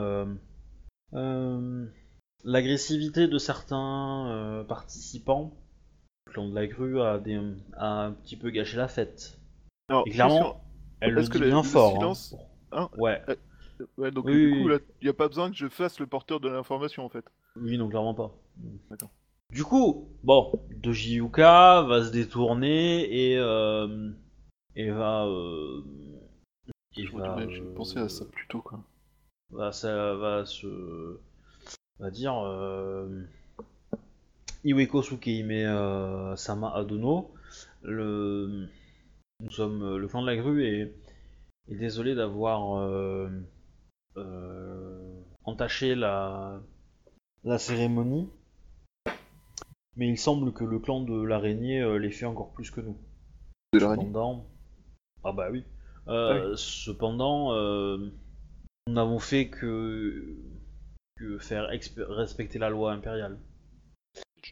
l'agressivité 2.43 3.27
de 3.27 3.37
certains 3.37 4.63
participants, 4.67 5.51
le 6.27 6.31
clan 6.31 6.49
de 6.49 6.55
la 6.55 6.67
grue 6.67 7.01
a, 7.01 7.19
des- 7.19 7.39
a 7.77 8.05
un 8.05 8.11
petit 8.13 8.35
peu 8.37 8.49
gâché 8.49 8.77
la 8.77 8.87
fête. 8.87 9.39
Alors, 9.89 10.03
Et 10.07 10.11
clairement, 10.11 10.61
Elle 10.99 11.13
le 11.13 11.23
que 11.27 11.33
dit 11.33 11.39
le- 11.39 11.47
bien 11.47 11.57
le 11.61 11.63
fort. 11.67 11.91
silence- 11.93 12.35
hein. 12.71 12.89
hein 12.93 12.97
Ouais, 12.97 13.21
ouais, 13.97 14.11
donc 14.11 14.25
Oui, 14.25 14.33
du 14.33 14.51
coup, 14.51 14.69
oui. 14.69 14.77
il 15.01 15.05
n'y 15.05 15.09
a 15.09 15.13
pas 15.13 15.27
besoin 15.27 15.49
que 15.51 15.55
je 15.57 15.67
fasse 15.67 15.99
le 15.99 16.07
porteur 16.07 16.39
de 16.39 16.49
l'information 16.49 17.05
en 17.05 17.09
fait. 17.09 17.25
oui, 17.57 17.77
non, 17.77 17.87
clairement 17.89 18.13
pas. 18.15 18.31
D'accord. 18.89 19.09
Du 19.51 19.63
coup, 19.63 20.09
bon, 20.23 20.51
Doji 20.71 21.15
Yuka 21.15 21.83
va 21.83 22.03
se 22.03 22.11
détourner 22.11 23.03
et, 23.31 23.37
euh, 23.37 24.09
et 24.75 24.89
va. 24.89 25.25
Euh, 25.27 25.81
et 26.97 27.05
Je 27.05 27.15
va, 27.15 27.35
me- 27.35 27.49
J'ai 27.49 27.61
euh, 27.61 27.73
pensé 27.75 27.99
à 27.99 28.09
ça 28.09 28.25
plus 28.25 28.47
tôt 28.47 28.61
quoi. 28.61 28.79
va, 29.51 29.71
ça 29.71 30.15
va 30.15 30.45
se. 30.45 31.19
va 31.99 32.09
dire. 32.09 32.33
Iweko 34.65 35.03
Sukeime 35.03 35.51
euh, 35.51 36.35
Sama 36.35 36.73
Adono. 36.73 37.31
Le, 37.83 38.67
nous 39.39 39.51
sommes 39.51 39.83
euh, 39.83 39.97
le 39.97 40.07
clan 40.07 40.23
de 40.23 40.27
la 40.27 40.35
grue 40.35 40.65
et 40.65 40.95
est 41.69 41.75
désolé 41.75 42.15
d'avoir 42.15 42.79
euh, 42.79 43.29
euh, 44.17 45.21
entaché 45.43 45.93
la, 45.93 46.59
la 47.43 47.59
cérémonie. 47.59 48.27
Mais 49.97 50.09
il 50.09 50.17
semble 50.17 50.51
que 50.51 50.63
le 50.63 50.79
clan 50.79 51.01
de 51.01 51.21
l'araignée 51.21 51.85
l'ait 51.99 52.11
fait 52.11 52.25
encore 52.25 52.51
plus 52.51 52.71
que 52.71 52.81
nous. 52.81 52.97
De 53.71 53.79
l'araignée 53.79 54.05
Cependant, 54.07 54.47
ah 55.23 55.31
bah 55.31 55.49
oui. 55.51 55.63
Euh, 56.07 56.55
Cependant, 56.55 57.53
nous 57.55 58.93
n'avons 58.93 59.19
fait 59.19 59.47
que 59.49 60.35
que 61.17 61.37
faire 61.37 61.69
respecter 62.09 62.59
la 62.59 62.69
loi 62.69 62.91
impériale. 62.91 63.37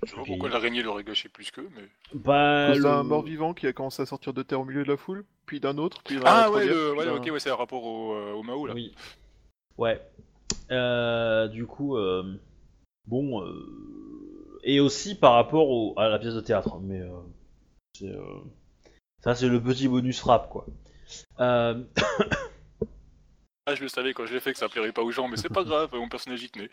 Je 0.04 0.10
sais 0.10 0.16
pas 0.16 0.24
pourquoi 0.26 0.50
l'araignée 0.50 0.82
l'aurait 0.82 1.04
gâché 1.04 1.30
plus 1.30 1.52
qu'eux, 1.52 1.70
mais. 1.76 1.84
Bah, 2.14 2.74
d'un 2.80 2.98
le- 3.04 3.04
mort-vivant 3.04 3.54
qui 3.54 3.68
a 3.68 3.74
commencé 3.74 4.02
à 4.02 4.06
sortir 4.06 4.34
de 4.34 4.42
terre 4.44 4.60
au 4.62 4.66
milieu 4.66 4.84
de 4.84 4.90
la 4.90 4.98
foule, 4.98 5.24
puis 5.46 5.60
d'un 5.60 5.78
autre, 5.78 6.02
puis 6.04 6.16
d'un 6.18 6.24
Ah 6.26 6.52
ouais, 6.52 6.66
le... 6.66 6.94
ouais, 6.96 7.10
ok, 7.10 7.30
ouais, 7.32 7.40
c'est 7.40 7.52
un 7.52 7.56
rapport 7.56 7.84
au, 7.84 8.14
euh, 8.16 8.34
au 8.34 8.42
Mao 8.44 8.66
là. 8.66 8.74
Oui. 8.74 8.94
Ouais. 9.78 10.02
Euh, 10.72 11.48
du 11.48 11.66
coup, 11.68 11.98
euh, 11.98 12.40
bon, 13.06 13.42
euh, 13.44 14.60
et 14.64 14.80
aussi 14.80 15.16
par 15.16 15.34
rapport 15.34 15.70
au- 15.70 15.94
à 16.00 16.08
la 16.10 16.18
pièce 16.20 16.34
de 16.36 16.42
théâtre, 16.42 16.80
mais 16.80 17.00
euh, 17.02 17.10
c'est, 17.98 18.06
euh, 18.10 18.24
ça 19.24 19.36
c'est 19.36 19.48
le 19.50 19.62
petit 19.62 19.88
bonus 19.88 20.20
frappe 20.20 20.50
quoi. 20.50 20.66
Euh, 21.40 21.84
Ah, 23.66 23.76
je 23.76 23.82
le 23.82 23.88
savais 23.88 24.14
quand 24.14 24.26
je 24.26 24.34
l'ai 24.34 24.42
fait 24.42 24.52
que 24.52 24.60
ça 24.60 24.68
plairait 24.68 24.92
pas 24.92 25.04
aux 25.04 25.12
gens, 25.12 25.30
mais 25.30 25.38
c'est 25.38 25.48
pas 25.48 25.64
grave, 25.64 25.90
mon 25.94 26.10
personnage 26.10 26.44
y 26.44 26.50
tenait. 26.50 26.70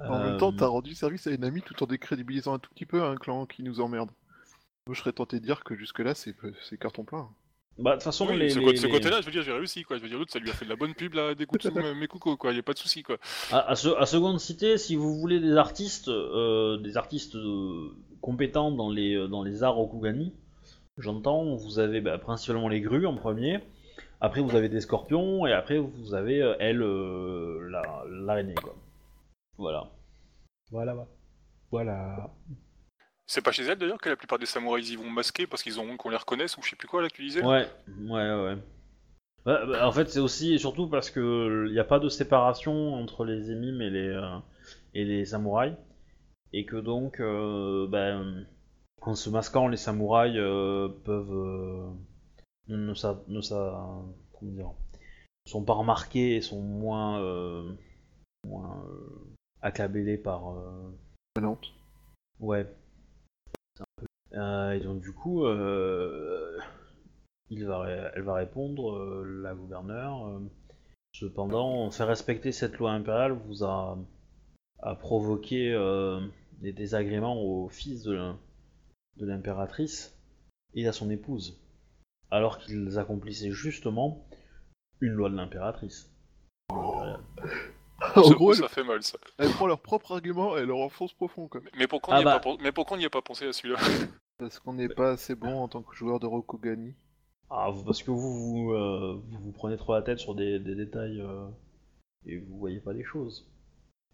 En 0.00 0.14
euh, 0.14 0.24
même 0.30 0.36
temps, 0.38 0.52
t'as 0.52 0.66
rendu 0.66 0.94
service 0.94 1.26
à 1.26 1.30
une 1.30 1.44
amie 1.44 1.62
tout 1.62 1.82
en 1.82 1.86
décrédibilisant 1.86 2.54
un 2.54 2.58
tout 2.58 2.70
petit 2.74 2.86
peu 2.86 3.02
un 3.02 3.16
clan 3.16 3.46
qui 3.46 3.62
nous 3.62 3.80
emmerde. 3.80 4.10
Moi, 4.86 4.94
je 4.94 5.00
serais 5.00 5.12
tenté 5.12 5.38
de 5.40 5.44
dire 5.44 5.64
que 5.64 5.74
jusque-là, 5.76 6.14
c'est 6.14 6.34
c'est 6.68 6.78
carton 6.78 7.04
plein. 7.04 7.28
Bah, 7.78 7.90
de 7.92 7.96
toute 7.96 8.04
façon, 8.04 8.26
Oui, 8.28 8.36
les, 8.38 8.50
ce, 8.50 8.58
les- 8.58 8.64
côté- 8.64 8.76
ce 8.78 8.86
les- 8.86 8.92
côté-là, 8.92 9.20
je 9.20 9.26
veux 9.26 9.32
dire, 9.32 9.42
j'ai 9.42 9.52
réussi 9.52 9.84
quoi. 9.84 9.98
Je 9.98 10.02
veux 10.02 10.08
dire, 10.08 10.18
l'autre, 10.18 10.32
ça 10.32 10.38
lui 10.40 10.50
a 10.50 10.52
fait 10.52 10.64
de 10.64 10.70
la 10.70 10.76
bonne 10.76 10.94
pub 10.94 11.14
là, 11.14 11.34
des 11.36 11.46
coups 11.46 11.62
de 11.64 11.70
sous, 11.70 11.74
mes 11.96 12.06
coucos 12.08 12.36
quoi, 12.36 12.52
y 12.52 12.58
a 12.58 12.62
pas 12.62 12.72
de 12.72 12.78
souci 12.78 13.02
quoi. 13.04 13.18
À, 13.52 13.70
à, 13.70 13.76
se- 13.76 13.88
à 13.96 14.04
seconde 14.06 14.40
cité, 14.40 14.78
si 14.78 14.96
vous 14.96 15.14
voulez 15.16 15.38
des 15.38 15.56
artistes, 15.56 16.08
euh, 16.08 16.76
des 16.78 16.96
artistes 16.96 17.36
euh, 17.36 17.90
compétents 18.20 18.72
dans 18.72 18.90
les, 18.90 19.14
euh, 19.14 19.28
dans 19.28 19.44
les 19.44 19.62
arts 19.62 19.74
Rokugani, 19.76 20.32
j'entends, 20.96 21.54
vous 21.54 21.78
avez 21.78 22.00
bah, 22.00 22.18
principalement 22.18 22.68
les 22.68 22.80
grues 22.80 23.06
en 23.06 23.14
premier, 23.14 23.60
après 24.20 24.40
vous 24.40 24.56
avez 24.56 24.68
des 24.68 24.80
scorpions, 24.80 25.46
et 25.46 25.52
après 25.52 25.78
vous 25.78 26.14
avez, 26.14 26.42
euh, 26.42 26.56
elle, 26.58 26.82
euh, 26.82 27.68
la- 27.70 28.04
l'araignée, 28.10 28.54
quoi. 28.54 28.74
Voilà. 29.58 29.90
Voilà, 30.70 30.94
voilà. 31.70 32.30
C'est 33.26 33.42
pas 33.42 33.52
chez 33.52 33.64
elle 33.64 33.78
d'ailleurs 33.78 33.98
que 33.98 34.08
la 34.08 34.16
plupart 34.16 34.38
des 34.38 34.46
samouraïs 34.46 34.90
y 34.90 34.96
vont 34.96 35.10
masquer 35.10 35.46
parce 35.46 35.62
qu'ils 35.62 35.78
ont 35.78 35.84
honte 35.84 35.98
qu'on 35.98 36.08
les 36.08 36.16
reconnaisse 36.16 36.56
ou 36.56 36.62
je 36.62 36.70
sais 36.70 36.76
plus 36.76 36.88
quoi 36.88 37.02
là 37.02 37.08
que 37.10 37.14
tu 37.14 37.22
disais 37.22 37.44
Ouais, 37.44 37.68
ouais, 38.00 38.42
ouais. 38.42 38.56
Bah, 39.44 39.66
bah, 39.66 39.86
en 39.86 39.92
fait, 39.92 40.08
c'est 40.08 40.20
aussi 40.20 40.54
et 40.54 40.58
surtout 40.58 40.88
parce 40.88 41.10
que 41.10 41.66
il 41.68 41.72
n'y 41.72 41.78
a 41.78 41.84
pas 41.84 41.98
de 41.98 42.08
séparation 42.08 42.94
entre 42.94 43.24
les 43.24 43.50
émimes 43.50 43.82
et 43.82 43.90
les 43.90 44.08
euh, 44.08 44.38
et 44.94 45.04
les 45.04 45.24
samouraïs, 45.24 45.76
et 46.52 46.64
que 46.64 46.76
donc, 46.76 47.20
euh, 47.20 48.44
en 49.02 49.14
se 49.14 49.30
masquant, 49.30 49.68
les 49.68 49.76
samouraïs 49.76 50.36
euh, 50.36 50.88
peuvent 51.04 51.32
euh, 51.32 51.90
ne 52.68 52.94
sa, 52.94 53.22
ne 53.28 53.40
sa, 53.40 53.78
comment 54.32 54.52
dire, 54.52 54.72
sont 55.46 55.64
pas 55.64 55.74
remarqués 55.74 56.36
et 56.36 56.40
sont 56.40 56.60
moins 56.60 57.20
euh, 57.22 57.72
moins 58.44 58.84
accablés 59.62 60.16
par 60.18 60.50
euh, 60.50 60.90
Nantes. 61.40 61.72
Ouais. 62.40 62.66
C'est 63.76 63.82
un 63.82 63.86
peu- 63.96 64.06
Euh, 64.34 64.72
et 64.72 64.80
donc 64.80 65.00
du 65.00 65.12
coup, 65.12 65.44
euh, 65.46 66.58
il 67.50 67.64
va, 67.66 67.80
ré- 67.80 68.10
elle 68.14 68.22
va 68.22 68.34
répondre, 68.34 69.24
la 69.24 69.54
gouverneure. 69.54 70.40
cependant, 71.14 71.90
faire 71.90 72.06
respecter 72.08 72.52
cette 72.52 72.76
loi 72.78 72.92
impériale 72.92 73.32
vous 73.32 73.64
a, 73.64 73.98
a 74.80 74.94
provoqué 74.94 75.72
euh, 75.72 76.20
des 76.60 76.72
désagréments 76.72 77.42
au 77.42 77.68
fils 77.68 78.02
de, 78.02 78.32
l'impératrice 79.20 80.14
et 80.74 80.86
à 80.86 80.92
son 80.92 81.08
épouse, 81.10 81.58
alors 82.30 82.58
qu'ils 82.58 82.98
accomplissaient 82.98 83.50
justement 83.50 84.26
une 85.00 85.12
loi 85.12 85.30
de 85.30 85.36
l'impératrice. 85.36 86.12
en 88.26 88.30
gros, 88.30 88.52
ça, 88.54 88.64
elle, 88.64 88.68
fait 88.70 88.84
mal 88.84 89.02
ça. 89.02 89.18
elle 89.38 89.50
prend 89.50 89.66
leur 89.66 89.80
propre 89.80 90.12
argument 90.12 90.56
et 90.56 90.60
elle 90.60 90.66
leur 90.68 90.78
enfonce 90.78 91.12
profond, 91.12 91.48
quoi. 91.48 91.60
Mais 91.78 91.86
pourquoi 91.86 92.14
on 92.14 92.16
Ah 92.16 92.20
n'y 92.20 92.26
a, 92.28 92.34
bah. 92.34 92.40
pas 92.40 92.50
pen- 92.50 92.58
mais 92.62 92.72
pourquoi 92.72 92.96
on 92.96 93.00
n'y 93.00 93.06
a 93.06 93.10
pas 93.10 93.22
pensé 93.22 93.46
à 93.46 93.52
celui-là 93.52 93.78
Parce 94.38 94.58
qu'on 94.60 94.74
n'est 94.74 94.88
pas 94.88 95.10
assez 95.12 95.34
bon 95.34 95.62
en 95.62 95.68
tant 95.68 95.82
que 95.82 95.94
joueur 95.96 96.20
de 96.20 96.26
Rokugani. 96.26 96.94
Ah, 97.50 97.70
parce 97.84 98.02
que 98.02 98.10
vous 98.10 98.20
vous, 98.66 98.72
euh, 98.72 99.20
vous 99.30 99.38
vous 99.38 99.52
prenez 99.52 99.76
trop 99.76 99.94
la 99.94 100.02
tête 100.02 100.18
sur 100.18 100.34
des, 100.34 100.58
des 100.60 100.74
détails 100.74 101.20
euh, 101.20 101.48
et 102.26 102.38
vous 102.38 102.58
voyez 102.58 102.78
pas 102.78 102.92
les 102.92 103.04
choses. 103.04 103.48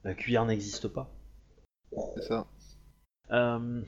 La 0.04 0.14
cuillère 0.14 0.44
n'existe 0.46 0.88
pas. 0.88 1.10
C'est 2.14 2.22
ça. 2.22 2.46
Euh, 3.32 3.82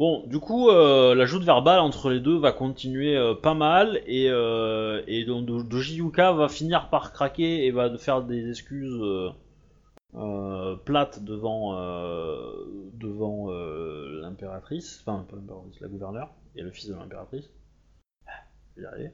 Bon, 0.00 0.24
du 0.26 0.38
coup, 0.40 0.70
euh, 0.70 1.14
la 1.14 1.26
joute 1.26 1.42
verbale 1.44 1.78
entre 1.78 2.08
les 2.08 2.20
deux 2.20 2.38
va 2.38 2.52
continuer 2.52 3.18
euh, 3.18 3.34
pas 3.34 3.52
mal 3.52 4.00
et, 4.06 4.30
euh, 4.30 5.02
donc 5.26 5.44
Do- 5.44 5.62
Doji 5.62 5.96
Yuka 5.96 6.32
va 6.32 6.48
finir 6.48 6.88
par 6.88 7.12
craquer 7.12 7.66
et 7.66 7.70
va 7.70 7.94
faire 7.98 8.22
des 8.22 8.48
excuses 8.48 8.98
plates 10.86 11.22
devant 11.22 11.74
devant 12.94 13.50
l'impératrice, 13.50 15.04
enfin 15.04 15.26
pas 15.28 15.36
l'impératrice, 15.36 15.80
la 15.80 15.88
gouverneure 15.88 16.30
et 16.56 16.62
le 16.62 16.70
fils 16.70 16.88
de 16.88 16.94
l'impératrice. 16.94 17.50
Je 18.78 18.82
vais 18.82 19.12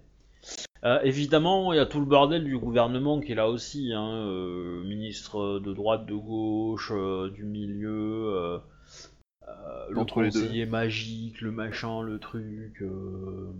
évidemment, 1.02 1.72
il 1.72 1.78
y 1.78 1.80
a 1.80 1.86
tout 1.86 1.98
le 1.98 2.06
bordel 2.06 2.44
du 2.44 2.56
gouvernement 2.58 3.18
qui 3.18 3.32
est 3.32 3.34
là 3.34 3.48
aussi, 3.48 3.92
hein, 3.92 4.30
ministre 4.84 5.58
de 5.58 5.72
droite, 5.72 6.06
de 6.06 6.14
gauche, 6.14 6.92
du 7.34 7.44
milieu, 7.44 8.60
le 9.90 9.97
Entre 10.01 10.23
les 10.23 10.31
deux. 10.31 10.40
conseiller 10.40 10.66
magique, 10.66 11.40
le 11.40 11.52
machin, 11.52 12.02
le 12.02 12.18
truc, 12.18 12.82
euh, 12.82 13.52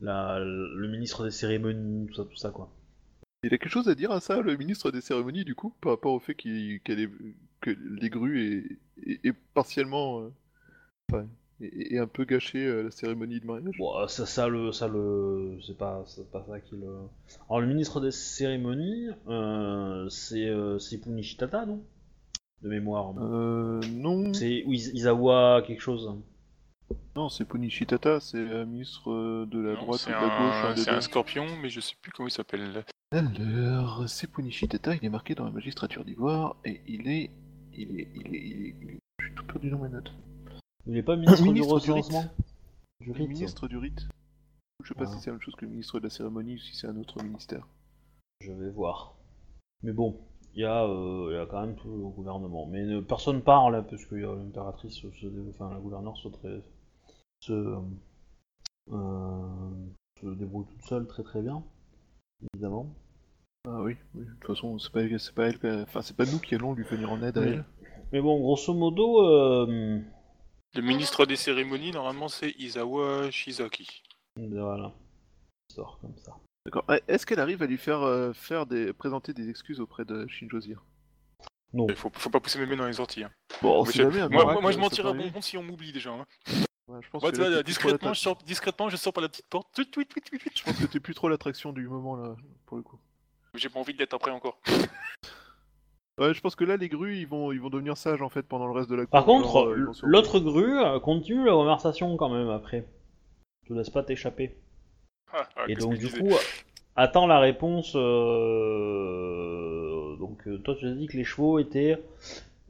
la- 0.00 0.38
le 0.40 0.88
ministre 0.88 1.24
des 1.24 1.30
cérémonies, 1.30 2.06
tout 2.08 2.14
ça, 2.14 2.24
tout 2.24 2.36
ça 2.36 2.50
quoi. 2.50 2.70
Il 3.42 3.52
a 3.52 3.58
quelque 3.58 3.68
chose 3.68 3.88
à 3.88 3.94
dire 3.94 4.10
à 4.10 4.20
ça, 4.20 4.40
le 4.40 4.56
ministre 4.56 4.90
des 4.90 5.00
cérémonies, 5.02 5.44
du 5.44 5.54
coup, 5.54 5.74
par 5.80 5.92
rapport 5.92 6.12
au 6.14 6.18
fait 6.20 6.34
qu'il- 6.34 6.80
est- 6.86 7.10
que 7.60 7.70
les 7.70 8.10
grues 8.10 8.78
est, 9.06 9.10
est- 9.10 9.26
est 9.26 9.32
partiellement. 9.54 10.22
euh, 10.22 10.30
enfin, 11.10 11.26
est, 11.60 11.94
est 11.94 11.98
un 11.98 12.06
peu 12.06 12.24
gâché 12.24 12.64
euh, 12.66 12.84
la 12.84 12.90
cérémonie 12.90 13.40
de 13.40 13.46
mariage? 13.46 13.76
Bon, 13.78 14.08
ça, 14.08 14.26
ça 14.26 14.48
le, 14.48 14.72
ça 14.72 14.88
le, 14.88 15.58
c'est 15.66 15.76
pas, 15.76 16.02
c'est 16.06 16.30
pas 16.30 16.44
ça 16.48 16.58
qui 16.60 16.76
le. 16.76 16.88
Alors 17.48 17.60
le 17.60 17.66
ministre 17.66 18.00
des 18.00 18.10
cérémonies, 18.10 19.08
euh, 19.28 20.08
c'est, 20.08 20.48
euh, 20.48 20.78
c'est 20.78 20.98
Punishitata, 20.98 21.66
non? 21.66 21.82
De 22.64 22.68
mémoire. 22.68 23.12
non 23.14 23.22
Euh. 23.22 23.80
Non, 23.92 24.32
C'est 24.34 24.64
Izawa 24.66 25.62
quelque 25.66 25.80
chose. 25.82 26.10
non 27.14 27.28
c'est 27.28 27.44
Punishitata, 27.44 28.20
c'est 28.20 28.42
le 28.44 28.64
ministre 28.64 29.10
euh, 29.12 29.46
de 29.46 29.58
la 29.60 29.74
Non, 29.74 29.80
droite 29.80 30.00
ou 30.00 30.04
C'est 30.04 30.10
de 30.10 30.14
la 30.14 30.20
gauche. 30.20 30.64
un, 30.64 30.76
c'est 30.76 30.90
un 30.90 31.00
scorpion, 31.00 31.46
mais 31.62 31.68
je 31.68 31.80
sais 31.80 31.94
plus 32.00 32.10
comment 32.12 32.26
il 32.28 32.32
s'appelle. 32.32 32.84
Alors, 33.12 34.08
c'est 34.08 34.26
Punishitata, 34.30 34.94
il 34.96 35.04
est 35.04 35.08
marqué 35.10 35.34
dans 35.34 35.44
la 35.44 35.50
magistrature 35.50 36.04
d'Ivoire 36.04 36.56
et 36.64 36.80
il 36.88 37.06
est. 37.08 37.30
Il 37.74 38.00
est. 38.00 38.08
Il 38.14 38.34
est. 38.34 38.38
Il 38.38 38.66
est. 38.66 38.74
il 38.82 38.90
est- 38.90 38.98
Je 39.20 39.26
suis 39.26 39.34
tout 39.34 39.44
perdu 39.44 39.70
dans 39.70 39.78
mes 39.78 39.88
notes. 39.90 40.12
Il 40.86 40.96
est 40.96 41.02
pas 41.02 41.16
ministre, 41.16 41.42
Ministre 41.44 41.78
du 41.80 41.84
du 41.86 41.92
rite. 41.92 42.04
recensement? 42.06 42.34
Du 43.00 43.08
Le 43.08 43.12
rite. 43.14 43.28
ministre 43.28 43.68
du 43.68 43.76
rite. 43.76 44.08
Je 44.82 44.88
sais 44.88 44.94
pas 44.94 45.04
Ah. 45.06 45.12
si 45.12 45.18
c'est 45.20 45.26
la 45.28 45.32
même 45.34 45.42
chose 45.42 45.54
que 45.54 45.64
le 45.64 45.70
ministre 45.70 45.98
de 45.98 46.04
la 46.04 46.10
cérémonie 46.10 46.54
ou 46.54 46.58
si 46.58 46.74
c'est 46.76 46.86
un 46.88 46.96
autre 46.96 47.22
ministère. 47.22 47.66
Je 48.40 48.52
vais 48.52 48.70
voir. 48.70 49.14
Mais 49.82 49.92
bon, 49.92 50.18
il 50.56 50.62
y, 50.62 50.64
a, 50.64 50.84
euh, 50.84 51.28
il 51.30 51.36
y 51.36 51.38
a 51.38 51.46
quand 51.46 51.60
même 51.60 51.74
tout 51.76 51.88
le 51.88 52.08
gouvernement. 52.10 52.66
Mais 52.66 52.82
euh, 52.84 53.02
personne 53.02 53.42
parle, 53.42 53.74
hein, 53.74 53.82
parce 53.88 54.04
que 54.06 54.14
euh, 54.14 54.36
l'impératrice, 54.36 55.00
enfin 55.50 55.70
la 55.72 55.80
gouverneure 55.80 56.16
se, 56.16 56.28
très- 56.28 56.62
se, 57.40 57.76
euh, 58.92 59.70
se 60.20 60.26
débrouille 60.26 60.66
toute 60.66 60.82
seule 60.82 61.06
très 61.06 61.22
très 61.22 61.42
bien, 61.42 61.62
évidemment. 62.54 62.86
Ah 63.66 63.80
oui, 63.80 63.96
oui. 64.14 64.24
de 64.26 64.30
toute 64.34 64.46
façon, 64.46 64.78
c'est 64.78 64.92
pas, 64.92 65.00
c'est 65.18 65.34
pas 65.34 65.48
elle, 65.48 65.82
enfin 65.82 66.02
c'est 66.02 66.16
pas 66.16 66.26
nous 66.26 66.38
qui 66.38 66.54
allons 66.54 66.74
lui 66.74 66.84
venir 66.84 67.10
en 67.10 67.22
aide 67.22 67.38
à 67.38 67.42
elle. 67.42 67.64
Mais 68.12 68.20
bon, 68.20 68.38
grosso 68.40 68.74
modo, 68.74 69.22
euh, 69.26 69.98
Le 70.74 70.82
ministre 70.82 71.24
des 71.26 71.36
cérémonies, 71.36 71.90
normalement, 71.90 72.28
c'est 72.28 72.50
Isawa 72.58 73.30
Shizaki. 73.30 74.02
voilà, 74.36 74.92
il 75.70 75.74
sort 75.74 75.98
comme 76.00 76.16
ça. 76.18 76.36
D'accord. 76.66 76.84
Eh, 76.90 77.00
Est-ce 77.12 77.26
qu'elle 77.26 77.40
arrive 77.40 77.62
à 77.62 77.66
lui 77.66 77.76
faire, 77.78 78.00
euh, 78.02 78.32
faire 78.32 78.66
des, 78.66 78.92
présenter 78.92 79.32
des 79.34 79.50
excuses 79.50 79.80
auprès 79.80 80.04
de 80.04 80.26
Shinjozir 80.28 80.82
Non, 81.72 81.86
Il 81.88 81.94
faut, 81.96 82.10
faut 82.14 82.30
pas 82.30 82.40
pousser 82.40 82.58
mes 82.58 82.66
mains 82.66 82.76
dans 82.76 82.86
les 82.86 83.00
orties. 83.00 83.24
hein. 83.24 83.30
Bon, 83.62 83.84
jamais, 83.84 84.20
un 84.20 84.28
moi, 84.28 84.60
moi, 84.60 84.70
je 84.70 84.76
ça 84.76 84.80
m'en 84.82 84.88
peut 84.88 84.94
tire 84.94 85.06
à 85.06 85.10
arriver. 85.10 85.24
bon 85.24 85.30
compte 85.32 85.42
si 85.44 85.58
on 85.58 85.62
m'oublie 85.62 85.92
déjà. 85.92 86.10
hein. 86.10 86.26
Ouais, 86.88 86.98
je 87.02 87.08
pense 87.10 87.22
Moi, 87.22 87.32
que 87.32 87.36
là, 87.38 87.62
discrètement, 87.62 88.12
je 88.14 88.20
sors, 88.20 88.36
discrètement, 88.44 88.88
je 88.88 88.96
sors 88.96 89.12
par 89.12 89.22
la 89.22 89.28
petite 89.28 89.46
porte. 89.48 89.68
Tweet, 89.74 89.90
tweet, 89.90 90.08
tweet, 90.08 90.24
tweet, 90.24 90.40
tweet. 90.42 90.58
Je 90.58 90.64
pense 90.64 90.78
que 90.78 90.86
t'es 90.86 91.00
plus 91.00 91.14
trop 91.14 91.28
l'attraction 91.28 91.72
du 91.72 91.88
moment 91.88 92.16
là, 92.16 92.34
pour 92.66 92.76
le 92.76 92.82
coup. 92.82 92.98
J'ai 93.54 93.68
pas 93.68 93.78
envie 93.80 93.94
d'être 93.94 94.14
après 94.14 94.30
encore. 94.30 94.58
Ouais, 96.16 96.32
je 96.32 96.40
pense 96.40 96.54
que 96.54 96.62
là, 96.62 96.76
les 96.76 96.88
grues, 96.88 97.16
ils 97.16 97.26
vont, 97.26 97.50
ils 97.50 97.60
vont 97.60 97.70
devenir 97.70 97.96
sages 97.96 98.22
en 98.22 98.28
fait 98.28 98.44
pendant 98.44 98.66
le 98.68 98.72
reste 98.72 98.88
de 98.88 98.94
la 98.94 99.04
Par 99.04 99.24
cour, 99.24 99.42
contre, 99.42 99.66
euh, 99.66 99.92
l'autre 100.04 100.38
grue 100.38 100.78
euh, 100.78 101.00
continue 101.00 101.44
la 101.44 101.50
conversation 101.50 102.16
quand 102.16 102.28
même 102.28 102.50
après. 102.50 102.86
Je 103.64 103.70
te 103.70 103.74
laisse 103.76 103.90
pas 103.90 104.04
t'échapper. 104.04 104.56
Ah, 105.32 105.48
ah, 105.56 105.64
Et 105.68 105.74
donc 105.74 105.96
du 105.98 106.08
coup, 106.10 106.30
attends 106.96 107.26
la 107.26 107.38
réponse. 107.40 107.94
euh, 107.96 108.00
Donc 110.18 110.46
euh, 110.46 110.58
toi 110.58 110.74
tu 110.78 110.86
as 110.86 110.92
dit 110.92 111.06
que 111.06 111.16
les 111.16 111.24
chevaux 111.24 111.58
étaient. 111.58 111.98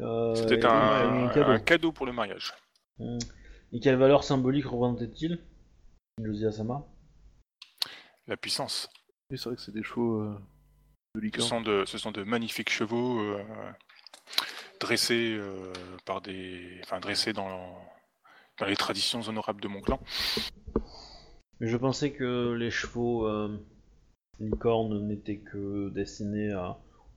euh, 0.01 0.35
C'était 0.35 0.65
un, 0.65 1.27
un 1.27 1.29
cadeau. 1.29 1.51
un 1.51 1.59
cadeau 1.59 1.93
pour 1.93 2.07
le 2.07 2.13
mariage. 2.13 2.53
Hmm. 2.99 3.19
Et 3.73 3.81
quelle 3.81 3.97
valeur 3.97 4.23
symbolique 4.25 4.67
représentait-il 4.67 5.41
Josie 6.23 6.47
Asama 6.47 6.85
La 8.29 8.37
puissance. 8.37 8.89
Oui, 9.31 9.39
c'est 9.39 9.49
vrai 9.49 9.57
que 9.57 9.63
c'est 9.63 9.75
des 9.75 9.83
chevaux 9.83 10.21
euh, 10.21 10.39
de 11.17 11.31
Ce 11.35 11.41
sont 11.43 11.61
de, 11.61 11.85
ce 11.85 11.99
sont 11.99 12.13
de 12.13 12.23
magnifiques 12.23 12.71
chevaux 12.71 13.19
euh, 13.21 13.43
dressés 14.81 15.37
euh, 15.39 15.73
par 16.05 16.21
des, 16.21 16.81
enfin 16.85 17.01
dressés 17.01 17.33
dans, 17.33 17.75
dans 18.59 18.67
les 18.67 18.77
traditions 18.77 19.21
honorables 19.23 19.61
de 19.61 19.69
mon 19.69 19.81
clan. 19.81 19.99
Mais 21.61 21.69
je 21.69 21.77
pensais 21.77 22.13
que 22.13 22.53
les 22.53 22.71
chevaux 22.71 23.27
euh, 23.27 23.59
licornes 24.41 25.07
n'étaient 25.07 25.39
que 25.39 25.89
destinés 25.91 26.55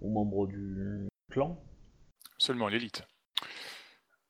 aux 0.01 0.09
membres 0.09 0.47
du 0.47 1.07
clan. 1.31 1.59
Seulement 2.37 2.67
l'élite. 2.67 3.03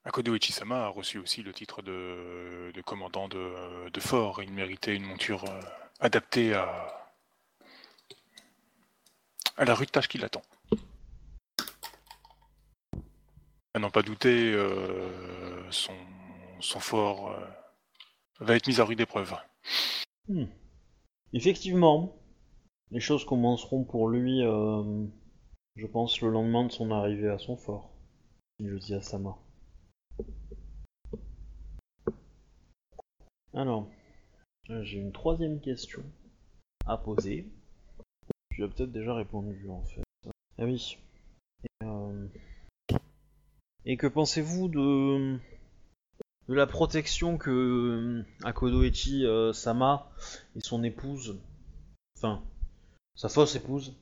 Akodo 0.07 0.33
Ichisama 0.35 0.85
a 0.85 0.87
reçu 0.87 1.17
aussi 1.17 1.43
le 1.43 1.51
titre 1.51 1.81
de, 1.81 2.71
commandant 2.85 3.27
de, 3.27 3.99
fort. 3.99 4.41
Il 4.41 4.53
méritait 4.53 4.95
une 4.95 5.03
monture 5.03 5.43
euh, 5.43 5.59
adaptée 5.99 6.53
à, 6.53 7.11
à 9.57 9.65
la 9.65 9.75
tâche 9.75 10.07
qui 10.07 10.17
l'attend. 10.17 10.43
À 13.73 13.79
n'en 13.79 13.89
pas 13.89 14.01
douter, 14.01 14.53
euh, 14.53 15.69
son, 15.71 15.93
son 16.61 16.79
fort 16.79 17.31
euh, 17.31 17.45
va 18.39 18.55
être 18.55 18.67
mis 18.67 18.79
à 18.79 18.85
rude 18.85 19.01
épreuve. 19.01 19.35
Hmm. 20.27 20.45
Effectivement, 21.33 22.15
les 22.91 22.99
choses 22.99 23.25
commenceront 23.25 23.83
pour 23.83 24.09
lui, 24.09 24.41
euh, 24.43 25.05
je 25.75 25.87
pense, 25.87 26.21
le 26.21 26.29
lendemain 26.29 26.65
de 26.65 26.71
son 26.71 26.91
arrivée 26.91 27.29
à 27.29 27.37
son 27.37 27.57
fort. 27.57 27.91
Josie 28.59 28.95
Asama. 28.95 29.37
Alors, 33.53 33.87
euh, 34.69 34.83
j'ai 34.83 34.99
une 34.99 35.11
troisième 35.11 35.59
question 35.59 36.03
à 36.85 36.97
poser. 36.97 37.47
Tu 38.51 38.63
as 38.63 38.67
peut-être 38.67 38.91
déjà 38.91 39.13
répondu 39.13 39.69
en 39.69 39.83
fait. 39.83 40.03
Ah 40.57 40.65
oui. 40.65 40.97
Et, 41.63 41.85
euh, 41.85 42.27
et 43.85 43.97
que 43.97 44.07
pensez-vous 44.07 44.67
de 44.67 45.39
de 46.47 46.53
la 46.53 46.67
protection 46.67 47.37
que 47.37 47.51
euh, 47.51 48.25
Akodo 48.43 48.83
Echi 48.83 49.25
euh, 49.25 49.53
Sama 49.53 50.09
et 50.55 50.61
son 50.61 50.83
épouse, 50.83 51.39
enfin 52.17 52.43
sa 53.15 53.29
fausse 53.29 53.55
épouse, 53.55 53.95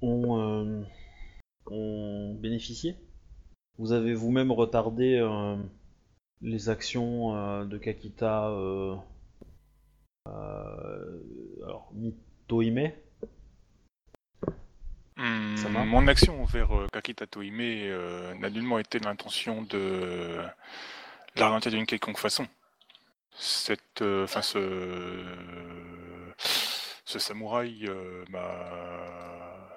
ont, 0.00 0.40
euh, 0.40 0.82
ont 1.66 2.34
bénéficié. 2.34 2.96
Vous 3.78 3.92
avez 3.92 4.14
vous-même 4.14 4.50
retardé 4.50 5.16
euh, 5.16 5.56
les 6.40 6.68
actions 6.68 7.64
de 7.64 7.78
Kakita, 7.78 8.46
alors 10.26 11.92
Mitohime, 11.94 12.92
Hmm, 15.18 15.56
mon 15.86 16.06
action 16.06 16.40
envers 16.40 16.68
Kakita 16.92 17.26
Tohime 17.26 17.58
euh, 17.60 18.34
n'a 18.34 18.50
nullement 18.50 18.78
été 18.78 19.00
l'intention 19.00 19.62
de 19.62 20.38
la 21.40 21.48
ralentir 21.48 21.72
d'une 21.72 21.86
quelconque 21.86 22.18
façon. 22.18 22.46
Cette, 23.40 24.02
euh, 24.02 24.24
enfin 24.24 24.42
ce, 24.42 25.24
ce 27.04 27.18
samouraï 27.18 27.86
euh, 27.86 28.24
m'a 28.30 29.68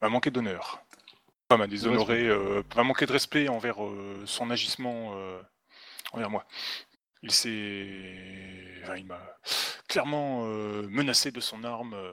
m'a 0.00 0.08
manqué 0.08 0.30
d'honneur, 0.30 0.80
Enfin, 1.50 1.58
m'a 1.58 1.66
déshonoré, 1.66 2.26
euh, 2.28 2.62
m'a 2.76 2.84
manqué 2.84 3.06
de 3.06 3.12
respect 3.12 3.48
envers 3.48 3.76
son 4.26 4.50
agissement 4.50 5.14
envers 6.12 6.30
moi. 6.30 6.46
Il 7.22 7.32
s'est, 7.32 8.80
enfin, 8.84 8.96
il 8.96 9.06
m'a 9.06 9.20
clairement 9.88 10.44
euh, 10.46 10.86
menacé 10.88 11.32
de 11.32 11.40
son 11.40 11.64
arme. 11.64 11.94
euh, 11.94 12.12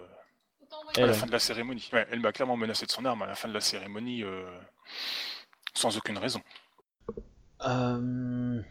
à 0.97 1.05
la 1.05 1.13
fin 1.13 1.25
de 1.27 1.31
la 1.31 1.39
cérémonie. 1.39 1.89
Ouais, 1.93 2.07
elle 2.11 2.21
m'a 2.21 2.31
clairement 2.31 2.57
menacé 2.57 2.85
de 2.85 2.91
son 2.91 3.05
arme 3.05 3.21
à 3.21 3.27
la 3.27 3.35
fin 3.35 3.47
de 3.49 3.53
la 3.53 3.61
cérémonie 3.61 4.23
euh, 4.23 4.45
sans 5.73 5.97
aucune 5.97 6.17
raison. 6.17 6.41
Euh, 7.65 8.61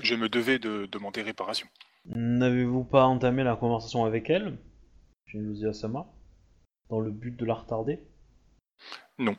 Je 0.00 0.14
me 0.14 0.28
devais 0.28 0.58
de 0.58 0.86
demander 0.86 1.22
réparation. 1.22 1.68
N'avez-vous 2.06 2.84
pas 2.84 3.04
entamé 3.04 3.44
la 3.44 3.56
conversation 3.56 4.04
avec 4.04 4.30
elle, 4.30 4.58
Shinjuzi 5.26 5.66
Asama, 5.66 6.06
dans 6.88 7.00
le 7.00 7.10
but 7.10 7.36
de 7.36 7.44
la 7.44 7.54
retarder? 7.54 8.00
Non. 9.18 9.36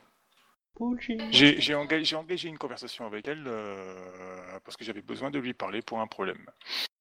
J'ai 1.32 1.76
engagé 1.76 2.48
une 2.48 2.58
conversation 2.58 3.06
avec 3.06 3.28
elle 3.28 3.44
euh, 3.48 4.60
parce 4.64 4.78
que 4.78 4.86
j'avais 4.86 5.02
besoin 5.02 5.30
de 5.32 5.40
lui 5.40 5.54
parler 5.54 5.82
pour 5.82 6.00
un 6.00 6.08
problème. 6.08 6.46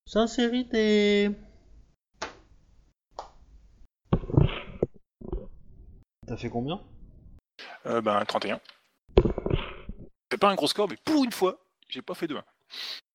Sincérité. 0.07 1.31
T'as 6.27 6.37
fait 6.37 6.51
combien? 6.51 6.81
Euh, 7.87 8.01
ben 8.01 8.25
31. 8.25 8.61
C'est 10.31 10.39
pas 10.39 10.51
un 10.51 10.55
gros 10.55 10.67
score, 10.67 10.89
mais 10.89 10.97
pour 11.05 11.25
une 11.25 11.33
fois, 11.33 11.59
j'ai 11.89 12.03
pas 12.03 12.15
fait 12.15 12.27
de 12.27 12.37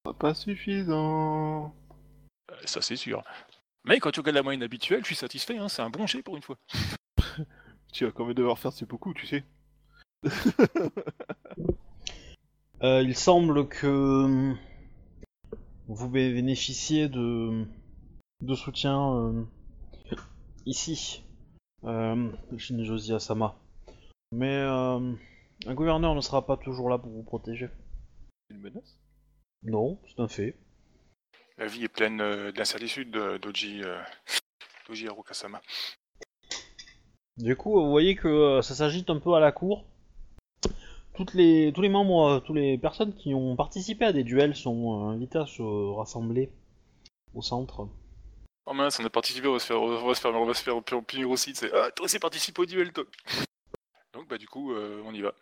1. 0.05 0.13
Pas 0.13 0.33
suffisant. 0.33 1.75
Euh, 2.51 2.55
ça 2.65 2.81
c'est 2.81 2.95
sûr. 2.95 3.23
Mais 3.85 3.99
quand 3.99 4.11
tu 4.11 4.19
regardes 4.19 4.35
la 4.35 4.43
moyenne 4.43 4.63
habituelle, 4.63 5.01
je 5.01 5.07
suis 5.07 5.15
satisfait, 5.15 5.57
hein, 5.57 5.69
c'est 5.69 5.81
un 5.81 5.89
bon 5.89 6.07
jet 6.07 6.21
pour 6.23 6.35
une 6.35 6.43
fois. 6.43 6.57
Tu 7.93 8.05
vas 8.05 8.11
quand 8.11 8.25
même 8.25 8.33
devoir 8.33 8.57
faire 8.57 8.73
c'est 8.73 8.87
beaucoup, 8.87 9.13
tu 9.13 9.27
sais. 9.27 9.43
Euh, 12.81 13.01
Il 13.01 13.15
semble 13.15 13.69
que 13.69 14.53
vous 15.87 16.09
bénéficiez 16.09 17.07
de, 17.07 17.65
de 18.41 18.55
soutien 18.55 19.15
euh, 19.15 19.45
ici, 20.65 21.23
euh, 21.85 22.29
Shinjozi 22.57 23.13
Asama. 23.13 23.55
Mais 24.33 24.57
euh, 24.57 25.13
un 25.65 25.73
gouverneur 25.73 26.15
ne 26.15 26.21
sera 26.21 26.45
pas 26.45 26.57
toujours 26.57 26.89
là 26.89 26.97
pour 26.97 27.11
vous 27.11 27.23
protéger. 27.23 27.69
Une 28.49 28.59
menace? 28.59 28.99
Non, 29.63 29.99
c'est 30.07 30.19
un 30.19 30.27
fait. 30.27 30.57
La 31.57 31.67
vie 31.67 31.83
est 31.83 31.89
pleine 31.89 32.19
euh, 32.21 32.51
d'incertitudes, 32.51 33.15
euh, 33.15 33.37
Doji, 33.37 33.81
euh, 33.83 34.01
Doji 34.87 35.07
Harukasama. 35.07 35.61
Du 37.37 37.55
coup, 37.55 37.73
vous 37.73 37.89
voyez 37.89 38.15
que 38.15 38.27
euh, 38.27 38.61
ça 38.61 38.75
s'agite 38.75 39.09
un 39.09 39.19
peu 39.19 39.33
à 39.33 39.39
la 39.39 39.51
cour. 39.51 39.85
Toutes 41.15 41.33
les, 41.33 41.71
tous 41.73 41.81
les 41.81 41.89
membres, 41.89 42.27
euh, 42.27 42.39
toutes 42.39 42.55
les 42.55 42.77
personnes 42.77 43.13
qui 43.15 43.33
ont 43.33 43.55
participé 43.55 44.05
à 44.05 44.13
des 44.13 44.23
duels 44.23 44.55
sont 44.55 45.07
euh, 45.07 45.13
invitées 45.13 45.39
à 45.39 45.45
se 45.45 45.61
rassembler 45.95 46.51
au 47.33 47.41
centre. 47.41 47.87
Oh 48.65 48.73
mince, 48.73 48.99
on 48.99 49.05
a 49.05 49.09
participé, 49.09 49.47
on 49.47 49.53
va 49.53 49.59
se 49.59 49.67
faire, 49.67 49.81
on 49.81 50.07
va 50.07 50.15
se 50.15 50.21
faire, 50.21 50.33
on 50.33 50.45
va 50.45 50.53
se 50.53 50.63
faire 50.63 50.83
punir 51.03 51.29
aussi. 51.29 51.53
C'est 51.55 51.71
ah, 51.73 51.91
toi 51.91 52.05
aussi 52.05 52.19
participe 52.19 52.59
au 52.59 52.65
duel, 52.65 52.91
toi. 52.93 53.03
Donc 54.13 54.29
bah 54.29 54.37
du 54.37 54.47
coup, 54.47 54.73
euh, 54.73 55.01
on 55.05 55.13
y 55.13 55.21
va. 55.21 55.33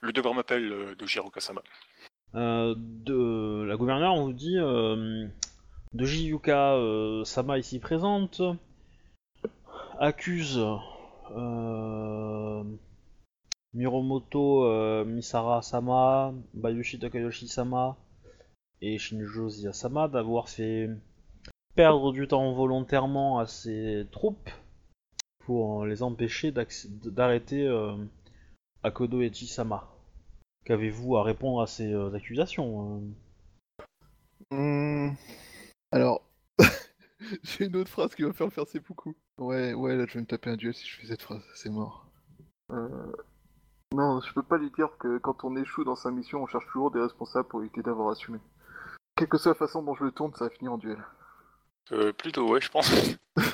Le 0.00 0.12
devoir 0.12 0.34
m'appelle 0.34 0.70
euh, 0.70 0.94
Doji 0.94 1.18
Harukasama. 1.18 1.62
Euh, 2.34 2.74
de, 2.76 3.64
la 3.66 3.76
gouverneure 3.76 4.16
vous 4.16 4.32
dit 4.32 4.56
de 4.56 5.30
Yuka 6.04 6.74
euh, 6.74 7.24
Sama 7.24 7.58
ici 7.58 7.78
présente 7.78 8.42
accuse 10.00 10.60
Miromoto 13.72 15.04
Misara 15.04 15.62
Sama, 15.62 16.34
Bayushi 16.52 16.98
Takayoshi 16.98 17.46
Sama 17.46 17.96
et 18.80 18.98
Shinjozi 18.98 19.68
Sama 19.72 20.08
d'avoir 20.08 20.48
fait 20.48 20.90
perdre 21.76 22.12
du 22.12 22.26
temps 22.26 22.52
volontairement 22.52 23.38
à 23.38 23.46
ses 23.46 24.06
troupes 24.10 24.50
pour 25.44 25.86
les 25.86 26.02
empêcher 26.02 26.52
d'arrêter 26.52 27.66
euh, 27.66 27.96
Akodo 28.82 29.20
Echi 29.22 29.46
Sama. 29.46 29.90
Qu'avez-vous 30.64 31.16
à 31.16 31.22
répondre 31.22 31.60
à 31.60 31.66
ces 31.66 31.92
euh, 31.92 32.14
accusations 32.14 33.02
euh? 34.50 35.10
Hmm. 35.10 35.14
Alors, 35.92 36.22
j'ai 37.42 37.66
une 37.66 37.76
autre 37.76 37.90
phrase 37.90 38.14
qui 38.14 38.22
va 38.22 38.32
faire 38.32 38.46
le 38.46 38.52
faire 38.52 38.64
beaucoup. 38.86 39.14
Ouais, 39.38 39.74
ouais, 39.74 39.96
là 39.96 40.06
je 40.06 40.14
vais 40.14 40.20
me 40.20 40.26
taper 40.26 40.50
un 40.50 40.56
duel 40.56 40.74
si 40.74 40.86
je 40.86 41.00
fais 41.00 41.06
cette 41.06 41.22
phrase, 41.22 41.42
c'est 41.54 41.70
mort. 41.70 42.06
Euh... 42.70 43.12
Non, 43.94 44.20
je 44.20 44.32
peux 44.32 44.42
pas 44.42 44.58
lui 44.58 44.70
dire 44.70 44.90
que 44.98 45.18
quand 45.18 45.44
on 45.44 45.56
échoue 45.56 45.84
dans 45.84 45.94
sa 45.94 46.10
mission, 46.10 46.42
on 46.42 46.46
cherche 46.46 46.66
toujours 46.66 46.90
des 46.90 47.00
responsables 47.00 47.46
pour 47.46 47.60
éviter 47.60 47.82
d'avoir 47.82 48.10
assumé. 48.10 48.38
Quelle 49.16 49.28
que 49.28 49.38
soit 49.38 49.52
la 49.52 49.54
façon 49.54 49.82
dont 49.82 49.94
je 49.94 50.04
le 50.04 50.10
tourne, 50.10 50.34
ça 50.34 50.46
va 50.46 50.50
finir 50.50 50.72
en 50.72 50.78
duel. 50.78 50.98
Euh, 51.92 52.12
plutôt, 52.12 52.50
ouais, 52.50 52.60
je 52.60 52.70
pense. 52.70 52.90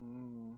Hmm. 0.00 0.52
Euh, 0.52 0.56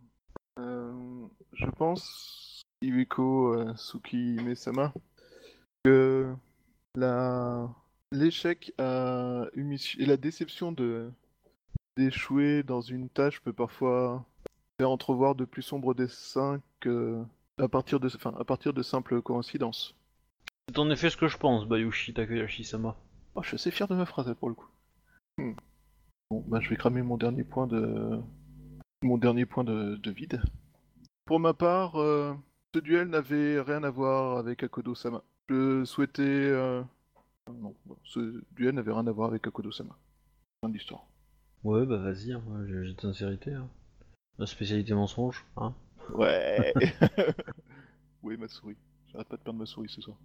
je 1.53 1.67
pense, 1.67 2.63
Iwiko 2.83 3.55
euh, 3.55 3.75
Suki 3.77 4.39
Mesama, 4.43 4.93
que 5.85 6.35
la 6.95 7.69
l'échec 8.11 8.73
à 8.79 9.47
et 9.57 10.07
la 10.07 10.17
déception 10.17 10.73
de 10.73 11.11
d'échouer 11.97 12.63
dans 12.63 12.81
une 12.81 13.09
tâche 13.09 13.41
peut 13.41 13.53
parfois 13.53 14.25
faire 14.79 14.91
entrevoir 14.91 15.35
de 15.35 15.45
plus 15.45 15.63
sombres 15.63 15.95
dessins 15.95 16.61
que 16.81 17.23
à 17.59 17.69
partir 17.69 18.01
de 18.01 18.09
enfin, 18.09 18.35
à 18.39 18.45
partir 18.45 18.73
de 18.73 18.83
simples 18.83 19.23
coïncidences. 19.23 19.95
C'est 20.69 20.79
en 20.79 20.91
effet 20.91 21.11
ce 21.11 21.17
que 21.17 21.29
je 21.29 21.39
pense, 21.39 21.67
Bayushi 21.67 22.15
Takayoshi 22.15 22.65
Sama. 22.65 22.97
Oh, 23.35 23.43
je 23.43 23.49
suis 23.49 23.55
assez 23.57 23.71
fier 23.71 23.89
de 23.89 23.95
ma 23.95 24.07
phrase 24.07 24.35
pour 24.39 24.49
le 24.49 24.55
coup. 24.55 24.69
Hmm. 25.39 25.53
Bon, 26.31 26.45
bah 26.47 26.61
je 26.61 26.71
vais 26.71 26.77
cramer 26.77 27.03
mon 27.03 27.17
dernier 27.17 27.45
point 27.45 27.67
de 27.67 28.21
mon 29.03 29.19
dernier 29.19 29.47
point 29.47 29.65
de, 29.65 29.97
de 29.97 30.11
vide. 30.11 30.43
Pour 31.25 31.41
ma 31.41 31.55
part, 31.55 32.01
euh, 32.01 32.35
ce 32.75 32.81
duel 32.81 33.09
n'avait 33.09 33.61
rien 33.61 33.83
à 33.85 33.91
voir 33.91 34.39
avec 34.39 34.63
Akodo-sama. 34.63 35.23
Je 35.49 35.85
souhaitais 35.85 36.23
euh, 36.23 36.83
non, 37.51 37.75
bon, 37.87 37.97
ce 38.05 38.45
duel 38.53 38.75
n'avait 38.75 38.93
rien 38.93 39.07
à 39.07 39.13
voir 39.13 39.29
avec 39.29 39.47
Akodo-sama. 39.47 39.97
Fin 40.61 40.69
de 40.69 40.75
l'histoire. 40.75 41.07
Ouais, 41.65 41.85
bah 41.87 41.99
vas-y, 41.99 42.33
hein, 42.33 42.43
moi, 42.47 42.61
j'ai 42.67 42.93
de 42.95 43.01
sincérité. 43.01 43.53
Hein. 43.53 43.69
La 44.39 44.47
spécialité 44.47 44.95
mensonge, 44.95 45.45
hein. 45.57 45.75
Ouais. 46.15 46.73
oui, 48.23 48.37
ma 48.37 48.49
souris. 48.49 48.77
J'arrête 49.09 49.29
pas 49.29 49.37
de 49.37 49.43
perdre 49.43 49.59
ma 49.59 49.67
souris 49.67 49.89
ce 49.89 50.01
soir. 50.01 50.17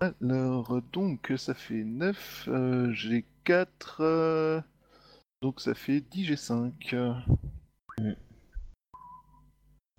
Alors, 0.00 0.80
donc, 0.92 1.32
ça 1.36 1.54
fait 1.54 1.84
9, 1.84 2.48
euh, 2.48 2.92
j'ai 2.92 3.24
4, 3.44 4.00
euh, 4.00 4.60
donc 5.42 5.60
ça 5.60 5.74
fait 5.74 6.00
10 6.00 6.30
G5. 6.30 7.22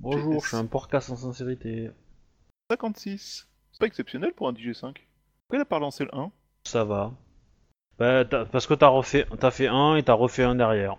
Bonjour, 0.06 0.40
je 0.44 0.50
suis 0.50 0.56
un 0.58 0.68
porca 0.68 1.02
sans 1.02 1.16
sincérité. 1.16 1.90
56. 2.70 3.48
C'est 3.72 3.80
pas 3.80 3.88
exceptionnel 3.88 4.34
pour 4.34 4.48
un 4.48 4.54
10 4.54 4.62
G5. 4.70 4.84
Pourquoi 4.94 5.02
il 5.54 5.62
a 5.62 5.66
pas 5.66 5.78
relancé 5.78 6.04
le 6.04 6.14
1 6.16 6.32
Ça 6.64 6.84
va. 6.84 7.12
Bah, 7.98 8.24
t'as- 8.24 8.46
parce 8.46 8.68
que 8.68 8.76
t'as 8.76 8.88
refait, 8.90 9.26
t'as 9.40 9.50
fait 9.50 9.66
un 9.68 9.96
et 9.96 10.04
t'as 10.04 10.14
refait 10.14 10.44
un 10.44 10.54
derrière, 10.54 10.98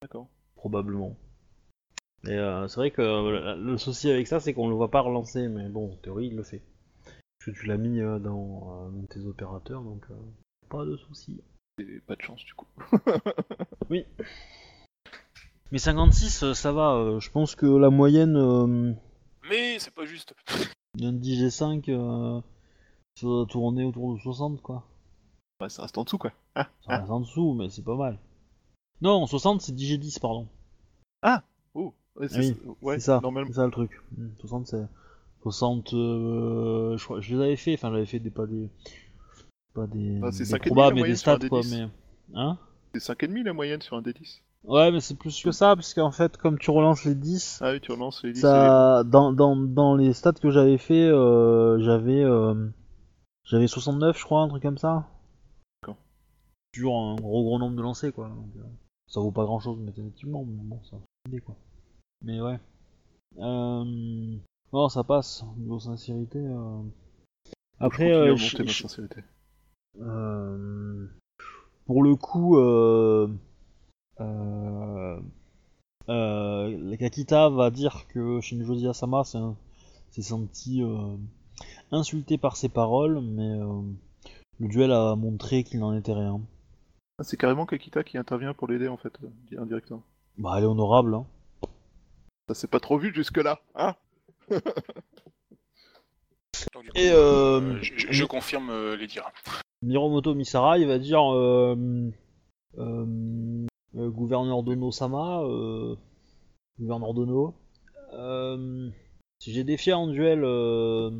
D'accord. 0.00 0.28
probablement. 0.54 1.16
Et 2.24 2.38
euh, 2.38 2.68
c'est 2.68 2.76
vrai 2.76 2.90
que 2.92 3.02
euh, 3.02 3.56
le 3.56 3.76
souci 3.78 4.08
avec 4.12 4.28
ça, 4.28 4.38
c'est 4.38 4.54
qu'on 4.54 4.68
le 4.68 4.76
voit 4.76 4.92
pas 4.92 5.00
relancer, 5.00 5.48
mais 5.48 5.68
bon, 5.68 5.90
en 5.92 5.96
théorie, 5.96 6.28
il 6.28 6.36
le 6.36 6.44
fait. 6.44 6.62
Parce 7.04 7.46
que 7.56 7.60
tu 7.60 7.66
l'as 7.66 7.78
mis 7.78 7.98
euh, 8.00 8.20
dans, 8.20 8.86
euh, 8.86 8.90
dans 8.90 9.06
tes 9.06 9.20
opérateurs, 9.26 9.82
donc 9.82 10.04
euh, 10.12 10.14
pas 10.68 10.84
de 10.84 10.96
souci. 10.96 11.42
Et 11.80 11.98
pas 12.06 12.14
de 12.14 12.22
chance 12.22 12.44
du 12.44 12.54
coup. 12.54 12.68
Oui. 13.88 14.04
Mais 15.72 15.78
56, 15.78 16.42
euh, 16.42 16.54
ça 16.54 16.72
va. 16.72 16.94
euh, 16.94 17.20
je 17.20 17.30
pense 17.30 17.54
que 17.54 17.66
la 17.66 17.90
moyenne. 17.90 18.36
euh, 18.36 18.92
Mais 19.48 19.78
c'est 19.78 19.94
pas 19.94 20.04
juste. 20.04 20.34
Un 21.00 21.12
DG5, 21.12 21.88
euh, 21.88 22.40
ça 23.14 23.26
doit 23.26 23.46
tourner 23.46 23.84
autour 23.84 24.14
de 24.14 24.18
60 24.20 24.60
quoi. 24.60 24.84
Bah, 25.60 25.68
ça 25.68 25.82
reste 25.82 25.96
en 25.98 26.04
dessous, 26.04 26.18
quoi. 26.18 26.32
Ah, 26.54 26.68
Ça 26.86 26.96
reste 26.98 27.10
en 27.10 27.20
dessous, 27.20 27.54
mais 27.54 27.68
c'est 27.68 27.84
pas 27.84 27.94
mal. 27.96 28.18
Non, 29.02 29.26
60 29.26 29.60
c'est 29.60 29.72
DG10, 29.74 30.18
pardon. 30.20 30.48
oh, 31.74 31.94
ouais, 32.16 32.28
c'est 32.28 32.38
Oui, 32.38 32.56
ouais, 32.82 32.94
c'est 32.98 33.06
ça, 33.06 33.20
normalement. 33.22 33.48
c'est 33.50 33.56
ça 33.56 33.66
le 33.66 33.70
truc. 33.70 34.00
Hmm, 34.16 34.28
60 34.40 34.66
c'est... 34.66 34.86
60, 35.42 35.94
euh, 35.94 36.96
je, 36.98 37.04
crois- 37.04 37.20
je 37.22 37.34
les 37.34 37.42
avais 37.42 37.56
fait, 37.56 37.72
enfin 37.74 37.90
j'avais 37.90 38.04
fait 38.04 38.18
des, 38.18 38.28
pas 38.30 38.46
des... 38.46 38.68
Pas 39.72 39.86
des, 39.86 40.20
Ah, 40.22 40.30
c'est 40.32 40.44
des 40.44 40.50
5,5 40.50 40.66
probables, 40.66 40.88
la 40.88 40.90
mais 40.90 40.94
des 40.94 41.00
moyenne 41.00 41.16
sur 41.16 41.30
un 41.32 41.36
stats 41.36 41.48
quoi, 41.48 41.60
D10. 41.60 41.70
mais... 41.78 41.88
Hein? 42.38 42.58
C'est 42.94 43.12
5,5 43.14 43.44
la 43.44 43.52
moyenne 43.54 43.80
sur 43.80 43.96
un 43.96 44.02
D10. 44.02 44.40
Ouais, 44.64 44.90
mais 44.92 45.00
c'est 45.00 45.16
plus 45.16 45.42
que 45.42 45.52
ça, 45.52 45.74
parce 45.74 45.94
qu'en 45.94 46.10
fait, 46.10 46.36
comme 46.36 46.58
tu 46.58 46.70
relances 46.70 47.04
les 47.04 47.14
10, 47.14 47.58
Ah 47.62 47.72
oui, 47.72 47.80
tu 47.80 47.92
relances 47.92 48.22
les 48.24 48.32
10. 48.32 48.40
ça, 48.42 49.02
dans, 49.04 49.32
dans, 49.32 49.56
dans 49.56 49.96
les 49.96 50.12
stats 50.12 50.32
que 50.34 50.50
j'avais 50.50 50.76
fait, 50.78 51.06
euh, 51.08 51.80
j'avais 51.80 52.22
euh, 52.22 52.68
j'avais 53.44 53.66
69, 53.66 54.18
je 54.18 54.24
crois, 54.24 54.42
un 54.42 54.48
truc 54.48 54.62
comme 54.62 54.78
ça. 54.78 55.08
D'accord. 55.82 55.96
Sur 56.74 56.92
un 56.94 57.16
gros 57.16 57.42
gros 57.42 57.58
nombre 57.58 57.76
de 57.76 57.82
lancers, 57.82 58.12
quoi. 58.12 58.28
Donc, 58.28 58.50
euh, 58.58 58.62
ça 59.08 59.20
vaut 59.20 59.32
pas 59.32 59.44
grand 59.44 59.60
chose 59.60 59.78
mathématiquement, 59.80 60.44
mais 60.44 60.62
bon, 60.62 60.78
ça 60.90 60.98
idée, 61.26 61.40
quoi. 61.40 61.56
Mais 62.22 62.40
ouais. 62.40 62.60
Euh... 63.38 63.84
Non, 64.72 64.88
ça 64.90 65.02
passe, 65.04 65.42
niveau 65.56 65.80
sincérité. 65.80 66.38
euh. 66.38 66.82
Après, 67.80 68.10
je 68.12 68.18
euh, 68.18 68.36
je- 68.36 68.58
ma 68.58 68.68
je- 68.68 68.82
sincérité. 68.82 69.24
euh, 70.00 71.06
pour 71.86 72.02
le 72.02 72.14
coup, 72.14 72.58
euh, 72.58 73.26
euh, 74.20 75.20
euh, 76.08 76.96
Kakita 76.96 77.48
va 77.48 77.70
dire 77.70 78.06
que 78.08 78.40
Shinjo 78.40 78.88
Asama 78.88 79.24
s'est 79.24 80.22
senti 80.22 80.82
euh, 80.82 81.16
insulté 81.92 82.38
par 82.38 82.56
ses 82.56 82.68
paroles, 82.68 83.20
mais 83.20 83.60
euh, 83.60 83.82
le 84.58 84.68
duel 84.68 84.92
a 84.92 85.14
montré 85.16 85.64
qu'il 85.64 85.80
n'en 85.80 85.96
était 85.96 86.12
rien. 86.14 86.40
Ah, 87.18 87.24
c'est 87.24 87.36
carrément 87.36 87.66
Kakita 87.66 88.02
qui 88.02 88.16
intervient 88.18 88.54
pour 88.54 88.66
l'aider, 88.68 88.88
en 88.88 88.96
fait, 88.96 89.12
indirectement. 89.56 90.02
Bah, 90.38 90.54
elle 90.56 90.64
est 90.64 90.66
honorable, 90.66 91.14
hein. 91.14 91.26
Ça 92.48 92.54
s'est 92.54 92.66
pas 92.68 92.80
trop 92.80 92.98
vu 92.98 93.14
jusque-là, 93.14 93.60
hein 93.74 93.94
Donc, 96.74 96.84
du 96.84 96.90
coup, 96.90 96.96
Et, 96.98 97.10
euh, 97.10 97.80
je, 97.82 97.92
je- 97.96 98.06
je 98.10 98.24
confirme 98.24 98.70
euh, 98.70 98.96
les 98.96 99.06
dires. 99.06 99.30
Miromoto 99.82 100.34
Misara, 100.34 100.78
il 100.78 100.86
va 100.88 100.98
dire 100.98 101.22
euh, 101.32 101.76
euh, 102.78 103.06
euh, 103.06 103.66
gouverneur 103.94 104.62
Dono-sama, 104.62 105.42
euh, 105.42 105.96
gouverneur 106.78 107.14
Dono, 107.14 107.54
euh, 108.12 108.90
si 109.38 109.52
j'ai 109.52 109.64
défié 109.64 109.92
en 109.92 110.06
duel, 110.06 110.44
euh, 110.44 111.10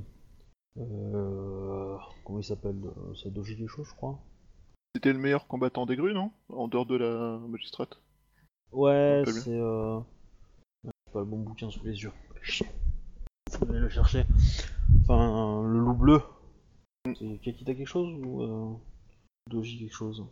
euh, 0.77 1.97
comment 2.25 2.39
il 2.39 2.45
s'appelle, 2.45 2.81
euh, 2.85 3.15
c'est 3.15 3.33
Doji 3.33 3.57
Desho, 3.57 3.85
je 3.85 3.95
crois. 3.95 4.19
C'était 4.95 5.13
le 5.13 5.19
meilleur 5.19 5.47
combattant 5.47 5.87
des 5.87 5.97
grues, 5.97 6.15
non? 6.15 6.33
En 6.49 6.69
dehors 6.69 6.87
de 6.87 6.97
la 6.97 7.39
magistrate. 7.49 8.01
Ouais, 8.73 9.23
c'est 9.27 9.51
euh, 9.51 10.01
j'ai 10.85 10.91
pas 11.13 11.21
le 11.21 11.27
bon 11.27 11.39
bouquin 11.39 11.71
sous 11.71 11.85
les 11.85 12.03
yeux. 12.03 12.13
Chier. 12.43 12.67
Faut 13.51 13.69
aller 13.69 13.81
le 13.81 13.89
chercher. 13.89 14.25
Enfin, 15.03 15.63
le 15.65 15.79
loup 15.79 15.95
bleu. 15.95 16.23
C'est 17.19 17.41
Kakita 17.43 17.75
quelque 17.75 17.87
chose 17.87 18.13
ou 18.25 18.43
euh, 18.43 18.75
Doji 19.49 19.79
quelque 19.79 19.95
chose? 19.95 20.25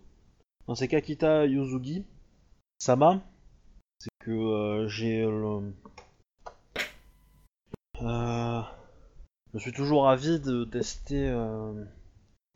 Non, 0.66 0.74
c'est 0.74 0.88
Kakita 0.88 1.46
Yuzugi. 1.46 2.04
Sama. 2.78 3.20
C'est 3.98 4.10
que 4.20 4.30
euh, 4.30 4.88
j'ai 4.88 5.22
le. 5.22 5.74
Euh, 8.02 8.62
je 9.52 9.58
suis 9.58 9.72
toujours 9.72 10.08
avide 10.08 10.42
de 10.42 10.64
tester 10.64 11.28
euh, 11.28 11.84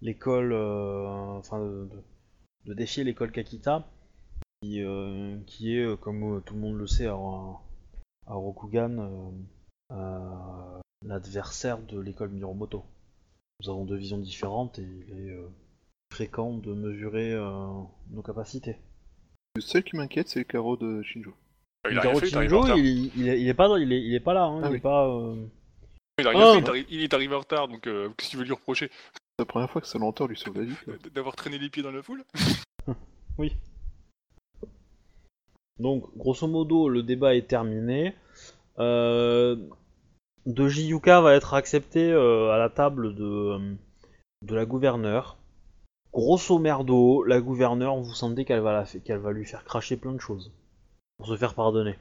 l'école. 0.01 0.53
enfin, 0.55 1.59
de, 1.59 2.74
défier 2.74 3.03
l'école 3.03 3.32
Kakita 3.32 3.89
qui, 4.62 4.81
qui 5.47 5.77
est, 5.77 6.01
comme 6.01 6.40
tout 6.44 6.55
le 6.55 6.61
monde 6.61 6.78
le 6.78 6.86
sait, 6.86 7.07
à, 7.07 7.16
à 8.27 8.35
Rokugan, 8.35 9.32
l'adversaire 11.05 11.82
de 11.82 11.99
l'école 11.99 12.31
Miromoto. 12.31 12.85
Nous 13.61 13.70
avons 13.70 13.85
deux 13.85 13.97
visions 13.97 14.19
différentes 14.19 14.78
et 14.78 14.82
il 14.82 15.28
est 15.28 15.36
fréquent 16.12 16.59
de 16.59 16.73
mesurer 16.73 17.35
nos 18.11 18.23
capacités. 18.23 18.78
Le 19.54 19.60
seul 19.60 19.82
qui 19.82 19.96
m'inquiète, 19.96 20.28
c'est 20.28 20.40
le 20.40 20.44
carreau 20.44 20.76
de 20.76 21.02
Shinjo. 21.02 21.34
Il 21.90 21.98
a 21.98 22.00
Hikaru 22.02 22.08
rien 22.08 22.20
fait, 22.20 22.28
il 22.28 22.32
est 22.32 22.36
arrivé 22.36 22.56
en 22.56 22.62
Shinjo, 22.66 22.76
il, 22.78 23.10
il 23.16 23.28
est, 23.28 23.40
il 23.40 23.48
est 23.48 23.54
pas, 23.54 23.68
dans- 23.68 23.76
il 23.76 23.92
est, 23.92 24.00
il 24.02 24.14
est 24.14 24.20
pas 24.20 24.32
là, 24.34 24.44
hein, 24.44 24.60
Ah 24.62 24.66
il 24.68 24.70
oui. 24.72 24.76
est 24.78 24.80
pas. 24.80 25.08
euh, 25.08 25.36
Il 26.18 26.26
a 26.26 26.30
rien 26.30 26.40
Ah. 26.58 26.72
fait, 26.72 26.86
il 26.88 27.02
est 27.02 27.14
arrivé 27.14 27.34
en 27.34 27.40
retard, 27.40 27.68
donc 27.68 27.86
euh, 27.86 28.08
qu'est-ce 28.16 28.28
que 28.28 28.32
tu 28.32 28.36
veux 28.38 28.44
lui 28.44 28.52
reprocher? 28.52 28.88
C'est 29.12 29.40
la 29.40 29.44
première 29.46 29.70
fois 29.70 29.80
que 29.80 29.86
Salentor 29.86 30.28
lui 30.28 30.36
sauve 30.36 30.56
la 30.58 30.64
vie. 30.64 30.74
D'avoir 31.14 31.36
traîné 31.36 31.58
les 31.58 31.68
pieds 31.68 31.82
dans 31.82 31.90
la 31.92 32.02
foule? 32.02 32.24
Oui. 33.38 33.56
Donc, 35.78 36.04
grosso 36.18 36.46
modo, 36.46 36.88
le 36.90 37.02
débat 37.02 37.34
est 37.34 37.48
terminé. 37.48 38.14
Euh, 38.78 39.56
Doji 40.44 40.86
Yuka 40.88 41.22
va 41.22 41.34
être 41.34 41.54
accepté 41.54 42.10
euh, 42.12 42.50
à 42.50 42.58
la 42.58 42.68
table 42.68 43.14
de, 43.14 43.24
euh, 43.24 43.74
de 44.42 44.54
la 44.54 44.66
gouverneure. 44.66 45.38
Grosso 46.12 46.59
merdo, 46.59 47.24
la 47.24 47.40
gouverneure, 47.40 47.97
vous 47.97 48.12
sentez 48.12 48.44
qu'elle 48.44 48.60
va, 48.60 48.72
la 48.72 48.84
fa- 48.84 48.98
qu'elle 48.98 49.18
va 49.18 49.32
lui 49.32 49.47
faire 49.47 49.64
cracher 49.64 49.97
plein 49.97 50.12
de 50.12 50.20
choses. 50.20 50.52
Pour 51.16 51.26
se 51.26 51.36
faire 51.36 51.55
pardonner. 51.55 51.94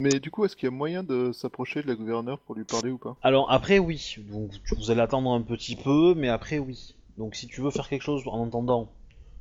Mais 0.00 0.18
du 0.20 0.30
coup, 0.30 0.44
est-ce 0.44 0.56
qu'il 0.56 0.64
y 0.68 0.72
a 0.72 0.74
moyen 0.74 1.02
de 1.02 1.32
s'approcher 1.32 1.82
de 1.82 1.88
la 1.88 1.94
gouverneure 1.94 2.38
pour 2.40 2.54
lui 2.54 2.64
parler 2.64 2.90
ou 2.90 2.98
pas? 2.98 3.16
Alors 3.22 3.50
après 3.50 3.78
oui, 3.78 4.16
donc 4.30 4.50
tu- 4.64 4.74
vous 4.76 4.90
allez 4.90 5.00
attendre 5.00 5.30
un 5.32 5.42
petit 5.42 5.76
peu, 5.76 6.14
mais 6.14 6.28
après 6.28 6.58
oui. 6.58 6.94
Donc 7.16 7.34
si 7.34 7.46
tu 7.48 7.60
veux 7.60 7.70
faire 7.70 7.88
quelque 7.88 8.02
chose 8.02 8.22
en 8.26 8.46
attendant, 8.46 8.88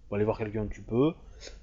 pour 0.07 0.15
aller 0.15 0.25
voir 0.25 0.37
quelqu'un 0.37 0.67
tu 0.67 0.81
peux. 0.81 1.13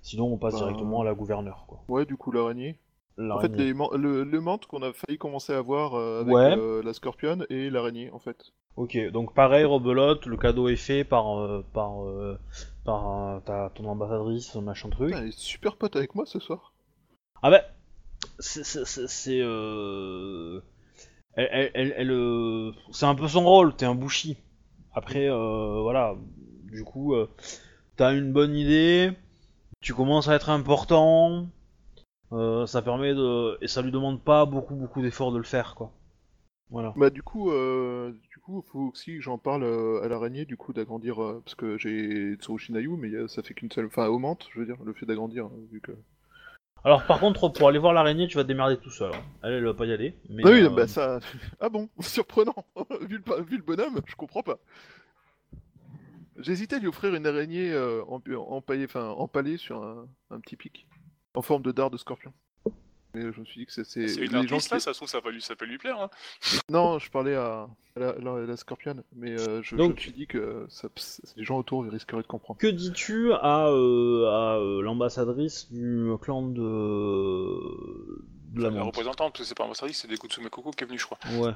Sinon 0.02 0.26
on 0.32 0.36
passe 0.38 0.54
Bah. 0.54 0.60
directement 0.60 1.00
à 1.00 1.04
la 1.04 1.14
gouverneure 1.14 1.64
quoi. 1.66 1.82
Ouais, 1.88 2.04
du 2.04 2.16
coup, 2.16 2.30
l'araignée. 2.30 2.78
En 3.18 3.40
fait, 3.40 3.56
les 3.56 3.72
le, 3.72 4.24
le 4.24 4.40
mante 4.40 4.66
qu'on 4.66 4.82
a 4.82 4.92
failli 4.92 5.18
commencer 5.18 5.52
à 5.52 5.60
voir 5.60 5.94
euh, 5.94 6.20
avec 6.20 6.34
Ouais. 6.34 6.56
euh, 6.56 6.82
la 6.82 6.92
scorpionne 6.92 7.46
et 7.48 7.70
l'araignée, 7.70 8.10
en 8.10 8.18
fait. 8.18 8.52
Ok, 8.76 8.96
donc 9.12 9.34
pareil, 9.34 9.64
rebelote, 9.64 10.26
le 10.26 10.36
cadeau 10.36 10.68
est 10.68 10.76
fait 10.76 11.04
par, 11.04 11.38
euh, 11.38 11.64
par, 11.72 12.04
euh, 12.04 12.36
par 12.84 13.40
ta, 13.44 13.70
ton 13.74 13.84
ambassadrice, 13.86 14.54
machin 14.56 14.90
truc. 14.90 15.14
Elle 15.16 15.28
est 15.28 15.38
super 15.38 15.76
pote 15.76 15.94
avec 15.96 16.14
moi 16.14 16.26
ce 16.26 16.40
soir. 16.40 16.72
Ah 17.42 17.50
bah, 17.50 17.62
c'est, 18.38 19.40
euh... 19.40 20.60
elle, 21.34 21.48
elle, 21.52 21.70
elle- 21.74 21.94
elle, 22.10 22.72
c'est 22.92 23.06
un 23.06 23.14
peu 23.14 23.28
son 23.28 23.44
rôle, 23.44 23.74
t'es 23.76 23.86
un 23.86 23.94
bushi. 23.94 24.36
Après, 24.94 25.28
voilà, 25.28 26.16
du 26.72 26.84
coup, 26.84 27.14
t'as 27.96 28.14
une 28.14 28.32
bonne 28.32 28.56
idée, 28.56 29.12
tu 29.80 29.94
commences 29.94 30.28
à 30.28 30.34
être 30.36 30.50
important, 30.50 31.46
euh, 32.34 32.66
ça 32.66 32.82
permet 32.82 33.14
de, 33.14 33.56
et 33.62 33.68
ça 33.68 33.80
lui 33.82 33.90
demande 33.92 34.22
pas 34.22 34.44
beaucoup 34.46 34.74
beaucoup 34.74 35.00
d'efforts 35.02 35.32
de 35.32 35.38
le 35.38 35.44
faire, 35.44 35.74
quoi. 35.74 35.90
Voilà. 36.70 36.92
Bah, 36.96 37.10
du 37.10 37.22
coup, 37.22 37.50
euh, 37.50 38.12
du 38.30 38.38
coup, 38.40 38.62
faut 38.72 38.90
aussi 38.92 39.16
que 39.16 39.20
j'en 39.22 39.38
parle 39.38 39.62
euh, 39.62 40.02
à 40.02 40.08
l'araignée, 40.08 40.44
du 40.44 40.56
coup, 40.56 40.72
d'agrandir. 40.72 41.16
parce 41.44 41.54
que 41.54 41.78
j'ai 41.78 42.34
Tsurushinayu, 42.36 42.96
mais 42.96 43.10
ça 43.28 43.42
fait 43.42 43.54
qu'une 43.54 43.70
seule. 43.70 43.86
Enfin, 43.86 44.06
au 44.08 44.18
menthe, 44.18 44.46
je 44.52 44.58
veux 44.60 44.66
dire, 44.66 44.76
le 44.84 44.92
fait 44.92 45.06
d'agrandir, 45.06 45.46
euh, 45.46 45.68
vu 45.70 45.80
que. 45.80 45.92
Alors 46.86 47.06
par 47.06 47.18
contre, 47.20 47.48
pour 47.48 47.68
aller 47.68 47.78
voir 47.78 47.94
l'araignée, 47.94 48.26
tu 48.28 48.36
vas 48.36 48.42
te 48.42 48.48
démerder 48.48 48.76
tout 48.76 48.90
seul. 48.90 49.10
hein. 49.14 49.22
Elle, 49.42 49.54
elle 49.54 49.64
va 49.64 49.72
pas 49.74 49.86
y 49.86 49.92
aller. 49.92 50.16
Mais, 50.28 50.42
Ah 50.44 50.50
oui, 50.50 50.64
euh, 50.64 50.68
bah 50.70 50.86
ça. 50.86 51.20
Ah 51.60 51.68
bon, 51.68 51.88
surprenant. 52.00 52.54
vu, 53.02 53.22
le, 53.24 53.42
vu 53.42 53.56
le 53.56 53.62
bonhomme, 53.62 54.00
je 54.06 54.16
comprends 54.16 54.42
pas. 54.42 54.58
J'hésitais 56.36 56.76
à 56.76 56.78
lui 56.80 56.88
offrir 56.88 57.14
une 57.14 57.26
araignée 57.26 57.72
euh, 57.72 58.02
enfin, 58.08 59.06
empalée 59.08 59.56
sur 59.56 59.82
un, 59.82 60.06
un 60.30 60.40
petit 60.40 60.56
pic, 60.56 60.86
en 61.34 61.42
forme 61.42 61.62
de 61.62 61.72
dard 61.72 61.90
de 61.90 61.96
scorpion. 61.96 62.32
Mais 63.14 63.32
je 63.32 63.38
me 63.40 63.44
suis 63.44 63.60
dit 63.60 63.66
que 63.66 63.72
c'est. 63.72 63.84
c'est- 63.84 64.02
une 64.16 64.22
les 64.22 64.26
gens 64.48 64.56
artiste 64.56 64.70
là, 64.72 64.78
qui- 64.78 64.82
ça 64.84 64.92
se 64.92 64.98
trouve, 64.98 65.08
ça 65.08 65.20
peut 65.20 65.30
lui, 65.30 65.40
ça 65.40 65.54
peut 65.54 65.66
lui 65.66 65.78
plaire. 65.78 66.00
Hein. 66.00 66.10
Non, 66.68 66.98
je 66.98 67.08
parlais 67.12 67.36
à, 67.36 67.68
à 67.96 68.00
la, 68.00 68.12
la- 68.18 68.40
la 68.46 68.56
scorpionne, 68.56 69.04
mais 69.14 69.30
euh, 69.38 69.62
je, 69.62 69.70
je 69.70 69.76
Donc- 69.76 69.94
me 69.94 70.00
suis 70.00 70.12
dit 70.12 70.26
que 70.26 70.66
ça, 70.68 70.88
les 71.36 71.44
gens 71.44 71.58
autour 71.58 71.86
ils 71.86 71.90
risqueraient 71.90 72.22
de 72.22 72.26
comprendre. 72.26 72.58
Que 72.58 72.66
dis-tu 72.66 73.32
à, 73.34 73.68
euh, 73.68 74.26
à 74.26 74.56
euh, 74.58 74.82
l'ambassadrice 74.82 75.70
du 75.70 76.08
clan 76.22 76.42
de, 76.42 76.60
de 78.56 78.62
la 78.62 78.70
la 78.70 78.82
représentante, 78.82 79.32
parce 79.32 79.40
que 79.42 79.44
c'est 79.44 79.56
pas 79.56 79.64
ambassadrice, 79.64 80.00
c'est 80.00 80.08
des 80.08 80.16
Kutsume 80.18 80.48
Koko 80.50 80.72
qui 80.72 80.82
est 80.82 80.86
venu, 80.86 80.98
je 80.98 81.04
crois. 81.06 81.18
Ouais. 81.34 81.52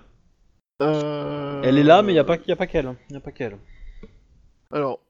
Euh, 0.81 1.61
Elle 1.65 1.77
est 1.79 1.83
là, 1.83 2.03
mais 2.03 2.13
il 2.13 2.17
y 2.17 2.21
a 2.21 2.25
pas, 2.25 2.37
y 2.47 2.53
a 2.53 2.57
pas 2.57 2.69
qu'elle. 2.69 2.95
Y 3.11 3.17
a 3.17 3.21
pas 3.21 3.33
qu'elle. 3.33 3.59
Alors, 4.71 5.01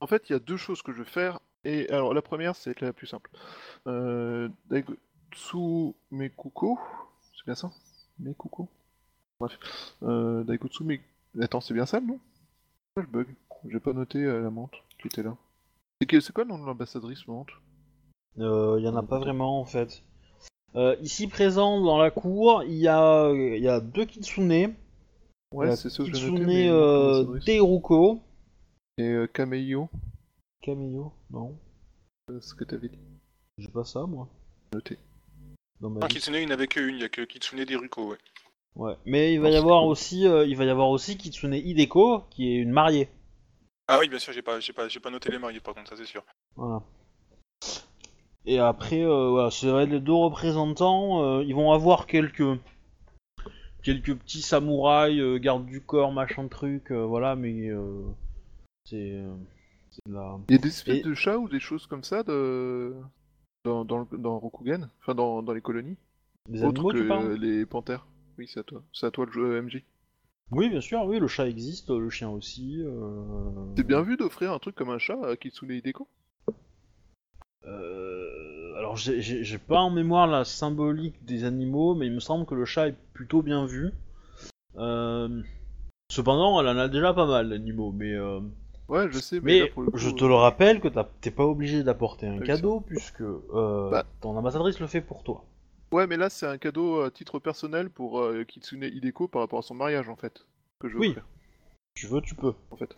en 0.00 0.06
fait, 0.08 0.28
il 0.28 0.32
y 0.32 0.36
a 0.36 0.40
deux 0.40 0.56
choses 0.56 0.82
que 0.82 0.92
je 0.92 0.98
vais 1.02 1.08
faire. 1.08 1.38
Et 1.64 1.88
alors, 1.90 2.14
la 2.14 2.22
première, 2.22 2.56
c'est 2.56 2.80
la 2.80 2.92
plus 2.92 3.06
simple. 3.06 3.30
Euh, 3.86 4.48
Daigotsu 4.70 5.94
Mekuko, 6.10 6.78
c'est 7.36 7.44
bien 7.44 7.54
ça? 7.54 7.70
Mekuko 8.18 8.68
Bref. 9.38 9.58
Euh, 10.02 10.42
Daigotsu 10.44 10.84
Me... 10.84 10.96
Attends, 11.40 11.60
c'est 11.60 11.74
bien 11.74 11.86
ça 11.86 12.00
le 12.00 12.06
nom 12.06 12.18
je 12.96 13.06
bug? 13.06 13.28
J'ai 13.68 13.80
pas 13.80 13.92
noté 13.92 14.18
euh, 14.18 14.42
la 14.42 14.50
menthe 14.50 14.74
qui 15.00 15.06
était 15.08 15.22
là. 15.22 15.36
C'est 16.00 16.32
quoi 16.32 16.44
le 16.44 16.50
nom 16.50 16.58
de 16.58 16.66
l'ambassadrice 16.66 17.26
menthe? 17.28 17.50
Euh, 18.38 18.78
y 18.80 18.88
en 18.88 18.96
a 18.96 19.02
pas 19.02 19.18
vraiment 19.18 19.60
en 19.60 19.64
fait. 19.64 20.02
Euh, 20.76 20.96
ici 21.00 21.28
présent 21.28 21.80
dans 21.80 21.98
la 21.98 22.10
cour, 22.10 22.62
il 22.64 22.74
y 22.76 22.88
a, 22.88 23.30
il 23.32 23.62
y 23.62 23.68
a 23.68 23.80
deux 23.80 24.04
kitsune 24.04 24.74
Ouais, 25.52 25.74
c'est 25.76 25.90
ça 25.90 26.04
que 26.04 26.10
Kitsune 26.10 26.34
noté. 26.34 26.46
mais 26.46 26.68
euh, 26.68 27.38
Teruko. 27.44 28.20
Et 28.98 29.08
euh, 29.08 29.26
Kameyo, 29.26 29.88
Cameo 30.62 31.12
Non, 31.30 31.58
euh, 32.30 32.40
ce 32.40 32.54
que 32.54 32.64
t'avais 32.64 32.88
dit. 32.88 32.98
j'ai 33.58 33.68
pas 33.68 33.84
ça 33.84 34.04
moi. 34.06 34.28
Noté. 34.72 34.98
Dans 35.80 35.90
ma 35.90 36.00
liste. 36.00 36.12
Kitsune, 36.12 36.34
il 36.34 36.40
n'y 36.40 36.46
en 36.46 36.54
avait 36.54 36.66
qu'une, 36.68 36.94
il 36.94 36.98
n'y 36.98 37.04
a 37.04 37.08
que 37.08 37.22
Kitsune 37.22 37.64
Deruko, 37.64 38.10
ouais. 38.10 38.18
Ouais. 38.76 38.94
Mais 39.06 39.32
il 39.34 39.40
va 39.40 39.48
y 39.50 39.52
Non, 39.54 39.58
avoir 39.58 39.82
cool. 39.82 39.90
aussi, 39.90 40.26
euh, 40.26 40.46
il 40.46 40.56
va 40.56 40.64
y 40.64 40.68
avoir 40.68 40.90
aussi 40.90 41.16
Kitsune 41.16 41.54
Hideko, 41.54 42.24
qui 42.30 42.52
est 42.52 42.56
une 42.56 42.70
mariée. 42.70 43.08
Ah 43.88 43.98
oui, 43.98 44.08
bien 44.08 44.18
sûr, 44.18 44.32
j'ai 44.32 44.42
pas, 44.42 44.60
j'ai 44.60 44.72
pas, 44.72 44.88
j'ai 44.88 45.00
pas 45.00 45.10
noté 45.10 45.30
les 45.32 45.38
mariés, 45.38 45.58
par 45.60 45.74
contre, 45.74 45.88
ça 45.90 45.96
c'est 45.96 46.04
sûr. 46.04 46.22
Voilà. 46.54 46.82
Et 48.46 48.58
après, 48.58 49.02
euh, 49.02 49.30
voilà, 49.30 49.50
c'est 49.50 49.68
vrai, 49.68 49.86
les 49.86 50.00
deux 50.00 50.12
représentants, 50.14 51.22
euh, 51.24 51.44
ils 51.44 51.54
vont 51.54 51.72
avoir 51.72 52.06
quelques 52.06 52.58
quelques 53.82 54.14
petits 54.14 54.42
samouraïs, 54.42 55.18
euh, 55.20 55.38
garde 55.38 55.64
du 55.66 55.80
corps, 55.80 56.12
machin 56.12 56.46
truc, 56.48 56.92
euh, 56.92 57.04
voilà, 57.04 57.34
mais 57.34 57.68
euh, 57.68 58.02
c'est 58.84 59.18
Il 60.06 60.12
y 60.50 60.54
a 60.54 60.58
des 60.58 60.68
espèces 60.68 60.98
Et- 60.98 61.02
de 61.02 61.14
chats 61.14 61.38
ou 61.38 61.48
des 61.48 61.60
choses 61.60 61.86
comme 61.86 62.04
ça 62.04 62.22
de... 62.22 62.94
dans, 63.64 63.84
dans, 63.84 64.06
dans 64.12 64.38
Rokugan? 64.38 64.88
Enfin, 65.00 65.14
dans, 65.14 65.42
dans 65.42 65.52
les 65.52 65.60
colonies? 65.60 65.96
Des 66.48 66.62
animaux, 66.62 66.90
que 66.90 66.98
tu 66.98 67.08
parles? 67.08 67.32
les 67.34 67.66
panthères. 67.66 68.06
Oui, 68.38 68.48
c'est 68.48 68.60
à 68.60 68.62
toi. 68.62 68.82
C'est 68.92 69.06
à 69.06 69.10
toi 69.10 69.26
le 69.26 69.32
jeu 69.32 69.62
MJ. 69.62 69.82
Oui, 70.52 70.68
bien 70.68 70.80
sûr, 70.80 71.04
oui, 71.04 71.20
le 71.20 71.28
chat 71.28 71.48
existe, 71.48 71.90
le 71.90 72.10
chien 72.10 72.28
aussi. 72.30 72.82
Euh... 72.84 73.74
C'est 73.76 73.86
bien 73.86 74.02
vu 74.02 74.16
d'offrir 74.16 74.52
un 74.52 74.58
truc 74.58 74.74
comme 74.74 74.90
un 74.90 74.98
chat 74.98 75.18
à 75.24 75.36
Kitsune 75.36 75.70
Hideko 75.70 76.08
Euh, 77.66 78.74
alors 78.76 78.96
j'ai 78.96 79.58
pas 79.58 79.80
en 79.80 79.90
mémoire 79.90 80.26
la 80.26 80.44
symbolique 80.44 81.24
des 81.24 81.44
animaux, 81.44 81.94
mais 81.94 82.06
il 82.06 82.12
me 82.12 82.20
semble 82.20 82.46
que 82.46 82.54
le 82.54 82.64
chat 82.64 82.88
est 82.88 82.96
plutôt 83.12 83.42
bien 83.42 83.66
vu. 83.66 83.92
Euh, 84.76 85.42
Cependant, 86.10 86.60
elle 86.60 86.66
en 86.66 86.76
a 86.78 86.88
déjà 86.88 87.14
pas 87.14 87.26
mal 87.26 87.50
d'animaux, 87.50 87.92
mais 87.92 88.12
euh, 88.14 88.40
Ouais, 88.90 89.10
je 89.10 89.20
sais, 89.20 89.40
mais, 89.40 89.54
mais 89.54 89.56
là, 89.56 89.66
pour 89.66 89.82
le 89.82 89.88
coup, 89.88 89.96
je 89.98 90.10
te 90.10 90.24
euh, 90.24 90.28
le 90.28 90.34
rappelle 90.34 90.80
que 90.80 90.88
t'as- 90.88 91.08
t'es 91.20 91.30
pas 91.30 91.44
obligé 91.46 91.82
d'apporter 91.82 92.26
un 92.26 92.40
cadeau 92.40 92.80
puisque 92.80 93.22
euh, 93.22 93.90
Bah. 93.90 94.04
ton 94.20 94.36
ambassadrice 94.36 94.80
le 94.80 94.86
fait 94.86 95.00
pour 95.00 95.22
toi. 95.24 95.44
Ouais, 95.92 96.08
mais 96.08 96.16
là, 96.16 96.30
c'est 96.30 96.46
un 96.48 96.58
cadeau 96.58 97.00
à 97.02 97.12
titre 97.12 97.38
personnel 97.38 97.90
pour 97.90 98.20
euh, 98.20 98.42
Kitsune 98.44 98.82
Hideko 98.82 99.28
par 99.28 99.42
rapport 99.42 99.60
à 99.60 99.62
son 99.62 99.74
mariage, 99.76 100.08
en 100.08 100.16
fait. 100.16 100.44
Que 100.80 100.88
je 100.88 100.94
veux 100.94 101.00
Oui. 101.00 101.08
offrir, 101.10 101.28
Tu 101.94 102.06
veux, 102.08 102.22
tu 102.22 102.34
peux. 102.34 102.54
en 102.70 102.76
fait. 102.76 102.96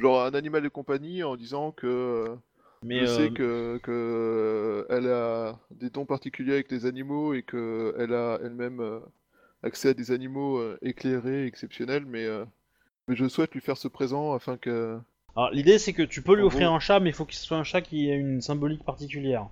Genre 0.00 0.22
un 0.24 0.34
animal 0.34 0.62
de 0.62 0.68
compagnie 0.68 1.22
en 1.22 1.36
disant 1.36 1.72
que 1.72 1.86
euh, 1.86 2.36
Mais 2.82 3.00
je 3.00 3.04
euh, 3.04 3.06
sais 3.06 3.30
que, 3.30 3.78
que 3.82 3.92
euh, 3.92 4.86
elle 4.90 5.08
a 5.10 5.58
des 5.70 5.90
dons 5.90 6.06
particuliers 6.06 6.54
avec 6.54 6.70
les 6.70 6.86
animaux 6.86 7.34
et 7.34 7.42
que 7.42 7.94
elle 7.98 8.14
a 8.14 8.38
elle-même 8.42 8.80
euh, 8.80 9.00
accès 9.62 9.90
à 9.90 9.94
des 9.94 10.12
animaux 10.12 10.58
euh, 10.58 10.78
éclairés, 10.82 11.46
exceptionnels, 11.46 12.06
mais, 12.06 12.24
euh, 12.26 12.44
mais 13.08 13.16
je 13.16 13.28
souhaite 13.28 13.52
lui 13.54 13.60
faire 13.60 13.76
ce 13.76 13.88
présent 13.88 14.32
afin 14.34 14.56
que... 14.56 15.00
alors, 15.36 15.50
l'idée 15.52 15.78
c'est 15.78 15.92
que 15.92 16.02
tu 16.02 16.20
peux 16.20 16.34
lui 16.34 16.42
En 16.42 16.46
offrir 16.46 16.72
gros- 16.72 16.72
un 16.72 16.80
chat, 16.80 16.98
mais 16.98 17.10
il 17.10 17.12
faut 17.12 17.24
qu'il 17.24 17.38
soit 17.38 17.56
un 17.56 17.62
chat 17.62 17.80
qui 17.80 18.10
ait 18.10 18.16
une 18.16 18.40
symbolique 18.40 18.82
particulière. 18.84 19.48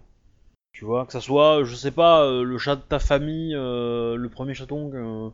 Tu 0.72 0.85
vois, 0.85 1.06
que 1.06 1.12
ça 1.12 1.20
soit, 1.20 1.64
je 1.64 1.74
sais 1.74 1.90
pas, 1.93 2.24
euh, 2.24 2.43
le 2.43 2.59
chat 2.59 2.76
de 2.76 2.81
ta 2.82 2.98
famille, 2.98 3.55
euh, 3.55 4.16
le 4.16 4.28
premier 4.28 4.55
chaton 4.55 4.90
que, 4.90 5.31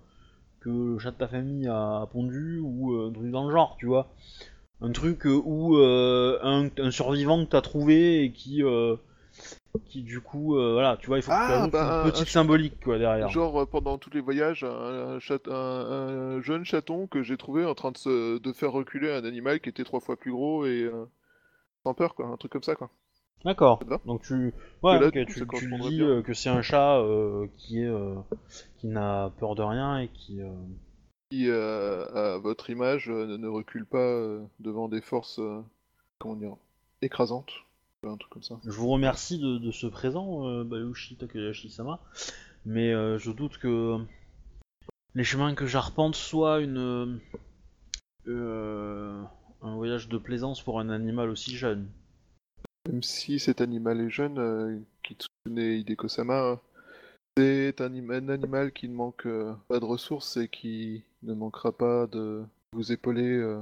que 0.60 0.70
le 0.70 0.98
chat 0.98 1.12
de 1.12 1.16
ta 1.16 1.28
famille 1.28 1.68
a 1.68 2.08
pondu, 2.12 2.60
ou 2.62 2.94
euh, 2.94 3.08
un 3.10 3.12
truc 3.12 3.30
dans 3.30 3.46
le 3.46 3.52
genre, 3.52 3.76
tu 3.78 3.86
vois. 3.86 4.08
Un 4.82 4.92
truc 4.92 5.26
euh, 5.26 5.40
où 5.44 5.76
euh, 5.78 6.38
un, 6.42 6.68
un 6.78 6.90
survivant 6.92 7.44
que 7.44 7.50
t'as 7.50 7.62
trouvé 7.62 8.24
et 8.24 8.32
qui, 8.32 8.62
euh, 8.64 8.96
qui 9.86 10.02
du 10.02 10.20
coup, 10.20 10.56
euh, 10.56 10.72
voilà, 10.72 10.96
tu 10.96 11.06
vois, 11.06 11.18
il 11.18 11.22
faut 11.22 11.30
que 11.30 11.36
tu 11.36 11.42
Ah, 11.42 11.58
ajoutes 11.58 11.72
bah, 11.72 11.82
une 11.82 12.02
un- 12.02 12.12
petite 12.12 12.28
un- 12.28 12.30
symbolique 12.30 12.80
quoi 12.82 12.98
derrière. 12.98 13.28
Genre 13.30 13.62
euh, 13.62 13.66
pendant 13.66 13.98
tous 13.98 14.10
les 14.10 14.20
voyages, 14.20 14.64
un, 14.64 15.14
un 15.16 15.18
chat- 15.20 15.46
un- 15.48 15.52
un 16.36 16.40
jeune 16.40 16.64
chaton 16.64 17.06
que 17.06 17.22
j'ai 17.22 17.36
trouvé 17.36 17.64
en 17.64 17.74
train 17.74 17.92
de, 17.92 17.98
se, 17.98 18.38
de 18.38 18.52
faire 18.52 18.72
reculer 18.72 19.12
un 19.12 19.24
animal 19.24 19.60
qui 19.60 19.68
était 19.68 19.84
trois 19.84 20.00
fois 20.00 20.16
plus 20.16 20.32
gros 20.32 20.64
et 20.66 20.82
euh, 20.82 21.04
sans 21.84 21.94
peur, 21.94 22.14
quoi, 22.14 22.26
un 22.26 22.36
truc 22.36 22.52
comme 22.52 22.62
ça, 22.62 22.74
quoi. 22.76 22.90
D'accord. 23.44 23.80
Donc 24.04 24.22
tu, 24.22 24.52
ouais, 24.82 24.98
là, 25.00 25.10
tu, 25.10 25.24
tu 25.24 25.72
dis 25.80 26.02
euh, 26.02 26.20
que 26.22 26.34
c'est 26.34 26.50
un 26.50 26.62
chat 26.62 27.02
qui 27.56 27.80
est, 27.80 27.90
qui 28.78 28.86
n'a 28.88 29.30
peur 29.38 29.54
de 29.54 29.62
rien 29.62 29.98
et 29.98 30.08
qui. 30.08 30.40
Qui, 31.30 31.50
à 31.50 32.38
votre 32.38 32.70
image, 32.70 33.08
ne- 33.08 33.48
recule 33.48 33.86
pas 33.86 34.20
devant 34.58 34.88
des 34.88 35.00
forces, 35.00 35.40
comment 36.18 36.36
dire, 36.36 36.56
écrasantes, 37.02 37.52
un 38.08 38.16
truc 38.16 38.32
comme 38.32 38.42
ça. 38.42 38.58
Je 38.64 38.70
vous 38.70 38.88
remercie 38.88 39.38
de, 39.38 39.58
de 39.58 39.70
ce 39.70 39.86
présent, 39.86 40.48
euh, 40.48 40.64
Bayushi 40.64 41.16
Takayashi-sama, 41.16 42.00
mais 42.64 42.92
euh, 42.92 43.18
je 43.18 43.30
doute 43.30 43.58
que 43.58 43.98
les 45.14 45.24
chemins 45.24 45.54
que 45.54 45.66
j'arpente 45.66 46.14
soient 46.14 46.60
une 46.60 47.20
euh, 48.26 49.22
un 49.62 49.74
voyage 49.74 50.08
de 50.08 50.16
plaisance 50.18 50.62
pour 50.62 50.80
un 50.80 50.88
animal 50.88 51.28
aussi 51.28 51.56
jeune. 51.56 51.88
Même 52.88 53.02
si 53.02 53.38
cet 53.38 53.60
animal 53.60 54.00
est 54.00 54.10
jeune, 54.10 54.38
euh, 54.38 54.78
Kitsune 55.02 55.58
Hideko-sama, 55.58 56.42
euh, 56.42 56.56
c'est 57.36 57.80
un, 57.82 57.86
anim- 57.86 58.10
un 58.10 58.28
animal 58.30 58.72
qui 58.72 58.88
ne 58.88 58.94
manque 58.94 59.26
euh, 59.26 59.54
pas 59.68 59.78
de 59.78 59.84
ressources 59.84 60.38
et 60.38 60.48
qui 60.48 61.02
ne 61.22 61.34
manquera 61.34 61.72
pas 61.72 62.06
de 62.06 62.42
vous 62.72 62.92
épauler, 62.92 63.36
euh, 63.36 63.60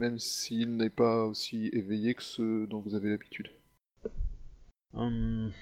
même 0.00 0.18
s'il 0.18 0.76
n'est 0.76 0.90
pas 0.90 1.26
aussi 1.26 1.68
éveillé 1.74 2.14
que 2.14 2.22
ceux 2.22 2.66
dont 2.66 2.80
vous 2.80 2.94
avez 2.94 3.10
l'habitude. 3.10 3.50
Hum, 4.94 5.52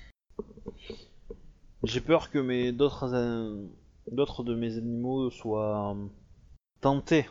J'ai 1.84 2.00
peur 2.00 2.30
que 2.30 2.38
mes 2.38 2.72
d'autres 2.72 3.14
an- 3.14 3.68
d'autres 4.10 4.42
de 4.44 4.54
mes 4.54 4.76
animaux 4.76 5.30
soient 5.30 5.90
hum, 5.90 6.10
tentés 6.80 7.26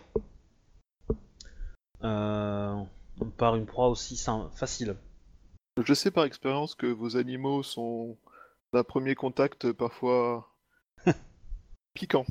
euh, 2.04 2.84
par 3.38 3.56
une 3.56 3.66
proie 3.66 3.90
aussi 3.90 4.18
facile. 4.56 4.96
Je 5.84 5.94
sais 5.94 6.12
par 6.12 6.26
expérience 6.26 6.76
que 6.76 6.88
vos 6.88 7.18
animaux 7.18 7.64
sont 7.64 8.18
d'un 8.74 8.84
premier 8.84 9.16
contact 9.16 9.72
parfois 9.72 10.50
piquant. 11.94 12.26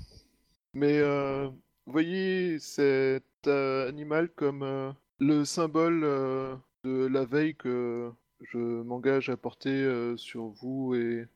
Mais 0.75 0.99
euh, 0.99 1.49
voyez 1.87 2.59
cet 2.59 3.25
euh, 3.47 3.89
animal 3.89 4.29
comme 4.31 4.63
euh, 4.63 4.93
le 5.19 5.45
symbole 5.45 6.03
euh, 6.05 6.57
de 6.85 7.07
la 7.07 7.25
veille 7.25 7.57
que 7.57 8.13
je 8.43 8.59
m'engage 8.59 9.29
à 9.31 9.37
porter 9.37 9.71
euh, 9.71 10.17
sur 10.17 10.45
vous 10.49 10.95
et 10.95 11.27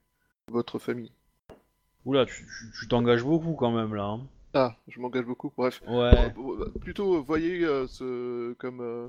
votre 0.50 0.78
famille. 0.78 1.12
Oula, 2.04 2.26
tu 2.26 2.86
t'engages 2.88 3.22
beaucoup 3.24 3.54
quand 3.54 3.72
même 3.72 3.94
là. 3.94 4.04
hein. 4.04 4.20
Ah, 4.54 4.76
je 4.88 5.00
m'engage 5.00 5.24
beaucoup. 5.24 5.52
Bref, 5.56 5.82
Ouais. 5.86 6.30
Bah, 6.30 6.64
plutôt 6.80 7.22
voyez 7.22 7.64
euh, 7.64 7.86
ce 7.86 8.52
comme 8.54 8.80
euh, 8.80 9.08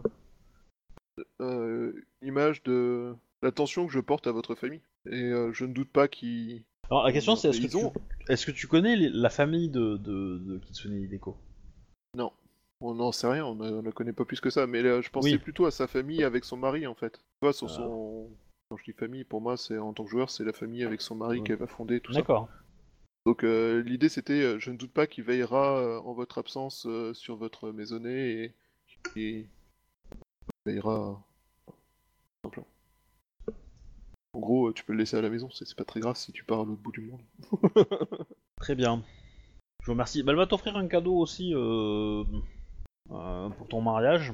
euh, 1.42 1.94
une 2.22 2.28
image 2.30 2.64
de 2.64 3.14
l'attention 3.42 3.86
que 3.88 3.94
je 3.94 4.00
porte 4.00 4.28
à 4.28 4.32
votre 4.32 4.56
famille. 4.56 4.82
Et 5.10 5.22
euh, 5.24 5.52
je 5.54 5.66
ne 5.66 5.74
doute 5.74 5.90
pas 5.92 6.08
qu'ils 6.08 6.64
Alors 6.90 7.04
la 7.04 7.12
question 7.12 7.36
c'est 7.36 7.50
est-ce 7.50 7.62
que, 7.62 7.68
tu... 7.68 7.86
est-ce 8.28 8.46
que 8.48 8.52
tu 8.52 8.68
connais 8.68 8.96
les- 8.96 9.10
la 9.10 9.30
famille 9.30 9.70
de, 9.70 9.98
de, 9.98 10.40
de 10.40 10.58
Kitsune 10.58 10.94
Hideko? 11.04 11.38
On 12.88 12.94
n'en 12.94 13.12
sait 13.12 13.28
rien, 13.28 13.44
on 13.46 13.56
ne 13.56 13.90
connaît 13.92 14.14
pas 14.14 14.26
plus 14.26 14.40
que 14.40 14.52
ça, 14.52 14.68
mais 14.68 14.84
là, 14.84 15.02
je 15.02 15.10
pensais 15.10 15.32
Oui. 15.32 15.38
plutôt 15.40 15.66
à 15.66 15.72
sa 15.72 15.88
famille 15.88 16.24
avec 16.24 16.44
son 16.46 16.56
mari 16.56 16.86
en 16.86 16.94
fait. 16.94 17.14
Tu 17.18 17.24
vois, 17.42 17.52
sur 17.54 17.68
Ah. 17.68 17.74
son. 17.74 18.30
Quand 18.70 18.78
je 18.78 18.84
dis 18.84 18.94
famille, 18.94 19.24
pour 19.24 19.42
moi, 19.42 19.58
c'est 19.58 19.78
en 19.80 19.92
tant 19.94 20.04
que 20.04 20.10
joueur, 20.12 20.30
c'est 20.30 20.44
la 20.44 20.54
famille 20.54 20.84
avec 20.84 21.02
son 21.02 21.16
mari 21.16 21.40
Ouais. 21.40 21.44
qu'elle 21.44 21.58
va 21.58 21.66
fonder, 21.68 22.00
tout 22.00 22.14
ça. 22.14 22.20
D'accord. 22.20 22.48
Donc 23.26 23.44
euh, 23.44 23.82
l'idée 23.82 24.08
c'était, 24.10 24.34
euh, 24.42 24.60
je 24.60 24.70
ne 24.70 24.78
doute 24.78 24.92
pas 24.94 25.08
qu'il 25.08 25.24
veillera 25.24 25.80
euh, 25.80 26.00
en 26.02 26.14
votre 26.14 26.38
absence 26.38 26.86
euh, 26.86 27.12
sur 27.16 27.38
votre 27.38 27.72
maisonnée 27.72 28.54
et 29.16 29.48
veillera. 30.68 31.20
En 34.34 34.40
gros, 34.40 34.68
euh, 34.70 34.74
tu 34.74 34.84
peux 34.84 34.94
le 34.94 35.00
laisser 35.00 35.18
à 35.18 35.22
la 35.22 35.30
maison, 35.32 35.50
c'est 35.50 35.74
pas 35.76 35.86
très 35.86 36.02
grave 36.02 36.18
si 36.18 36.32
tu 36.34 36.44
pars 36.44 36.60
à 36.62 36.66
l'autre 36.66 36.82
bout 36.82 36.92
du 36.92 37.02
monde. 37.02 37.22
Très 38.62 38.76
bien. 38.76 39.04
Je 39.82 39.86
vous 39.88 39.94
remercie. 39.94 40.22
Bah, 40.24 40.32
elle 40.34 40.38
va 40.38 40.46
t'offrir 40.46 40.76
un 40.76 40.88
cadeau 40.88 41.16
aussi 41.18 41.54
euh, 41.56 42.24
euh, 42.24 42.24
pour 43.08 43.68
ton 43.70 43.82
mariage. 43.82 44.34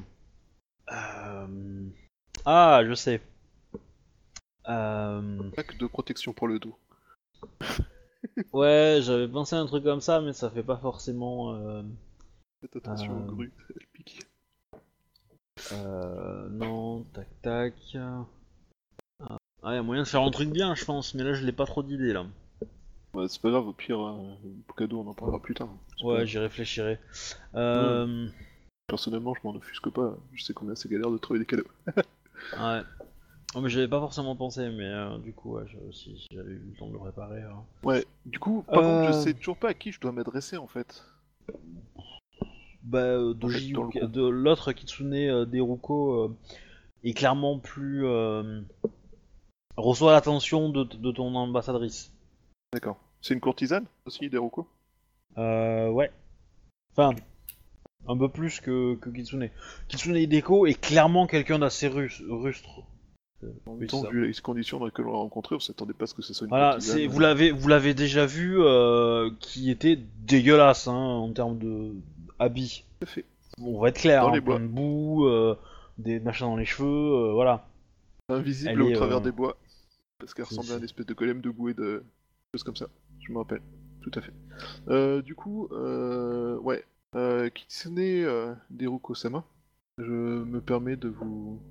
Euh, 0.91 1.88
Ah, 2.45 2.81
je 2.85 2.93
sais. 2.93 3.22
Euh, 4.69 5.49
Pack 5.56 5.77
de 5.77 5.88
protection 5.88 6.34
pour 6.34 6.48
le 6.48 6.60
dos. 6.60 6.77
Ouais, 8.53 8.99
j'avais 9.02 9.27
pensé 9.27 9.56
à 9.56 9.60
un 9.60 9.65
truc 9.65 9.84
comme 9.84 9.99
ça, 9.99 10.22
mais 10.22 10.31
ça 10.31 10.52
fait 10.52 10.61
pas 10.64 10.77
forcément. 10.77 11.56
Euh... 11.56 11.81
Faites 12.61 12.76
attention 12.76 13.11
Euh. 13.14 13.23
aux 13.23 13.26
grues, 13.26 13.52
elles 13.76 13.88
piquent. 13.93 14.27
euh, 15.73 16.48
non, 16.49 17.03
tac 17.14 17.27
tac. 17.41 17.73
Ah, 17.98 19.38
il 19.65 19.73
y 19.73 19.77
a 19.77 19.81
moyen 19.81 20.03
de 20.03 20.07
faire 20.07 20.22
un 20.22 20.30
truc 20.30 20.49
bien, 20.52 20.76
je 20.76 20.85
pense, 20.85 21.15
mais 21.15 21.23
là 21.23 21.34
je 21.34 21.43
l'ai 21.43 21.52
pas 21.52 21.65
trop 21.65 21.81
d'idées 21.81 22.14
là. 22.14 22.26
Ouais, 23.15 23.27
c'est 23.27 23.41
pas 23.41 23.49
grave, 23.49 23.68
au 23.68 23.73
pire, 23.73 23.99
euh, 23.99 24.35
cadeau 24.77 25.02
on 25.02 25.07
en 25.10 25.14
parlera 25.15 25.41
plus 25.41 25.56
tard. 25.56 25.69
Ouais, 26.03 26.26
j'y 26.27 26.38
réfléchirai. 26.38 26.99
Euh... 27.56 28.27
Personnellement, 28.92 29.34
je 29.34 29.40
m'en 29.48 29.56
offusque 29.56 29.90
pas, 29.90 30.18
je 30.34 30.44
sais 30.44 30.54
combien 30.54 30.76
c'est 30.76 30.90
galère 30.92 31.10
de 31.12 31.18
trouver 31.18 31.40
des 31.40 31.46
cadeaux. 31.46 31.64
Ouais. 32.60 32.82
Oh, 33.56 33.62
mais 33.62 33.70
j'avais 33.70 33.88
pas 33.88 34.00
forcément 34.02 34.36
pensé, 34.36 34.68
mais 34.70 34.84
euh, 34.84 35.18
du 35.20 35.32
coup, 35.32 35.54
ouais, 35.56 35.64
si, 35.94 36.28
j'avais 36.32 36.52
eu 36.52 36.62
le 36.72 36.78
temps 36.78 36.88
de 36.88 36.94
le 36.94 37.00
réparer. 37.00 37.42
hein. 37.44 37.64
Ouais, 37.84 38.06
du 38.26 38.38
coup, 38.40 38.64
par 38.64 38.82
contre, 38.82 39.04
je 39.06 39.18
Euh. 39.18 39.22
sais 39.22 39.34
toujours 39.34 39.56
pas 39.58 39.70
à 39.70 39.74
qui 39.74 39.94
je 39.94 40.00
dois 40.02 40.12
m'adresser 40.12 40.58
en 40.58 40.68
fait. 40.68 41.06
bah, 42.84 42.98
euh, 43.00 43.34
En 43.34 43.92
fait, 43.92 44.00
de 44.08 44.28
l'autre 44.28 44.74
Kitsune 44.74 45.14
euh, 45.14 45.46
Deruko 45.46 46.36
est 47.06 47.14
clairement 47.14 47.60
plus 47.60 48.06
reçoit 49.78 50.12
l'attention 50.12 50.70
de, 50.70 50.84
de 50.84 51.12
ton 51.12 51.34
ambassadrice. 51.36 52.12
D'accord. 52.74 52.98
C'est 53.22 53.34
une 53.36 53.40
courtisane 53.40 53.86
aussi, 54.06 54.30
Deruko? 54.30 54.68
Euh, 55.38 55.90
ouais. 55.90 56.12
Enfin, 56.92 57.16
un 58.07 58.18
peu 58.18 58.30
plus 58.30 58.60
que, 58.60 58.95
que 58.95 59.10
Kitsune. 59.10 59.49
Kitsune 59.88 60.15
Hideko 60.15 60.65
est 60.65 60.80
clairement 60.80 61.28
quelqu'un 61.28 61.60
d'assez 61.60 61.88
rus- 61.88 62.23
rustre. 62.30 62.82
En 63.65 63.73
même 63.73 63.88
temps, 63.88 64.03
vu 64.10 64.28
les 64.28 64.34
conditions 64.36 64.78
dans 64.78 64.86
lesquelles 64.86 65.07
on 65.07 65.11
l'a 65.14 65.18
rencontré, 65.18 65.56
on 65.56 65.60
s'attendait 65.60 65.94
pas 65.94 66.03
à 66.03 66.07
ce 66.07 66.14
que 66.14 66.22
ce 66.22 66.32
soit 66.34 66.45
une 66.45 66.49
Voilà, 66.49 66.80
c'est 66.80 67.07
vous 67.07 67.19
l'avez 67.19 67.49
vous 67.52 67.68
l'avez 67.68 67.95
déjà 67.95 68.28
vu 68.28 68.61
euh, 68.61 69.32
qui 69.40 69.72
était 69.72 69.98
dégueulasse 70.19 70.88
hein, 70.88 70.94
en 70.94 71.32
termes 71.34 71.57
de 71.57 71.94
habits. 72.38 72.84
Tout 72.99 73.06
à 73.06 73.07
fait. 73.07 73.26
On 73.60 73.80
va 73.82 73.90
être 73.90 73.99
clair, 73.99 74.22
Dans 74.23 74.30
hein, 74.30 74.34
les 74.36 74.41
plein 74.41 74.60
bois. 74.60 74.60
de 74.60 74.68
boue, 74.68 75.26
euh, 75.26 75.56
des 75.98 76.19
machins 76.19 76.45
dans 76.48 76.56
les 76.56 76.65
cheveux, 76.65 76.88
euh, 76.88 77.34
voilà. 77.34 77.68
Invisible 78.30 78.69
Elle 78.72 78.82
au 78.84 78.90
est, 78.90 78.94
travers 78.94 79.18
euh, 79.18 79.22
des 79.22 79.32
bois. 79.32 79.57
Parce 80.19 80.36
qu'elle 80.36 80.45
ressemblait 80.45 80.73
à 80.73 80.78
une 80.78 80.84
espèce 80.84 81.07
de 81.07 81.14
golem 81.15 81.41
de 81.41 81.49
boue 81.49 81.69
et 81.69 81.73
de 81.73 82.03
choses 82.53 82.64
comme 82.64 82.76
ça. 82.76 82.88
Je 83.28 83.32
me 83.32 83.40
rappelle. 83.40 83.61
Tout 84.02 84.11
à 84.15 84.22
fait. 84.22 84.34
Euh, 84.88 85.22
du 85.23 85.34
coup, 85.36 85.68
euh, 85.72 86.57
ouais. 86.60 86.84
Euh, 87.16 87.50
Kitsune 87.50 88.00
euh, 88.00 88.56
Deruko-sama, 88.70 89.44
je 89.98 90.04
me 90.04 90.62
permets 90.62 90.96
de 90.96 91.10
vous, 91.10 91.62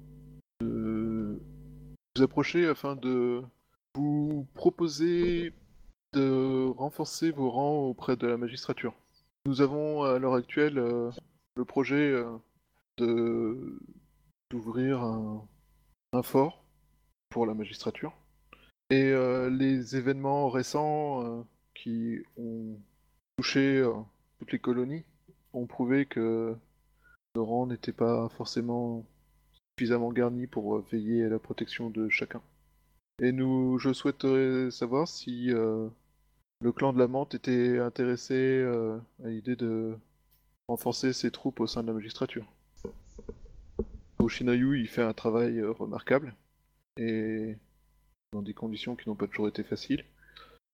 approcher 2.19 2.67
afin 2.67 2.97
de 2.97 3.43
vous 3.95 4.47
proposer 4.55 5.55
de 6.13 6.67
renforcer 6.77 7.31
vos 7.31 7.51
rangs 7.51 7.87
auprès 7.87 8.17
de 8.17 8.27
la 8.27 8.37
magistrature. 8.37 8.95
Nous 9.47 9.63
avons 9.63 10.03
à 10.03 10.19
l'heure 10.19 10.35
actuelle 10.35 10.79
euh, 10.79 11.11
le 11.57 11.65
projet 11.65 12.13
euh, 13.01 13.79
d'ouvrir 14.51 15.03
un, 15.03 15.47
fort 16.23 16.65
pour 17.31 17.47
la 17.47 17.55
magistrature. 17.55 18.13
Et 18.91 19.05
euh, 19.05 19.49
les 19.49 19.97
événements 19.97 20.51
récents 20.51 21.47
qui 21.75 22.19
ont 22.37 22.77
touché 23.39 23.83
toutes 24.39 24.53
les 24.53 24.59
colonies 24.59 25.05
ont 25.53 25.67
prouvé 25.67 26.07
que 26.07 26.57
nos 27.35 27.45
rangs 27.45 27.67
n'étaient 27.67 27.93
pas 27.93 28.29
forcément 28.31 29.05
suffisamment 29.79 30.13
garnis 30.13 30.47
pour 30.47 30.77
euh, 30.77 30.85
veiller 30.91 31.25
à 31.25 31.29
la 31.29 31.39
protection 31.39 31.91
de 31.91 32.09
chacun. 32.09 32.43
Et 33.23 33.33
nous, 33.33 33.79
je 33.79 33.93
souhaiterais 33.93 34.71
savoir 34.71 35.09
si 35.09 35.53
euh, 35.53 35.89
le 36.61 36.73
clan 36.73 36.93
de 36.93 36.99
la 36.99 37.09
Menthe 37.09 37.35
était 37.35 37.79
intéressé 37.79 38.35
euh, 38.35 38.99
à 39.25 39.29
l'idée 39.29 39.57
de 39.57 39.97
renforcer 40.69 41.13
ses 41.13 41.31
troupes 41.31 41.61
au 41.61 41.67
sein 41.67 41.83
de 41.83 41.89
la 41.89 41.95
magistrature. 41.95 42.47
Oshinayu, 44.19 44.79
il 44.79 44.89
fait 44.89 45.03
un 45.03 45.13
travail 45.13 45.63
remarquable 45.63 46.35
et 46.99 47.57
dans 48.33 48.43
des 48.43 48.55
conditions 48.55 48.97
qui 48.97 49.09
n'ont 49.09 49.15
pas 49.17 49.27
toujours 49.27 49.49
été 49.49 49.63
faciles. 49.63 50.05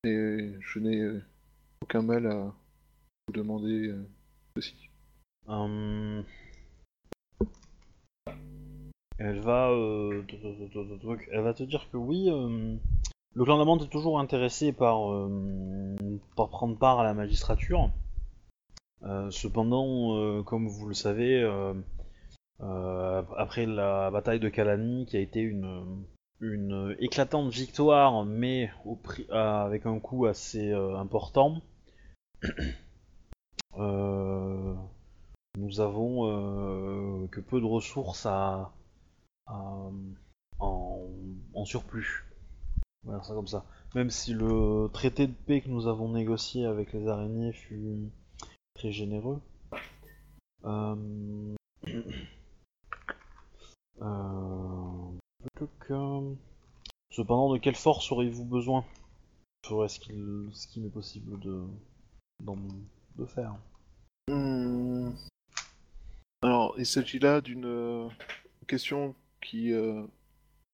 Et 0.04 0.52
je 0.60 0.78
n'ai 0.78 1.20
aucun 1.80 2.02
mal 2.02 2.26
à 2.26 2.54
vous 3.26 3.32
demander 3.32 3.94
Elle 9.18 9.40
va, 9.40 9.70
te 11.54 11.62
dire 11.62 11.88
que 11.90 11.96
oui, 11.96 12.28
euh, 12.28 12.76
le 13.34 13.44
clan 13.44 13.58
d'Amante 13.58 13.82
est 13.82 13.88
toujours 13.88 14.20
intéressé 14.20 14.72
par, 14.72 15.12
euh, 15.12 15.96
prendre 16.34 16.76
part 16.78 17.00
à 17.00 17.04
la 17.04 17.14
magistrature. 17.14 17.90
Euh, 19.02 19.30
cependant, 19.30 20.42
comme 20.44 20.68
vous 20.68 20.88
le 20.88 20.94
savez, 20.94 21.42
après 22.60 23.66
la 23.66 24.10
bataille 24.10 24.40
de 24.40 24.48
Kalani, 24.48 25.06
qui 25.06 25.16
a 25.16 25.20
été 25.20 25.40
une, 25.40 26.96
éclatante 26.98 27.50
victoire, 27.52 28.24
mais 28.24 28.70
au 28.84 28.96
prix, 28.96 29.26
avec 29.30 29.86
un 29.86 29.98
coût 29.98 30.26
assez 30.26 30.72
important, 30.72 31.62
nous 33.78 35.80
avons 35.80 36.26
euh, 36.26 37.26
que 37.28 37.40
peu 37.40 37.60
de 37.60 37.66
ressources 37.66 38.26
à, 38.26 38.72
en, 39.46 39.92
surplus. 41.64 42.24
Même 43.94 44.10
si 44.10 44.32
le 44.34 44.88
traité 44.92 45.26
de 45.26 45.32
paix 45.32 45.60
que 45.60 45.68
nous 45.68 45.86
avons 45.88 46.08
négocié 46.10 46.64
avec 46.66 46.92
les 46.92 47.08
araignées 47.08 47.52
fut 47.52 48.10
très 48.74 48.92
généreux. 48.92 49.40
Euh... 50.64 51.54
euh, 54.02 54.02
euh, 55.90 56.34
Cependant, 57.10 57.52
de 57.52 57.58
quelle 57.58 57.74
force 57.76 58.10
auriez-vous 58.12 58.44
besoin? 58.44 58.84
Ferait 59.64 59.88
ce 59.88 59.98
qu'il 59.98 60.82
m'est 60.82 60.90
possible 60.90 61.38
de, 61.40 61.64
d'en- 62.42 62.56
Hmm. 64.28 65.10
Alors, 66.42 66.74
il 66.78 66.86
s'agit 66.86 67.18
là 67.18 67.40
d'une 67.40 67.64
euh, 67.64 68.08
question 68.66 69.14
qui 69.40 69.72
euh, 69.72 70.02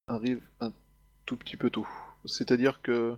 arrive 0.09 0.41
un 0.61 0.73
tout 1.27 1.37
petit 1.37 1.57
peu 1.57 1.71
tôt. 1.71 1.87
C'est-à-dire 2.25 2.83
que 2.83 3.17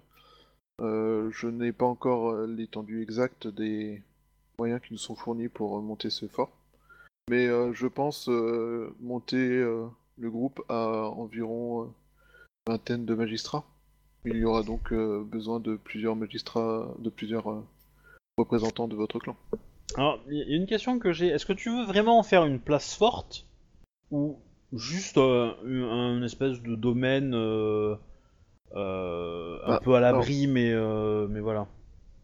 euh, 0.80 1.30
je 1.30 1.46
n'ai 1.46 1.72
pas 1.72 1.86
encore 1.86 2.34
l'étendue 2.46 3.02
exacte 3.02 3.46
des 3.46 4.02
moyens 4.58 4.80
qui 4.82 4.92
nous 4.92 4.98
sont 4.98 5.14
fournis 5.14 5.48
pour 5.48 5.80
monter 5.80 6.10
ce 6.10 6.26
fort. 6.26 6.52
Mais 7.30 7.46
je 7.72 7.86
pense 7.86 8.28
monter 9.00 9.48
le 10.18 10.30
groupe 10.30 10.62
à 10.68 11.08
environ 11.08 11.94
vingtaine 12.66 13.06
de 13.06 13.14
magistrats. 13.14 13.64
Il 14.26 14.36
y 14.36 14.44
aura 14.44 14.62
donc 14.62 14.92
besoin 14.92 15.58
de 15.58 15.76
plusieurs 15.76 16.16
magistrats, 16.16 16.94
de 16.98 17.08
plusieurs 17.08 17.64
représentants 18.44 18.88
de 18.88 18.96
votre 18.96 19.18
clan. 19.18 19.36
Alors, 19.96 20.18
il 20.28 20.36
y 20.38 20.52
a 20.52 20.56
une 20.56 20.66
question 20.66 20.98
que 20.98 21.12
j'ai. 21.12 21.28
Est-ce 21.28 21.46
que 21.46 21.52
tu 21.52 21.70
veux 21.70 21.84
vraiment 21.84 22.18
en 22.18 22.22
faire 22.22 22.44
une 22.44 22.58
place 22.60 22.94
forte 22.94 23.46
ou 24.10 24.38
juste 24.72 25.18
euh, 25.18 25.52
un, 25.64 26.18
un 26.18 26.22
espèce 26.22 26.60
de 26.60 26.74
domaine 26.74 27.34
euh, 27.34 27.94
euh, 28.74 29.58
un 29.64 29.68
Bah, 29.68 29.80
peu 29.82 29.94
à 29.94 30.00
l'abri, 30.00 30.46
mais, 30.46 30.72
euh, 30.72 31.28
mais 31.28 31.40
voilà. 31.40 31.68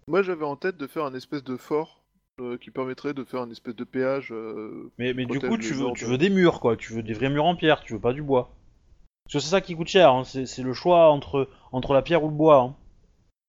Moi, 0.08 0.22
j'avais 0.22 0.44
en 0.44 0.56
tête 0.56 0.76
de 0.76 0.86
faire 0.86 1.04
un 1.04 1.14
espèce 1.14 1.44
de 1.44 1.56
fort 1.56 1.98
qui 2.62 2.70
permettrait 2.70 3.12
de 3.12 3.22
faire 3.22 3.42
un 3.42 3.50
espèce 3.50 3.76
de 3.76 3.84
péage. 3.84 4.32
Mais, 4.98 5.12
mais 5.12 5.26
du 5.26 5.38
coup, 5.38 5.58
tu 5.58 5.74
veux, 5.74 5.92
tu 5.92 6.06
veux 6.06 6.16
des 6.16 6.30
murs, 6.30 6.58
quoi. 6.60 6.74
Tu 6.74 6.94
veux 6.94 7.02
des 7.02 7.12
vrais 7.12 7.28
murs 7.28 7.44
en 7.44 7.54
pierre, 7.54 7.82
tu 7.82 7.92
veux 7.92 8.00
pas 8.00 8.14
du 8.14 8.22
bois. 8.22 8.50
Parce 9.24 9.34
que 9.34 9.38
c'est 9.40 9.50
ça 9.50 9.60
qui 9.60 9.76
coûte 9.76 9.88
cher, 9.88 10.10
hein, 10.10 10.24
c'est 10.24 10.62
le 10.62 10.72
choix 10.72 11.10
entre, 11.10 11.50
entre 11.70 11.92
la 11.92 12.00
pierre 12.00 12.24
ou 12.24 12.28
le 12.30 12.34
bois. 12.34 12.62
hein. 12.62 12.76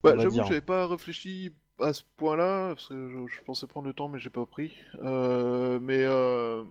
Bah, 0.03 0.17
j'avoue 0.17 0.41
que 0.41 0.47
j'avais 0.47 0.59
pas 0.61 0.87
réfléchi 0.87 1.53
à 1.81 1.93
ce 1.93 2.03
point-là, 2.17 2.69
parce 2.75 2.87
que 2.87 3.09
je, 3.09 3.33
je 3.35 3.41
pensais 3.43 3.67
prendre 3.67 3.87
le 3.87 3.93
temps, 3.93 4.07
mais 4.09 4.19
j'ai 4.19 4.29
pas 4.29 4.45
pris. 4.45 4.73
Euh, 5.03 5.79
mais 5.81 6.03
euh, 6.05 6.63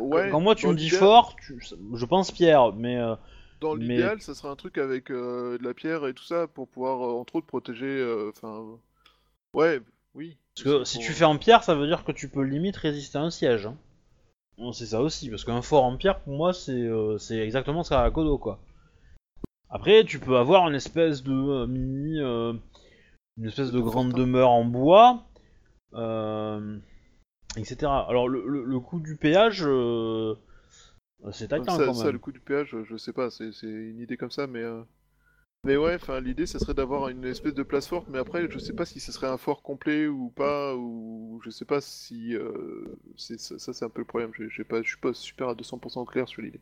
Ouais, 0.00 0.28
quand 0.30 0.40
moi 0.40 0.54
tu 0.56 0.66
me 0.66 0.74
dis 0.74 0.90
fort, 0.90 1.36
tu- 1.36 1.60
je 1.94 2.04
pense 2.04 2.30
pierre, 2.32 2.72
mais 2.72 2.96
euh, 2.98 3.14
dans 3.60 3.76
Mais- 3.76 3.84
l'idéal, 3.84 4.20
ça 4.20 4.34
serait 4.34 4.48
un 4.48 4.56
truc 4.56 4.76
avec 4.78 5.10
euh, 5.10 5.56
de 5.58 5.62
la 5.64 5.72
pierre 5.72 6.06
et 6.06 6.14
tout 6.14 6.24
ça 6.24 6.48
pour 6.48 6.66
pouvoir, 6.68 7.00
entre 7.16 7.36
autres, 7.36 7.46
protéger. 7.46 8.04
Enfin, 8.30 8.64
ouais, 9.54 9.80
oui. 10.16 10.36
parce 10.56 10.64
que 10.64 10.84
si 10.84 10.96
pour- 10.98 11.06
tu 11.06 11.12
fais 11.12 11.24
en 11.24 11.38
pierre, 11.38 11.62
ça 11.62 11.74
veut 11.76 11.86
dire 11.86 12.02
que 12.04 12.10
tu 12.12 12.28
peux 12.28 12.42
limite 12.42 12.76
résister 12.76 13.18
à 13.18 13.22
un 13.22 13.30
siège. 13.30 13.66
hein. 13.66 13.76
Bon, 14.58 14.72
C'est 14.72 14.86
ça 14.86 15.00
aussi, 15.00 15.30
parce 15.30 15.44
qu'un 15.44 15.62
fort 15.62 15.84
en 15.84 15.96
pierre, 15.96 16.20
pour 16.20 16.34
moi, 16.34 16.52
c'est 16.52 16.90
c'est 17.18 17.38
exactement 17.38 17.82
ce 17.84 17.90
qu'a 17.90 18.10
Kodo, 18.10 18.38
quoi. 18.38 18.58
Après, 19.70 20.04
tu 20.04 20.18
peux 20.18 20.36
avoir 20.36 20.68
une 20.68 20.74
espèce 20.74 21.22
de 21.22 21.66
mini, 21.66 22.18
une 23.36 23.46
espèce 23.46 23.70
de 23.72 23.80
De 23.80 23.82
grande 23.82 24.14
demeure 24.14 24.50
en 24.50 24.64
bois, 24.64 25.24
euh, 25.94 26.78
etc. 27.56 28.06
Alors 28.08 28.28
le, 28.28 28.46
le, 28.48 28.64
le 28.64 28.80
coût 28.80 29.00
du 29.00 29.16
péage, 29.16 29.64
euh, 29.66 30.36
c'est 31.32 31.48
taquin 31.48 31.80
ça, 31.80 31.82
quand 31.82 31.94
ça, 31.94 32.10
même. 32.10 32.12
le 32.12 32.18
coup 32.18 32.32
du 32.32 32.40
péage, 32.40 32.68
je- 32.70 32.84
je 32.84 32.96
sais 32.96 33.12
pas, 33.12 33.30
c'est 33.30 33.50
une 33.62 34.00
idée 34.00 34.16
comme 34.16 34.30
ça, 34.30 34.46
mais. 34.46 34.60
euh, 34.62 34.82
Mais 35.64 35.76
ouais, 35.78 35.96
enfin, 35.96 36.20
l'idée, 36.20 36.46
ça 36.46 36.58
serait 36.60 36.74
d'avoir 36.74 37.08
une 37.10 37.24
espèce 37.26 37.54
de 37.54 37.62
place 37.64 37.88
forte, 37.88 38.08
mais 38.10 38.18
après, 38.18 38.48
je 38.50 38.58
sais 38.60 38.72
pas 38.74 38.86
si 38.86 39.00
ce 39.00 39.12
serait 39.12 39.28
un 39.28 39.38
fort 39.38 39.62
complet 39.62 40.06
ou 40.08 40.30
pas, 40.30 40.76
ou 40.76 41.40
je 41.44 41.50
sais 41.50 41.66
pas 41.66 41.80
si. 41.82 42.36
c'est- 43.16 43.38
Ça, 43.40 43.58
ça, 43.58 43.72
c'est 43.72 43.84
un 43.84 43.90
peu 43.90 44.00
le 44.02 44.06
problème, 44.06 44.32
j'ai 44.34 44.64
pas, 44.64 44.82
je 44.82 44.88
suis 44.90 44.98
pas 44.98 45.14
super 45.14 45.48
à 45.50 45.54
200% 45.54 46.04
clair 46.06 46.28
sur 46.28 46.42
l'idée. 46.42 46.60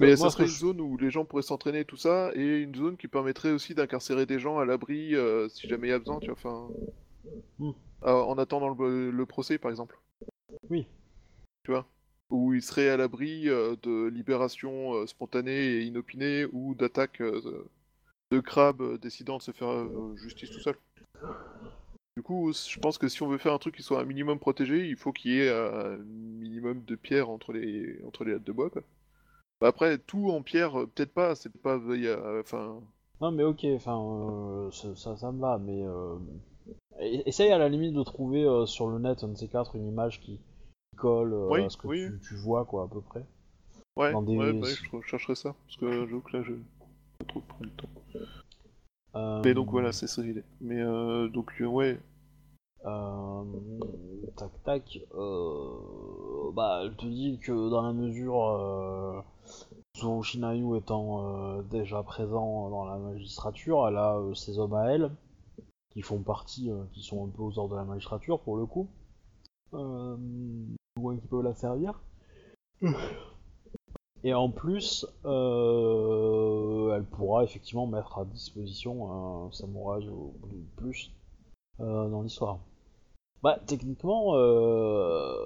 Mais 0.00 0.16
moi, 0.16 0.16
ça 0.16 0.30
serait 0.30 0.44
une 0.44 0.50
zone 0.50 0.80
où 0.80 0.96
les 0.96 1.10
gens 1.10 1.24
pourraient 1.24 1.42
s'entraîner 1.42 1.80
et 1.80 1.84
tout 1.84 1.96
ça, 1.96 2.30
et 2.34 2.58
une 2.58 2.74
zone 2.74 2.96
qui 2.96 3.08
permettrait 3.08 3.52
aussi 3.52 3.74
d'incarcérer 3.74 4.26
des 4.26 4.38
gens 4.38 4.58
à 4.58 4.64
l'abri 4.64 5.14
euh, 5.14 5.48
si 5.48 5.68
jamais 5.68 5.88
il 5.88 5.90
y 5.90 5.94
a 5.94 5.98
besoin, 5.98 6.18
tu 6.20 6.26
vois, 6.26 6.36
enfin. 6.36 6.68
Hmm. 7.58 7.70
euh, 8.04 8.22
en 8.22 8.36
attendant 8.38 8.74
le, 8.74 9.10
le 9.10 9.26
procès, 9.26 9.58
par 9.58 9.70
exemple. 9.70 9.98
Oui. 10.70 10.86
Tu 11.64 11.70
vois? 11.70 11.86
Où 12.30 12.54
ils 12.54 12.62
seraient 12.62 12.88
à 12.88 12.96
l'abri 12.96 13.48
euh, 13.48 13.76
de 13.82 14.06
libération 14.08 14.94
euh, 14.94 15.06
spontanée 15.06 15.76
et 15.76 15.82
inopinée, 15.82 16.46
ou 16.52 16.74
d'attaques 16.74 17.22
de 17.22 18.40
crabes 18.40 18.98
décidant 19.00 19.36
de 19.36 19.42
se 19.42 19.52
faire 19.52 19.86
justice 20.16 20.50
tout 20.50 20.60
seul. 20.60 20.76
Du 22.16 22.22
coup, 22.22 22.52
je 22.52 22.78
pense 22.78 22.98
que 22.98 23.08
si 23.08 23.22
on 23.22 23.28
veut 23.28 23.38
faire 23.38 23.52
un 23.52 23.58
truc 23.58 23.76
qui 23.76 23.82
soit 23.82 24.00
un 24.00 24.04
minimum 24.04 24.38
protégé, 24.38 24.88
il 24.88 24.96
faut 24.96 25.12
qu'il 25.12 25.32
y 25.32 25.40
ait 25.40 25.50
un 25.50 25.96
minimum 25.96 26.84
de 26.84 26.96
pierre 26.96 27.28
entre 27.28 27.52
les 27.52 28.00
entre 28.04 28.24
les 28.24 28.32
lattes 28.32 28.44
de 28.44 28.52
bois, 28.52 28.70
quoi. 28.70 28.82
Bah, 29.60 29.68
après, 29.68 29.98
tout 29.98 30.30
en 30.30 30.42
pierre, 30.42 30.78
euh, 30.80 30.86
peut-être 30.86 31.12
pas, 31.12 31.34
c'est 31.34 31.50
pas... 31.60 31.74
a- 31.76 32.40
Enfin... 32.40 32.80
Non, 33.20 33.32
mais 33.32 33.42
ok, 33.42 33.64
enfin, 33.74 33.98
euh, 34.00 34.70
ça, 34.70 34.94
ça, 34.94 35.16
ça 35.16 35.32
me 35.32 35.40
va, 35.40 35.58
mais. 35.58 35.82
Euh... 35.84 36.16
e- 37.00 37.22
Essaye 37.26 37.52
à 37.52 37.58
la 37.58 37.68
limite 37.68 37.94
de 37.94 38.02
trouver 38.04 38.44
euh, 38.44 38.66
sur 38.66 38.88
le 38.88 38.98
net, 39.00 39.24
un 39.24 39.28
de 39.28 39.36
ces 39.36 39.48
quatre, 39.48 39.76
une 39.76 39.86
image 39.88 40.20
qui 40.20 40.40
colle 40.96 41.34
euh, 41.34 41.52
Oui, 41.52 41.66
à 41.66 41.70
ce 41.70 41.76
que 41.78 41.88
oui. 41.88 42.06
tu, 42.06 42.20
tu 42.28 42.36
vois, 42.36 42.64
quoi, 42.66 42.84
à 42.84 42.88
peu 42.88 43.00
près. 43.00 43.24
Ouais, 43.96 44.12
des- 44.22 44.36
ouais, 44.36 44.52
bah, 44.54 44.68
je 44.74 45.00
chercherai 45.08 45.34
ça, 45.34 45.54
parce 45.66 45.76
que 45.78 46.06
j'avoue 46.06 46.20
que 46.20 46.36
là, 46.36 46.42
je... 46.44 46.52
pas 47.18 47.24
trop 47.26 47.40
prendre 47.40 47.64
le 47.64 47.70
temps. 47.70 47.88
Euh, 49.16 49.44
Mais 49.44 49.54
donc 49.54 49.70
voilà, 49.70 49.92
c'est 49.92 50.06
ça 50.08 50.22
l'idée. 50.22 50.42
Mais 50.60 50.80
euh, 50.80 51.28
donc 51.28 51.52
euh, 51.60 51.66
ouais, 51.66 51.98
Euh, 51.98 52.13
tac 54.36 54.62
tac. 54.64 54.98
Euh, 55.14 56.50
bah, 56.52 56.80
elle 56.82 56.96
te 56.96 57.06
dit 57.06 57.38
que 57.40 57.70
dans 57.70 57.82
la 57.82 57.92
mesure 57.92 58.44
euh, 58.46 59.20
Zuru 59.96 60.22
Shinayu 60.22 60.76
étant 60.76 61.58
euh, 61.58 61.62
déjà 61.62 62.02
présent 62.02 62.70
dans 62.70 62.84
la 62.84 62.98
magistrature, 62.98 63.88
elle 63.88 63.96
a 63.96 64.16
euh, 64.16 64.34
ses 64.34 64.58
hommes 64.58 64.74
à 64.74 64.92
elle 64.92 65.10
qui 65.90 66.02
font 66.02 66.18
partie, 66.18 66.70
euh, 66.70 66.84
qui 66.92 67.02
sont 67.02 67.24
un 67.26 67.28
peu 67.28 67.42
aux 67.42 67.58
ordres 67.58 67.74
de 67.74 67.80
la 67.80 67.84
magistrature 67.84 68.40
pour 68.40 68.56
le 68.56 68.66
coup, 68.66 68.88
euh, 69.72 70.16
ou 70.98 71.12
qui 71.14 71.26
peuvent 71.28 71.42
la 71.42 71.54
servir. 71.54 72.00
Et 74.24 74.34
en 74.34 74.50
plus, 74.50 75.06
euh, 75.24 76.94
elle 76.94 77.04
pourra 77.04 77.44
effectivement 77.44 77.86
mettre 77.86 78.18
à 78.18 78.24
disposition 78.24 79.46
un 79.46 79.52
samouraï 79.52 80.08
ou 80.08 80.34
plus 80.76 81.12
euh, 81.80 82.08
dans 82.08 82.22
l'histoire. 82.22 82.58
Bah, 83.44 83.58
techniquement, 83.66 84.36
euh... 84.36 85.36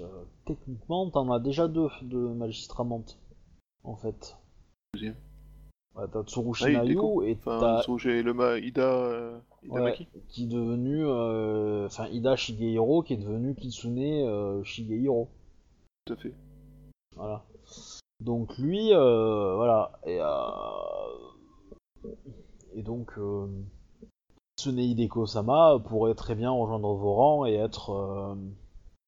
euh, 0.00 0.24
techniquement, 0.44 1.08
t'en 1.10 1.30
as 1.30 1.38
déjà 1.38 1.68
deux 1.68 1.86
de 2.02 2.18
magistramantes, 2.18 3.20
en 3.84 3.94
fait. 3.94 4.36
Deuxième. 4.94 5.14
T'as 5.94 6.24
Tsuru 6.24 6.50
Ah, 6.74 6.84
découpe. 6.84 7.22
et 7.22 7.36
enfin, 7.38 7.58
t'as 7.60 7.82
so, 7.82 7.98
j'ai 7.98 8.24
le 8.24 8.34
ma 8.34 8.58
Ida, 8.58 8.82
euh, 8.82 9.38
Ida 9.62 9.74
Ouais. 9.74 9.82
Maki. 9.82 10.08
qui 10.28 10.42
est 10.42 10.48
devenu, 10.48 11.06
euh, 11.06 11.86
enfin 11.86 12.08
Ida 12.08 12.34
Shigehiro 12.34 13.04
qui 13.04 13.14
est 13.14 13.18
devenu 13.18 13.54
Kitsune 13.54 13.96
euh, 14.26 14.64
Shigehiro. 14.64 15.28
Tout 16.04 16.14
à 16.14 16.16
fait. 16.16 16.34
Voilà. 17.14 17.44
Donc 18.20 18.58
lui, 18.58 18.92
euh, 18.92 19.54
voilà, 19.54 19.92
et, 20.04 20.18
et 22.74 22.82
donc 22.82 23.16
Kitsune 24.58 24.80
Hideko-sama 24.80 25.78
pourrait 25.88 26.16
très 26.16 26.34
bien 26.34 26.50
rejoindre 26.50 26.92
vos 26.92 27.14
rangs 27.14 27.46
et 27.46 27.54
être, 27.54 27.90
euh, 27.90 28.34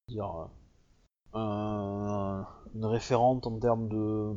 dire, 0.07 0.47
euh, 1.35 1.37
un- 1.37 2.47
une 2.73 2.85
référente 2.85 3.45
en 3.47 3.59
termes 3.59 3.89
de 3.89 4.31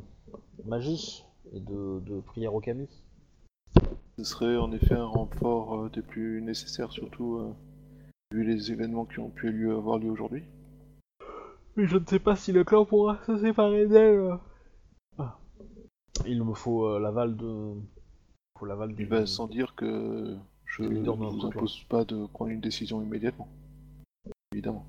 magie 0.64 1.24
et 1.52 1.60
de, 1.60 2.00
de 2.00 2.18
prière 2.18 2.52
au 2.52 2.60
kami. 2.60 2.88
Ce 4.18 4.24
serait 4.24 4.56
en 4.56 4.72
effet 4.72 4.94
un 4.96 5.06
renfort 5.06 5.84
euh, 5.84 5.88
des 5.88 6.02
plus 6.02 6.42
nécessaires, 6.42 6.90
surtout 6.90 7.36
euh, 7.36 7.52
vu 8.32 8.42
les 8.42 8.72
événements 8.72 9.04
qui 9.04 9.20
ont 9.20 9.30
pu 9.30 9.52
lieu, 9.52 9.72
avoir 9.76 9.98
lieu 9.98 10.10
aujourd'hui. 10.10 10.42
Mais 11.76 11.86
je 11.86 11.96
ne 11.96 12.04
sais 12.06 12.18
pas 12.18 12.34
si 12.34 12.50
le 12.50 12.64
clan 12.64 12.84
pourra 12.86 13.18
se 13.24 13.38
séparer 13.38 13.86
d'elle. 13.86 14.36
Ah. 15.18 15.38
Il 16.26 16.42
me 16.42 16.54
faut 16.54 16.86
euh, 16.88 16.98
l'aval 16.98 17.36
de. 17.36 17.74
Il 17.76 18.58
faut 18.58 18.66
l'aval 18.66 18.90
Il 18.90 18.96
du. 18.96 19.04
va 19.06 19.26
sans 19.26 19.46
dire 19.46 19.76
que 19.76 20.36
je 20.66 20.82
ne 20.82 21.08
vous 21.08 21.46
impose 21.46 21.84
pas 21.88 22.04
de 22.04 22.26
prendre 22.26 22.50
une 22.50 22.60
décision 22.60 23.02
immédiatement. 23.02 23.48
Évidemment. 24.52 24.86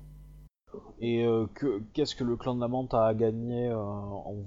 Et 1.00 1.24
euh, 1.24 1.46
que 1.54 1.80
qu'est-ce 1.92 2.14
que 2.14 2.24
le 2.24 2.36
clan 2.36 2.54
de 2.54 2.60
la 2.60 2.68
Mante 2.68 2.94
a 2.94 3.06
à 3.06 3.14
gagner 3.14 3.68
euh, 3.68 3.78
en 3.78 4.44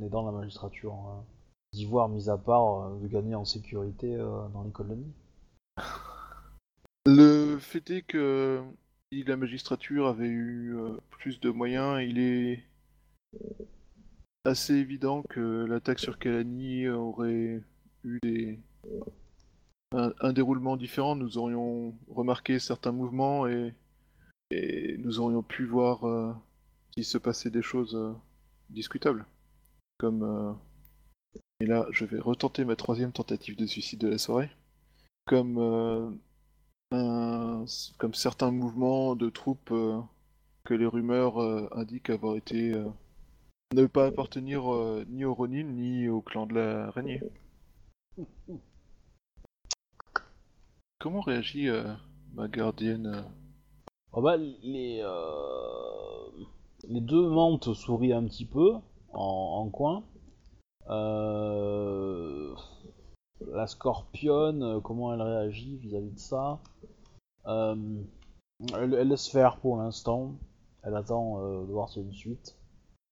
en 0.00 0.04
aidant 0.04 0.24
la 0.24 0.32
magistrature 0.32 0.94
hein 0.94 1.24
D'Ivoire, 1.72 2.08
mis 2.08 2.28
à 2.28 2.36
part 2.36 2.84
euh, 2.84 2.98
de 3.00 3.08
gagner 3.08 3.34
en 3.34 3.44
sécurité 3.44 4.16
dans 4.16 4.62
les 4.64 4.72
colonies? 4.72 5.12
Le 7.06 7.58
fait 7.58 7.90
est 7.90 8.02
que 8.02 8.62
si 9.10 9.24
la 9.24 9.36
magistrature 9.36 10.06
avait 10.06 10.28
eu 10.28 10.76
plus 11.10 11.40
de 11.40 11.50
moyens, 11.50 12.00
il 12.02 12.18
est 12.18 12.62
assez 14.44 14.74
évident 14.74 15.22
que 15.22 15.64
l'attaque 15.64 15.98
sur 15.98 16.18
Kalani 16.18 16.88
aurait 16.88 17.62
eu 18.04 18.18
des 18.22 18.58
un, 19.94 20.32
déroulement 20.32 20.76
différent. 20.76 21.16
Nous 21.16 21.38
aurions 21.38 21.94
remarqué 22.08 22.58
certains 22.58 22.92
mouvements 22.92 23.46
et, 23.46 23.74
nous 24.98 25.18
aurions 25.18 25.42
pu 25.42 25.64
voir 25.64 26.06
euh, 26.06 26.30
s'il 26.92 27.06
se 27.06 27.16
passait 27.16 27.50
des 27.50 27.62
choses 27.62 27.94
euh, 27.94 28.12
discutables. 28.68 29.24
Comme 29.98 30.22
euh, 30.22 30.52
et 31.60 31.66
là, 31.66 31.86
je 31.90 32.04
vais 32.04 32.18
retenter 32.18 32.66
ma 32.66 32.76
troisième 32.76 33.12
tentative 33.12 33.56
de 33.56 33.64
suicide 33.64 34.00
de 34.00 34.08
la 34.08 34.18
soirée. 34.18 34.50
Comme 35.26 36.18
comme 36.90 38.12
certains 38.12 38.50
mouvements 38.50 39.16
de 39.16 39.30
troupes 39.30 39.72
que 40.64 40.74
les 40.74 40.84
rumeurs 40.84 41.38
indiquent 41.74 42.10
avoir 42.10 42.36
été 42.36 42.74
ne 43.74 43.86
pas 43.86 44.06
appartenir 44.06 44.64
ni 45.08 45.24
au 45.24 45.32
Ronin 45.32 45.62
ni 45.62 46.08
au 46.08 46.20
clan 46.20 46.44
de 46.44 46.54
l'araignée. 46.54 47.22
Comment 51.02 51.20
réagit 51.20 51.68
euh, 51.68 51.92
ma 52.32 52.46
gardienne 52.46 53.06
euh 53.08 53.22
Oh 54.12 54.22
bah, 54.22 54.36
les, 54.36 55.00
euh, 55.02 56.30
deux 56.84 57.28
mantes 57.28 57.74
sourient 57.74 58.12
un 58.12 58.24
petit 58.24 58.44
peu 58.44 58.76
en, 59.12 59.68
coin. 59.68 60.04
La 60.86 62.54
scorpionne, 63.66 64.80
comment 64.82 65.12
elle 65.12 65.22
réagit 65.22 65.76
vis-à-vis 65.78 66.12
de 66.12 66.20
ça? 66.20 66.60
Elle, 67.46 68.06
laisse 69.08 69.26
faire 69.26 69.56
pour 69.56 69.78
l'instant. 69.78 70.36
Elle 70.84 70.94
attend 70.94 71.64
de 71.64 71.72
voir 71.72 71.88
s'il 71.88 72.02
y 72.02 72.04
a 72.04 72.08
une 72.08 72.14
suite. 72.14 72.56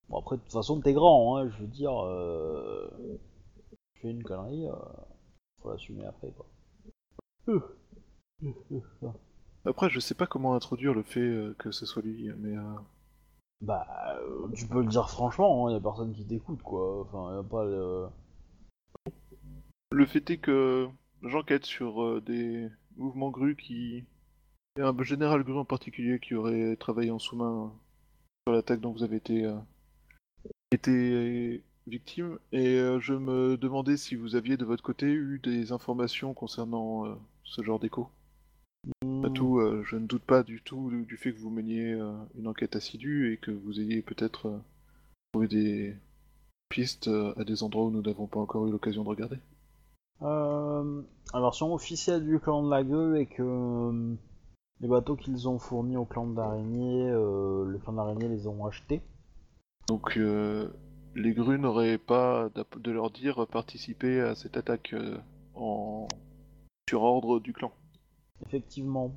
Bon 0.09 0.21
après, 0.21 0.37
de 0.37 0.43
toute 0.43 0.53
façon, 0.53 0.81
t'es 0.81 0.93
grand, 0.93 1.39
hein, 1.39 1.51
je 1.51 1.63
veux 1.63 1.67
dire. 1.67 1.91
Tu 3.95 4.03
fais 4.03 4.11
une 4.11 4.23
connerie, 4.23 4.69
faut 5.61 5.73
l'assumer 5.73 6.05
après, 6.05 6.31
quoi. 6.31 6.47
Après, 9.65 9.91
je 9.91 10.01
sais 10.01 10.15
pas 10.15 10.27
comment 10.27 10.55
introduire 10.55 10.95
le 10.95 11.03
fait 11.03 11.21
euh, 11.21 11.55
que 11.59 11.71
ce 11.71 11.85
soit 11.87 12.03
lui, 12.03 12.31
mais 12.39 12.57
euh, 12.57 12.63
Bah, 13.61 13.87
euh, 14.19 14.49
tu 14.55 14.67
peux 14.67 14.81
le 14.81 14.87
dire 14.89 15.09
franchement, 15.11 15.69
il 15.69 15.75
y 15.75 15.77
a 15.77 15.81
personne 15.81 16.13
qui 16.13 16.25
t'écoute, 16.27 16.63
quoi. 16.63 17.03
Enfin, 17.03 17.35
y 17.37 17.39
a 17.39 17.43
pas 17.43 17.65
le... 17.65 18.07
le 19.93 20.07
fait 20.07 20.31
est 20.31 20.39
que 20.39 20.89
j'enquête 21.23 21.67
sur 21.67 22.23
des 22.23 22.69
mouvements 22.97 23.31
grues 23.31 23.57
qui. 23.57 24.05
Il 24.77 24.81
y 24.81 24.83
a 24.83 24.89
un 24.89 25.03
général 25.03 25.43
gru 25.43 25.59
en 25.59 25.65
particulier 25.65 26.21
qui 26.21 26.35
aurait 26.35 26.77
travaillé 26.77 27.11
en 27.11 27.19
sous-main 27.19 27.73
sur 28.47 28.55
l'attaque 28.55 28.81
dont 28.81 28.93
vous 28.93 29.03
avez 29.03 29.17
été, 29.17 29.45
euh, 29.45 29.59
été 30.71 31.63
victime, 31.87 32.39
et 32.53 32.79
je 33.01 33.15
me 33.15 33.57
demandais 33.57 33.97
si 33.97 34.15
vous 34.15 34.37
aviez 34.37 34.57
de 34.57 34.65
votre 34.65 34.83
côté 34.83 35.07
eu 35.07 35.41
des 35.43 35.73
informations 35.73 36.35
concernant 36.35 37.07
euh, 37.07 37.15
ce 37.45 37.63
genre 37.63 37.81
d'écho. 37.81 38.09
Hmm. 39.03 39.19
Après 39.19 39.33
tout, 39.33 39.59
euh, 39.59 39.83
je 39.85 39.97
ne 39.97 40.07
doute 40.07 40.25
pas 40.25 40.43
du 40.43 40.63
tout 40.63 40.91
du, 40.91 41.05
du 41.05 41.17
fait 41.17 41.33
que 41.33 41.39
vous 41.39 41.51
meniez 41.51 41.93
euh, 41.93 42.13
une 42.35 42.49
enquête 42.49 42.77
assidue 42.77 43.33
et 43.33 43.37
que 43.37 43.51
vous 43.51 43.81
ayez 43.81 44.03
peut-être 44.03 44.47
euh, 44.47 44.59
trouvé 45.33 45.49
des 45.49 45.97
pistes 46.69 47.09
euh, 47.09 47.35
à 47.37 47.45
des 47.45 47.63
endroits 47.63 47.85
où 47.85 47.91
nous 47.91 48.03
n'avons 48.03 48.27
pas 48.27 48.41
encore 48.41 48.67
eu 48.67 48.71
l'occasion 48.71 49.05
de 49.05 49.09
regarder. 49.09 49.39
Euh, 50.23 51.03
alors, 51.33 51.55
si 51.55 51.63
on 51.63 51.75
officiel 51.75 52.25
du 52.25 52.39
clan 52.39 52.63
de 52.63 52.71
la 52.71 52.85
gueule 52.85 53.19
et 53.19 53.27
que 53.27 53.43
euh, 53.43 54.15
les 54.81 54.89
bateaux 54.89 55.17
qu'ils 55.17 55.49
ont 55.49 55.59
fournis 55.59 55.97
au 55.97 56.05
clan 56.05 56.27
de 56.27 56.37
l'araignée, 56.37 57.11
euh, 57.11 57.65
le 57.65 57.79
clan 57.79 57.93
de 57.93 57.99
l'araignée 57.99 58.29
les 58.29 58.47
ont 58.47 58.65
achetés. 58.67 59.03
Donc 59.89 60.17
euh, 60.17 60.69
les 61.15 61.33
grues 61.33 61.59
n'auraient 61.59 61.99
pas, 61.99 62.49
de 62.77 62.91
leur 62.91 63.11
dire, 63.11 63.47
participé 63.47 64.21
à 64.21 64.35
cette 64.35 64.57
attaque 64.57 64.93
euh, 64.93 65.19
en... 65.55 66.07
sur 66.89 67.03
ordre 67.03 67.41
du 67.41 67.53
clan. 67.53 67.73
Effectivement. 68.51 69.13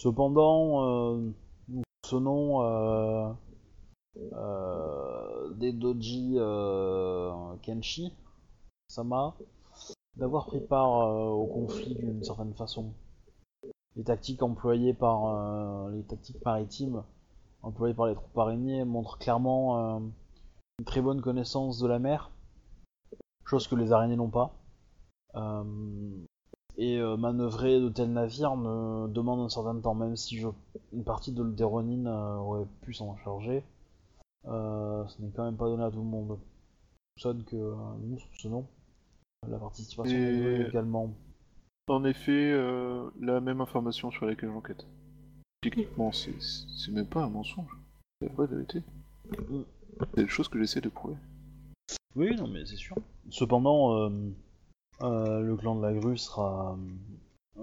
Cependant, 0.00 0.82
euh, 0.82 1.32
nous 1.68 1.82
soupçonnons 2.02 2.62
euh, 2.64 3.32
euh, 4.32 5.54
des 5.54 5.72
doji 5.72 6.34
euh, 6.38 7.54
Kenshi, 7.62 8.12
Sama, 8.88 9.36
d'avoir 10.16 10.46
pris 10.46 10.58
part 10.58 11.02
euh, 11.02 11.28
au 11.28 11.46
conflit 11.46 11.94
d'une 11.94 12.24
certaine 12.24 12.52
façon. 12.54 12.92
Les 13.94 14.02
tactiques 14.02 14.42
employées 14.42 14.92
par 14.92 15.90
les 15.90 16.02
tactiques 16.02 16.44
maritimes 16.44 17.04
employées 17.62 17.94
par 17.94 18.06
les 18.06 18.16
troupes 18.16 18.38
araignées 18.38 18.84
montrent 18.84 19.18
clairement 19.18 20.00
une 20.80 20.84
très 20.84 21.00
bonne 21.00 21.20
connaissance 21.20 21.78
de 21.78 21.86
la 21.86 22.00
mer, 22.00 22.32
chose 23.44 23.68
que 23.68 23.76
les 23.76 23.92
araignées 23.92 24.16
n'ont 24.16 24.30
pas. 24.30 24.52
Et 26.80 26.98
euh, 26.98 27.16
manœuvrer 27.16 27.80
de 27.80 27.88
tels 27.88 28.12
navires 28.12 28.56
ne 28.56 29.08
demande 29.08 29.40
un 29.40 29.48
certain 29.48 29.78
temps, 29.80 29.94
même 29.94 30.14
si 30.14 30.38
je, 30.38 30.48
une 30.92 31.02
partie 31.02 31.32
de 31.32 31.42
l'Euderonine 31.42 32.06
euh, 32.06 32.36
aurait 32.36 32.66
pu 32.82 32.94
s'en 32.94 33.16
charger. 33.16 33.64
Euh, 34.46 35.04
ce 35.08 35.20
n'est 35.20 35.32
quand 35.32 35.44
même 35.44 35.56
pas 35.56 35.66
donné 35.66 35.82
à 35.82 35.90
tout 35.90 35.98
le 35.98 36.04
monde. 36.04 36.38
Je 37.16 37.22
soupçonne 37.22 37.42
que 37.44 37.56
nous 37.56 38.18
soupçonnons 38.20 38.64
la 39.48 39.58
participation 39.58 40.16
Et- 40.16 40.66
également. 40.68 41.12
En 41.88 42.04
effet, 42.04 42.52
la 43.20 43.40
même 43.40 43.60
information 43.60 44.10
sur 44.10 44.26
laquelle 44.26 44.50
j'enquête. 44.50 44.86
Techniquement, 45.62 46.12
c'est 46.12 46.40
c'est 46.40 46.92
même 46.92 47.06
pas 47.08 47.24
un 47.24 47.30
mensonge. 47.30 47.76
C'est 48.20 48.28
la 48.28 48.34
vraie 48.34 48.46
vérité. 48.46 48.82
Mm. 49.50 49.62
C'est 50.14 50.20
une 50.20 50.28
chose 50.28 50.48
que 50.48 50.60
j'essaie 50.60 50.80
de 50.80 50.90
prouver. 50.90 51.16
Oui, 52.14 52.36
non, 52.36 52.46
mais 52.46 52.64
c'est 52.66 52.76
sûr. 52.76 52.94
Cependant, 53.30 54.10
euh, 55.02 55.40
le 55.40 55.56
clan 55.56 55.76
de 55.76 55.82
la 55.82 55.92
grue 55.92 56.18
sera, 56.18 56.76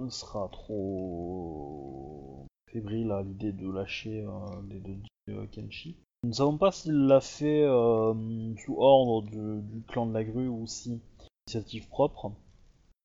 sera 0.10 0.48
trop 0.50 2.46
fébrile 2.76 3.12
à 3.12 3.22
l'idée 3.22 3.54
de 3.54 3.72
lâcher 3.72 4.24
euh, 4.24 4.62
les 4.70 4.80
deux 4.80 4.98
euh, 5.30 5.46
Kenshi. 5.48 5.96
Nous 6.24 6.30
ne 6.30 6.36
savons 6.36 6.58
pas 6.58 6.72
s'il 6.72 7.08
l'a 7.08 7.22
fait 7.22 7.64
euh, 7.64 8.14
sous 8.58 8.76
ordre 8.78 9.22
du, 9.24 9.62
du 9.62 9.82
clan 9.88 10.06
de 10.08 10.14
la 10.14 10.24
grue 10.24 10.48
ou 10.48 10.68
si 10.68 11.00
initiative 11.48 11.88
propre, 11.88 12.32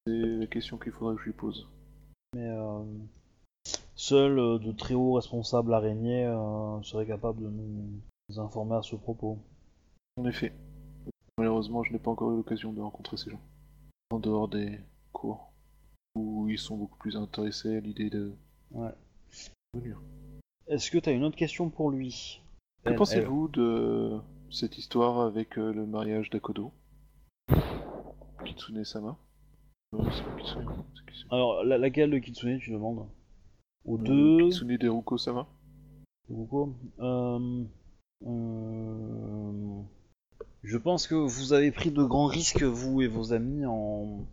C'est 0.07 0.12
la 0.12 0.47
question 0.47 0.78
qu'il 0.78 0.93
faudrait 0.93 1.15
que 1.15 1.20
je 1.20 1.27
lui 1.27 1.35
pose. 1.35 1.69
mais 2.35 2.51
seuls 3.94 4.59
de 4.61 4.73
très 4.73 4.94
hauts 4.94 5.12
responsables 5.12 5.74
araignées 5.74 6.24
seraient 6.82 7.07
capables 7.07 7.43
de 7.43 7.51
nous 7.51 8.40
informer 8.40 8.77
à 8.77 8.82
ce 8.82 8.97
propos. 8.97 9.39
En 10.16 10.24
effet. 10.24 10.55
Malheureusement, 11.36 11.82
je 11.82 11.93
n'ai 11.93 11.98
pas 11.98 12.11
encore 12.11 12.32
eu 12.32 12.36
l'occasion 12.36 12.73
de 12.73 12.81
rencontrer 12.81 13.19
ces 13.19 13.31
gens. 13.31 13.40
En 14.11 14.19
dehors 14.19 14.49
des 14.49 14.78
cours. 15.12 15.53
Où 16.16 16.49
ils 16.49 16.59
sont 16.59 16.77
beaucoup 16.77 16.99
plus 16.99 17.16
intéressés 17.16 17.77
à 17.77 17.81
l'idée 17.81 18.11
de 18.11 18.32
Ouais. 18.73 18.91
venir. 19.74 20.01
Est-ce 20.66 20.91
que 20.91 20.99
tu 20.99 21.09
as 21.09 21.12
une 21.12 21.23
autre 21.24 21.37
question 21.37 21.70
pour 21.70 21.91
lui? 21.91 22.41
Que 22.85 22.93
pensez-vous 22.93 23.47
de 23.49 24.19
cette 24.51 24.77
histoire 24.78 25.20
avec 25.20 25.57
euh, 25.59 25.73
le 25.73 25.87
mariage 25.87 26.28
d'Akodo? 26.31 26.73
Kitsune-sama 28.45 29.16
Non, 29.93 30.05
Kitsune. 30.39 30.66
Alors, 31.31 31.62
la- 31.62 31.78
laquelle 31.78 32.11
de 32.11 32.19
Kitsune 32.19 32.59
tu 32.59 32.73
demandes? 32.73 33.07
Aux 33.85 33.99
Euh, 33.99 34.03
deux 34.03 34.49
Kitsune 34.49 34.77
Deruko-sama 34.77 35.47
Beaucoup 36.28 36.74
euh, 36.99 37.65
euh, 38.27 39.82
Je 40.62 40.77
pense 40.77 41.07
que 41.07 41.15
vous 41.15 41.55
avez 41.55 41.70
pris 41.70 41.91
de 41.91 42.03
grands 42.03 42.27
risques, 42.27 42.62
vous 42.62 43.01
et 43.01 43.07
vos 43.07 43.32
amis, 43.32 43.65
en, 43.65 44.27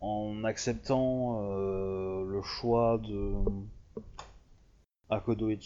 en 0.00 0.42
acceptant 0.42 1.40
euh, 1.42 2.24
le 2.24 2.42
choix 2.42 2.98
de 2.98 3.34
Akodo 5.10 5.48
et 5.48 5.58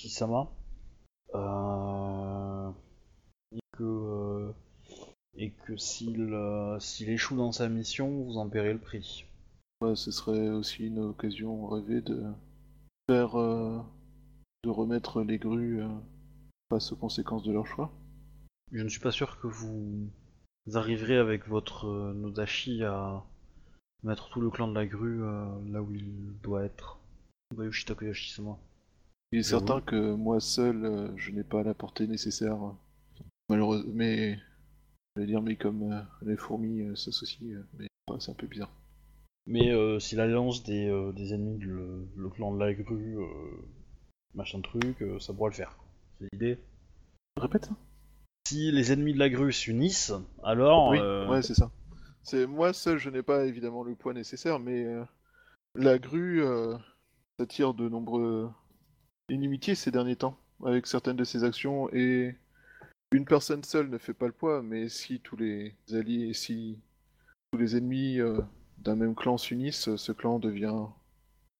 que, 3.73 3.83
euh, 3.83 4.53
et 5.37 5.51
que 5.51 5.77
s'il 5.79 6.21
euh, 6.21 6.79
s'il 6.79 7.09
échoue 7.09 7.37
dans 7.37 7.53
sa 7.53 7.71
mission, 7.71 8.25
vous 8.25 8.37
en 8.37 8.51
paierez 8.51 8.75
le 8.75 8.79
prix. 8.79 9.25
Ce 9.95 10.13
serait 10.13 10.51
aussi 10.51 10.87
une 10.87 11.01
occasion 11.01 11.67
rêvée 11.67 12.03
de 12.03 12.35
remettre 14.67 15.23
les 15.23 15.39
grues 15.39 15.83
face 16.71 16.93
aux 16.93 16.97
conséquences 16.97 17.43
de 17.43 17.53
leur 17.53 17.67
choix. 17.67 17.91
Je 18.73 18.83
ne 18.83 18.89
suis 18.89 19.01
pas 19.01 19.13
sûr 19.13 19.39
que 19.39 19.47
vous 19.47 20.09
arriverez 20.73 21.19
avec 21.19 21.47
votre 21.47 21.87
euh, 21.89 22.15
Nodashi 22.15 22.83
à 22.85 23.23
mettre 24.03 24.31
tout 24.31 24.41
le 24.41 24.51
clan 24.51 24.67
de 24.67 24.75
la 24.75 24.87
grue 24.87 25.23
euh, 25.23 25.45
là 25.69 25.83
où 25.83 25.93
il 25.93 26.33
doit 26.43 26.65
être. 26.65 26.99
Bayushi 27.55 27.85
Takoyashi-sama. 27.85 28.59
Il 29.31 29.41
est 29.41 29.43
certain 29.43 29.81
que 29.83 30.15
moi 30.15 30.41
seul, 30.41 30.85
euh, 30.85 31.17
je 31.17 31.33
n'ai 31.33 31.45
pas 31.45 31.63
la 31.63 31.75
portée 31.75 32.07
nécessaire. 32.07 32.59
Malheureusement, 33.49 33.93
mais. 33.95 34.39
Je 35.15 35.21
vais 35.21 35.27
dire, 35.27 35.43
mais 35.43 35.57
comme 35.57 35.93
euh, 35.93 36.01
les 36.23 36.39
fourmis 36.39 36.81
euh, 36.81 36.95
s'associent, 36.95 37.47
euh, 37.47 37.67
mais 37.79 37.87
c'est 38.19 38.31
un 38.31 38.35
peu 38.35 38.47
bizarre. 38.47 38.73
Mais 39.47 39.71
euh, 39.71 39.99
si 39.99 40.17
l'alliance 40.17 40.63
des, 40.63 40.89
euh, 40.89 41.13
des 41.13 41.35
ennemis, 41.35 41.59
de 41.59 41.67
le, 41.67 42.09
le 42.17 42.31
clan 42.31 42.55
de 42.55 42.59
la 42.59 42.73
grue, 42.73 43.19
euh, 43.19 43.27
machin 44.35 44.63
truc, 44.63 45.03
euh, 45.03 45.19
ça 45.19 45.35
pourra 45.35 45.51
le 45.51 45.55
faire. 45.55 45.77
C'est 46.19 46.29
l'idée. 46.33 46.59
Répète 47.39 47.67
ça 47.67 47.77
Si 48.49 48.71
les 48.73 48.93
ennemis 48.93 49.15
de 49.15 49.19
la 49.19 49.31
grue 49.31 49.53
s'unissent, 49.53 50.13
alors... 50.43 50.91
Oui, 50.91 50.99
euh, 51.01 51.29
ouais, 51.29 51.43
c'est 51.43 51.55
ça. 51.55 51.71
C'est 52.23 52.47
moi 52.47 52.73
seul, 52.73 52.99
je 52.99 53.11
n'ai 53.11 53.23
pas 53.23 53.45
évidemment 53.47 53.83
le 53.83 53.95
poids 53.95 54.15
nécessaire, 54.15 54.59
mais 54.59 54.85
euh, 54.85 55.05
la 55.75 55.99
grue 55.99 56.43
euh, 56.43 56.77
s'attire 57.39 57.75
de 57.75 57.89
nombreux 57.89 58.51
inimitiés 59.29 59.75
ces 59.75 59.91
derniers 59.91 60.17
temps 60.17 60.39
avec 60.65 60.87
certaines 60.87 61.17
de 61.17 61.25
ses 61.25 61.43
actions 61.45 61.89
et 61.93 62.37
une 63.11 63.25
personne 63.25 63.65
seule 63.65 63.91
ne 63.91 63.99
fait 63.99 64.15
pas 64.15 64.27
le 64.27 64.33
poids, 64.33 64.63
mais 64.63 64.89
si 64.89 65.21
tous 65.21 65.37
les 65.37 65.75
alliés, 65.93 66.33
si 66.33 66.79
tous 67.51 67.59
les 67.59 67.77
ennemis 67.77 68.21
euh, 68.21 68.41
d'un 68.79 68.95
même 68.95 69.15
clan 69.15 69.37
s'unissent, 69.37 69.97
ce 69.97 70.13
clan 70.13 70.39
devient 70.39 70.87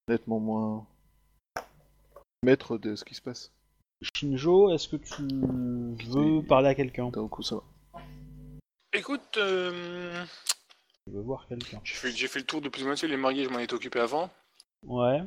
nettement 0.07 0.39
moins 0.39 0.87
maître 2.43 2.77
de 2.77 2.95
ce 2.95 3.05
qui 3.05 3.15
se 3.15 3.21
passe. 3.21 3.51
Shinjo, 4.03 4.73
est-ce 4.73 4.87
que 4.87 4.97
tu 4.97 5.23
veux 6.11 6.41
parler 6.45 6.69
à 6.69 6.75
quelqu'un? 6.75 7.09
Coup, 7.11 7.41
ça 7.43 7.55
va. 7.55 7.63
Écoute, 8.93 9.37
euh, 9.37 10.23
Tu 11.07 11.13
veux 11.13 11.21
voir 11.21 11.47
quelqu'un 11.47 11.79
j'ai 11.83 11.95
fait, 11.95 12.11
j'ai 12.11 12.27
fait 12.27 12.39
le 12.39 12.45
tour 12.45 12.61
de 12.61 12.69
plus 12.69 12.83
ou 12.83 12.85
moins 12.85 12.95
tu 12.95 13.01
sais, 13.01 13.07
les 13.07 13.17
mariés, 13.17 13.43
je 13.45 13.49
m'en 13.49 13.59
étais 13.59 13.73
occupé 13.73 13.99
avant. 13.99 14.29
Ouais. 14.83 15.21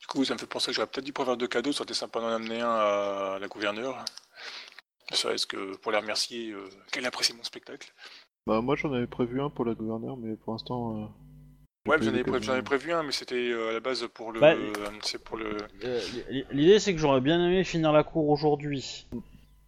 Du 0.00 0.06
coup, 0.06 0.24
ça 0.24 0.34
me 0.34 0.38
fait 0.38 0.46
penser 0.46 0.68
que 0.70 0.72
j'aurais 0.76 0.86
peut-être 0.86 1.04
dû 1.04 1.12
prévoir 1.12 1.36
de 1.36 1.46
cadeaux, 1.46 1.72
ça 1.72 1.78
aurait 1.80 1.86
été 1.86 1.94
sympa 1.94 2.20
d'en 2.20 2.28
amener 2.28 2.60
un 2.60 2.70
à 2.70 3.38
la 3.40 3.48
gouverneure. 3.48 4.04
Ça 5.12 5.32
est-ce 5.32 5.46
que 5.46 5.76
pour 5.78 5.90
la 5.92 6.00
remercier 6.00 6.50
euh, 6.52 6.68
qu'elle 6.92 7.06
apprécie 7.06 7.34
mon 7.34 7.42
spectacle. 7.42 7.92
Bah 8.46 8.60
moi 8.60 8.76
j'en 8.76 8.92
avais 8.92 9.06
prévu 9.06 9.40
un 9.42 9.50
pour 9.50 9.64
la 9.64 9.74
gouverneure, 9.74 10.16
mais 10.16 10.36
pour 10.36 10.52
l'instant. 10.52 11.02
euh, 11.02 11.06
Ouais, 11.88 11.96
j'en 12.00 12.10
pré- 12.40 12.50
avais 12.50 12.62
prévu 12.62 12.92
un, 12.92 13.02
mais 13.02 13.12
c'était 13.12 13.34
euh, 13.50 13.70
à 13.70 13.72
la 13.72 13.80
base 13.80 14.06
pour 14.14 14.32
le. 14.32 14.40
Bah, 14.40 14.52
euh, 14.52 14.72
c'est 15.02 15.22
pour 15.22 15.36
le. 15.36 15.56
Euh, 15.84 16.00
L'idée 16.52 16.78
c'est 16.78 16.92
que 16.94 17.00
j'aurais 17.00 17.20
bien 17.20 17.44
aimé 17.44 17.64
finir 17.64 17.92
la 17.92 18.02
cour 18.04 18.28
aujourd'hui. 18.28 19.06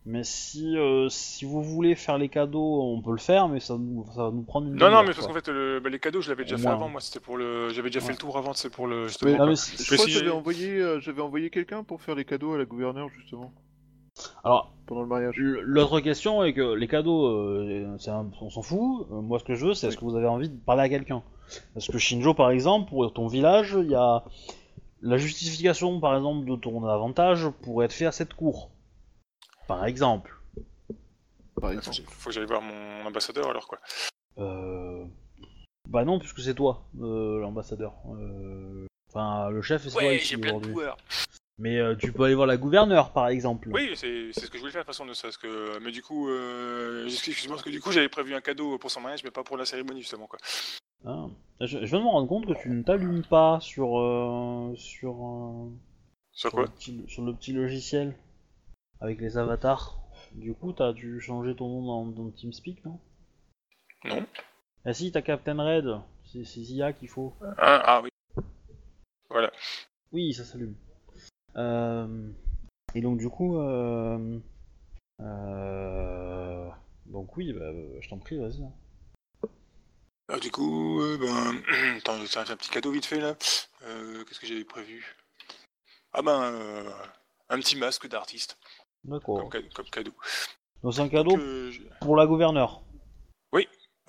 Mais 0.06 0.24
si, 0.24 0.78
euh, 0.78 1.08
si 1.10 1.44
vous 1.44 1.62
voulez 1.62 1.94
faire 1.94 2.16
les 2.16 2.30
cadeaux, 2.30 2.80
on 2.82 3.02
peut 3.02 3.10
le 3.12 3.18
faire, 3.18 3.48
mais 3.48 3.60
ça, 3.60 3.76
nous- 3.78 4.06
ça 4.14 4.24
va 4.24 4.30
nous 4.30 4.42
prendre 4.42 4.66
une 4.68 4.74
Non, 4.76 4.90
non, 4.90 5.02
mais 5.02 5.12
parce 5.12 5.26
qu'en 5.26 5.34
fait, 5.34 5.46
le- 5.48 5.78
bah, 5.78 5.90
les 5.90 5.98
cadeaux, 5.98 6.22
je 6.22 6.30
l'avais 6.30 6.44
déjà 6.44 6.56
fait 6.56 6.62
moins. 6.62 6.72
avant. 6.72 6.88
Moi, 6.88 7.02
c'était 7.02 7.20
pour 7.20 7.36
le. 7.36 7.68
J'avais 7.68 7.90
déjà 7.90 8.00
fait 8.00 8.06
Ouais. 8.06 8.12
le 8.12 8.18
tour 8.18 8.36
avant, 8.38 8.54
c'est 8.54 8.70
pour 8.70 8.86
le. 8.86 9.02
Mais- 9.02 9.08
Justement. 9.08 9.30
Non, 9.32 9.36
quoi. 9.36 9.46
mais 9.48 9.54
Je 9.56 9.84
crois 9.84 9.96
si- 9.98 10.04
que 10.06 10.10
j'avais 10.10 10.30
envoyé, 10.30 10.70
euh, 10.80 11.00
j'avais 11.00 11.20
envoyé 11.20 11.50
quelqu'un 11.50 11.84
pour 11.84 12.00
faire 12.00 12.14
les 12.14 12.24
cadeaux 12.24 12.54
à 12.54 12.58
la 12.58 12.64
gouverneure 12.64 13.08
justement 13.10 13.52
Alors, 14.42 14.72
pendant 14.86 15.02
le 15.02 15.06
mariage. 15.06 15.34
l'autre 15.36 16.00
question 16.00 16.42
est 16.44 16.54
que 16.54 16.74
les 16.74 16.88
cadeaux, 16.88 17.26
euh, 17.26 17.94
c'est 17.98 18.10
un- 18.10 18.30
on 18.40 18.48
s'en 18.50 18.62
fout. 18.62 19.06
Euh, 19.12 19.20
moi, 19.20 19.38
ce 19.38 19.44
que 19.44 19.54
je 19.54 19.66
veux, 19.66 19.74
c'est 19.74 19.88
est-ce 19.88 19.98
que 19.98 20.04
vous 20.04 20.16
avez 20.16 20.26
envie 20.26 20.48
de 20.48 20.56
parler 20.56 20.82
à 20.82 20.88
quelqu'un? 20.88 21.22
Parce 21.74 21.88
que 21.88 21.98
Shinjo, 21.98 22.34
par 22.34 22.50
exemple, 22.50 22.88
pour 22.90 23.12
ton 23.12 23.26
village, 23.26 23.76
il 23.78 23.90
y 23.90 23.94
a 23.94 24.24
la 25.02 25.16
justification, 25.16 26.00
par 26.00 26.16
exemple, 26.16 26.46
de 26.48 26.56
ton 26.56 26.84
avantage 26.86 27.48
pourrait 27.62 27.86
être 27.86 27.92
fait 27.92 28.06
à 28.06 28.12
cette 28.12 28.34
cour. 28.34 28.70
Par 29.66 29.84
exemple. 29.86 30.36
Par 31.60 31.70
Faut, 31.70 31.76
exemple. 31.76 31.96
que- 31.98 32.10
faut 32.12 32.28
que 32.30 32.34
j'aille 32.34 32.46
voir 32.46 32.62
mon 32.62 33.06
ambassadeur 33.06 33.48
alors 33.50 33.66
quoi. 33.68 33.78
Euh... 34.38 35.04
Bah 35.88 36.04
non, 36.04 36.18
puisque 36.18 36.40
c'est 36.40 36.54
toi, 36.54 36.84
euh, 37.00 37.40
l'ambassadeur. 37.40 37.94
Euh, 38.14 38.86
Enfin, 39.12 39.50
le 39.50 39.60
chef, 39.60 39.82
c'est 39.82 39.90
toi 39.90 40.04
ici 40.04 40.36
aujourd'hui. 40.36 40.72
pouvoir. 40.72 40.96
Mais 41.58 41.78
euh, 41.78 41.96
tu 41.96 42.12
peux 42.12 42.22
aller 42.22 42.36
voir 42.36 42.46
la 42.46 42.56
gouverneure, 42.56 43.12
par 43.12 43.26
exemple. 43.26 43.68
Oui, 43.72 43.90
c'est 43.96 44.30
c'est 44.32 44.46
ce 44.46 44.50
que 44.50 44.54
je 44.56 44.60
voulais 44.60 44.70
faire 44.70 44.82
de 44.82 44.86
toute 44.86 44.94
façon, 44.94 45.04
ne 45.04 45.12
serait-ce 45.14 45.36
que. 45.36 45.80
Mais 45.80 45.90
du 45.90 46.00
coup, 46.00 46.28
euh... 46.30 47.06
excuse-moi, 47.06 47.56
parce 47.56 47.64
que 47.64 47.70
du 47.70 47.80
coup, 47.80 47.90
j'avais 47.90 48.08
prévu 48.08 48.36
un 48.36 48.40
cadeau 48.40 48.78
pour 48.78 48.88
son 48.88 49.00
mariage, 49.00 49.24
mais 49.24 49.32
pas 49.32 49.42
pour 49.42 49.56
la 49.56 49.64
cérémonie 49.64 50.00
justement 50.00 50.28
quoi. 50.28 50.38
Ah. 51.04 51.26
Je, 51.60 51.66
je 51.66 51.84
viens 51.84 51.98
de 51.98 52.04
me 52.04 52.08
rendre 52.10 52.28
compte 52.28 52.46
que 52.46 52.60
tu 52.60 52.70
ne 52.70 52.82
t'allumes 52.82 53.24
pas 53.24 53.58
sur 53.60 53.98
euh, 53.98 54.72
sur, 54.76 55.12
euh, 55.26 55.70
Sur 56.32 56.50
sur, 56.50 56.50
quoi 56.52 56.62
le 56.62 56.68
petit, 56.68 57.04
sur 57.06 57.22
le 57.24 57.34
petit 57.34 57.52
logiciel 57.52 58.14
avec 59.00 59.20
les 59.20 59.36
avatars. 59.36 59.98
Du 60.32 60.54
coup, 60.54 60.72
t'as 60.72 60.92
dû 60.92 61.20
changer 61.20 61.54
ton 61.56 61.68
nom 61.68 61.82
dans, 61.82 62.06
dans 62.06 62.30
TeamSpeak, 62.30 62.84
non? 62.84 62.98
Non. 64.04 64.24
Ah 64.84 64.92
si, 64.94 65.12
t'as 65.12 65.22
Captain 65.22 65.62
Red. 65.62 66.00
C'est 66.24 66.44
c'est 66.44 66.62
Zia 66.62 66.92
qu'il 66.92 67.08
faut. 67.08 67.34
Ah, 67.58 67.82
ah 67.84 68.02
oui. 68.02 68.10
Voilà. 69.28 69.50
Oui, 70.12 70.32
ça 70.32 70.44
s'allume. 70.44 70.74
Euh, 71.56 72.30
et 72.94 73.00
donc 73.00 73.18
du 73.18 73.28
coup, 73.28 73.58
euh, 73.58 74.38
euh, 75.20 76.68
donc 77.06 77.36
oui, 77.36 77.52
bah, 77.52 77.72
je 78.00 78.08
t'en 78.08 78.18
prie, 78.18 78.38
vas-y. 78.38 78.62
hein. 78.62 78.72
Du 80.38 80.50
coup, 80.50 81.00
euh, 81.00 81.18
ben. 81.18 81.62
Attends, 81.98 82.14
un, 82.14 82.22
un 82.52 82.56
petit 82.56 82.70
cadeau 82.70 82.92
vite 82.92 83.06
fait 83.06 83.20
là. 83.20 83.36
Euh, 83.82 84.24
Qu'est-ce 84.24 84.38
que 84.40 84.46
j'avais 84.46 84.64
prévu? 84.64 85.16
Ah 86.12 86.22
ben. 86.22 86.40
euh, 86.42 86.90
Un 87.48 87.58
petit 87.58 87.76
masque 87.76 88.06
d'artiste, 88.08 88.56
D'accord. 89.04 89.48
comme, 89.50 89.68
comme 89.70 89.90
cadeau. 89.90 90.12
Donc 90.82 90.94
c'est 90.94 91.00
un 91.00 91.08
cadeau 91.08 91.36
je- 91.36 91.82
pour 92.00 92.16
la 92.16 92.26
gouverneure. 92.26 92.82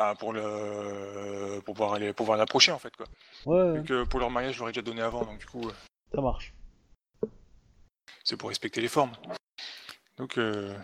Ah, 0.04 0.16
pour 0.16 0.34
le 0.34 1.60
pour 1.64 1.76
pouvoir 1.76 1.94
aller 1.94 2.12
pouvoir 2.12 2.36
l'approcher 2.36 2.72
en 2.72 2.80
fait 2.80 2.96
quoi. 2.96 3.06
Ouais, 3.46 3.78
Vu 3.80 3.84
que 3.86 4.04
pour 4.06 4.20
leur 4.20 4.32
mariage, 4.32 4.56
je 4.56 4.60
leur 4.60 4.70
ai 4.70 4.72
déjà 4.72 4.82
donné 4.82 5.00
avant, 5.04 5.24
donc 5.26 5.38
du 5.38 5.46
coup, 5.46 5.68
euh, 5.70 5.74
ça 6.16 6.22
marche. 6.22 6.56
c'est 8.24 8.36
pour 8.36 8.50
respecter 8.50 8.82
les 8.82 8.88
formes. 8.88 9.12
Donc, 10.18 10.40
euh... 10.40 10.76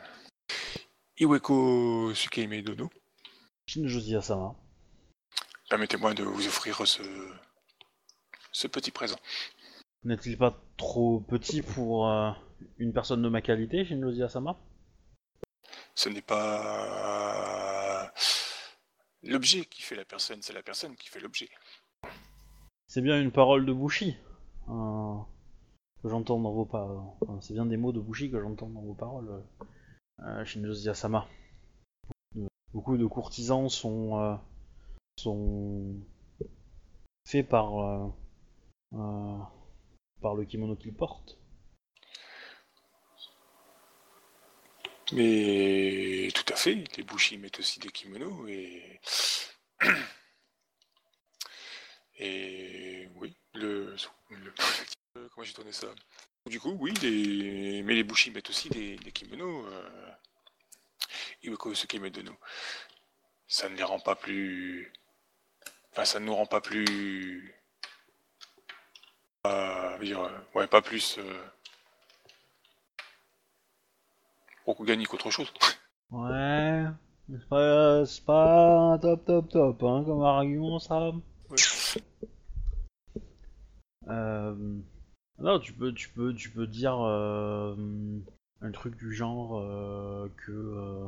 Iweko 1.19 2.13
Sukeime 2.13 2.61
Dono, 2.61 2.91
Shinjozi 3.65 4.15
Asama. 4.15 4.53
Permettez-moi 5.69 6.13
de 6.13 6.23
vous 6.23 6.47
offrir 6.47 6.85
ce 6.87 7.01
ce 8.51 8.67
petit 8.67 8.91
présent. 8.91 9.17
N'est-il 10.03 10.37
pas 10.37 10.59
trop 10.77 11.19
petit 11.19 11.61
pour 11.61 12.09
euh, 12.09 12.31
une 12.77 12.93
personne 12.93 13.21
de 13.21 13.29
ma 13.29 13.41
qualité, 13.41 13.85
Shinjozi 13.85 14.23
Asama? 14.23 14.57
Ce 15.95 16.09
n'est 16.09 16.21
pas 16.21 18.11
l'objet 19.23 19.65
qui 19.65 19.81
fait 19.81 19.95
la 19.95 20.05
personne, 20.05 20.41
c'est 20.41 20.53
la 20.53 20.63
personne 20.63 20.95
qui 20.95 21.09
fait 21.09 21.19
l'objet. 21.19 21.49
C'est 22.87 23.01
bien 23.01 23.19
une 23.19 23.31
parole 23.31 23.65
de 23.65 23.73
Bushi 23.73 24.15
euh, 24.69 25.17
que 26.01 26.09
j'entends 26.09 26.39
dans 26.39 26.53
vos 26.53 26.65
paroles. 26.65 27.01
Enfin, 27.21 27.39
c'est 27.41 27.53
bien 27.53 27.65
des 27.65 27.77
mots 27.77 27.91
de 27.91 27.99
Bushi 27.99 28.31
que 28.31 28.39
j'entends 28.39 28.69
dans 28.69 28.81
vos 28.81 28.93
paroles, 28.93 29.43
euh, 30.21 30.45
Shinjozi 30.45 30.89
Asama. 30.89 31.27
Beaucoup 32.73 32.97
de 32.97 33.05
courtisans 33.05 33.69
sont, 33.69 34.19
euh, 34.19 34.35
sont 35.17 35.95
faits 37.25 37.47
par, 37.47 37.79
euh, 37.79 38.07
euh, 38.93 39.37
par 40.21 40.35
le 40.35 40.45
kimono 40.45 40.75
qu'ils 40.75 40.93
portent. 40.93 41.37
Mais 45.13 46.29
tout 46.33 46.53
à 46.53 46.55
fait, 46.55 46.83
les 46.97 47.03
bushi 47.03 47.37
mettent 47.37 47.59
aussi 47.59 47.79
des 47.79 47.89
kimonos 47.89 48.47
et. 48.47 48.99
Et 52.19 53.07
oui, 53.17 53.35
le. 53.53 53.95
Comment 55.13 55.43
j'ai 55.43 55.53
tourné 55.53 55.71
ça? 55.71 55.87
Du 56.47 56.59
coup, 56.59 56.75
oui, 56.79 56.91
les... 57.03 57.83
mais 57.83 57.93
les 57.93 58.03
bushi 58.03 58.31
mettent 58.31 58.49
aussi 58.49 58.69
des, 58.69 58.95
des 58.97 59.11
kimonos. 59.11 59.67
Euh... 59.67 60.11
Iweko 61.43 61.73
Sukeime 61.75 62.09
Dono. 62.09 62.35
Ça 63.47 63.69
ne 63.69 63.75
les 63.75 63.83
rend 63.83 63.99
pas 63.99 64.15
plus. 64.15 64.91
Enfin, 65.97 66.05
ça 66.05 66.19
ne 66.19 66.25
nous 66.25 66.35
rend 66.35 66.45
pas 66.45 66.61
plus. 66.61 67.55
Euh, 69.47 69.97
dire, 69.97 70.21
euh, 70.21 70.29
ouais, 70.53 70.67
pas 70.67 70.83
plus. 70.83 71.17
Euh... 71.17 71.43
Rokugani 74.67 75.05
qu'autre 75.05 75.31
chose. 75.31 75.51
Ouais, 76.11 76.83
c'est 77.27 77.49
pas, 77.49 78.05
c'est 78.05 78.23
pas 78.25 78.99
top 79.01 79.25
top 79.25 79.49
top 79.49 79.81
hein, 79.81 80.03
comme 80.05 80.21
argument 80.21 80.77
ça. 80.77 81.13
Euh, 84.07 84.55
non, 85.39 85.59
tu 85.59 85.73
peux, 85.73 85.91
tu 85.95 86.09
peux, 86.09 86.31
tu 86.35 86.51
peux 86.51 86.67
dire 86.67 87.03
euh, 87.03 87.75
un 88.61 88.71
truc 88.71 88.95
du 88.97 89.11
genre 89.11 89.57
euh, 89.57 90.31
que 90.45 91.07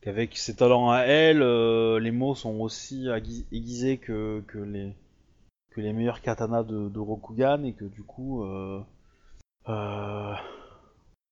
qu'avec 0.00 0.36
ses 0.36 0.56
talents 0.56 0.90
à 0.90 1.00
elle, 1.00 1.42
euh, 1.42 1.98
les 2.00 2.10
mots 2.10 2.34
sont 2.34 2.60
aussi 2.60 3.06
aiguis- 3.08 3.46
aiguisés 3.52 3.98
que, 3.98 4.42
que 4.46 4.58
les 4.58 4.94
que 5.70 5.80
les 5.80 5.92
meilleurs 5.92 6.20
katanas 6.20 6.64
de, 6.64 6.88
de 6.88 6.98
Rokugan 6.98 7.62
et 7.64 7.74
que 7.74 7.84
du 7.84 8.02
coup, 8.02 8.42
euh, 8.42 8.82
euh, 9.68 10.34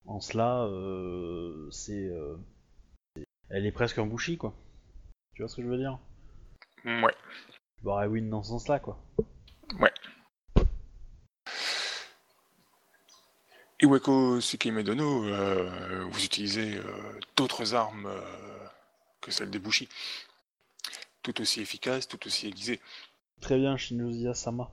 en 0.07 0.20
cela, 0.20 0.69
c'est, 1.73 2.11
elle 3.51 3.66
est 3.66 3.73
presque 3.73 3.99
un 3.99 4.07
bushi 4.07 4.36
quoi. 4.36 4.55
Tu 5.35 5.43
vois 5.43 5.49
ce 5.49 5.57
que 5.57 5.62
je 5.62 5.69
veux 5.69 5.78
dire? 5.78 5.99
Ouais. 6.85 7.15
Aurais 7.85 8.07
win 8.07 8.31
dans 8.31 8.43
ce 8.43 8.51
sens-là 8.51 8.78
quoi. 8.78 8.99
Iweko 9.73 9.97
Tsukime 13.80 14.82
Dono, 14.82 15.24
euh, 15.24 16.05
vous 16.10 16.24
utilisez 16.24 16.78
euh, 16.78 16.82
d'autres 17.36 17.74
armes 17.74 18.06
euh, 18.06 18.20
que 19.20 19.30
celles 19.30 19.50
des 19.50 19.60
Bushi. 19.60 19.88
Tout 21.22 21.40
aussi 21.40 21.60
efficaces, 21.60 22.09
tout 22.09 22.26
aussi 22.26 22.48
aiguisées. 22.48 22.80
Très 23.40 23.56
bien, 23.56 23.76
Shinjuzi 23.76 24.26
Sama. 24.34 24.72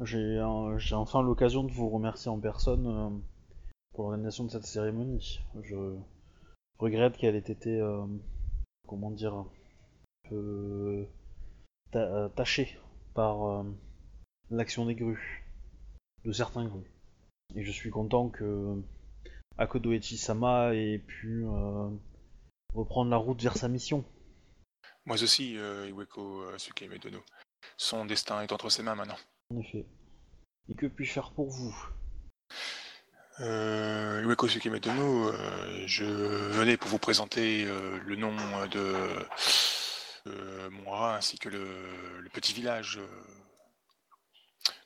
J'ai 0.00 0.40
enfin 0.40 1.22
l'occasion 1.22 1.62
de 1.64 1.70
vous 1.72 1.88
remercier 1.88 2.30
en 2.30 2.40
personne 2.40 3.22
pour 3.94 4.04
l'organisation 4.04 4.44
de 4.44 4.50
cette 4.50 4.66
cérémonie. 4.66 5.40
Je 5.62 5.96
regrette 6.78 7.16
qu'elle 7.16 7.36
ait 7.36 7.38
été, 7.38 7.80
comment 8.86 9.10
dire, 9.10 9.34
un 9.34 9.48
peu 10.28 11.06
ta- 11.92 12.28
tachée 12.30 12.76
par 13.14 13.64
l'action 14.50 14.84
des 14.86 14.94
grues, 14.94 15.46
de 16.24 16.32
certains 16.32 16.66
grues. 16.66 16.90
Et 17.54 17.64
je 17.64 17.70
suis 17.70 17.90
content 17.90 18.28
que 18.28 18.82
Akodo 19.56 19.92
Echi-sama 19.92 20.74
ait 20.74 20.98
pu 20.98 21.44
euh, 21.46 21.88
reprendre 22.74 23.10
la 23.10 23.16
route 23.16 23.40
vers 23.42 23.56
sa 23.56 23.68
mission. 23.68 24.04
Moi 25.06 25.22
aussi, 25.22 25.56
euh, 25.56 25.88
Iweko 25.88 26.56
Tsukime 26.58 26.98
Dono. 26.98 27.22
Son 27.76 28.04
destin 28.04 28.42
est 28.42 28.52
entre 28.52 28.68
ses 28.70 28.82
mains 28.82 28.94
maintenant. 28.94 29.16
En 29.54 29.58
effet. 29.60 29.86
Et 30.68 30.74
que 30.74 30.86
puis-je 30.86 31.12
faire 31.12 31.30
pour 31.30 31.48
vous? 31.48 31.74
Euh, 33.40 34.22
Iweko 34.24 34.48
Tsukime 34.48 34.78
Dono, 34.78 35.28
euh, 35.28 35.84
je 35.86 36.04
venais 36.04 36.76
pour 36.76 36.88
vous 36.88 36.98
présenter 36.98 37.64
euh, 37.64 37.98
le 38.04 38.16
nom 38.16 38.34
de 38.66 39.26
euh, 40.26 40.70
Moira 40.70 41.16
ainsi 41.16 41.38
que 41.38 41.48
le, 41.48 42.20
le 42.20 42.28
petit 42.30 42.52
village 42.52 42.98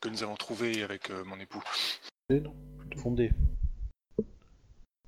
que 0.00 0.08
nous 0.08 0.22
avons 0.22 0.36
trouvé 0.36 0.82
avec 0.82 1.10
mon 1.10 1.40
époux. 1.40 1.62
Non. 2.38 2.54
Fondé. 2.96 3.32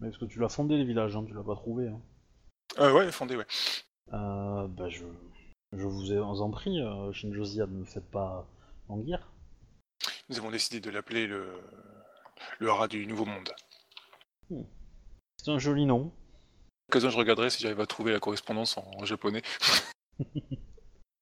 Mais 0.01 0.09
est-ce 0.09 0.19
que 0.19 0.25
tu 0.25 0.41
l'as 0.41 0.49
fondé 0.49 0.77
les 0.77 0.85
villages, 0.85 1.17
hein, 1.17 1.25
tu 1.25 1.33
l'as 1.35 1.43
pas 1.45 1.55
trouvé. 1.55 1.89
Hein. 1.89 2.01
Euh, 2.79 2.93
ouais, 2.93 3.13
fondé, 3.13 3.37
ouais. 3.37 3.47
Euh, 4.13 4.67
bah 4.67 4.89
je, 4.89 5.05
je 5.73 5.87
vous 5.87 6.13
ai 6.13 6.19
en 6.19 6.51
prie, 6.51 6.81
euh, 6.81 7.13
Shinjosia, 7.13 7.67
ne 7.67 7.79
me 7.79 7.85
faites 7.85 8.11
pas 8.11 8.47
languir. 8.89 9.31
Nous 10.29 10.39
avons 10.39 10.51
décidé 10.51 10.81
de 10.81 10.91
l'appeler 10.91 11.27
le, 11.27 11.61
le 12.59 12.73
rat 12.73 12.89
du 12.89 13.07
Nouveau 13.07 13.25
Monde. 13.25 13.51
C'est 15.37 15.51
un 15.51 15.59
joli 15.59 15.87
nom. 15.87 16.13
l'occasion, 16.89 17.11
je 17.11 17.17
regarderai 17.19 17.51
si 17.51 17.63
j'arrive 17.63 17.81
à 17.81 17.87
trouver 17.87 18.13
la 18.13 18.21
correspondance 18.21 18.77
en, 18.79 18.91
en 18.97 19.05
japonais? 19.05 19.43
Ça 20.19 20.25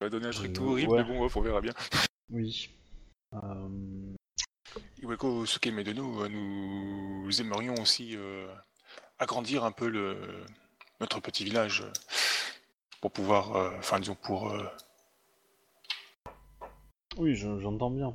va 0.01 0.09
donner 0.09 0.27
un 0.27 0.31
truc 0.31 0.53
tout 0.53 0.63
Euh, 0.63 0.67
horrible, 0.71 0.91
ouais. 0.93 1.03
mais 1.03 1.09
bon, 1.09 1.23
ouais, 1.23 1.31
on 1.35 1.41
verra 1.41 1.61
bien. 1.61 1.73
Oui. 2.29 2.69
Euh, 3.33 4.15
Iweko 5.01 5.45
Tsukeme 5.45 5.83
de 5.83 5.93
nous, 5.93 6.21
euh, 6.21 6.29
nous 6.29 7.41
aimerions 7.41 7.73
aussi 7.81 8.15
euh, 8.15 8.47
agrandir 9.19 9.63
un 9.63 9.71
peu 9.71 9.89
notre 10.99 11.19
petit 11.19 11.43
village 11.43 11.81
euh, 11.81 11.91
pour 13.01 13.11
pouvoir, 13.11 13.75
enfin 13.79 13.99
disons 13.99 14.15
pour... 14.15 14.53
Oui, 17.17 17.33
je- 17.35 17.59
j'entends 17.59 17.89
bien. 17.89 18.13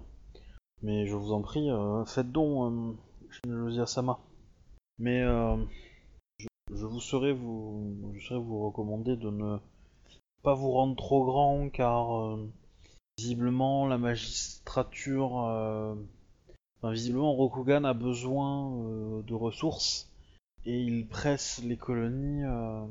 Mais 0.83 1.07
je 1.07 1.17
vous 1.17 1.33
en 1.33 1.43
prie, 1.43 1.69
faites 2.07 2.31
donc, 2.31 2.73
euh, 2.73 2.93
Shinjosia-sama. 3.31 4.21
Mais 4.99 5.23
je, 6.39 6.47
vous 6.87 7.01
serais 7.01 7.33
vous, 7.33 8.13
je 8.15 8.27
serais 8.29 8.39
vous 8.39 8.65
recommander 8.65 9.17
de 9.17 9.29
ne 9.31 9.59
pas 10.45 10.55
vous 10.55 10.71
rendre 10.71 10.95
trop 10.97 11.25
grand, 11.25 11.69
car 11.71 12.39
visiblement 13.19 13.87
la 13.89 13.99
magistrature, 13.99 15.97
enfin, 16.78 16.93
visiblement 16.93 17.32
Rokugan 17.35 17.85
a 17.85 17.94
besoin 17.94 18.82
euh, 18.85 19.23
de 19.23 19.35
ressources 19.35 20.11
et 20.65 20.81
il 20.81 21.07
presse 21.07 21.62
les 21.62 21.77
colonies 21.77 22.44
euh, 22.44 22.85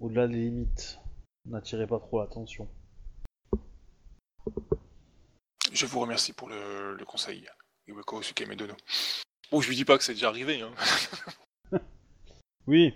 au-delà 0.00 0.28
des 0.28 0.36
limites. 0.36 0.98
N'attirez 1.46 1.86
pas 1.86 1.98
trop 1.98 2.20
l'attention. 2.20 2.68
je 5.72 5.86
vous 5.86 6.00
remercie 6.00 6.32
pour 6.32 6.48
le, 6.48 6.94
le 6.94 7.04
conseil, 7.04 7.46
Iweko 7.88 8.22
Tsukeme 8.22 8.54
Dono. 8.54 8.74
Bon, 9.50 9.60
je 9.60 9.68
lui 9.68 9.76
dis 9.76 9.84
pas 9.84 9.96
que 9.98 10.04
c'est 10.04 10.14
déjà 10.14 10.28
arrivé, 10.28 10.60
hein. 10.60 10.72
Oui, 12.66 12.94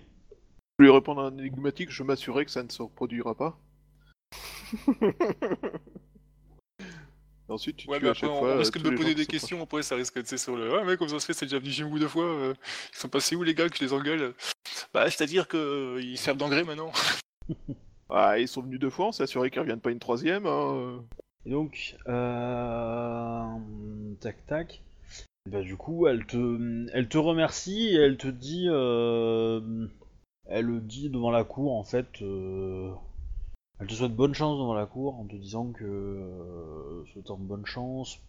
Je 0.77 0.85
lui 0.85 0.91
répondre 0.91 1.21
à 1.21 1.25
un 1.25 1.37
énigmatique, 1.37 1.89
je 1.89 2.03
m'assurais 2.03 2.45
que 2.45 2.51
ça 2.51 2.63
ne 2.63 2.69
se 2.69 2.81
reproduira 2.81 3.35
pas. 3.35 3.59
Ensuite, 7.47 7.77
tu 7.77 7.89
Ouais, 7.89 7.97
tues 7.97 8.03
mais 8.03 8.09
à 8.09 8.11
après, 8.11 8.21
chaque 8.21 8.29
on, 8.31 8.39
fois. 8.39 8.55
on 8.55 8.57
risque 8.57 8.77
euh, 8.77 8.79
de 8.79 8.85
tous 8.85 8.91
me 8.91 8.97
poser 8.97 9.15
des 9.15 9.25
questions, 9.25 9.61
après 9.61 9.83
ça 9.83 9.95
risque 9.95 10.19
de 10.19 10.37
sur 10.37 10.55
le... 10.55 10.71
Ouais, 10.71 10.83
mais 10.83 10.97
comme 10.97 11.09
ça 11.09 11.19
se 11.19 11.25
fait, 11.25 11.33
c'est 11.33 11.45
déjà 11.45 11.59
venu 11.59 11.71
chez 11.71 11.83
vous 11.83 11.99
deux 11.99 12.07
fois, 12.07 12.23
euh, 12.25 12.53
ils 12.93 12.97
sont 12.97 13.07
passés 13.09 13.35
où 13.35 13.43
les 13.43 13.53
gars 13.53 13.69
que 13.69 13.77
je 13.77 13.83
les 13.83 13.93
engueule? 13.93 14.33
Bah, 14.93 15.09
c'est-à-dire 15.09 15.47
que 15.47 15.57
euh, 15.57 16.01
ils 16.01 16.17
servent 16.17 16.37
d'engrais 16.37 16.63
maintenant. 16.63 16.91
Ah, 18.07 18.37
ils 18.37 18.47
sont 18.47 18.61
venus 18.61 18.79
deux 18.79 18.91
fois, 18.91 19.07
on 19.07 19.11
s'est 19.11 19.23
assuré 19.23 19.49
qu'ils 19.49 19.61
reviennent 19.61 19.81
pas 19.81 19.89
une 19.89 19.97
troisième. 19.99 20.45
Hein. 20.45 21.03
Et 21.47 21.49
donc, 21.49 21.95
euh... 22.07 23.47
tac 24.21 24.45
tac. 24.45 24.83
Bah 25.49 25.61
du 25.61 25.75
coup, 25.75 26.05
elle 26.07 26.23
te, 26.25 26.87
elle 26.93 27.07
te 27.07 27.17
remercie 27.17 27.87
et 27.87 27.95
elle 27.95 28.17
te 28.17 28.27
dit, 28.27 28.67
euh... 28.69 29.87
elle 30.47 30.85
dit 30.85 31.09
devant 31.09 31.31
la 31.31 31.43
cour 31.43 31.73
en 31.75 31.83
fait, 31.83 32.21
euh... 32.21 32.91
Elle 33.79 33.87
te 33.87 33.93
souhaite 33.93 34.15
bonne 34.15 34.33
chance 34.33 34.57
devant 34.57 34.73
la 34.73 34.85
cour 34.85 35.19
en 35.19 35.25
te 35.25 35.35
disant 35.35 35.71
que 35.71 35.83
euh, 35.83 37.05
souhaitant 37.11 37.37
bonne 37.37 37.65
chance 37.65 38.19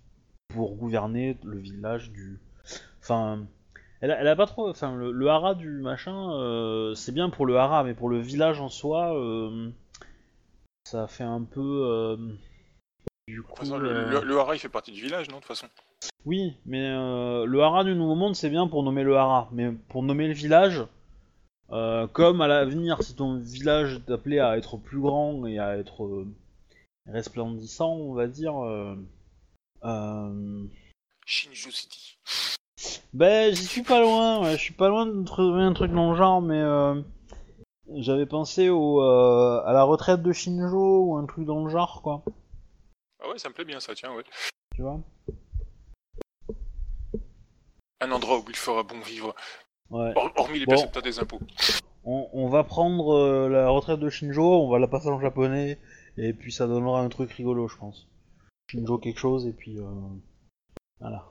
pour 0.48 0.74
gouverner 0.74 1.38
le 1.44 1.58
village 1.58 2.10
du. 2.10 2.40
Enfin, 3.00 3.46
elle 4.00 4.10
a, 4.10 4.20
elle 4.20 4.28
a 4.28 4.34
pas 4.36 4.46
trop. 4.46 4.68
Enfin, 4.68 4.94
le, 4.96 5.12
le 5.12 5.28
haras 5.28 5.54
du 5.54 5.68
machin, 5.80 6.32
euh, 6.32 6.94
c'est 6.94 7.12
bien 7.12 7.30
pour 7.30 7.46
le 7.46 7.56
haras, 7.58 7.84
mais 7.84 7.94
pour 7.94 8.08
le 8.08 8.18
village 8.18 8.60
en 8.60 8.68
soi, 8.68 9.16
euh, 9.16 9.70
ça 10.84 11.06
fait 11.06 11.24
un 11.24 11.42
peu. 11.42 11.86
euh, 11.90 12.16
du 13.28 13.42
coup. 13.42 13.56
façon, 13.56 13.78
le, 13.78 14.10
le, 14.10 14.20
le 14.22 14.38
haras, 14.38 14.54
il 14.54 14.58
fait 14.58 14.68
partie 14.68 14.92
du 14.92 15.00
village, 15.00 15.28
non, 15.28 15.36
de 15.36 15.40
toute 15.40 15.48
façon? 15.48 15.66
Oui, 16.24 16.54
mais 16.64 16.82
euh, 16.90 17.44
le 17.46 17.62
haras 17.62 17.84
du 17.84 17.94
Nouveau 17.94 18.16
Monde, 18.16 18.34
c'est 18.34 18.50
bien 18.50 18.66
pour 18.66 18.82
nommer 18.82 19.04
le 19.04 19.16
haras. 19.16 19.48
Mais 19.52 19.70
pour 19.70 20.02
nommer 20.02 20.26
le 20.26 20.34
village, 20.34 20.82
euh, 21.72 22.06
comme 22.06 22.40
à 22.40 22.46
l'avenir, 22.46 23.02
si 23.02 23.14
ton 23.14 23.38
village 23.38 23.94
est 23.94 24.12
appelé 24.12 24.38
à 24.38 24.56
être 24.56 24.76
plus 24.76 25.00
grand 25.00 25.46
et 25.46 25.58
à 25.58 25.76
être 25.76 26.04
euh, 26.04 26.26
resplendissant, 27.06 27.92
on 27.94 28.14
va 28.14 28.28
dire. 28.28 28.62
Euh, 28.64 28.96
euh, 29.84 30.64
Shinju 31.24 31.72
City. 31.72 32.18
ben, 33.12 33.52
j'y 33.54 33.64
suis 33.64 33.82
pas 33.82 34.00
loin, 34.00 34.42
ouais, 34.42 34.52
je 34.52 34.62
suis 34.62 34.74
pas 34.74 34.88
loin 34.88 35.06
de 35.06 35.24
trouver 35.24 35.62
un 35.62 35.72
truc 35.72 35.90
dans 35.90 36.12
le 36.12 36.16
genre, 36.16 36.40
mais 36.40 36.62
j'avais 37.94 38.26
pensé 38.26 38.68
au, 38.68 39.00
à 39.00 39.72
la 39.72 39.82
retraite 39.82 40.22
de 40.22 40.32
Shinjo 40.32 41.04
ou 41.04 41.16
un 41.16 41.26
truc 41.26 41.46
dans 41.46 41.64
le 41.64 41.70
genre, 41.70 42.00
quoi. 42.02 42.22
Ah 43.20 43.28
ouais, 43.28 43.38
ça 43.38 43.48
me 43.48 43.54
plaît 43.54 43.64
bien 43.64 43.80
ça, 43.80 43.94
tiens, 43.94 44.14
ouais. 44.14 44.24
Tu 44.74 44.82
vois? 44.82 45.00
Un 48.00 48.12
endroit 48.12 48.38
où 48.38 48.44
il 48.48 48.56
fera 48.56 48.82
bon 48.82 49.00
vivre, 49.00 49.34
Ouais. 49.90 50.12
hor- 50.16 50.32
hormis 50.36 50.58
les 50.58 50.66
Bon. 50.66 50.72
percepteurs 50.72 51.02
des 51.02 51.18
impôts. 51.18 51.40
On, 52.04 52.28
on 52.32 52.48
va 52.48 52.64
prendre 52.64 53.14
euh, 53.14 53.48
la 53.48 53.68
retraite 53.68 54.00
de 54.00 54.08
Shinjo, 54.10 54.62
on 54.62 54.68
va 54.68 54.78
la 54.78 54.86
passer 54.88 55.08
en 55.08 55.20
japonais, 55.20 55.78
et 56.16 56.32
puis 56.32 56.52
ça 56.52 56.66
donnera 56.66 57.00
un 57.00 57.08
truc 57.08 57.30
rigolo, 57.32 57.68
je 57.68 57.76
pense. 57.76 58.06
Shinjo 58.70 58.98
quelque 58.98 59.18
chose, 59.20 59.46
et 59.46 59.52
puis 59.52 59.78
euh, 59.78 59.84
voilà. 61.00 61.26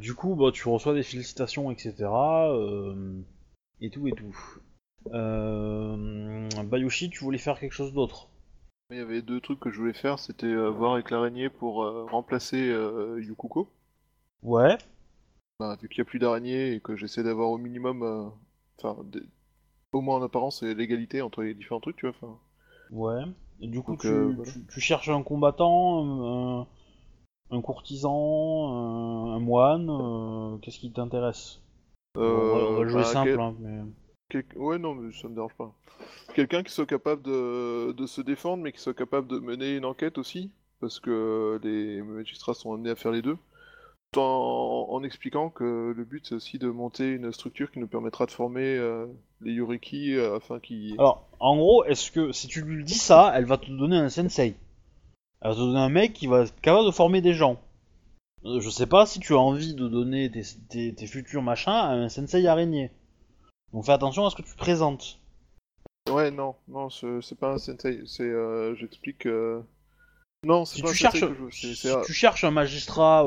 Du 0.00 0.14
coup, 0.14 0.34
bah, 0.34 0.50
tu 0.52 0.68
reçois 0.68 0.94
des 0.94 1.02
félicitations, 1.02 1.70
etc. 1.70 1.94
euh, 2.04 3.20
et 3.80 3.90
tout, 3.90 4.06
et 4.08 4.12
tout. 4.12 4.36
Euh, 5.12 6.48
Bayushi, 6.64 7.10
tu 7.10 7.24
voulais 7.24 7.38
faire 7.38 7.58
quelque 7.58 7.72
chose 7.72 7.92
d'autre? 7.92 8.28
Il 8.90 8.98
y 8.98 9.00
avait 9.00 9.22
deux 9.22 9.40
trucs 9.40 9.60
que 9.60 9.70
je 9.70 9.78
voulais 9.78 9.94
faire, 9.94 10.18
c'était 10.18 10.46
euh, 10.46 10.68
voir 10.68 10.94
avec 10.94 11.10
l'araignée 11.10 11.48
pour 11.48 11.82
euh, 11.84 12.04
remplacer 12.10 12.68
euh, 12.68 13.20
Yukuko. 13.22 13.68
Ouais. 14.42 14.76
Bah, 15.58 15.76
vu 15.82 15.88
qu'il 15.88 15.98
n'y 15.98 16.02
a 16.02 16.04
plus 16.04 16.20
d'araignées 16.20 16.74
et 16.74 16.80
que 16.80 16.94
j'essaie 16.96 17.24
d'avoir 17.24 17.50
au 17.50 17.58
minimum, 17.58 18.02
euh, 18.04 18.28
enfin, 18.78 19.02
des- 19.04 19.22
au 19.92 20.00
moins 20.02 20.16
en 20.18 20.22
apparence, 20.22 20.62
l'égalité 20.62 21.22
entre 21.22 21.42
les 21.42 21.54
différents 21.54 21.80
trucs, 21.80 21.96
tu 21.96 22.06
vois. 22.06 22.16
Enfin, 22.16 22.38
Ouais. 22.90 23.22
Et 23.60 23.66
du 23.68 23.82
coup, 23.82 23.92
Donc, 23.92 24.02
tu, 24.02 24.08
euh, 24.08 24.32
voilà. 24.36 24.52
tu- 24.52 24.64
tu 24.66 24.80
cherches 24.80 25.08
un 25.08 25.22
combattant, 25.22 26.60
un, 26.62 26.66
un 27.50 27.60
courtisan, 27.62 28.68
un, 28.72 29.36
un 29.36 29.38
moine, 29.40 29.88
euh, 29.90 30.58
qu'est-ce 30.58 30.78
qui 30.78 30.92
t'intéresse? 30.92 31.60
On, 32.16 32.20
va, 32.80 32.86
jouer 32.88 33.02
bah, 33.02 33.12
simple, 33.12 33.30
quel- 33.30 33.40
hein, 33.40 33.54
mais... 33.60 33.80
quel- 34.28 34.44
Ouais, 34.56 34.78
non, 34.78 34.94
mais 34.94 35.12
ça 35.12 35.28
me 35.28 35.34
dérange 35.34 35.54
pas. 35.54 35.72
Quelqu'un 36.34 36.62
qui 36.62 36.72
soit 36.72 36.86
capable 36.86 37.22
de... 37.22 37.92
de 37.92 38.06
se 38.06 38.20
défendre, 38.20 38.62
mais 38.62 38.72
qui 38.72 38.80
soit 38.80 38.94
capable 38.94 39.28
de 39.28 39.38
mener 39.38 39.76
une 39.76 39.84
enquête 39.84 40.18
aussi, 40.18 40.50
parce 40.80 41.00
que 41.00 41.60
les 41.62 42.02
magistrats 42.02 42.54
sont 42.54 42.74
amenés 42.74 42.90
à 42.90 42.96
faire 42.96 43.12
les 43.12 43.22
deux, 43.22 43.38
en, 44.18 44.86
en 44.90 45.02
expliquant 45.04 45.50
que 45.50 45.92
le 45.96 46.04
but 46.04 46.26
c'est 46.26 46.34
aussi 46.34 46.58
de 46.58 46.68
monter 46.68 47.10
une 47.12 47.32
structure 47.32 47.70
qui 47.70 47.78
nous 47.78 47.86
permettra 47.86 48.26
de 48.26 48.30
former 48.30 48.76
euh, 48.76 49.06
les 49.40 49.52
Yoriki 49.52 50.14
euh, 50.14 50.36
afin 50.36 50.60
qu'ils. 50.60 50.94
Alors, 50.94 51.26
en 51.40 51.56
gros, 51.56 51.84
est-ce 51.84 52.10
que 52.10 52.32
si 52.32 52.46
tu 52.48 52.62
lui 52.62 52.84
dis 52.84 52.94
ça, 52.94 53.32
elle 53.34 53.44
va 53.46 53.56
te 53.58 53.70
donner 53.70 53.96
un 53.96 54.08
sensei 54.08 54.54
Elle 55.42 55.48
va 55.50 55.54
te 55.54 55.60
donner 55.60 55.78
un 55.80 55.88
mec 55.88 56.12
qui 56.12 56.26
va 56.26 56.42
être 56.42 56.60
capable 56.60 56.86
de 56.86 56.90
former 56.92 57.20
des 57.20 57.34
gens. 57.34 57.60
Euh, 58.44 58.60
Je 58.60 58.70
sais 58.70 58.86
pas 58.86 59.06
si 59.06 59.20
tu 59.20 59.34
as 59.34 59.38
envie 59.38 59.74
de 59.74 59.88
donner 59.88 60.30
tes, 60.30 60.42
tes- 60.68 60.94
tes 60.94 61.06
futurs 61.06 61.42
machins 61.42 61.72
à 61.72 61.90
un 61.92 62.08
sensei 62.08 62.46
araignée. 62.46 62.90
Donc 63.72 63.84
fais 63.86 63.92
attention 63.92 64.24
à 64.26 64.30
ce 64.30 64.36
que 64.36 64.42
tu 64.42 64.54
présentes. 64.56 65.18
Ouais, 66.10 66.30
non, 66.30 66.54
non, 66.68 66.90
ce- 66.90 67.20
c'est 67.22 67.38
pas 67.38 67.52
un 67.54 67.58
sensei, 67.58 68.02
c'est. 68.06 68.22
euh, 68.24 68.74
J'explique. 68.76 69.26
euh, 69.26 69.62
Non, 70.44 70.66
c'est 70.66 70.76
Si 70.76 70.82
pas 70.82 70.88
tu 70.88 70.92
un 70.92 70.96
cherches, 70.96 71.20
sensei 71.20 71.28
que 71.32 71.38
je 71.38 71.42
veux, 71.44 71.50
c'est- 71.50 71.74
si 71.74 72.06
tu 72.06 72.12
cherches 72.12 72.44
un 72.44 72.50
magistrat, 72.50 73.24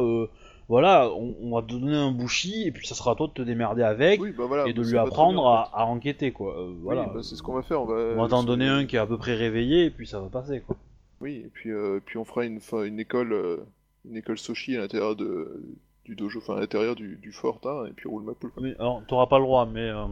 voilà, 0.70 1.10
on, 1.10 1.36
on 1.42 1.56
va 1.56 1.62
te 1.62 1.68
donner 1.68 1.96
un 1.96 2.12
bushi 2.12 2.68
et 2.68 2.72
puis 2.72 2.86
ça 2.86 2.94
sera 2.94 3.12
à 3.12 3.16
toi 3.16 3.28
de 3.28 3.32
te 3.32 3.42
démerder 3.42 3.84
avec 3.84 4.22
Oui, 4.22 4.34
bah 4.38 4.46
voilà, 4.48 4.68
et 4.68 4.74
de 4.74 4.82
bah, 4.82 4.90
lui 4.90 4.98
apprendre 4.98 5.48
à, 5.48 5.72
à 5.74 5.86
enquêter 5.86 6.32
quoi. 6.34 6.60
Euh, 6.60 6.74
voilà. 6.82 7.04
Oui, 7.04 7.08
bah, 7.16 7.24
c'est 7.24 7.36
ce 7.36 7.44
qu'on 7.44 7.54
va 7.54 7.62
faire, 7.64 7.82
on 7.82 7.86
va. 7.86 8.28
t'en 8.28 8.44
donner 8.44 8.68
un 8.68 8.86
qui 8.86 8.98
est 8.98 9.00
à 9.00 9.08
peu 9.08 9.18
près 9.18 9.34
réveillé 9.34 9.86
et 9.86 9.92
puis 9.92 10.06
ça 10.08 10.20
va 10.20 10.28
passer 10.28 10.62
quoi. 10.62 10.76
Oui, 11.22 11.44
et 11.46 11.50
puis, 11.52 11.72
euh, 11.72 12.00
puis 12.06 12.18
on 12.18 12.26
fera 12.26 12.46
une, 12.46 12.60
école, 13.00 13.34
euh, 13.34 13.66
une 14.06 14.18
école 14.18 14.38
Soshi 14.38 14.76
à 14.76 14.82
l'intérieur 14.82 15.16
de, 15.16 15.64
du 16.06 16.16
dojo, 16.16 16.40
enfin 16.40 16.58
à 16.58 16.60
l'intérieur 16.60 16.96
du, 16.96 17.16
du 17.16 17.32
fort, 17.32 17.60
hein, 17.64 17.86
et 17.88 17.94
puis 17.94 18.10
roule 18.10 18.24
ma 18.24 18.34
poule. 18.34 18.52
Mais 18.62 18.76
alors 18.78 19.02
t'auras 19.08 19.28
pas 19.28 19.40
le 19.40 19.46
droit, 19.46 19.66
mais 19.66 19.90
euh, 19.90 20.06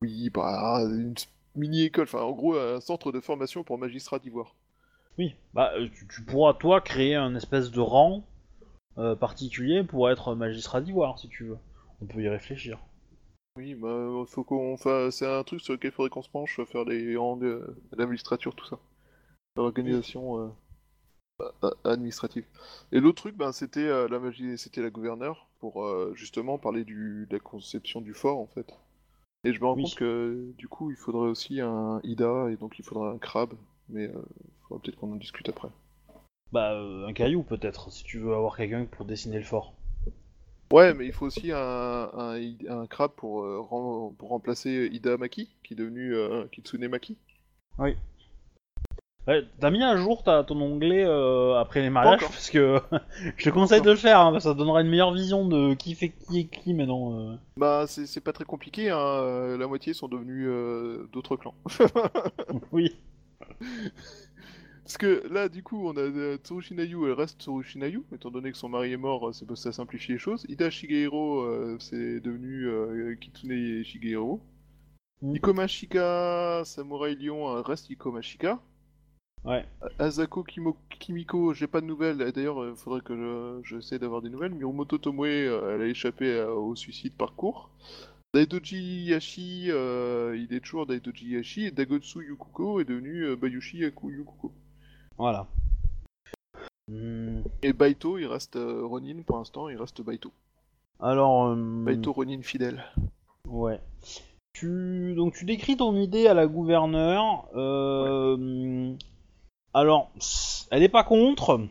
Oui, 0.00 0.30
bah 0.30 0.80
une 0.84 1.14
mini-école, 1.56 2.04
enfin 2.04 2.22
en 2.22 2.32
gros 2.32 2.56
un 2.56 2.80
centre 2.80 3.10
de 3.10 3.20
formation 3.20 3.64
pour 3.64 3.78
magistrats 3.78 4.20
d'ivoire. 4.20 4.54
Oui, 5.18 5.34
bah 5.52 5.72
tu, 5.92 6.06
tu 6.06 6.22
pourras 6.22 6.54
toi 6.54 6.80
créer 6.80 7.16
un 7.16 7.34
espèce 7.34 7.70
de 7.70 7.80
rang 7.80 8.24
euh, 8.98 9.14
particulier 9.16 9.84
pour 9.84 10.10
être 10.10 10.34
magistrat 10.34 10.80
d'ivoire 10.80 11.18
si 11.18 11.28
tu 11.28 11.44
veux. 11.44 11.58
On 12.02 12.06
peut 12.06 12.22
y 12.22 12.28
réfléchir. 12.28 12.78
Oui, 13.56 13.74
bah 13.74 14.24
faut 14.26 14.44
qu'on, 14.44 14.72
enfin 14.72 15.10
c'est 15.10 15.26
un 15.26 15.42
truc 15.44 15.60
sur 15.60 15.74
lequel 15.74 15.90
il 15.90 15.94
faudrait 15.94 16.10
qu'on 16.10 16.22
se 16.22 16.30
penche, 16.30 16.58
faire 16.64 16.84
les 16.84 17.16
rangs 17.16 17.36
de 17.36 17.76
la 17.92 18.06
magistrature, 18.06 18.54
tout 18.54 18.64
ça, 18.66 18.78
l'organisation 19.56 20.38
euh, 20.40 20.48
a- 21.62 21.68
a- 21.68 21.90
administrative. 21.92 22.44
Et 22.92 23.00
l'autre 23.00 23.22
truc, 23.22 23.36
ben 23.36 23.52
c'était 23.52 23.80
euh, 23.86 24.08
la 24.08 24.18
magie, 24.20 24.58
c'était 24.58 24.82
la 24.82 24.90
gouverneure 24.90 25.48
pour 25.60 25.84
euh, 25.84 26.12
justement 26.16 26.58
parler 26.58 26.84
du, 26.84 27.26
de 27.30 27.36
la 27.36 27.40
conception 27.40 28.00
du 28.00 28.14
fort 28.14 28.38
en 28.38 28.46
fait. 28.46 28.74
Et 29.44 29.52
je 29.54 29.60
me 29.60 29.66
rends 29.66 29.76
Oui. 29.76 29.82
compte 29.82 29.96
que 29.96 30.52
du 30.58 30.68
coup 30.68 30.90
il 30.90 30.96
faudrait 30.96 31.28
aussi 31.30 31.60
un 31.60 32.00
Ida 32.04 32.50
et 32.50 32.56
donc 32.56 32.78
il 32.78 32.84
faudrait 32.84 33.10
un 33.10 33.18
crabe, 33.18 33.54
mais 33.90 34.08
euh, 34.08 34.22
faudra 34.68 34.82
peut-être 34.82 34.96
qu'on 34.98 35.12
en 35.12 35.16
discute 35.16 35.48
après. 35.50 35.70
Bah 36.52 36.72
euh, 36.72 37.06
un 37.06 37.12
caillou 37.12 37.42
peut-être 37.42 37.90
si 37.90 38.04
tu 38.04 38.18
veux 38.18 38.34
avoir 38.34 38.56
quelqu'un 38.56 38.84
pour 38.84 39.06
dessiner 39.06 39.38
le 39.38 39.44
fort. 39.44 39.72
Ouais, 40.72 40.94
mais 40.94 41.06
il 41.06 41.12
faut 41.12 41.26
aussi 41.26 41.52
un, 41.52 41.58
un, 42.14 42.36
un 42.68 42.86
crabe 42.86 43.12
pour, 43.16 43.42
euh, 43.42 43.60
rem- 43.60 44.14
pour 44.16 44.30
remplacer 44.30 44.88
Ida 44.90 45.18
Maki, 45.18 45.50
qui 45.62 45.74
est 45.74 45.76
devenu 45.76 46.14
euh, 46.14 46.46
Kitsune 46.50 46.88
Maki. 46.88 47.16
Ouais, 47.78 49.44
T'as 49.60 49.70
mis 49.70 49.82
à 49.84 49.96
jour 49.96 50.24
ton 50.24 50.60
onglet 50.60 51.04
euh, 51.04 51.54
après 51.56 51.80
les 51.80 51.90
mariages 51.90 52.20
parce 52.20 52.50
que 52.50 52.80
je 53.36 53.44
te 53.44 53.50
conseille 53.50 53.80
de 53.80 53.90
le 53.90 53.96
faire, 53.96 54.18
hein, 54.20 54.32
parce 54.32 54.44
que 54.44 54.50
ça 54.50 54.54
donnera 54.54 54.80
une 54.80 54.88
meilleure 54.88 55.12
vision 55.12 55.46
de 55.46 55.74
qui 55.74 55.94
fait 55.94 56.08
qui 56.08 56.40
et 56.40 56.46
qui 56.46 56.74
maintenant. 56.74 57.38
Bah, 57.56 57.84
c'est 57.86 58.06
c'est 58.06 58.20
pas 58.20 58.32
très 58.32 58.44
compliqué, 58.44 58.90
hein. 58.90 59.56
La 59.56 59.66
moitié 59.68 59.94
sont 59.94 60.08
devenus 60.08 60.48
d'autres 61.12 61.36
clans. 61.36 61.54
Oui. 62.72 62.96
Parce 64.84 64.96
que 64.98 65.26
là, 65.32 65.48
du 65.48 65.62
coup, 65.62 65.86
on 65.86 65.96
a 65.96 66.00
euh, 66.00 66.36
Tsurushinayu, 66.38 67.06
elle 67.06 67.12
reste 67.12 67.40
Tsurushinayu, 67.40 68.02
étant 68.12 68.30
donné 68.30 68.50
que 68.50 68.58
son 68.58 68.68
mari 68.68 68.92
est 68.92 68.96
mort, 68.96 69.28
euh, 69.28 69.32
c'est 69.32 69.46
ça 69.54 69.70
simplifie 69.72 70.12
les 70.12 70.18
choses. 70.18 70.44
Ida 70.48 70.70
Shigehiro, 70.70 71.42
euh, 71.42 71.76
c'est 71.78 72.20
devenu 72.20 72.66
euh, 72.66 73.14
Kitsune 73.14 73.84
Shigehiro. 73.84 74.40
Mm. 75.22 75.36
Ikoma 75.36 75.66
Shika, 75.68 76.62
Samurai 76.64 77.14
Lion, 77.14 77.62
reste 77.62 77.90
Ikoma 77.90 78.22
Shika. 78.22 78.60
Ouais. 79.44 79.64
Asako 80.00 80.42
Kimo- 80.44 80.76
Kimiko, 80.98 81.52
j'ai 81.54 81.68
pas 81.68 81.80
de 81.80 81.86
nouvelles. 81.86 82.18
D'ailleurs, 82.32 82.68
il 82.68 82.76
faudrait 82.76 83.00
que 83.02 83.16
je- 83.16 83.60
j'essaie 83.68 83.98
d'avoir 84.00 84.20
des 84.20 84.30
nouvelles. 84.30 84.54
Mirumoto 84.54 84.98
Tomoe, 84.98 85.26
elle 85.26 85.82
a 85.82 85.86
échappé 85.86 86.42
au 86.42 86.74
suicide 86.76 87.12
par 87.16 87.34
cours. 87.34 87.70
Daidoji 88.34 89.04
Yashi, 89.04 89.66
il 89.66 90.48
est 90.50 90.60
toujours 90.60 90.86
Daidoji 90.86 91.30
Yashi. 91.30 91.64
Et 91.66 91.70
Dagotsu 91.72 92.24
Yukuko 92.26 92.80
est 92.80 92.84
devenu 92.84 93.36
Bayushi 93.36 93.78
Yaku 93.78 94.10
Yukuko. 94.12 94.52
Voilà. 95.18 95.46
Et 97.62 97.72
Baito, 97.72 98.18
il 98.18 98.26
reste 98.26 98.56
euh, 98.56 98.84
Ronin 98.84 99.22
pour 99.22 99.38
l'instant, 99.38 99.68
il 99.68 99.76
reste 99.76 100.02
Baito. 100.02 100.30
Alors. 101.00 101.46
euh, 101.48 101.84
Baito 101.84 102.12
Ronin 102.12 102.42
fidèle. 102.42 102.84
Ouais. 103.48 103.80
Tu 104.52 105.14
donc 105.16 105.34
tu 105.34 105.44
décris 105.46 105.76
ton 105.76 105.96
idée 105.96 106.26
à 106.26 106.34
la 106.34 106.46
gouverneure. 106.46 107.48
euh, 107.54 108.94
Alors, 109.72 110.10
elle 110.70 110.82
est 110.82 110.88
pas 110.88 111.04
contre. 111.04 111.66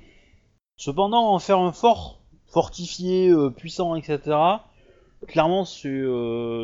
Cependant, 0.77 1.33
en 1.33 1.39
faire 1.39 1.59
un 1.59 1.71
fort 1.73 2.19
fortifié, 2.47 3.29
euh, 3.29 3.51
puissant, 3.51 3.93
etc. 3.95 4.19
Clairement, 5.27 5.65
c'est 5.65 6.01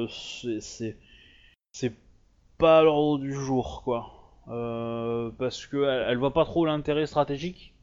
c'est 0.09 0.59
c'est 0.61 0.97
c'est 1.73 1.93
pas 2.57 2.79
à 2.79 2.83
l'ordre 2.83 3.19
du 3.19 3.33
jour, 3.33 3.83
quoi. 3.83 4.16
Euh, 4.49 5.29
parce 5.37 5.65
que 5.65 5.83
elle, 5.83 6.17
voit 6.17 6.33
pas 6.33 6.45
trop 6.45 6.65
l'intérêt 6.65 7.05
stratégique. 7.05 7.73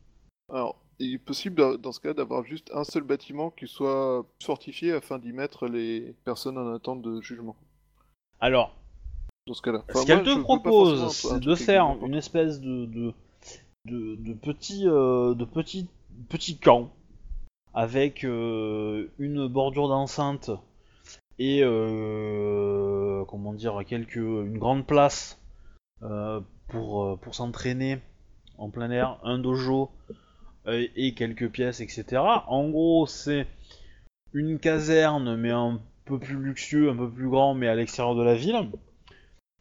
Alors, 0.53 0.77
il 0.99 1.15
est 1.15 1.19
possible 1.19 1.79
dans- 1.79 1.93
ce 1.93 2.01
cas 2.01 2.15
d'avoir 2.15 2.45
juste 2.45 2.71
un 2.75 2.85
seul 2.85 3.03
bâtiment 3.03 3.51
qui 3.51 3.67
soit 3.67 4.25
fortifié 4.43 4.93
afin 4.93 5.19
d'y 5.19 5.33
mettre 5.33 5.67
les 5.67 6.15
personnes 6.25 6.57
en 6.57 6.75
attente 6.75 7.03
de 7.03 7.21
jugement. 7.21 7.57
Alors, 8.41 8.75
dans 9.47 9.55
ce 9.55 9.63
cas-là. 9.63 9.85
Ce 9.95 10.07
qu'elle 10.07 10.23
te 10.23 10.39
propose, 10.41 11.13
c'est 11.15 11.41
de 11.41 11.55
faire 11.55 11.97
une 12.03 12.15
espèce 12.15 12.61
de 12.61 12.87
de, 12.87 13.13
de, 13.87 14.17
de 14.17 14.33
petit 14.33 14.89
euh, 14.89 15.35
de 15.35 15.45
petit 15.45 15.89
petit 16.29 16.57
camp 16.59 16.91
avec 17.75 18.25
euh, 18.25 19.11
une 19.19 19.49
bordure 19.49 19.89
d'enceinte 19.89 20.51
et 21.39 21.61
euh, 21.63 23.25
comment 23.27 23.53
dire 23.53 23.83
quelques 23.87 24.15
une 24.17 24.59
grande 24.59 24.87
place 24.87 25.39
pour 26.69 27.03
euh, 27.05 27.17
pour 27.17 27.35
s'entraîner 27.35 27.99
en 28.59 28.71
plein 28.71 28.91
air, 28.91 29.19
un 29.25 29.39
dojo 29.39 29.91
euh, 30.67 30.87
et 30.97 31.15
quelques 31.15 31.51
pièces, 31.51 31.81
etc. 31.81 32.23
En 32.47 32.69
gros, 32.69 33.07
c'est 33.07 33.47
une 34.33 34.59
caserne 34.59 35.37
mais 35.37 35.51
un 35.51 35.81
peu 36.05 36.19
plus 36.19 36.37
luxueux, 36.37 36.91
un 36.91 36.97
peu 36.97 37.11
plus 37.11 37.29
grand, 37.29 37.55
mais 37.55 37.69
à 37.69 37.75
l'extérieur 37.75 38.15
de 38.15 38.23
la 38.23 38.35
ville, 38.35 38.69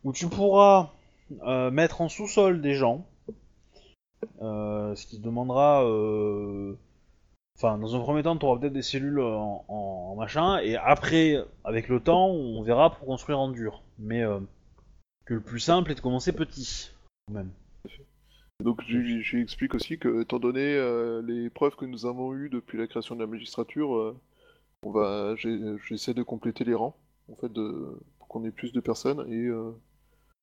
où 0.04 0.12
tu 0.14 0.28
pourras 0.28 0.92
euh, 1.46 1.72
mettre 1.72 2.02
en 2.02 2.10
sous-sol 2.10 2.62
des 2.62 2.74
gens, 2.74 3.06
euh, 4.42 4.96
ce 4.96 5.06
qui 5.08 5.18
te 5.20 5.24
demandera... 5.26 5.84
euh, 5.86 6.74
Enfin, 7.56 7.78
dans 7.78 7.96
un 7.96 8.00
premier 8.00 8.24
temps, 8.24 8.36
tu 8.36 8.48
auras 8.48 8.60
peut-être 8.60 8.74
des 8.74 8.82
cellules 8.82 9.20
en, 9.22 9.64
en- 9.68 10.16
machin, 10.16 10.58
et 10.58 10.76
après, 10.76 11.38
avec 11.64 11.88
le 11.88 12.00
temps, 12.00 12.28
on 12.28 12.64
verra 12.64 12.90
pour 12.90 13.06
construire 13.06 13.40
en 13.40 13.50
dur. 13.50 13.84
Mais 14.00 14.24
euh, 14.24 14.40
que 15.26 15.34
le 15.34 15.42
plus 15.42 15.60
simple 15.60 15.92
est 15.92 15.96
de 15.96 16.02
commencer 16.02 16.32
petit, 16.32 16.92
quand 17.28 17.34
même. 17.34 17.52
Donc 18.64 18.82
explique 19.34 19.76
aussi 19.76 19.98
que, 19.98 20.22
étant 20.22 20.40
donné 20.40 20.62
euh, 20.62 21.22
les 21.22 21.50
preuves 21.50 21.76
que 21.76 21.86
nous 21.86 22.06
avons 22.06 22.34
eues 22.34 22.50
depuis 22.50 22.78
la 22.78 22.88
création 22.88 23.16
de 23.16 23.22
la 23.22 23.28
magistrature, 23.28 23.96
euh, 23.96 24.18
on 24.86 24.92
va, 24.92 25.36
j'essaie 25.36 26.14
de 26.14 26.24
compléter 26.24 26.64
les 26.64 26.74
rangs, 26.74 26.96
en 27.32 27.36
fait, 27.36 27.52
de, 27.52 28.00
pour 28.20 28.28
qu'on 28.28 28.46
ait 28.46 28.52
plus 28.52 28.72
de 28.72 28.80
personnes, 28.80 29.26
et 29.32 29.48
euh, 29.48 29.72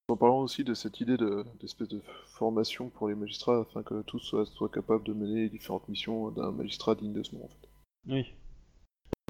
en 0.08 0.16
parlant 0.16 0.40
aussi 0.40 0.64
de 0.64 0.74
cette 0.74 1.00
idée 1.00 1.16
de- 1.16 1.44
d'espèce 1.60 1.88
de, 1.88 2.02
formation 2.32 2.88
pour 2.88 3.08
les 3.08 3.14
magistrats, 3.14 3.60
afin 3.60 3.82
que 3.82 4.02
tous 4.02 4.18
soient, 4.18 4.46
soient 4.46 4.70
capables 4.70 5.04
de 5.04 5.12
mener 5.12 5.42
les 5.42 5.48
différentes 5.50 5.88
missions 5.88 6.30
d'un 6.30 6.50
magistrat 6.50 6.94
digne 6.94 7.12
de 7.12 7.22
ce 7.22 7.34
nom, 7.34 7.44
en 7.44 7.48
fait. 7.48 7.68
Oui. 8.08 8.34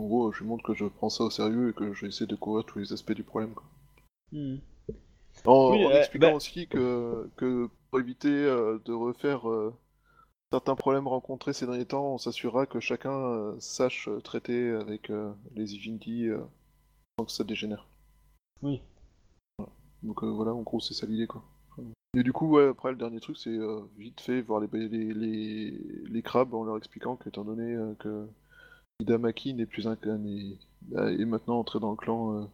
En 0.01 0.05
gros, 0.05 0.33
je 0.33 0.41
lui 0.41 0.47
montre 0.47 0.65
que 0.65 0.75
je 0.75 0.85
prends 0.85 1.11
ça 1.11 1.25
au 1.25 1.31
sérieux 1.31 1.71
et 1.71 1.73
que 1.73 1.93
j'essaie 1.93 2.27
de 2.27 2.37
couvrir 2.37 2.65
tous 2.65 2.79
les 2.79 2.93
aspects 2.93 3.13
du 3.13 3.25
problème, 3.25 3.53
quoi. 3.53 3.67
Mhm. 4.33 4.61
En, 5.47 5.73
Oui, 5.73 5.85
en 5.85 5.91
euh, 5.91 5.99
expliquant 5.99 6.29
bah- 6.29 6.35
aussi 6.35 6.67
que, 6.67 7.29
que 7.37 7.69
pour 7.91 8.01
éviter 8.01 8.29
euh, 8.29 8.79
de 8.85 8.93
refaire 8.93 9.49
euh, 9.49 9.75
certains 10.53 10.75
problèmes 10.75 11.09
rencontrés 11.09 11.53
ces 11.53 11.67
derniers 11.67 11.87
temps, 11.87 12.15
on 12.15 12.19
s'assurera 12.19 12.67
que 12.67 12.81
chacun 12.81 13.13
euh, 13.13 13.57
sache 13.59 14.09
traiter 14.25 14.71
avec 14.71 15.13
les 15.55 15.75
Ivinti 15.75 16.29
euh, 16.29 16.41
sans 17.19 17.27
que 17.27 17.33
ça 17.33 17.45
dégénère. 17.45 17.87
Oui. 18.63 18.83
Donc 20.03 20.25
voilà, 20.25 20.55
en 20.55 20.63
gros, 20.63 20.81
c'est 20.81 20.95
ça 20.95 21.07
l'idée, 21.07 21.27
quoi. 21.27 21.43
Et 22.17 22.23
du 22.23 22.33
coup, 22.33 22.49
ouais, 22.49 22.69
après, 22.69 22.91
le 22.91 22.97
dernier 22.97 23.21
truc, 23.21 23.37
c'est 23.37 23.51
euh, 23.51 23.83
vite 23.97 24.21
fait 24.21 24.41
voir 24.41 24.61
les, 24.61 24.89
les, 24.89 25.15
les, 25.15 25.71
les 26.09 26.23
crabes 26.23 26.55
en 26.55 26.65
leur 26.65 26.77
expliquant 26.77 27.17
qu'étant 27.17 27.45
donné 27.45 27.75
euh, 27.75 27.95
que 28.01 28.27
Hidamaki 29.01 29.55
n'est 29.55 29.67
plus 29.67 29.87
un 29.87 29.97
bah, 30.83 31.13
est 31.13 31.25
maintenant 31.25 31.59
entré 31.59 31.79
dans 31.79 31.93
le 31.93 31.97
clan 31.97 32.51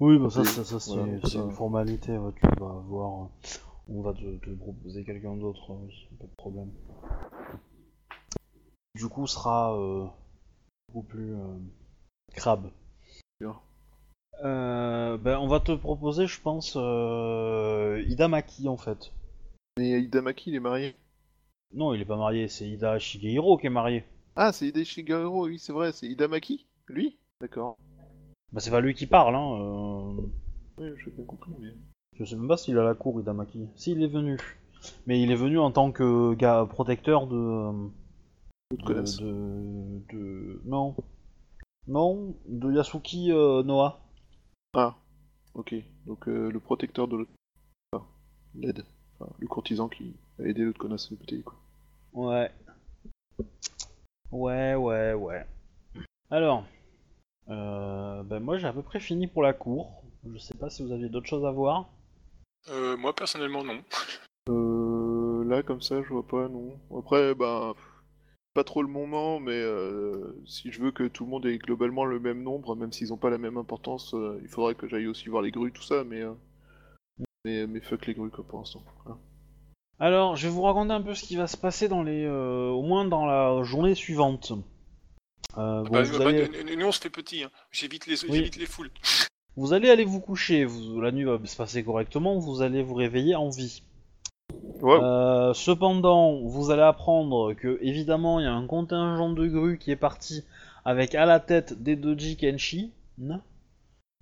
Oui, 0.00 0.18
bah 0.18 0.30
ça, 0.30 0.42
ça, 0.44 0.64
ça, 0.64 0.80
c'est 0.80 0.94
voilà, 0.94 1.12
une 1.12 1.50
formalité, 1.52 2.16
ouais, 2.16 2.32
tu 2.32 2.46
vas 2.58 2.72
voir. 2.86 3.24
euh, 3.24 3.58
On 3.88 4.00
va 4.00 4.14
te, 4.14 4.38
te 4.38 4.50
proposer 4.50 5.04
quelqu'un 5.04 5.36
d'autre, 5.36 5.70
oui, 5.74 6.08
pas 6.18 6.26
de 6.26 6.34
problème. 6.36 6.70
Du 8.94 9.08
coup, 9.08 9.26
sera 9.26 9.76
euh, 9.78 10.06
beaucoup 10.88 11.06
plus 11.06 11.34
euh, 11.34 11.58
crabe. 12.34 12.70
Bien. 13.40 13.56
Euh, 14.42 15.18
ben, 15.18 15.38
on 15.38 15.48
va 15.48 15.60
te 15.60 15.72
proposer, 15.72 16.26
je 16.26 16.40
pense, 16.40 16.74
euh, 16.76 18.02
Ida 18.08 18.26
Maki 18.28 18.68
en 18.68 18.78
fait. 18.78 19.12
Mais 19.78 20.02
Hidamaki, 20.02 20.50
il 20.50 20.56
est 20.56 20.60
marié? 20.60 20.96
Non, 21.72 21.92
il 21.94 22.00
est 22.00 22.06
pas 22.06 22.16
marié, 22.16 22.48
c'est 22.48 22.68
Ida 22.68 22.98
Shigehiro 22.98 23.58
qui 23.58 23.66
est 23.66 23.70
marié. 23.70 24.04
Ah, 24.34 24.52
c'est 24.52 24.68
Hide 24.68 24.84
Shigeru, 24.84 25.26
oui, 25.26 25.58
c'est 25.58 25.72
vrai, 25.72 25.92
c'est 25.92 26.06
Hidamaki? 26.06 26.66
Lui? 26.88 27.18
D'accord. 27.40 27.76
Bah, 28.52 28.60
c'est 28.60 28.70
pas 28.70 28.80
lui 28.80 28.94
qui 28.94 29.06
parle, 29.06 29.34
hein. 29.36 29.60
euh, 29.60 30.12
Oui, 30.78 30.90
j'ai 31.04 31.10
bien 31.10 31.24
compris, 31.24 31.52
mais... 31.60 31.68
Je 32.18 32.24
sais 32.24 32.36
même 32.36 32.48
pas 32.48 32.56
s'il 32.56 32.78
à 32.78 32.82
la 32.84 32.94
cour, 32.94 33.20
Ida 33.20 33.32
Maki. 33.32 33.66
Si, 33.76 33.92
il 33.92 34.02
est 34.02 34.08
venu. 34.08 34.36
Mais 35.06 35.20
il 35.22 35.30
est 35.30 35.36
venu 35.36 35.58
en 35.58 35.70
tant 35.70 35.92
que 35.92 36.34
gars 36.34 36.66
protecteur 36.68 37.26
de. 37.26 37.36
euh, 37.36 37.88
de, 38.76 38.82
connaissent. 38.84 39.16
de, 39.18 40.02
de- 40.12 40.60
Non. 40.64 40.94
Non, 41.86 42.34
de 42.46 42.72
Yasuki 42.72 43.30
euh, 43.32 43.62
Noah. 43.62 44.00
Ah, 44.74 44.96
ok. 45.54 45.74
Donc 46.06 46.28
euh, 46.28 46.50
le 46.50 46.60
protecteur 46.60 47.08
de 47.08 47.16
l'autre... 47.18 47.30
Enfin, 47.92 48.04
l'aide. 48.54 48.84
Enfin, 49.18 49.32
le 49.38 49.46
courtisan 49.46 49.88
qui 49.88 50.14
a 50.38 50.44
aidé 50.44 50.62
l'autre 50.64 50.78
connasse 50.78 51.10
à 51.12 51.14
bouteille, 51.14 51.42
quoi. 51.42 51.56
Ouais. 52.12 52.50
Ouais, 54.30 54.74
ouais, 54.74 55.14
ouais. 55.14 55.46
Alors. 56.30 56.64
Euh, 57.48 58.22
ben 58.22 58.38
moi 58.40 58.58
j'ai 58.58 58.66
à 58.66 58.72
peu 58.72 58.82
près 58.82 59.00
fini 59.00 59.26
pour 59.26 59.42
la 59.42 59.52
cour. 59.52 60.02
Je 60.30 60.38
sais 60.38 60.54
pas 60.54 60.70
si 60.70 60.84
vous 60.84 60.92
aviez 60.92 61.08
d'autres 61.08 61.28
choses 61.28 61.44
à 61.46 61.50
voir. 61.50 61.88
Euh, 62.68 62.96
moi, 62.96 63.14
personnellement, 63.14 63.64
non. 63.64 63.80
Euh, 64.50 65.44
là, 65.48 65.62
comme 65.62 65.80
ça, 65.80 66.02
je 66.02 66.08
vois 66.08 66.26
pas, 66.26 66.48
non. 66.48 66.78
Après, 66.98 67.34
bah... 67.34 67.72
pff, 67.74 67.84
Pas 68.52 68.64
trop 68.64 68.82
le 68.82 68.88
moment, 68.88 69.40
mais 69.40 69.54
euh, 69.56 70.36
si 70.44 70.70
je 70.70 70.82
veux 70.82 70.90
que 70.90 71.08
tout 71.08 71.24
le 71.24 71.30
monde 71.30 71.46
ait 71.46 71.56
globalement 71.56 72.04
le 72.04 72.20
même 72.20 72.42
nombre, 72.42 72.76
même 72.76 72.92
s'ils 72.92 73.14
ont 73.14 73.16
pas 73.16 73.30
la 73.30 73.38
même 73.38 73.56
importance, 73.56 74.12
euh, 74.12 74.38
il 74.42 74.48
faudrait 74.48 74.74
que 74.74 74.88
j'aille 74.88 75.06
aussi 75.06 75.30
voir 75.30 75.40
les 75.42 75.50
grues, 75.50 75.72
tout 75.72 75.82
ça, 75.82 76.04
mais... 76.04 76.20
euh, 76.20 76.34
Mais, 77.46 77.66
mais 77.66 77.80
fuck 77.80 78.06
les 78.06 78.14
grues, 78.14 78.30
quoi, 78.30 78.44
pour 78.46 78.58
l'instant. 78.58 78.82
Alors, 79.98 80.36
je 80.36 80.46
vais 80.46 80.52
vous 80.52 80.62
raconter 80.62 80.92
un 80.92 81.00
peu 81.00 81.14
ce 81.14 81.24
qui 81.24 81.36
va 81.36 81.46
se 81.46 81.56
passer 81.56 81.88
dans 81.88 82.02
les, 82.02 82.24
euh, 82.26 82.68
au 82.68 82.82
moins 82.82 83.06
dans 83.06 83.24
la 83.24 83.62
journée 83.62 83.94
suivante. 83.94 84.52
Euh, 85.58 85.82
bon, 85.82 85.90
Bah, 85.90 86.02
vous, 86.02 86.18
bah, 86.18 86.28
allez, 86.28 86.48
nous, 86.64 86.76
nous, 86.76 86.86
on 86.86 86.92
se 86.92 87.00
fait 87.00 87.10
petit. 87.10 87.42
Hein. 87.44 87.50
J'évite 87.70 88.06
les, 88.06 88.24
Oui. 88.24 88.30
j'évite 88.32 88.56
les 88.56 88.66
foules. 88.66 88.90
vous 89.56 89.72
allez 89.72 89.90
aller 89.90 90.04
vous 90.04 90.20
coucher. 90.20 90.64
Vous, 90.64 91.00
la 91.00 91.12
nuit 91.12 91.24
va 91.24 91.38
se 91.44 91.56
passer 91.56 91.82
correctement. 91.82 92.38
Vous 92.38 92.62
allez 92.62 92.82
vous 92.82 92.94
réveiller 92.94 93.34
en 93.34 93.50
vie. 93.50 93.82
Wow. 94.80 95.04
Euh, 95.04 95.54
cependant, 95.54 96.40
vous 96.40 96.70
allez 96.70 96.82
apprendre 96.82 97.54
que 97.54 97.78
évidemment 97.82 98.40
il 98.40 98.44
y 98.44 98.46
a 98.46 98.52
un 98.52 98.66
contingent 98.66 99.30
de 99.30 99.46
grues 99.46 99.78
qui 99.78 99.90
est 99.90 99.96
parti 99.96 100.44
avec 100.84 101.14
à 101.14 101.26
la 101.26 101.38
tête 101.38 101.82
des 101.82 101.96
Doji 101.96 102.36
Kenshi. 102.36 102.92
Euh, 103.20 103.32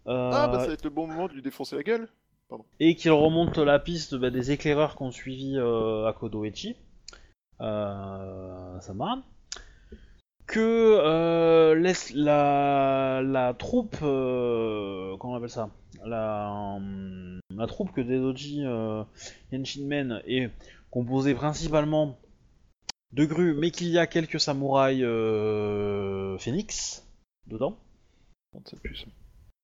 Ah, 0.06 0.48
bah 0.48 0.60
ça 0.60 0.66
va 0.66 0.72
être 0.72 0.84
le 0.84 0.90
bon 0.90 1.06
moment 1.06 1.28
de 1.28 1.34
lui 1.34 1.42
défoncer 1.42 1.76
la 1.76 1.82
gueule 1.82 2.08
et 2.80 2.94
qu'il 2.96 3.12
remonte 3.12 3.58
la 3.58 3.78
piste 3.78 4.14
bah, 4.14 4.30
des 4.30 4.50
éclaireurs 4.50 4.96
qui 4.96 5.02
ont 5.02 5.10
suivi 5.10 5.56
euh, 5.56 6.06
Akodoichi. 6.06 6.76
Euh, 7.60 8.80
ça 8.80 8.94
marche. 8.94 9.20
Que 10.48 10.60
euh, 11.04 11.74
laisse 11.74 12.10
la, 12.14 13.20
la 13.22 13.52
troupe, 13.52 13.98
euh, 14.00 15.14
comment 15.18 15.34
on 15.34 15.36
appelle 15.36 15.50
ça? 15.50 15.68
La, 16.06 16.78
euh, 16.80 17.38
la 17.50 17.66
troupe 17.66 17.92
que 17.92 18.00
Dedoji 18.00 18.64
mène 19.84 20.22
est 20.26 20.50
composée 20.90 21.34
principalement 21.34 22.18
de 23.12 23.26
grues, 23.26 23.54
mais 23.54 23.70
qu'il 23.70 23.88
y 23.88 23.98
a 23.98 24.06
quelques 24.06 24.40
samouraïs 24.40 25.04
phénix 26.40 27.06
dedans. 27.46 27.76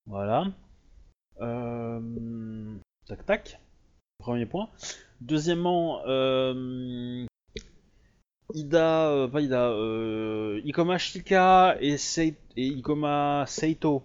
Voilà. 0.07 0.53
Euh... 1.41 2.77
Tac 3.07 3.25
tac. 3.25 3.59
Premier 4.19 4.45
point. 4.45 4.69
Deuxièmement, 5.23 6.03
euh... 6.07 7.25
Ida, 8.53 9.09
euh, 9.09 9.29
pas 9.29 9.41
Ida, 9.41 9.71
euh... 9.71 10.61
Ikoma 10.65 10.99
Shika 10.99 11.77
et, 11.81 11.97
Sei- 11.97 12.37
et 12.57 12.67
Ikoma 12.67 13.45
Seito 13.47 14.03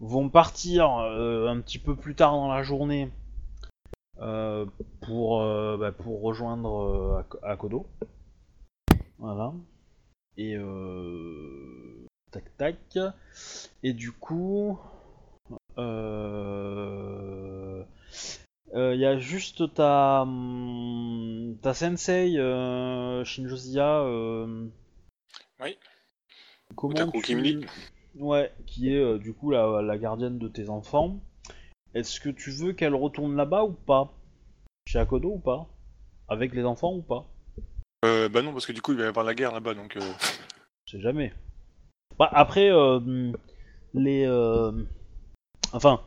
vont 0.00 0.28
partir 0.28 0.98
euh, 0.98 1.48
un 1.48 1.60
petit 1.60 1.78
peu 1.78 1.96
plus 1.96 2.14
tard 2.14 2.32
dans 2.32 2.48
la 2.48 2.62
journée 2.62 3.10
euh, 4.20 4.64
pour, 5.00 5.42
euh, 5.42 5.76
bah, 5.76 5.92
pour 5.92 6.22
rejoindre 6.22 7.18
Ak- 7.20 7.42
Akodo. 7.42 7.86
Voilà. 9.18 9.52
Et 10.36 10.54
euh... 10.56 12.06
tac 12.30 12.56
tac. 12.56 12.98
Et 13.82 13.92
du 13.92 14.12
coup. 14.12 14.78
Il 18.74 19.00
y 19.00 19.06
a 19.06 19.18
juste 19.18 19.74
ta, 19.74 20.22
hum, 20.22 21.56
ta 21.62 21.74
sensei 21.74 22.38
euh, 22.38 23.24
Shinjozia. 23.24 24.00
Euh... 24.02 24.68
Oui. 25.60 25.76
Comment 26.76 27.10
tu... 27.10 27.22
Kimli. 27.22 27.66
Ouais, 28.16 28.52
qui 28.66 28.92
est 28.92 28.98
euh, 28.98 29.18
du 29.18 29.32
coup 29.32 29.50
la, 29.50 29.80
la 29.82 29.98
gardienne 29.98 30.38
de 30.38 30.48
tes 30.48 30.68
enfants. 30.68 31.20
Est-ce 31.94 32.20
que 32.20 32.28
tu 32.28 32.50
veux 32.50 32.72
qu'elle 32.72 32.94
retourne 32.94 33.36
là-bas 33.36 33.64
ou 33.64 33.72
pas? 33.72 34.12
Chez 34.86 34.98
Akodo 34.98 35.30
ou 35.30 35.38
pas? 35.38 35.66
Avec 36.28 36.52
les 36.54 36.64
enfants 36.64 36.92
ou 36.92 37.02
pas? 37.02 37.26
Euh, 38.04 38.28
bah 38.28 38.42
non, 38.42 38.52
parce 38.52 38.66
que 38.66 38.72
du 38.72 38.82
coup, 38.82 38.92
il 38.92 38.98
va 38.98 39.04
y 39.04 39.08
avoir 39.08 39.24
la 39.24 39.34
guerre 39.34 39.52
là-bas, 39.52 39.74
donc... 39.74 39.96
euh, 39.96 40.12
Je 40.84 40.96
sais 40.96 41.02
jamais. 41.02 41.32
Bah, 42.18 42.28
après, 42.32 42.70
euh, 42.70 43.32
les. 43.94 44.24
euh, 44.26 44.72
Enfin. 45.72 46.02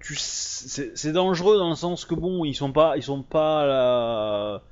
Tu, 0.00 0.14
c'est 0.16 0.96
c'est 0.96 1.12
dangereux 1.12 1.58
dans 1.58 1.70
le 1.70 1.74
sens 1.76 2.04
que 2.04 2.14
bon, 2.14 2.44
ils 2.44 2.54
sont 2.54 2.72
pas, 2.72 2.96
ils 2.96 3.02
sont 3.02 3.22
pas, 3.22 3.66
la- 3.66 4.62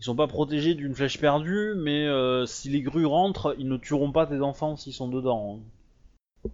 ils 0.00 0.04
sont 0.04 0.16
pas 0.16 0.26
protégés 0.26 0.74
d'une 0.74 0.94
flèche 0.94 1.18
perdue, 1.20 1.74
mais 1.76 2.06
euh, 2.06 2.44
si 2.46 2.68
les 2.68 2.82
grues 2.82 3.06
rentrent, 3.06 3.54
ils 3.58 3.68
ne 3.68 3.76
tueront 3.76 4.12
pas 4.12 4.26
tes 4.26 4.40
enfants 4.40 4.76
s'ils 4.76 4.94
sont 4.94 5.08
dedans. 5.08 5.60
hein. 6.44 6.50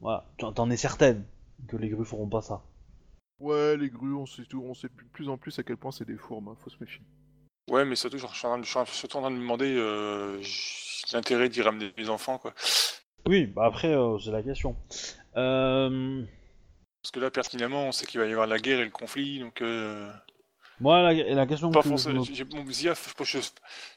Voilà, 0.00 0.24
t'en 0.38 0.70
es 0.70 0.76
certaine 0.76 1.24
que 1.68 1.76
les 1.76 1.88
grues 1.88 2.04
feront 2.04 2.28
pas 2.28 2.42
ça. 2.42 2.62
Ouais, 3.38 3.76
les 3.76 3.88
grues, 3.88 4.14
on 4.14 4.26
sait 4.26 4.44
tout, 4.44 4.62
on 4.66 4.74
sait 4.74 4.88
de 4.88 4.92
plus 5.12 5.28
en 5.28 5.36
plus 5.36 5.58
à 5.58 5.62
quel 5.62 5.76
point 5.76 5.92
c'est 5.92 6.04
des 6.06 6.16
fourbes, 6.16 6.48
hein, 6.48 6.56
faut 6.62 6.70
se 6.70 6.76
méfier. 6.80 7.02
Ouais, 7.70 7.84
mais 7.84 7.94
surtout, 7.96 8.18
genre, 8.18 8.32
je 8.32 8.38
suis 8.38 8.46
en 8.46 8.50
train 8.50 8.58
de- 8.58 8.64
je 8.64 8.70
suis 8.70 8.98
surtout 8.98 9.18
en 9.18 9.20
train 9.22 9.30
de 9.30 9.36
me 9.36 9.40
demander 9.40 9.74
euh, 9.76 10.40
l'intérêt 11.12 11.48
d'y 11.48 11.62
ramener 11.62 11.92
mes 11.96 12.08
enfants, 12.08 12.38
quoi. 12.38 12.52
Oui, 13.26 13.46
bah 13.46 13.66
après 13.66 13.94
euh, 13.94 14.18
c'est 14.18 14.32
la 14.32 14.42
question. 14.42 14.74
Euh, 15.36 16.24
Parce 17.02 17.10
que 17.10 17.20
là, 17.20 17.30
pertinemment, 17.30 17.88
on 17.88 17.92
sait 17.92 18.06
qu'il 18.06 18.20
va 18.20 18.26
y 18.26 18.32
avoir 18.32 18.46
la 18.46 18.58
guerre 18.58 18.80
et 18.80 18.84
le 18.84 18.90
conflit, 18.90 19.40
donc... 19.40 19.60
Euh... 19.60 20.10
moi 20.80 21.02
la, 21.02 21.12
la 21.12 21.46
question 21.46 21.70
Pas 21.70 21.80
que 21.80 21.84
je 21.86 21.90
forcément. 21.90 22.22
je, 22.22 22.32
je, 22.32 23.40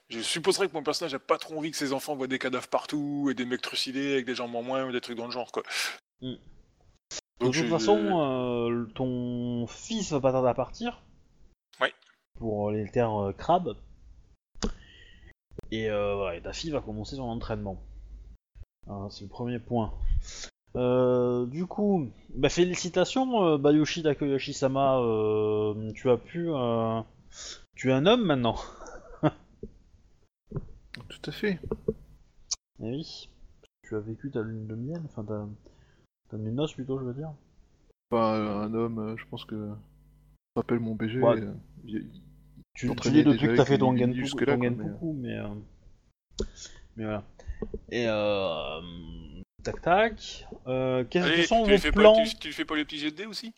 je 0.09 0.19
supposerais 0.21 0.67
que 0.67 0.73
mon 0.73 0.81
personnage 0.83 1.13
a 1.13 1.19
pas 1.19 1.37
trop 1.37 1.57
envie 1.57 1.69
que 1.71 1.77
ses 1.77 1.93
enfants 1.93 2.15
voient 2.15 2.27
des 2.27 2.39
cadavres 2.39 2.67
partout 2.67 3.27
et 3.29 3.35
des 3.35 3.45
mecs 3.45 3.61
trucidés 3.61 4.13
avec 4.13 4.25
des 4.25 4.33
jambes 4.33 4.55
en 4.55 4.63
moins 4.63 4.85
ou 4.85 4.91
des 4.91 5.01
trucs 5.01 5.17
dans 5.17 5.25
le 5.25 5.31
genre, 5.31 5.51
quoi. 5.51 5.61
Mm. 6.21 6.33
Donc, 7.39 7.53
de 7.53 7.59
toute 7.59 7.69
façon, 7.69 7.99
euh, 7.99 8.85
ton 8.95 9.67
fils 9.67 10.11
va 10.11 10.21
pas 10.21 10.31
tarder 10.31 10.47
à 10.49 10.53
partir. 10.53 11.03
Ouais. 11.81 11.93
Pour 12.39 12.71
les 12.71 12.89
terres 12.89 13.21
euh, 13.21 13.33
crabes. 13.33 13.75
Et, 15.71 15.89
euh, 15.89 16.39
ta 16.41 16.53
fille 16.53 16.71
va 16.71 16.81
commencer 16.81 17.17
son 17.17 17.23
entraînement. 17.23 17.77
Ah, 18.87 19.07
c'est 19.09 19.23
le 19.23 19.29
premier 19.29 19.59
point. 19.59 19.93
Euh, 20.75 21.45
du 21.45 21.65
coup, 21.65 22.09
bah, 22.33 22.49
félicitations, 22.49 23.43
euh, 23.45 23.57
Bayushi 23.57 24.03
Takeyoshi-sama. 24.03 24.99
euh, 24.99 25.91
tu 25.93 26.09
as 26.09 26.17
pu. 26.17 26.49
euh, 26.49 27.01
tu 27.75 27.89
es 27.89 27.93
un 27.93 28.05
homme 28.05 28.25
maintenant. 28.25 28.55
Tout 31.09 31.21
à 31.29 31.31
fait. 31.31 31.59
Eh 32.81 32.89
oui. 32.91 33.29
Tu 33.83 33.95
as 33.95 33.99
vécu 33.99 34.31
ta 34.31 34.41
lune 34.41 34.67
de 34.67 34.75
miel, 34.75 35.01
enfin 35.05 35.23
ta, 35.23 35.47
ta 36.29 36.37
noces 36.37 36.73
plutôt, 36.73 36.99
je 36.99 37.05
veux 37.05 37.13
dire. 37.13 37.31
Enfin, 38.11 38.61
un 38.63 38.73
homme, 38.73 39.15
je 39.17 39.25
pense 39.27 39.45
que. 39.45 39.55
Je 40.55 40.59
rappelle 40.61 40.79
mon 40.79 40.95
BG. 40.95 41.21
Ouais. 41.21 41.41
euh, 41.41 41.53
il- 41.85 42.09
Tu, 42.73 42.93
tu 42.95 43.09
l'es 43.11 43.23
depuis 43.23 43.47
que 43.47 43.55
t'as 43.55 43.65
fait 43.65 43.77
ton 43.77 43.95
Genpuku, 43.95 45.13
mais... 45.13 45.37
euh, 45.37 45.47
mais 46.97 47.03
voilà. 47.05 47.23
Et 47.89 48.05
euh... 48.07 48.81
Tac 49.65 49.81
tac. 49.81 50.47
Euh, 50.67 51.03
quels 51.09 51.23
Allez, 51.23 51.43
sont 51.43 51.63
tu, 51.65 51.71
vos 51.71 51.77
fais 51.77 51.91
plans 51.91 52.13
pas, 52.13 52.23
tu, 52.39 52.53
fais 52.53 52.65
pas 52.65 52.75
les 52.75 52.85
petits 52.85 52.99
jets 52.99 53.11
de 53.11 53.15
dés 53.17 53.25
aussi? 53.25 53.53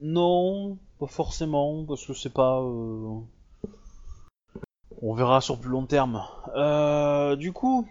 Non, 0.00 0.78
pas 0.98 1.06
forcément, 1.08 1.84
parce 1.84 2.06
que 2.06 2.14
c'est 2.14 2.32
pas... 2.32 2.60
euh, 2.60 3.18
On 5.02 5.14
verra 5.14 5.40
sur 5.40 5.60
plus 5.60 5.70
long 5.70 5.86
terme. 5.86 6.22
Euh, 6.56 7.36
du 7.36 7.52
coup... 7.52 7.86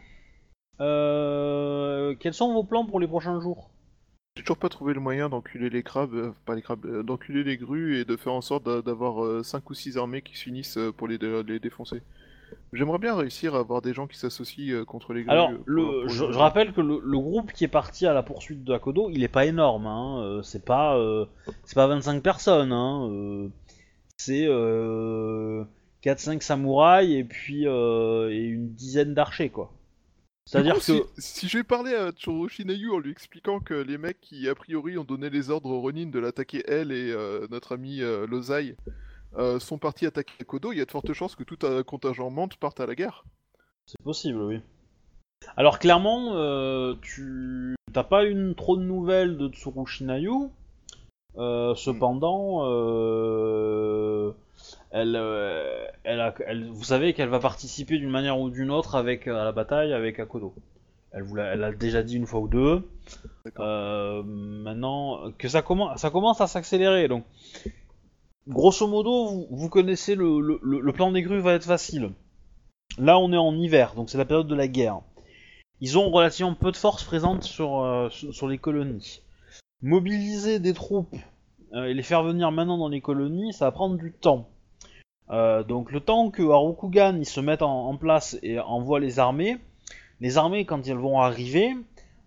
Euh... 0.79 2.15
Quels 2.19 2.33
sont 2.33 2.53
vos 2.53 2.63
plans 2.63 2.85
pour 2.85 2.99
les 3.01 3.07
prochains 3.07 3.39
jours? 3.41 3.69
J'ai 4.37 4.43
toujours 4.43 4.57
pas 4.57 4.69
trouvé 4.69 4.93
le 4.93 5.01
moyen 5.01 5.27
d'enculer 5.27 5.69
les 5.69 5.83
crabes, 5.83 6.13
euh, 6.13 6.31
pas 6.45 6.55
les 6.55 6.61
crabes, 6.61 6.85
euh, 6.85 7.03
d'enculer 7.03 7.43
les 7.43 7.57
grues 7.57 7.97
et 7.99 8.05
de 8.05 8.15
faire 8.15 8.31
en 8.31 8.39
sorte 8.41 8.63
d'a- 8.63 8.81
d'avoir 8.81 9.43
5 9.43 9.69
ou 9.69 9.73
6 9.73 9.97
armées 9.97 10.21
qui 10.21 10.37
s'unissent 10.37 10.77
euh, 10.77 10.93
pour 10.93 11.09
les, 11.09 11.17
dé- 11.17 11.43
les 11.45 11.59
défoncer. 11.59 12.01
J'aimerais 12.71 12.99
bien 12.99 13.15
réussir 13.15 13.55
à 13.55 13.59
avoir 13.59 13.81
des 13.81 13.93
gens 13.93 14.05
qui 14.05 14.17
s'associent 14.17 14.75
euh, 14.75 14.85
contre 14.85 15.13
les 15.13 15.23
grues. 15.23 15.31
Alors, 15.31 15.49
euh, 15.49 15.57
le, 15.65 16.07
je, 16.07 16.23
rappelle 16.23 16.71
que 16.71 16.81
le, 16.81 17.01
le 17.03 17.17
groupe 17.17 17.51
qui 17.51 17.63
est 17.63 17.69
parti 17.69 18.05
à 18.05 18.13
la 18.13 18.21
poursuite 18.21 18.63
de 18.63 18.73
Akodo, 18.73 19.09
il 19.09 19.23
est 19.23 19.27
pas 19.27 19.45
énorme, 19.45 19.87
hein. 19.87 20.21
euh, 20.21 20.41
c'est 20.43 20.63
pas, 20.63 20.99
c'est 21.63 21.75
pas 21.75 21.87
25 21.87 22.21
personnes, 22.21 22.71
hein. 22.71 23.49
c'est 24.17 24.45
euh, 24.47 25.63
4-5 26.03 26.41
samouraïs 26.41 27.17
et 27.17 27.23
puis 27.23 27.63
et 27.65 28.43
une 28.45 28.73
dizaine 28.73 29.13
d'archers, 29.13 29.49
quoi. 29.49 29.73
C'est-à-dire 30.45 30.75
que 30.75 30.81
si, 30.81 31.01
si 31.19 31.47
je 31.47 31.59
vais 31.59 31.63
parler 31.63 31.93
à 31.93 32.11
Choroshinayu 32.11 32.89
en 32.89 32.97
lui 32.97 33.11
expliquant 33.11 33.59
que 33.59 33.75
les 33.75 33.99
mecs 33.99 34.19
qui 34.19 34.49
a 34.49 34.55
priori 34.55 34.97
ont 34.97 35.03
donné 35.03 35.29
les 35.29 35.51
ordres 35.51 35.69
au 35.69 35.79
Ronin 35.79 36.07
de 36.07 36.17
l'attaquer 36.17 36.63
elle 36.67 36.91
et 36.91 37.15
notre 37.51 37.73
ami 37.75 37.99
Lozai 38.27 38.75
euh, 39.37 39.59
sont 39.59 39.77
partis 39.77 40.05
attaquer 40.05 40.43
Kodo, 40.45 40.71
il 40.71 40.79
y 40.79 40.81
a 40.81 40.85
de 40.85 40.91
fortes 40.91 41.13
chances 41.13 41.35
que 41.35 41.43
tout 41.43 41.59
un 41.65 41.83
contingent 41.83 42.29
Mante 42.29 42.57
parte 42.57 42.79
à 42.79 42.85
la 42.85 42.95
guerre. 42.95 43.23
c'est 43.85 44.01
possible, 44.03 44.41
oui. 44.41 44.59
Alors 45.55 45.79
clairement, 45.79 46.33
euh, 46.35 46.95
tu 47.01 47.75
t'as 47.93 48.03
pas 48.03 48.23
une 48.25 48.55
trop 48.55 48.75
de 48.77 48.83
nouvelles 48.83 49.37
de 49.37 49.47
Tsurushinayu. 49.47 50.49
Euh, 51.37 51.75
cependant, 51.75 52.65
euh, 52.65 54.31
elle, 54.91 55.15
euh, 55.15 55.85
elle, 56.03 56.19
a, 56.19 56.33
elle- 56.45 56.69
vous 56.69 56.83
savez 56.83 57.13
qu'elle 57.13 57.29
va 57.29 57.39
participer 57.39 57.97
d'une 57.97 58.09
manière 58.09 58.39
ou 58.39 58.49
d'une 58.49 58.71
autre 58.71 58.95
avec 58.95 59.27
à 59.27 59.43
la 59.45 59.51
bataille 59.51 59.93
avec 59.93 60.19
Akodo. 60.19 60.53
Elle 61.11 61.23
vous 61.23 61.35
l'a, 61.35 61.53
elle 61.53 61.63
a 61.63 61.71
déjà 61.71 62.03
dit 62.03 62.17
une 62.17 62.25
fois 62.25 62.41
ou 62.41 62.47
deux. 62.47 62.83
Maintenant 63.57 65.31
que 65.37 65.47
ça 65.47 65.61
commence, 65.61 65.99
ça 66.01 66.09
commence 66.09 66.41
à 66.41 66.47
s'accélérer. 66.47 67.07
Donc, 67.07 67.23
grosso 68.47 68.87
modo, 68.87 69.47
vous, 69.49 69.69
connaissez 69.69 70.15
le, 70.15 70.91
plan 70.91 71.11
des 71.11 71.21
grues 71.21 71.39
va 71.39 71.53
être 71.53 71.65
facile. 71.65 72.11
Là, 72.97 73.19
on 73.19 73.31
est 73.31 73.37
en 73.37 73.55
hiver, 73.55 73.93
donc 73.95 74.09
c'est 74.09 74.17
la 74.17 74.25
période 74.25 74.47
de 74.47 74.55
la 74.55 74.67
guerre. 74.67 75.01
Ils 75.81 75.97
ont 75.97 76.09
relativement 76.09 76.55
peu 76.55 76.71
de 76.71 76.77
forces 76.77 77.03
présentes 77.03 77.43
sur, 77.43 77.79
euh, 77.79 78.09
sur 78.09 78.47
les 78.47 78.57
colonies. 78.57 79.21
Mobiliser 79.81 80.59
des 80.59 80.73
troupes 80.73 81.15
euh, 81.73 81.85
et 81.85 81.93
les 81.93 82.03
faire 82.03 82.23
venir 82.23 82.51
maintenant 82.51 82.77
dans 82.77 82.89
les 82.89 82.99
colonies, 82.99 83.53
ça 83.53 83.65
va 83.65 83.71
prendre 83.71 83.97
du 83.97 84.11
temps. 84.11 84.49
Euh, 85.29 85.63
donc 85.63 85.91
le 85.91 85.99
temps 85.99 86.31
que 86.31 86.41
Harukugan 86.41 87.15
ils 87.17 87.25
se 87.25 87.39
mettent 87.39 87.61
en, 87.61 87.87
en 87.87 87.97
place 87.97 88.37
et 88.41 88.59
envoient 88.59 88.99
les 88.99 89.19
armées, 89.19 89.57
les 90.19 90.37
armées 90.37 90.65
quand 90.65 90.87
elles 90.87 90.97
vont 90.97 91.19
arriver, 91.19 91.75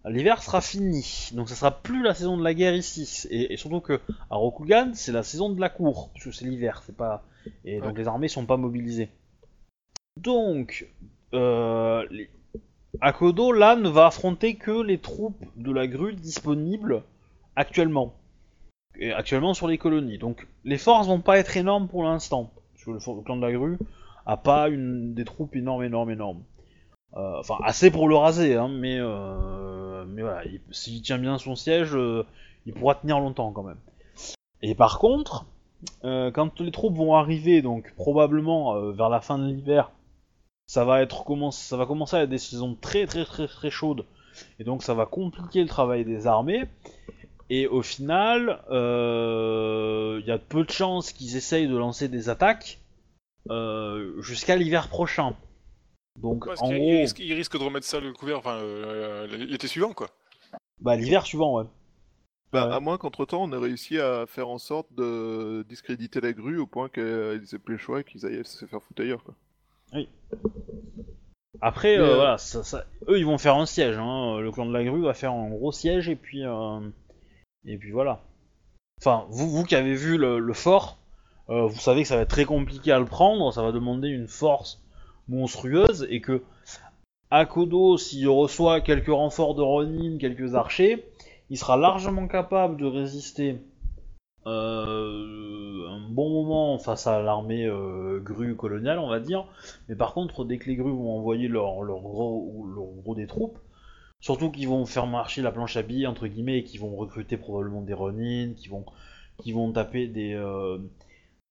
l'hiver 0.07 0.43
sera 0.43 0.61
fini. 0.61 1.31
Donc 1.33 1.49
ça 1.49 1.55
sera 1.55 1.71
plus 1.83 2.03
la 2.03 2.15
saison 2.15 2.37
de 2.37 2.45
la 2.45 2.55
guerre 2.55 2.75
ici. 2.75 3.27
Et, 3.31 3.53
et 3.53 3.57
surtout 3.57 3.81
que 3.81 4.01
Harukugan 4.31 4.91
c'est 4.95 5.13
la 5.13 5.23
saison 5.23 5.51
de 5.51 5.61
la 5.61 5.69
cour, 5.69 6.11
parce 6.13 6.25
que 6.25 6.31
c'est 6.33 6.45
l'hiver, 6.45 6.83
c'est 6.87 6.97
pas. 6.97 7.23
Et 7.65 7.81
donc 7.81 7.93
Ouais. 7.93 7.99
les 8.01 8.09
armées 8.09 8.29
sont 8.29 8.47
pas 8.47 8.57
mobilisées. 8.57 9.09
Donc 10.17 10.87
euh, 11.35 12.07
les- 12.11 12.31
Akodo 13.01 13.53
là 13.53 13.75
ne 13.77 13.89
va 13.89 14.07
affronter 14.07 14.55
que 14.57 14.83
les 14.83 14.99
troupes 14.99 15.43
de 15.57 15.73
la 15.73 15.87
grue 15.87 16.15
disponibles 16.15 17.03
actuellement. 17.57 18.15
Et 18.99 19.13
actuellement 19.13 19.55
sur 19.55 19.67
les 19.69 19.79
colonies. 19.79 20.19
Donc 20.19 20.47
les 20.65 20.77
forces 20.79 21.07
vont 21.07 21.21
pas 21.21 21.39
être 21.39 21.57
énormes 21.57 21.89
pour 21.89 22.05
l'instant. 22.05 22.51
Parce 22.75 22.85
que 22.85 22.91
le, 22.91 23.23
clan 23.23 23.37
de 23.37 23.47
la 23.47 23.53
grue 23.53 23.79
a 24.27 24.37
pas 24.37 24.69
une, 24.69 25.15
des 25.15 25.25
troupes 25.25 25.57
énormes, 25.57 25.83
énormes, 25.83 26.11
énormes. 26.11 26.43
Euh, 27.17 27.39
enfin, 27.41 27.57
assez 27.63 27.91
pour 27.91 28.09
le 28.09 28.17
raser, 28.17 28.57
hein, 28.57 28.69
mais, 28.69 28.97
euh, 28.99 30.05
mais 30.07 30.23
voilà, 30.23 30.45
il- 30.47 30.61
s'il 30.71 31.03
tient 31.03 31.19
bien 31.19 31.37
son 31.39 31.57
siège, 31.57 31.95
euh, 31.95 32.25
il 32.65 32.73
pourra 32.73 32.95
tenir 32.95 33.21
longtemps 33.21 33.53
quand 33.53 33.63
même. 33.63 33.81
Et 34.63 34.75
par 34.75 34.99
contre, 34.99 35.45
quand 36.03 36.61
les 36.61 36.71
troupes 36.71 36.97
vont 36.97 37.17
arriver, 37.17 37.61
donc 37.61 37.93
probablement 37.97 38.81
vers 38.93 39.09
la 39.09 39.21
fin 39.21 39.37
de 39.37 39.47
l'hiver, 39.47 39.91
ça 40.69 40.85
va 40.85 41.03
être 41.03 41.25
ça 41.51 41.77
va 41.77 41.87
commencer 41.87 42.17
à 42.17 42.23
être 42.23 42.31
des 42.31 42.39
saisons 42.39 42.77
très 42.81 43.07
très 43.07 43.25
très 43.25 43.49
très 43.49 43.71
chaudes, 43.71 44.05
et 44.61 44.65
donc 44.65 44.85
ça 44.85 44.95
va 44.95 45.07
compliquer 45.07 45.61
le 45.63 45.69
travail 45.69 46.05
des 46.05 46.29
armées. 46.29 46.65
Et 47.51 47.67
au 47.67 47.83
final, 47.83 48.61
il 48.71 50.25
y 50.27 50.31
a 50.31 50.39
peu 50.39 50.65
de 50.65 50.71
chances 50.71 51.13
qu'ils 51.13 51.37
essayent 51.37 51.69
de 51.69 51.77
lancer 51.77 52.07
des 52.09 52.29
attaques 52.29 52.79
jusqu'à 54.21 54.55
l'hiver 54.57 54.89
prochain. 54.89 55.35
Donc 56.21 56.47
Parce 56.47 56.61
en 56.63 56.69
qu'il 56.69 56.77
gros, 56.79 56.89
il 56.89 56.97
risque, 57.01 57.19
il 57.21 57.33
risque 57.33 57.59
de 57.59 57.65
remettre 57.65 57.87
ça 57.87 57.99
le 58.01 58.13
couvert, 58.13 58.39
enfin, 58.39 58.57
euh, 58.57 59.27
l'été 59.27 59.67
suivant, 59.67 59.93
quoi. 59.93 60.09
bah 60.81 60.97
l'hiver 60.97 61.25
suivant, 61.27 61.57
ouais. 61.59 61.65
Bah, 62.53 62.69
Ouais. 62.69 62.75
À 62.75 62.81
moins 62.81 62.99
qu'entre 62.99 63.25
temps 63.25 63.43
on 63.45 63.53
ait 63.53 63.57
réussi 63.57 63.99
à 63.99 64.27
faire 64.27 64.49
en 64.51 64.59
sorte 64.59 64.93
de 64.93 65.65
discréditer 65.71 66.21
la 66.21 66.35
grue 66.35 66.59
au 66.59 66.67
point 66.67 66.91
qu'ils 66.91 67.03
aient 67.55 67.59
plus 67.59 67.75
le 67.75 67.79
choix 67.79 68.01
et 68.01 68.05
qu'ils 68.05 68.27
aillent 68.27 68.45
se 68.45 68.67
faire 68.67 68.83
foutre 68.83 69.01
ailleurs. 69.01 69.25
Quoi. 69.25 69.35
Après, 71.63 71.97
Mais, 71.97 72.03
euh, 72.03 72.09
euh, 72.13 72.15
voilà, 72.17 72.37
ça, 72.39 72.63
ça- 72.63 72.85
eux 73.09 73.19
ils 73.19 73.25
vont 73.27 73.39
faire 73.39 73.57
un 73.57 73.65
siège. 73.67 73.97
Hein. 73.97 74.39
Le 74.41 74.51
clan 74.53 74.67
de 74.67 74.73
la 74.73 74.85
grue 74.85 75.03
va 75.03 75.15
faire 75.15 75.33
un 75.33 75.49
gros 75.49 75.73
siège 75.73 76.09
et 76.11 76.17
puis 76.17 76.45
euh, 76.45 76.81
et 77.65 77.79
puis 77.79 77.91
voilà. 77.93 78.21
Enfin, 79.01 79.27
vous, 79.31 79.49
vous 79.51 79.65
qui 79.65 79.75
avez 79.75 79.95
vu 79.95 80.19
le, 80.19 80.39
le 80.39 80.53
fort, 80.53 80.99
euh, 81.49 81.67
vous 81.67 81.81
savez 81.81 82.03
que 82.03 82.09
ça 82.09 82.17
va 82.17 82.23
être 82.23 82.29
très 82.31 82.45
compliqué 82.45 82.93
à 82.93 82.99
le 82.99 83.07
prendre. 83.07 83.51
Ça 83.53 83.63
va 83.63 83.73
demander 83.73 84.09
une 84.09 84.29
force 84.29 84.82
monstrueuse 85.29 86.07
et 86.11 86.21
que 86.21 86.43
Akodo, 87.31 87.97
s'il 87.97 88.29
reçoit 88.29 88.81
quelques 88.81 89.07
renforts 89.07 89.55
de 89.55 89.63
Ronin, 89.63 90.19
quelques 90.19 90.55
archers, 90.55 91.05
il 91.51 91.57
sera 91.57 91.77
largement 91.77 92.27
capable 92.29 92.77
de 92.77 92.87
résister 92.87 93.59
euh, 94.47 95.89
un 95.89 96.09
bon 96.11 96.31
moment 96.31 96.79
face 96.79 97.07
à 97.07 97.23
l'armée 97.23 97.67
euh, 97.67 98.21
grue 98.21 98.57
coloniale, 98.57 98.99
on 98.99 99.09
va 99.09 99.21
dire. 99.21 99.47
Mais 99.89 99.95
par 99.95 100.15
contre, 100.15 100.45
dès 100.45 100.59
que 100.59 100.69
les 100.69 100.77
grues 100.77 100.93
vont 100.93 101.17
envoyer 101.17 101.49
leur, 101.49 101.75
gros, 101.85 103.15
des 103.17 103.27
troupes, 103.27 103.59
Surtout 104.21 104.53
qu'ils 104.53 104.69
vont 104.69 104.87
faire 104.87 105.09
marcher 105.09 105.43
la 105.43 105.51
planche 105.51 105.77
à 105.77 105.83
billets, 105.83 106.07
entre 106.07 106.29
guillemets, 106.29 106.59
et 106.59 106.63
qu'ils 106.63 106.79
vont 106.79 106.95
recruter 106.95 107.37
probablement 107.37 107.83
des 107.83 107.93
Ronin, 107.93 108.53
qui 108.57 108.69
vont, 108.69 108.85
qui 109.39 109.51
vont 109.51 109.73
taper 109.73 110.07
des, 110.07 110.33
euh, 110.35 110.79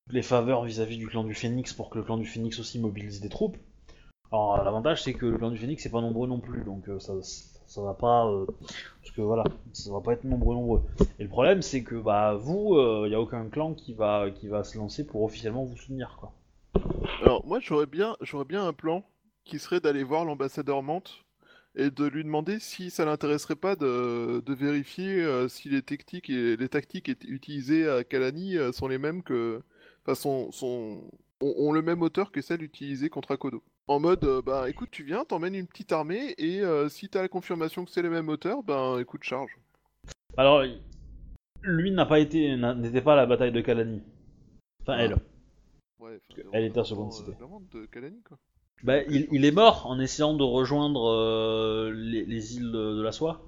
les 0.10 0.22
faveurs 0.22 0.64
vis-à-vis 0.64 0.98
du 0.98 1.08
clan 1.08 1.24
du 1.24 1.34
Phénix 1.34 1.74
pour 1.74 1.90
que 1.90 1.98
le 1.98 2.04
clan 2.04 2.18
du 2.18 2.26
Phénix 2.26 2.60
aussi 2.60 2.80
mobilise 2.80 3.22
des 3.22 3.30
troupes. 3.30 3.58
Alors 4.32 4.64
l'avantage 4.64 5.04
c'est 5.04 5.14
que 5.14 5.26
le 5.26 5.38
clan 5.38 5.52
du 5.52 5.58
Phénix 5.58 5.84
c'est 5.84 5.90
pas 5.90 6.02
nombreux 6.02 6.28
non 6.28 6.40
plus, 6.40 6.64
donc 6.64 6.88
euh, 6.90 7.00
ça, 7.00 7.14
ça 7.22 7.82
va 7.82 7.94
pas... 7.94 8.28
euh, 8.28 8.46
parce 9.02 9.16
que 9.16 9.22
voilà, 9.22 9.44
ça 9.74 9.92
va 9.92 10.02
pas 10.02 10.14
être 10.14 10.24
nombreux 10.24 10.56
nombreux. 10.56 10.84
Et 11.20 11.24
le 11.24 11.30
problème 11.30 11.62
c'est 11.62 11.84
que 11.84 11.96
bah 11.96 12.36
vous, 12.36 12.78
il 13.06 13.10
n'y 13.10 13.16
a 13.16 13.22
aucun 13.22 13.48
clan 13.50 13.74
qui 13.74 13.94
va, 13.94 14.30
qui 14.32 14.48
va 14.48 14.64
se 14.64 14.78
lancer 14.78 15.06
pour 15.06 15.24
officiellement 15.24 15.66
vous 15.66 15.78
soutenir 15.78 16.18
quoi. 16.20 16.34
Alors 17.22 17.46
moi 17.46 17.60
j'aurais 17.62 17.86
bien, 17.86 18.16
j'aurais 18.22 18.46
bien 18.46 18.66
un 18.66 18.74
plan 18.74 19.04
qui 19.44 19.60
serait 19.60 19.80
d'aller 19.82 20.04
voir 20.04 20.24
l'ambassadeur 20.24 20.84
Mante 20.84 21.26
et 21.76 21.90
de 21.90 22.06
lui 22.06 22.24
demander 22.24 22.60
si 22.60 22.90
ça 22.90 23.06
l'intéresserait 23.06 23.56
pas 23.56 23.76
de, 23.76 24.42
de 24.46 24.54
vérifier 24.54 25.22
euh, 25.22 25.48
si 25.48 25.70
les 25.70 25.82
tactiques 25.82 26.30
et 26.30 26.58
les 26.58 26.70
tactiques 26.70 27.08
utilisées 27.28 27.90
à 27.90 28.04
Kalani 28.04 28.58
euh, 28.58 28.72
sont 28.72 28.88
les 28.88 28.98
mêmes 28.98 29.24
que, 29.24 29.62
enfin 30.06 30.28
ont, 30.28 30.50
ont 31.42 31.72
le 31.72 31.82
même 31.82 32.02
auteur 32.02 32.32
que 32.32 32.42
celles 32.42 32.64
utilisées 32.64 33.10
contre 33.10 33.32
Akodo. 33.32 33.64
En 33.88 34.00
mode, 34.00 34.24
euh, 34.24 34.42
bah 34.42 34.70
écoute, 34.70 34.90
tu 34.92 35.04
viens, 35.04 35.26
t'emmènes 35.26 35.56
une 35.56 35.68
petite 35.68 35.92
armée 35.92 36.34
et 36.38 36.62
euh, 36.62 36.88
si 36.88 37.10
t'as 37.10 37.22
la 37.24 37.28
confirmation 37.28 37.84
que 37.84 37.92
c'est 37.92 38.02
les 38.02 38.10
mêmes 38.10 38.30
auteurs, 38.30 38.64
ben 38.64 39.00
écoute, 39.00 39.24
charge. 39.24 39.58
Alors, 40.38 40.64
lui 41.64 41.92
n'a 41.92 42.06
pas 42.06 42.20
été, 42.20 42.56
n'était 42.56 43.02
pas 43.02 43.14
à 43.14 43.18
la 43.18 43.26
bataille 43.26 43.52
de 43.52 43.62
Kalani. 43.62 44.02
Enfin, 44.82 44.98
elle. 44.98 45.16
Ouais, 46.00 46.20
enfin, 46.32 46.50
Elle 46.54 46.66
était 46.66 46.80
à 46.80 46.84
seconde 46.84 47.12
cité. 47.12 47.32
euh, 47.32 47.36
vraiment 47.36 47.62
de 47.74 47.86
Kalani 47.86 48.22
quoi. 48.24 48.38
Bah, 48.84 49.04
il, 49.04 49.28
il 49.32 49.46
est 49.46 49.52
mort 49.52 49.86
en 49.86 50.00
essayant 50.00 50.34
de 50.36 50.44
rejoindre 50.44 51.06
euh, 51.12 51.92
les, 51.94 52.26
les 52.26 52.56
îles 52.56 52.72
de, 52.72 52.96
de 52.98 53.02
la 53.02 53.12
soie. 53.12 53.48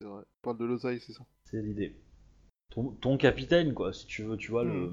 C'est 0.00 0.06
vrai. 0.06 0.22
Parle 0.42 0.58
de 0.58 0.64
l'oseille, 0.64 1.00
c'est 1.00 1.12
ça. 1.12 1.24
C'est 1.50 1.60
l'idée. 1.60 1.96
Ton, 2.70 2.90
ton 2.92 3.16
capitaine, 3.18 3.74
quoi, 3.74 3.92
si 3.92 4.06
tu 4.06 4.22
veux, 4.22 4.36
tu 4.38 4.50
vois, 4.50 4.64
le... 4.64 4.92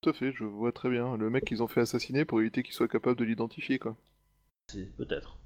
Tout 0.00 0.10
à 0.10 0.12
fait, 0.12 0.32
je 0.32 0.44
vois 0.44 0.72
très 0.72 0.90
bien. 0.90 1.16
Le 1.16 1.28
mec 1.28 1.44
qu'ils 1.44 1.62
ont 1.62 1.68
fait 1.68 1.80
assassiner 1.80 2.24
pour 2.24 2.40
éviter 2.40 2.62
qu'il 2.62 2.74
soit 2.74 2.88
capable 2.88 3.16
de 3.16 3.24
l'identifier 3.24 3.78
quoi. 3.78 3.96
C'est 4.68 4.94
peut-être. 4.96 5.38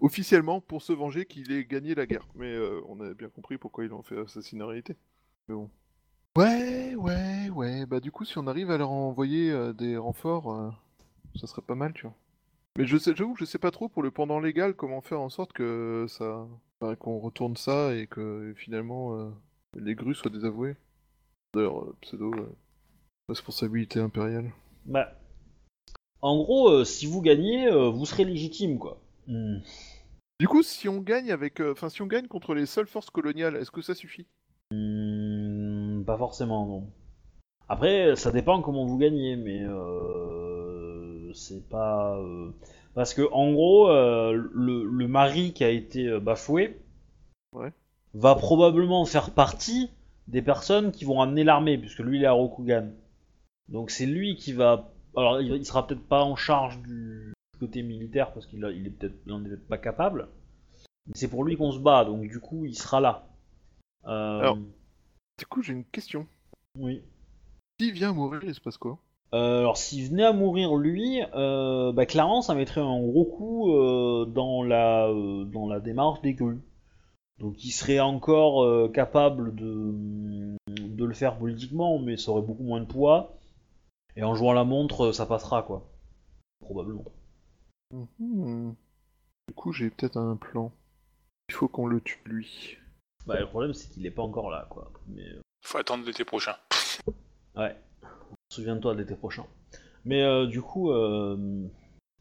Officiellement 0.00 0.60
pour 0.60 0.82
se 0.82 0.92
venger 0.92 1.26
qu'il 1.26 1.52
ait 1.52 1.64
gagné 1.64 1.94
la 1.94 2.06
guerre. 2.06 2.26
Mais 2.34 2.52
euh, 2.52 2.80
on 2.88 3.00
a 3.00 3.14
bien 3.14 3.28
compris 3.28 3.58
pourquoi 3.58 3.84
ils 3.84 3.90
l'ont 3.90 4.02
fait 4.02 4.18
assassiner 4.18 4.62
en 4.62 4.68
réalité. 4.68 4.96
Mais 5.48 5.54
bon. 5.54 5.70
Ouais, 6.36 6.94
ouais, 6.96 7.48
ouais. 7.50 7.86
Bah 7.86 8.00
du 8.00 8.10
coup, 8.10 8.24
si 8.24 8.36
on 8.38 8.46
arrive 8.48 8.70
à 8.70 8.78
leur 8.78 8.90
envoyer 8.90 9.52
euh, 9.52 9.72
des 9.72 9.96
renforts, 9.96 10.52
euh, 10.52 10.70
ça 11.36 11.46
serait 11.46 11.62
pas 11.62 11.76
mal, 11.76 11.92
tu 11.92 12.02
vois. 12.02 12.16
Mais 12.76 12.86
je 12.86 12.96
sais, 12.96 13.14
j'avoue, 13.14 13.34
que 13.34 13.40
je 13.40 13.44
sais 13.44 13.58
pas 13.58 13.70
trop 13.70 13.88
pour 13.88 14.02
le 14.02 14.10
pendant 14.10 14.40
légal 14.40 14.74
comment 14.74 15.00
faire 15.00 15.20
en 15.20 15.28
sorte 15.28 15.52
que 15.52 16.06
ça, 16.08 16.48
bah, 16.80 16.96
qu'on 16.96 17.18
retourne 17.20 17.56
ça 17.56 17.94
et 17.94 18.08
que 18.08 18.52
finalement 18.56 19.32
les 19.76 19.94
grues 19.94 20.16
soient 20.16 20.30
désavouées. 20.30 20.74
D'ailleurs, 21.52 21.94
pseudo 22.00 22.32
responsabilité 23.28 24.00
impériale. 24.00 24.50
Bah, 24.86 25.12
en 26.20 26.36
gros, 26.38 26.68
euh, 26.70 26.84
si 26.84 27.06
vous 27.06 27.22
gagnez, 27.22 27.66
euh, 27.68 27.88
vous 27.88 28.06
serez 28.06 28.24
légitime, 28.24 28.78
quoi. 28.78 29.00
Hmm. 29.26 29.58
Du 30.40 30.48
coup, 30.48 30.62
si 30.62 30.88
on 30.88 30.98
gagne 31.00 31.30
avec, 31.32 31.60
euh, 31.60 31.72
enfin, 31.72 31.88
si 31.88 32.02
on 32.02 32.06
gagne 32.06 32.26
contre 32.26 32.54
les 32.54 32.66
seules 32.66 32.86
forces 32.86 33.10
coloniales, 33.10 33.56
est-ce 33.56 33.70
que 33.70 33.82
ça 33.82 33.94
suffit? 33.94 34.26
Hmm, 34.70 36.02
pas 36.04 36.18
forcément, 36.18 36.66
non. 36.66 36.86
Après, 37.68 38.14
ça 38.16 38.30
dépend 38.30 38.60
comment 38.60 38.84
vous 38.84 38.98
gagnez, 38.98 39.36
mais 39.36 39.62
euh, 39.62 41.32
c'est 41.32 41.66
pas... 41.68 42.16
euh, 42.18 42.50
Parce 42.94 43.14
que, 43.14 43.22
en 43.32 43.52
gros, 43.52 43.88
euh, 43.90 44.32
le, 44.52 44.84
le 44.84 45.08
mari 45.08 45.52
qui 45.54 45.64
a 45.64 45.70
été 45.70 46.18
bafoué 46.20 46.78
Ouais. 47.54 47.72
va 48.14 48.34
probablement 48.34 49.04
faire 49.04 49.30
partie 49.30 49.88
des 50.26 50.42
personnes 50.42 50.90
qui 50.90 51.04
vont 51.04 51.20
amener 51.22 51.44
l'armée, 51.44 51.78
puisque 51.78 52.00
lui, 52.00 52.18
il 52.18 52.24
est 52.24 52.26
à 52.26 52.32
Rokugan. 52.32 52.88
Donc 53.68 53.90
c'est 53.90 54.06
lui 54.06 54.36
qui 54.36 54.52
va... 54.52 54.90
Alors, 55.16 55.40
il, 55.40 55.52
il 55.52 55.64
sera 55.64 55.86
peut-être 55.86 56.06
pas 56.06 56.22
en 56.24 56.36
charge 56.36 56.80
du 56.82 57.32
côté 57.60 57.82
militaire, 57.82 58.32
parce 58.32 58.46
qu'il 58.46 58.58
il 58.74 58.86
est 58.86 58.90
peut-être 58.90 59.14
est 59.14 59.48
peut-être 59.48 59.68
pas 59.68 59.78
capable. 59.78 60.28
Mais 61.06 61.12
c'est 61.14 61.28
pour 61.28 61.44
lui 61.44 61.56
qu'on 61.56 61.72
se 61.72 61.78
bat, 61.78 62.04
donc 62.04 62.22
du 62.22 62.40
coup, 62.40 62.64
il 62.64 62.74
sera 62.76 63.00
là. 63.00 63.26
Euh, 64.06 64.38
Alors- 64.40 64.58
Du 65.38 65.46
coup, 65.46 65.62
j'ai 65.62 65.72
une 65.72 65.84
question. 65.84 66.26
Oui. 66.78 67.02
Qui 67.78 67.92
vient 67.92 68.12
mourir, 68.12 68.40
il 68.44 68.54
se 68.54 68.60
passe 68.60 68.76
quoi? 68.76 68.98
Euh, 69.32 69.58
alors 69.60 69.76
s'il 69.76 70.08
venait 70.10 70.24
à 70.24 70.32
mourir 70.32 70.76
lui, 70.76 71.20
euh, 71.34 71.92
bah, 71.92 72.06
clairement 72.06 72.40
ça 72.40 72.54
mettrait 72.54 72.80
un 72.80 73.00
gros 73.00 73.24
coup 73.24 73.72
euh, 73.74 74.26
dans, 74.26 74.62
la, 74.62 75.08
euh, 75.08 75.44
dans 75.44 75.66
la 75.66 75.80
démarche 75.80 76.20
des 76.22 76.34
grues. 76.34 76.60
Donc 77.40 77.64
il 77.64 77.70
serait 77.72 77.98
encore 77.98 78.92
capable 78.92 79.56
de, 79.56 79.92
de 80.68 81.04
le 81.04 81.14
faire 81.14 81.36
politiquement, 81.36 81.98
mais 81.98 82.16
ça 82.16 82.30
aurait 82.30 82.42
beaucoup 82.46 82.62
moins 82.62 82.78
de 82.80 82.86
poids. 82.86 83.34
Et 84.16 84.22
en 84.22 84.34
jouant 84.34 84.52
la 84.52 84.64
montre, 84.64 85.12
ça 85.12 85.26
passera 85.26 85.62
quoi. 85.62 85.90
Probablement. 86.60 87.04
Mhm. 87.92 88.74
Du 89.48 89.54
coup, 89.54 89.72
j'ai 89.72 89.90
peut-être 89.90 90.16
un 90.16 90.36
plan. 90.36 90.72
Il 91.48 91.54
faut 91.54 91.68
qu'on 91.68 91.86
le 91.86 92.00
tue, 92.00 92.20
lui. 92.24 92.76
Bah, 93.26 93.40
le 93.40 93.46
problème 93.46 93.72
c'est 93.74 93.88
qu'il 93.90 94.04
est 94.06 94.10
pas 94.10 94.22
encore 94.22 94.50
là 94.50 94.66
quoi. 94.70 94.92
Mais 95.08 95.26
euh, 95.28 95.40
Faut 95.62 95.78
attendre 95.78 96.04
l'été 96.04 96.24
prochain. 96.24 96.54
ouais, 97.56 97.74
souviens-toi 98.50 98.94
de 98.94 99.00
l'été 99.00 99.14
prochain. 99.14 99.46
Mais 100.04 100.22
euh, 100.22 100.46
du 100.46 100.60
coup, 100.60 100.90
euh, 100.90 101.66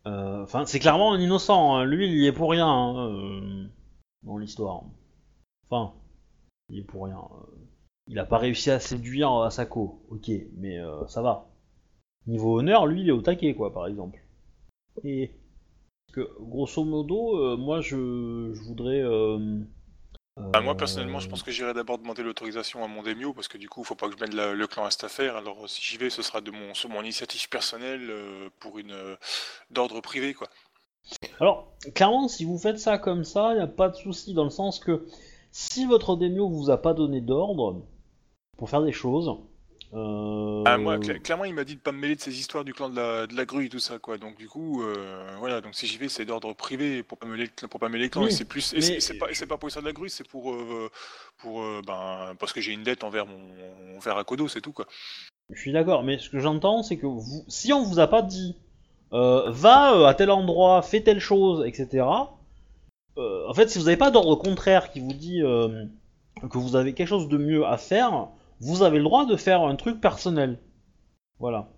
euh, 0.07 0.43
enfin 0.43 0.65
c'est 0.65 0.79
clairement 0.79 1.13
un 1.13 1.19
innocent. 1.19 1.75
hein. 1.75 1.83
Lui 1.85 2.07
il 2.07 2.17
y 2.17 2.27
est 2.27 2.31
pour 2.33 2.51
rien 2.51 2.67
hein, 2.67 3.09
euh, 3.09 3.67
dans 4.23 4.37
l'histoire. 4.37 4.83
Enfin, 5.69 5.93
il 6.69 6.79
est 6.79 6.83
pour 6.83 7.03
rien. 7.05 7.19
euh. 7.19 7.55
Il 8.07 8.17
a 8.19 8.25
pas 8.25 8.37
réussi 8.37 8.69
à 8.71 8.79
séduire 8.79 9.31
Asako, 9.33 10.05
ok, 10.09 10.29
mais 10.57 10.77
euh, 10.79 11.05
ça 11.07 11.21
va. 11.21 11.49
Niveau 12.27 12.59
honneur, 12.59 12.85
lui 12.85 13.01
il 13.01 13.09
est 13.09 13.11
au 13.13 13.21
taquet 13.21 13.53
quoi, 13.53 13.73
par 13.73 13.87
exemple. 13.87 14.19
Et 15.03 15.31
que 16.13 16.29
grosso 16.39 16.83
modo, 16.83 17.37
euh, 17.39 17.57
moi 17.57 17.81
je, 17.81 18.51
je 18.53 18.61
voudrais. 18.63 19.01
euh, 19.01 19.59
Bah, 20.53 20.61
moi 20.61 20.73
euh, 20.73 20.77
personnellement, 20.77 21.19
je 21.19 21.27
pense 21.27 21.43
que 21.43 21.51
j'irai 21.51 21.73
d'abord 21.73 21.97
demander 21.99 22.23
l'autorisation 22.23 22.83
à 22.83 22.87
mon 22.87 23.03
Demio 23.03 23.33
parce 23.33 23.47
que 23.47 23.57
du 23.57 23.69
coup, 23.69 23.83
faut 23.83 23.95
pas 23.95 24.07
que 24.09 24.15
je 24.17 24.21
mène 24.23 24.35
la- 24.35 24.53
le 24.53 24.67
clan 24.67 24.85
à 24.85 24.91
cette 24.91 25.03
affaire. 25.03 25.35
Alors 25.35 25.69
si 25.69 25.81
j'y 25.81 25.97
vais, 25.97 26.09
ce 26.09 26.21
sera 26.21 26.41
de 26.41 26.51
mon 26.51 26.73
sur 26.73 26.89
mon 26.89 27.01
initiative 27.01 27.49
personnelle 27.49 28.09
euh, 28.09 28.49
pour 28.59 28.79
une 28.79 28.91
euh, 28.91 29.15
d'ordre 29.71 30.01
privé 30.01 30.33
quoi. 30.33 30.49
Alors, 31.39 31.73
clairement, 31.93 32.27
si 32.27 32.43
vous 32.45 32.57
faites 32.57 32.79
ça 32.79 32.97
comme 32.97 33.23
ça, 33.23 33.51
il 33.53 33.57
n'y 33.57 33.61
a 33.61 33.67
pas 33.67 33.89
de 33.89 33.95
souci, 33.95 34.33
dans 34.33 34.43
le 34.43 34.49
sens 34.49 34.79
que 34.79 35.05
si 35.51 35.85
votre 35.85 36.15
démio 36.15 36.49
vous 36.49 36.69
a 36.71 36.81
pas 36.81 36.93
donné 36.95 37.21
d'ordre 37.21 37.85
pour 38.57 38.69
faire 38.69 38.81
des 38.83 38.91
choses, 38.91 39.31
Ah, 40.65 40.77
moi, 40.77 40.97
cla- 40.97 41.19
clairement, 41.19 41.45
il 41.45 41.53
m'a 41.53 41.63
dit 41.65 41.75
de 41.75 41.79
pas 41.79 41.91
me 41.91 41.99
mêler 41.99 42.15
de 42.15 42.21
ces 42.21 42.39
histoires 42.39 42.63
du 42.63 42.73
clan 42.73 42.89
de 42.89 42.95
la, 42.95 43.27
de 43.27 43.35
la 43.35 43.45
grue 43.45 43.65
et 43.65 43.69
tout 43.69 43.79
ça, 43.79 43.99
quoi. 43.99 44.17
Donc, 44.17 44.37
du 44.37 44.47
coup, 44.47 44.81
euh, 44.81 45.35
voilà. 45.39 45.61
Donc, 45.61 45.75
si 45.75 45.85
j'y 45.87 45.97
vais, 45.97 46.09
c'est 46.09 46.25
d'ordre 46.25 46.53
privé 46.53 47.03
pour 47.03 47.17
pas 47.17 47.27
mêler, 47.27 47.49
le- 47.61 47.67
pour 47.67 47.79
pas 47.79 47.89
mêler 47.89 48.05
les 48.05 48.09
clans. 48.09 48.21
Oui, 48.23 48.29
et 48.29 48.31
c'est 48.31 48.45
plus, 48.45 48.61
c'est- 48.61 49.45
pas, 49.47 49.57
pour 49.57 49.69
ça 49.71 49.81
de 49.81 49.85
la 49.85 49.91
grue, 49.93 50.09
c'est 50.09 50.27
pour, 50.27 50.51
euh, 50.53 50.89
pour, 51.37 51.61
euh, 51.61 51.81
ben, 51.85 52.33
parce 52.39 52.53
que 52.53 52.61
j'ai 52.61 52.71
une 52.71 52.83
dette 52.83 53.03
envers 53.03 53.25
mon, 53.27 53.97
envers 53.97 54.17
Akodo, 54.17 54.47
c'est 54.47 54.61
tout, 54.61 54.71
quoi. 54.73 54.87
je 55.51 55.59
suis 55.59 55.71
d'accord, 55.73 56.03
mais 56.03 56.17
ce 56.17 56.29
que 56.29 56.39
j'entends, 56.39 56.81
c'est 56.81 56.97
que 56.97 57.05
vous, 57.05 57.43
si 57.47 57.71
on 57.73 57.83
vous 57.83 57.99
a 57.99 58.07
pas 58.07 58.21
dit 58.23 58.55
euh, 59.11 59.51
va 59.51 59.93
euh, 59.93 60.05
à 60.05 60.15
tel 60.15 60.31
endroit, 60.31 60.81
fais 60.81 61.01
telle 61.01 61.19
chose, 61.19 61.63
etc., 61.67 62.07
euh, 63.17 63.47
en 63.47 63.53
fait, 63.53 63.69
si 63.69 63.77
vous 63.77 63.85
n'avez 63.85 63.97
pas 63.97 64.09
d'ordre 64.09 64.35
contraire 64.35 64.91
qui 64.91 64.99
vous 65.01 65.13
dit 65.13 65.43
euh, 65.43 65.85
que 66.49 66.57
vous 66.57 66.75
avez 66.75 66.93
quelque 66.93 67.09
chose 67.09 67.27
de 67.27 67.37
mieux 67.37 67.63
à 67.65 67.77
faire, 67.77 68.29
vous 68.63 68.81
avez 68.83 68.97
le 68.97 69.03
droit 69.03 69.25
de 69.25 69.35
faire 69.35 69.61
un 69.61 69.75
truc 69.75 69.99
personnel. 70.01 70.59
Voilà. 71.39 71.69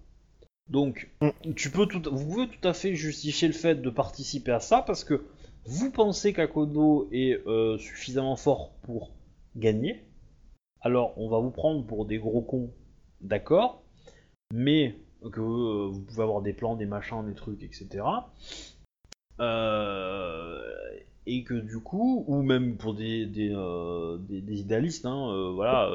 Donc, 0.70 1.10
tu 1.56 1.70
peux 1.72 1.86
tout, 1.86 2.02
vous 2.12 2.26
pouvez 2.28 2.48
tout 2.48 2.68
à 2.68 2.74
fait 2.74 2.96
justifier 2.96 3.48
le 3.48 3.54
fait 3.54 3.76
de 3.82 3.90
participer 3.90 4.52
à 4.52 4.60
ça 4.60 4.82
parce 4.82 5.04
que 5.04 5.26
vous 5.66 5.92
pensez 5.92 6.34
qu'Akodo 6.34 7.08
est 7.12 7.40
euh, 7.48 7.78
suffisamment 7.78 8.36
fort 8.36 8.74
pour 8.84 9.12
gagner. 9.56 10.04
Alors, 10.82 11.14
on 11.18 11.30
va 11.30 11.40
vous 11.40 11.52
prendre 11.52 11.86
pour 11.86 12.06
des 12.06 12.18
gros 12.20 12.42
cons, 12.42 12.72
d'accord, 13.22 13.84
mais 14.54 14.96
que 15.32 15.40
euh, 15.42 15.88
vous 15.92 16.02
pouvez 16.02 16.22
avoir 16.24 16.42
des 16.44 16.54
plans, 16.54 16.76
des 16.76 16.86
machins, 16.86 17.26
des 17.26 17.34
trucs, 17.34 17.64
etc. 17.64 18.04
Euh, 19.40 20.62
et 21.26 21.44
que 21.44 21.56
du 21.56 21.80
coup, 21.80 22.24
ou 22.28 22.42
même 22.44 22.78
pour 22.78 22.94
des, 22.94 23.26
des, 23.26 23.50
des- 24.30 24.42
des 24.42 24.60
idéalistes, 24.62 25.06
hein, 25.06 25.52
voilà, 25.56 25.90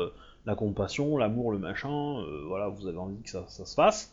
la 0.46 0.54
compassion, 0.54 1.16
l'amour, 1.16 1.52
le 1.52 1.58
machin, 1.58 2.18
euh, 2.20 2.44
voilà, 2.46 2.68
vous 2.68 2.86
avez 2.86 2.98
envie 2.98 3.20
que 3.22 3.30
ça, 3.30 3.46
se 3.48 3.74
fasse, 3.74 4.12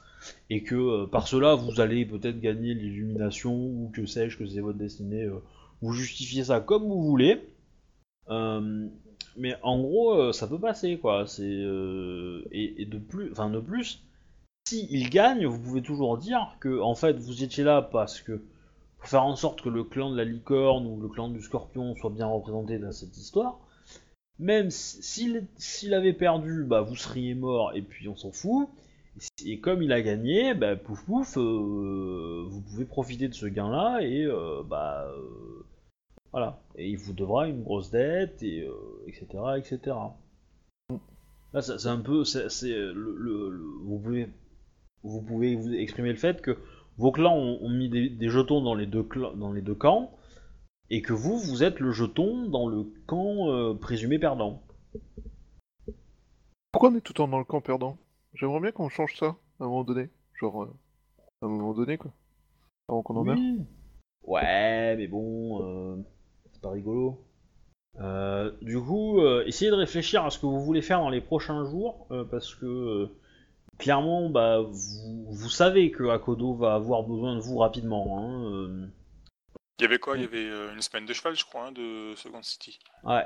et 0.49 0.63
que 0.63 0.75
euh, 0.75 1.07
par 1.07 1.27
cela 1.27 1.55
vous 1.55 1.79
allez 1.79 2.05
peut-être 2.05 2.39
gagner 2.39 2.73
l'illumination, 2.73 3.53
ou 3.55 3.91
que 3.93 4.05
sais-je, 4.05 4.37
que 4.37 4.45
c'est 4.45 4.59
votre 4.59 4.77
destinée, 4.77 5.23
euh, 5.23 5.41
vous 5.81 5.93
justifiez 5.93 6.45
ça 6.45 6.59
comme 6.59 6.83
vous 6.83 7.03
voulez. 7.03 7.41
Mais 9.39 9.55
en 9.61 9.79
gros, 9.79 10.33
ça 10.33 10.47
peut 10.47 10.59
passer, 10.59 10.97
quoi. 10.97 11.27
C'est 11.27 11.43
et, 11.45 12.81
et 12.81 12.85
de 12.85 12.97
plus, 12.97 13.31
enfin 13.31 13.51
de 13.51 13.59
plus, 13.59 14.01
si 14.67 14.87
il 14.89 15.09
gagne, 15.11 15.45
vous 15.45 15.59
pouvez 15.59 15.83
toujours 15.83 16.17
dire 16.17 16.55
que 16.59 16.81
en 16.81 16.95
fait 16.95 17.13
vous 17.19 17.43
étiez 17.43 17.63
là 17.63 17.81
parce 17.81 18.19
que 18.19 18.41
pour 18.97 19.07
faire 19.07 19.23
en 19.23 19.35
sorte 19.35 19.61
que 19.61 19.69
le 19.69 19.83
clan 19.83 20.09
de 20.09 20.17
la 20.17 20.25
licorne 20.25 20.87
ou 20.87 20.99
le 20.99 21.07
clan 21.07 21.29
du 21.29 21.41
scorpion 21.41 21.95
soit 21.95 22.09
bien 22.09 22.25
représenté 22.25 22.79
dans 22.79 22.91
cette 22.91 23.15
histoire. 23.15 23.59
Même 24.39 24.69
si- 24.69 25.01
s'il 25.57 25.93
avait 25.93 26.14
perdu, 26.14 26.64
bah 26.64 26.81
vous 26.81 26.95
seriez 26.95 27.34
mort 27.35 27.73
et 27.76 27.81
puis 27.81 28.07
on 28.07 28.15
s'en 28.15 28.31
fout. 28.31 28.69
Et 29.45 29.59
comme 29.59 29.81
il 29.81 29.91
a 29.91 30.01
gagné, 30.01 30.53
bah 30.53 30.76
euh, 31.38 32.43
vous 32.47 32.61
pouvez 32.61 32.85
profiter 32.85 33.27
de 33.27 33.34
ce 33.34 33.47
gain-là 33.47 33.99
et 34.01 34.23
euh, 34.26 34.61
bah 34.64 35.07
euh, 35.09 35.65
voilà. 36.31 36.59
Il 36.77 36.97
vous 36.97 37.14
devra 37.14 37.47
une 37.47 37.64
grosse 37.64 37.89
dette 37.89 38.43
et 38.43 38.68
etc 39.07 39.26
etc. 39.57 39.95
Là, 41.53 41.61
c'est 41.61 41.88
un 41.88 41.99
peu, 41.99 42.23
vous 45.03 45.22
pouvez, 45.22 45.55
vous 45.55 45.73
exprimer 45.73 46.09
le 46.09 46.18
fait 46.18 46.41
que 46.41 46.57
vos 46.97 47.11
clans 47.11 47.35
ont, 47.35 47.69
mis 47.69 47.89
des, 47.89 48.30
jetons 48.30 48.61
dans 48.61 48.76
les 48.76 48.85
deux 48.85 49.03
camps 49.76 50.11
et 50.89 51.01
que 51.01 51.14
vous, 51.14 51.38
vous 51.38 51.64
êtes 51.64 51.80
le 51.80 51.91
jeton 51.91 52.47
dans 52.47 52.68
le 52.68 52.85
camp 53.05 53.49
euh, 53.49 53.73
présumé 53.73 54.19
perdant. 54.19 54.61
Pourquoi 56.72 56.89
on 56.89 56.95
est 56.95 57.01
tout 57.01 57.14
le 57.14 57.18
temps 57.18 57.27
dans 57.27 57.39
le 57.39 57.43
camp 57.43 57.61
perdant? 57.61 57.97
J'aimerais 58.34 58.59
bien 58.59 58.72
qu'on 58.72 58.89
change 58.89 59.15
ça 59.15 59.35
à 59.59 59.64
un 59.64 59.65
moment 59.65 59.84
donné. 59.84 60.09
Genre, 60.39 60.64
euh, 60.64 60.73
à 61.41 61.45
un 61.45 61.49
moment 61.49 61.73
donné, 61.73 61.97
quoi. 61.97 62.11
Avant 62.88 63.01
qu'on 63.01 63.15
en 63.15 63.23
meure. 63.23 63.38
Oui. 63.38 63.61
Ouais, 64.23 64.95
mais 64.95 65.07
bon, 65.07 65.61
euh, 65.61 65.97
c'est 66.51 66.61
pas 66.61 66.72
rigolo. 66.72 67.23
Euh, 67.99 68.51
du 68.61 68.80
coup, 68.80 69.19
essayez 69.45 69.72
de 69.72 69.76
réfléchir 69.76 70.23
à 70.23 70.30
ce 70.30 70.38
que 70.38 70.45
vous 70.45 70.59
voulez 70.59 70.81
faire 70.81 70.99
dans 70.99 71.09
les 71.09 71.22
prochains 71.22 71.65
jours, 71.65 72.07
parce 72.30 72.53
que 72.53 73.09
clairement, 73.80 74.30
bah, 74.30 74.61
vous, 74.61 75.26
vous 75.31 75.49
savez 75.49 75.89
que 75.91 76.09
Akodo 76.09 76.53
va 76.53 76.76
avoir 76.76 77.03
besoin 77.03 77.35
de 77.35 77.39
vous 77.39 77.57
rapidement. 77.57 78.19
Hein, 78.19 78.89
Il 79.79 79.83
y 79.83 79.85
avait 79.85 79.99
quoi? 79.99 80.17
Il 80.17 80.21
y 80.21 80.25
avait 80.25 80.49
euh, 80.49 80.73
une 80.73 80.81
semaine 80.81 81.05
de 81.05 81.13
cheval, 81.13 81.35
je 81.35 81.45
crois, 81.45 81.67
hein, 81.67 81.71
de 81.71 82.15
Second 82.15 82.41
City. 82.41 82.79
Ouais. 83.03 83.25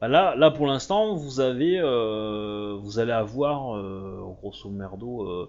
Bah 0.00 0.08
là, 0.08 0.34
là 0.34 0.50
pour 0.50 0.66
l'instant, 0.66 1.14
vous 1.14 1.38
avez, 1.38 1.78
euh, 1.78 2.76
vous 2.80 2.98
allez 2.98 3.12
avoir, 3.12 3.76
euh, 3.76 4.34
grosso 4.40 4.68
merdo, 4.68 5.22
euh, 5.22 5.48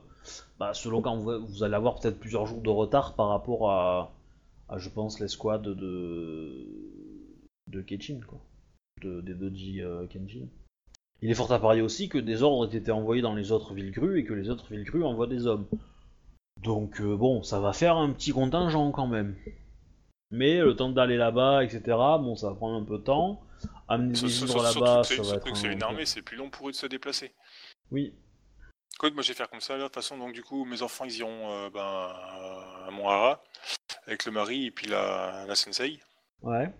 bah, 0.59 0.75
selon 0.75 1.01
quand 1.01 1.17
vous, 1.17 1.43
vous 1.43 1.63
allez 1.63 1.73
avoir 1.73 1.99
peut-être 1.99 2.19
plusieurs 2.19 2.45
jours 2.45 2.61
de 2.61 2.69
retard 2.69 3.15
par 3.15 3.29
rapport 3.29 3.71
à, 3.71 4.13
à 4.69 4.77
je 4.77 4.89
pense, 4.89 5.19
l'escouade 5.19 5.63
de 5.63 6.67
de 7.67 7.81
Kenshin, 7.81 8.19
quoi, 8.27 8.39
de, 9.01 9.21
des 9.21 9.33
Doji 9.33 9.81
Kenshin. 10.11 10.45
Il 11.23 11.31
est 11.31 11.33
fort 11.33 11.51
à 11.51 11.59
parier 11.59 11.81
aussi 11.81 12.07
que 12.07 12.19
des 12.19 12.43
ordres 12.43 12.71
aient 12.71 12.77
été 12.77 12.91
envoyés 12.91 13.23
dans 13.23 13.33
les 13.33 13.51
autres 13.51 13.73
villes 13.73 13.91
crues 13.91 14.19
et 14.19 14.23
que 14.23 14.33
les 14.33 14.51
autres 14.51 14.67
villes 14.69 14.85
crues 14.85 15.03
envoient 15.03 15.25
des 15.25 15.47
hommes. 15.47 15.65
Donc 16.61 17.01
bon, 17.01 17.41
ça 17.41 17.59
va 17.59 17.73
faire 17.73 17.97
un 17.97 18.11
petit 18.11 18.31
contingent 18.31 18.91
quand 18.91 19.07
même. 19.07 19.35
Mais 20.33 20.57
le 20.57 20.75
temps 20.75 20.89
d'aller 20.89 21.15
là-bas, 21.17 21.63
etc., 21.63 21.81
bon, 21.87 22.35
ça 22.35 22.49
va 22.49 22.55
prendre 22.55 22.81
un 22.81 22.83
peu 22.83 22.97
de 22.97 23.03
temps. 23.03 23.41
Amener 23.87 24.13
des 24.13 24.27
vivres 24.27 24.63
là-bas, 24.63 25.03
ça 25.03 25.21
va 25.21 25.35
être 25.35 25.55
c'est 25.55 25.67
un- 25.67 25.71
une 25.71 25.83
armée, 25.83 26.05
c'est 26.05 26.21
plus 26.23 26.35
long 26.37 26.49
pour 26.49 26.67
eux 26.67 26.71
de 26.71 26.75
se 26.75 26.87
déplacer. 26.87 27.33
Oui, 27.91 28.13
Écoute, 28.95 29.15
moi 29.15 29.23
je 29.23 29.29
vais 29.29 29.33
faire 29.33 29.49
comme 29.49 29.59
ça, 29.59 29.75
de 29.77 29.83
toute 29.83 29.95
façon, 29.95 30.17
donc 30.19 30.33
du 30.33 30.43
coup, 30.43 30.65
mes 30.65 30.81
enfants 30.83 31.05
ils 31.05 31.17
iront 31.17 31.51
euh, 31.51 31.69
ben, 31.71 31.81
à 31.81 32.89
Monhara 32.91 33.41
avec 34.05 34.23
le 34.25 34.31
mari 34.31 34.67
et 34.67 34.71
puis 34.71 34.87
la, 34.87 35.45
la 35.47 35.55
sensei. 35.55 35.99
ouais. 36.43 36.71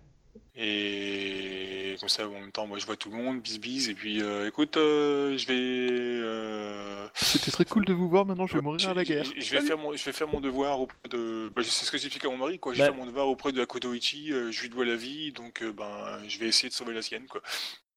Et 0.56 1.96
comme 2.00 2.10
ça, 2.10 2.28
en 2.28 2.32
même 2.32 2.52
temps, 2.52 2.68
moi 2.68 2.78
je 2.78 2.86
vois 2.86 2.96
tout 2.96 3.10
le 3.10 3.18
monde, 3.18 3.42
bis 3.42 3.60
bis, 3.60 3.90
et 3.90 3.94
puis 3.96 4.22
euh, 4.22 4.48
écoute, 4.48 4.78
euh, 4.78 5.36
je 5.38 5.48
vais. 5.48 6.22
euh, 6.24 7.08
C'était 7.16 7.50
très 7.52 7.66
cool 7.66 7.86
de 7.86 7.94
vous 7.94 8.08
voir, 8.08 8.26
maintenant 8.26 8.46
je 8.46 8.54
vais 8.56 8.62
mourir 8.62 8.88
à 8.90 8.94
la 8.94 9.04
guerre. 9.04 9.24
Je, 9.26 9.42
je 9.42 9.52
vais 9.56 9.62
faire 9.62 9.78
mon, 9.78 9.96
je 9.96 10.04
vais 10.06 10.12
faire 10.12 10.28
mon 10.28 10.40
devoir 10.42 10.80
auprès 10.80 10.98
de. 11.10 11.52
Bah, 11.56 11.64
c'est 11.64 11.86
ce 11.86 11.92
que 11.92 11.98
j'explique 11.98 12.26
à 12.26 12.30
mon 12.30 12.38
mari, 12.38 12.60
quoi. 12.60 12.74
Je 12.74 12.80
Bah- 12.80 12.86
vais 12.86 12.92
faire 12.92 13.00
mon 13.00 13.06
devoir 13.08 13.28
auprès 13.28 13.52
de 13.52 13.62
Akotoichi, 13.62 14.32
euh, 14.32 14.52
je 14.52 14.62
lui 14.64 14.70
dois 14.70 14.86
la 14.86 14.96
vie, 14.96 15.32
donc 15.32 15.64
euh, 15.64 15.72
ben, 15.74 16.20
je 16.28 16.38
vais 16.40 16.48
essayer 16.48 16.70
de 16.70 16.74
sauver 16.74 16.94
la 16.94 17.02
sienne, 17.02 17.26
quoi. 17.28 17.42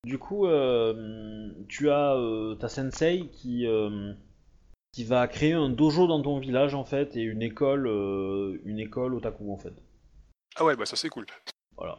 Du 0.05 0.19
coup, 0.19 0.47
euh, 0.47 1.51
tu 1.69 1.91
as 1.91 2.15
euh, 2.15 2.55
ta 2.55 2.69
sensei 2.69 3.29
qui, 3.33 3.67
euh, 3.67 4.13
qui 4.93 5.05
va 5.05 5.27
créer 5.29 5.53
un 5.53 5.69
dojo 5.69 6.07
dans 6.07 6.23
ton 6.23 6.39
village, 6.39 6.75
en 6.75 6.85
fait, 6.85 7.17
et 7.17 7.23
une 7.23 7.43
école, 7.43 7.87
euh, 7.87 8.59
une 8.65 8.79
école 8.79 9.15
otaku, 9.15 9.53
en 9.53 9.59
fait. 9.59 9.75
Ah 10.57 10.65
ouais, 10.65 10.75
bah 10.77 10.87
ça 10.87 10.97
c'est 10.97 11.09
cool. 11.11 11.27
Voilà. 11.77 11.99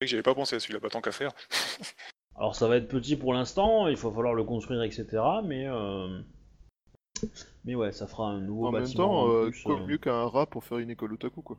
Que 0.00 0.06
j'avais 0.06 0.22
pas 0.22 0.34
pensé 0.34 0.56
à 0.56 0.60
celui-là, 0.60 0.80
pas 0.80 0.88
tant 0.88 1.00
qu'à 1.02 1.12
faire. 1.12 1.32
Alors 2.36 2.54
ça 2.54 2.68
va 2.68 2.76
être 2.76 2.88
petit 2.88 3.16
pour 3.16 3.34
l'instant, 3.34 3.86
il 3.86 3.96
va 3.96 4.10
falloir 4.10 4.32
le 4.32 4.44
construire, 4.44 4.82
etc. 4.82 5.06
Mais 5.44 5.66
euh, 5.66 6.20
mais 7.64 7.74
ouais, 7.74 7.92
ça 7.92 8.06
fera 8.06 8.28
un 8.28 8.40
nouveau 8.40 8.68
En 8.68 8.72
même 8.72 8.82
bâtiment. 8.82 9.06
temps, 9.06 9.22
en 9.24 9.30
euh, 9.30 9.50
plus, 9.50 9.62
quoi 9.62 9.78
euh. 9.78 9.86
mieux 9.86 9.98
qu'un 9.98 10.24
rat 10.26 10.46
pour 10.46 10.64
faire 10.64 10.78
une 10.78 10.90
école 10.90 11.12
otaku, 11.12 11.42
quoi. 11.42 11.58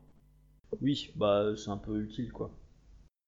Oui, 0.82 1.12
bah 1.16 1.54
c'est 1.56 1.70
un 1.70 1.78
peu 1.78 2.02
utile 2.02 2.32
quoi. 2.32 2.50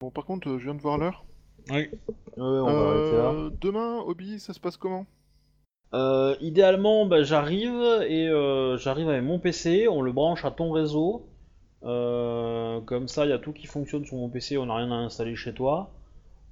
Bon, 0.00 0.10
par 0.10 0.24
contre, 0.24 0.48
euh, 0.48 0.58
je 0.58 0.64
viens 0.64 0.74
de 0.74 0.80
voir 0.80 0.98
l'heure. 0.98 1.24
Oui. 1.70 1.88
on 2.36 2.64
va 2.64 2.70
arrêter 2.70 3.16
là. 3.16 3.30
Euh, 3.30 3.50
demain, 3.60 3.98
Obi, 4.00 4.40
ça 4.40 4.52
se 4.52 4.60
passe 4.60 4.76
comment? 4.76 5.06
Euh, 5.94 6.34
idéalement, 6.40 7.06
bah, 7.06 7.22
j'arrive 7.22 8.02
et 8.08 8.28
euh, 8.28 8.76
j'arrive 8.78 9.08
avec 9.08 9.22
mon 9.22 9.38
PC, 9.38 9.86
on 9.88 10.02
le 10.02 10.12
branche 10.12 10.44
à 10.44 10.50
ton 10.50 10.72
réseau. 10.72 11.28
Euh, 11.84 12.80
comme 12.82 13.08
ça, 13.08 13.26
il 13.26 13.30
y 13.30 13.32
a 13.32 13.38
tout 13.38 13.52
qui 13.52 13.66
fonctionne 13.66 14.04
sur 14.04 14.16
mon 14.16 14.28
PC, 14.28 14.58
on 14.58 14.66
n'a 14.66 14.76
rien 14.76 14.90
à 14.90 14.96
installer 14.96 15.36
chez 15.36 15.52
toi. 15.54 15.90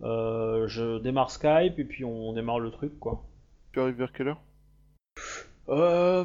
Euh, 0.03 0.69
je 0.69 0.99
démarre 1.01 1.31
Skype 1.31 1.79
et 1.79 1.85
puis 1.85 2.05
on 2.05 2.33
démarre 2.35 2.61
le 2.61 2.71
truc 2.71 2.99
quoi. 3.01 3.25
Tu 3.73 3.81
arrives 3.81 3.97
vers 3.97 4.13
quelle 4.13 4.29
heure? 4.29 4.41
Euh, 5.69 6.25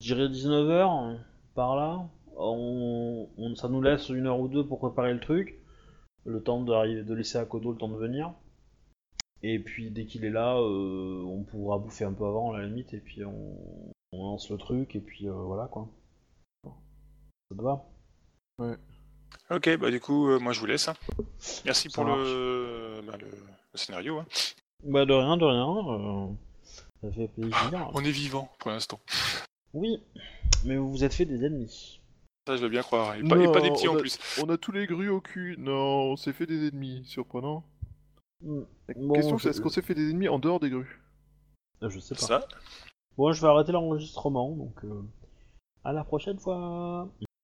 je 0.00 0.14
dirais 0.14 0.28
19h 0.28 1.18
par 1.54 1.76
là. 1.76 2.08
On, 2.36 3.28
on- 3.38 3.54
ça 3.54 3.68
nous 3.68 3.80
laisse 3.80 4.08
une 4.08 4.26
heure 4.26 4.40
ou 4.40 4.48
deux 4.48 4.66
pour 4.66 4.80
préparer 4.80 5.12
le 5.14 5.20
truc. 5.20 5.56
Le 6.26 6.42
temps 6.42 6.62
de 6.62 7.14
laisser 7.14 7.38
à 7.38 7.44
Kodo 7.46 7.72
le 7.72 7.78
temps 7.78 7.88
de 7.88 7.96
venir. 7.96 8.32
Et 9.42 9.58
puis 9.58 9.90
dès 9.90 10.04
qu'il 10.06 10.24
est 10.24 10.30
là, 10.30 10.56
euh, 10.58 11.24
on 11.24 11.42
pourra 11.42 11.78
bouffer 11.78 12.04
un 12.04 12.12
peu 12.12 12.24
avant 12.24 12.52
à 12.52 12.58
la 12.60 12.66
limite. 12.66 12.94
Et 12.94 13.00
puis 13.00 13.24
on, 13.24 13.56
on 14.12 14.22
lance 14.22 14.48
le 14.50 14.56
truc. 14.58 14.94
Et 14.94 15.00
puis 15.00 15.26
voilà 15.28 15.66
quoi. 15.66 15.88
Ça 17.50 17.56
te 17.56 17.62
va 17.62 17.84
Ok, 19.50 19.76
bah 19.78 19.90
du 19.90 20.00
coup, 20.00 20.28
euh, 20.28 20.38
moi 20.38 20.52
je 20.52 20.60
vous 20.60 20.66
laisse. 20.66 20.88
hein. 20.88 20.94
Merci 21.64 21.90
Ça 21.90 21.94
pour 22.02 22.04
le, 22.04 23.00
bah, 23.06 23.16
le, 23.18 23.26
le 23.26 23.78
scénario. 23.78 24.18
hein. 24.18 24.26
Bah 24.84 25.06
de 25.06 25.12
rien, 25.12 25.36
de 25.36 25.44
rien. 25.44 25.76
euh, 25.88 26.26
ça 27.02 27.12
fait 27.12 27.28
plaisir. 27.28 27.90
On 27.94 28.04
est 28.04 28.10
vivant 28.10 28.50
pour 28.58 28.70
l'instant. 28.70 29.00
Oui, 29.72 30.02
mais 30.64 30.76
vous 30.76 30.90
vous 30.90 31.04
êtes 31.04 31.14
fait 31.14 31.24
des 31.24 31.44
ennemis. 31.44 32.00
Ça, 32.46 32.56
je 32.56 32.62
veux 32.62 32.68
bien 32.68 32.82
croire. 32.82 33.14
Et 33.16 33.22
pas, 33.22 33.36
et 33.38 33.50
pas 33.52 33.60
des 33.60 33.68
Non, 33.70 33.74
petits 33.74 33.88
en 33.88 33.94
on 33.94 33.96
a- 33.96 34.00
plus. 34.00 34.18
On 34.42 34.48
a 34.50 34.56
tous 34.58 34.72
les 34.72 34.86
grues 34.86 35.08
au 35.10 35.20
cul. 35.20 35.56
Non, 35.58 36.12
on 36.12 36.16
s'est 36.16 36.32
fait 36.32 36.46
des 36.46 36.68
ennemis. 36.68 37.04
Surprenant. 37.06 37.64
Hmm, 38.42 38.62
La 38.88 38.94
Bon, 38.94 39.14
question, 39.14 39.36
je- 39.38 39.42
c'est 39.44 39.48
est-ce 39.50 39.60
qu'on 39.60 39.68
s'est 39.68 39.82
fait 39.82 39.94
des 39.94 40.10
ennemis 40.10 40.28
en 40.28 40.38
dehors 40.38 40.60
des 40.60 40.70
grues? 40.70 41.00
Je 41.82 41.98
sais 42.00 42.14
pas. 42.14 42.20
Ça, 42.20 42.48
Bon, 43.16 43.32
je 43.32 43.40
vais 43.42 43.48
arrêter 43.48 43.72
l'enregistrement, 43.72 44.54
donc 44.54 44.84
euh, 44.84 45.02
à 45.84 45.92
la 45.92 46.04
prochaine 46.04 46.38
fois. 46.38 47.08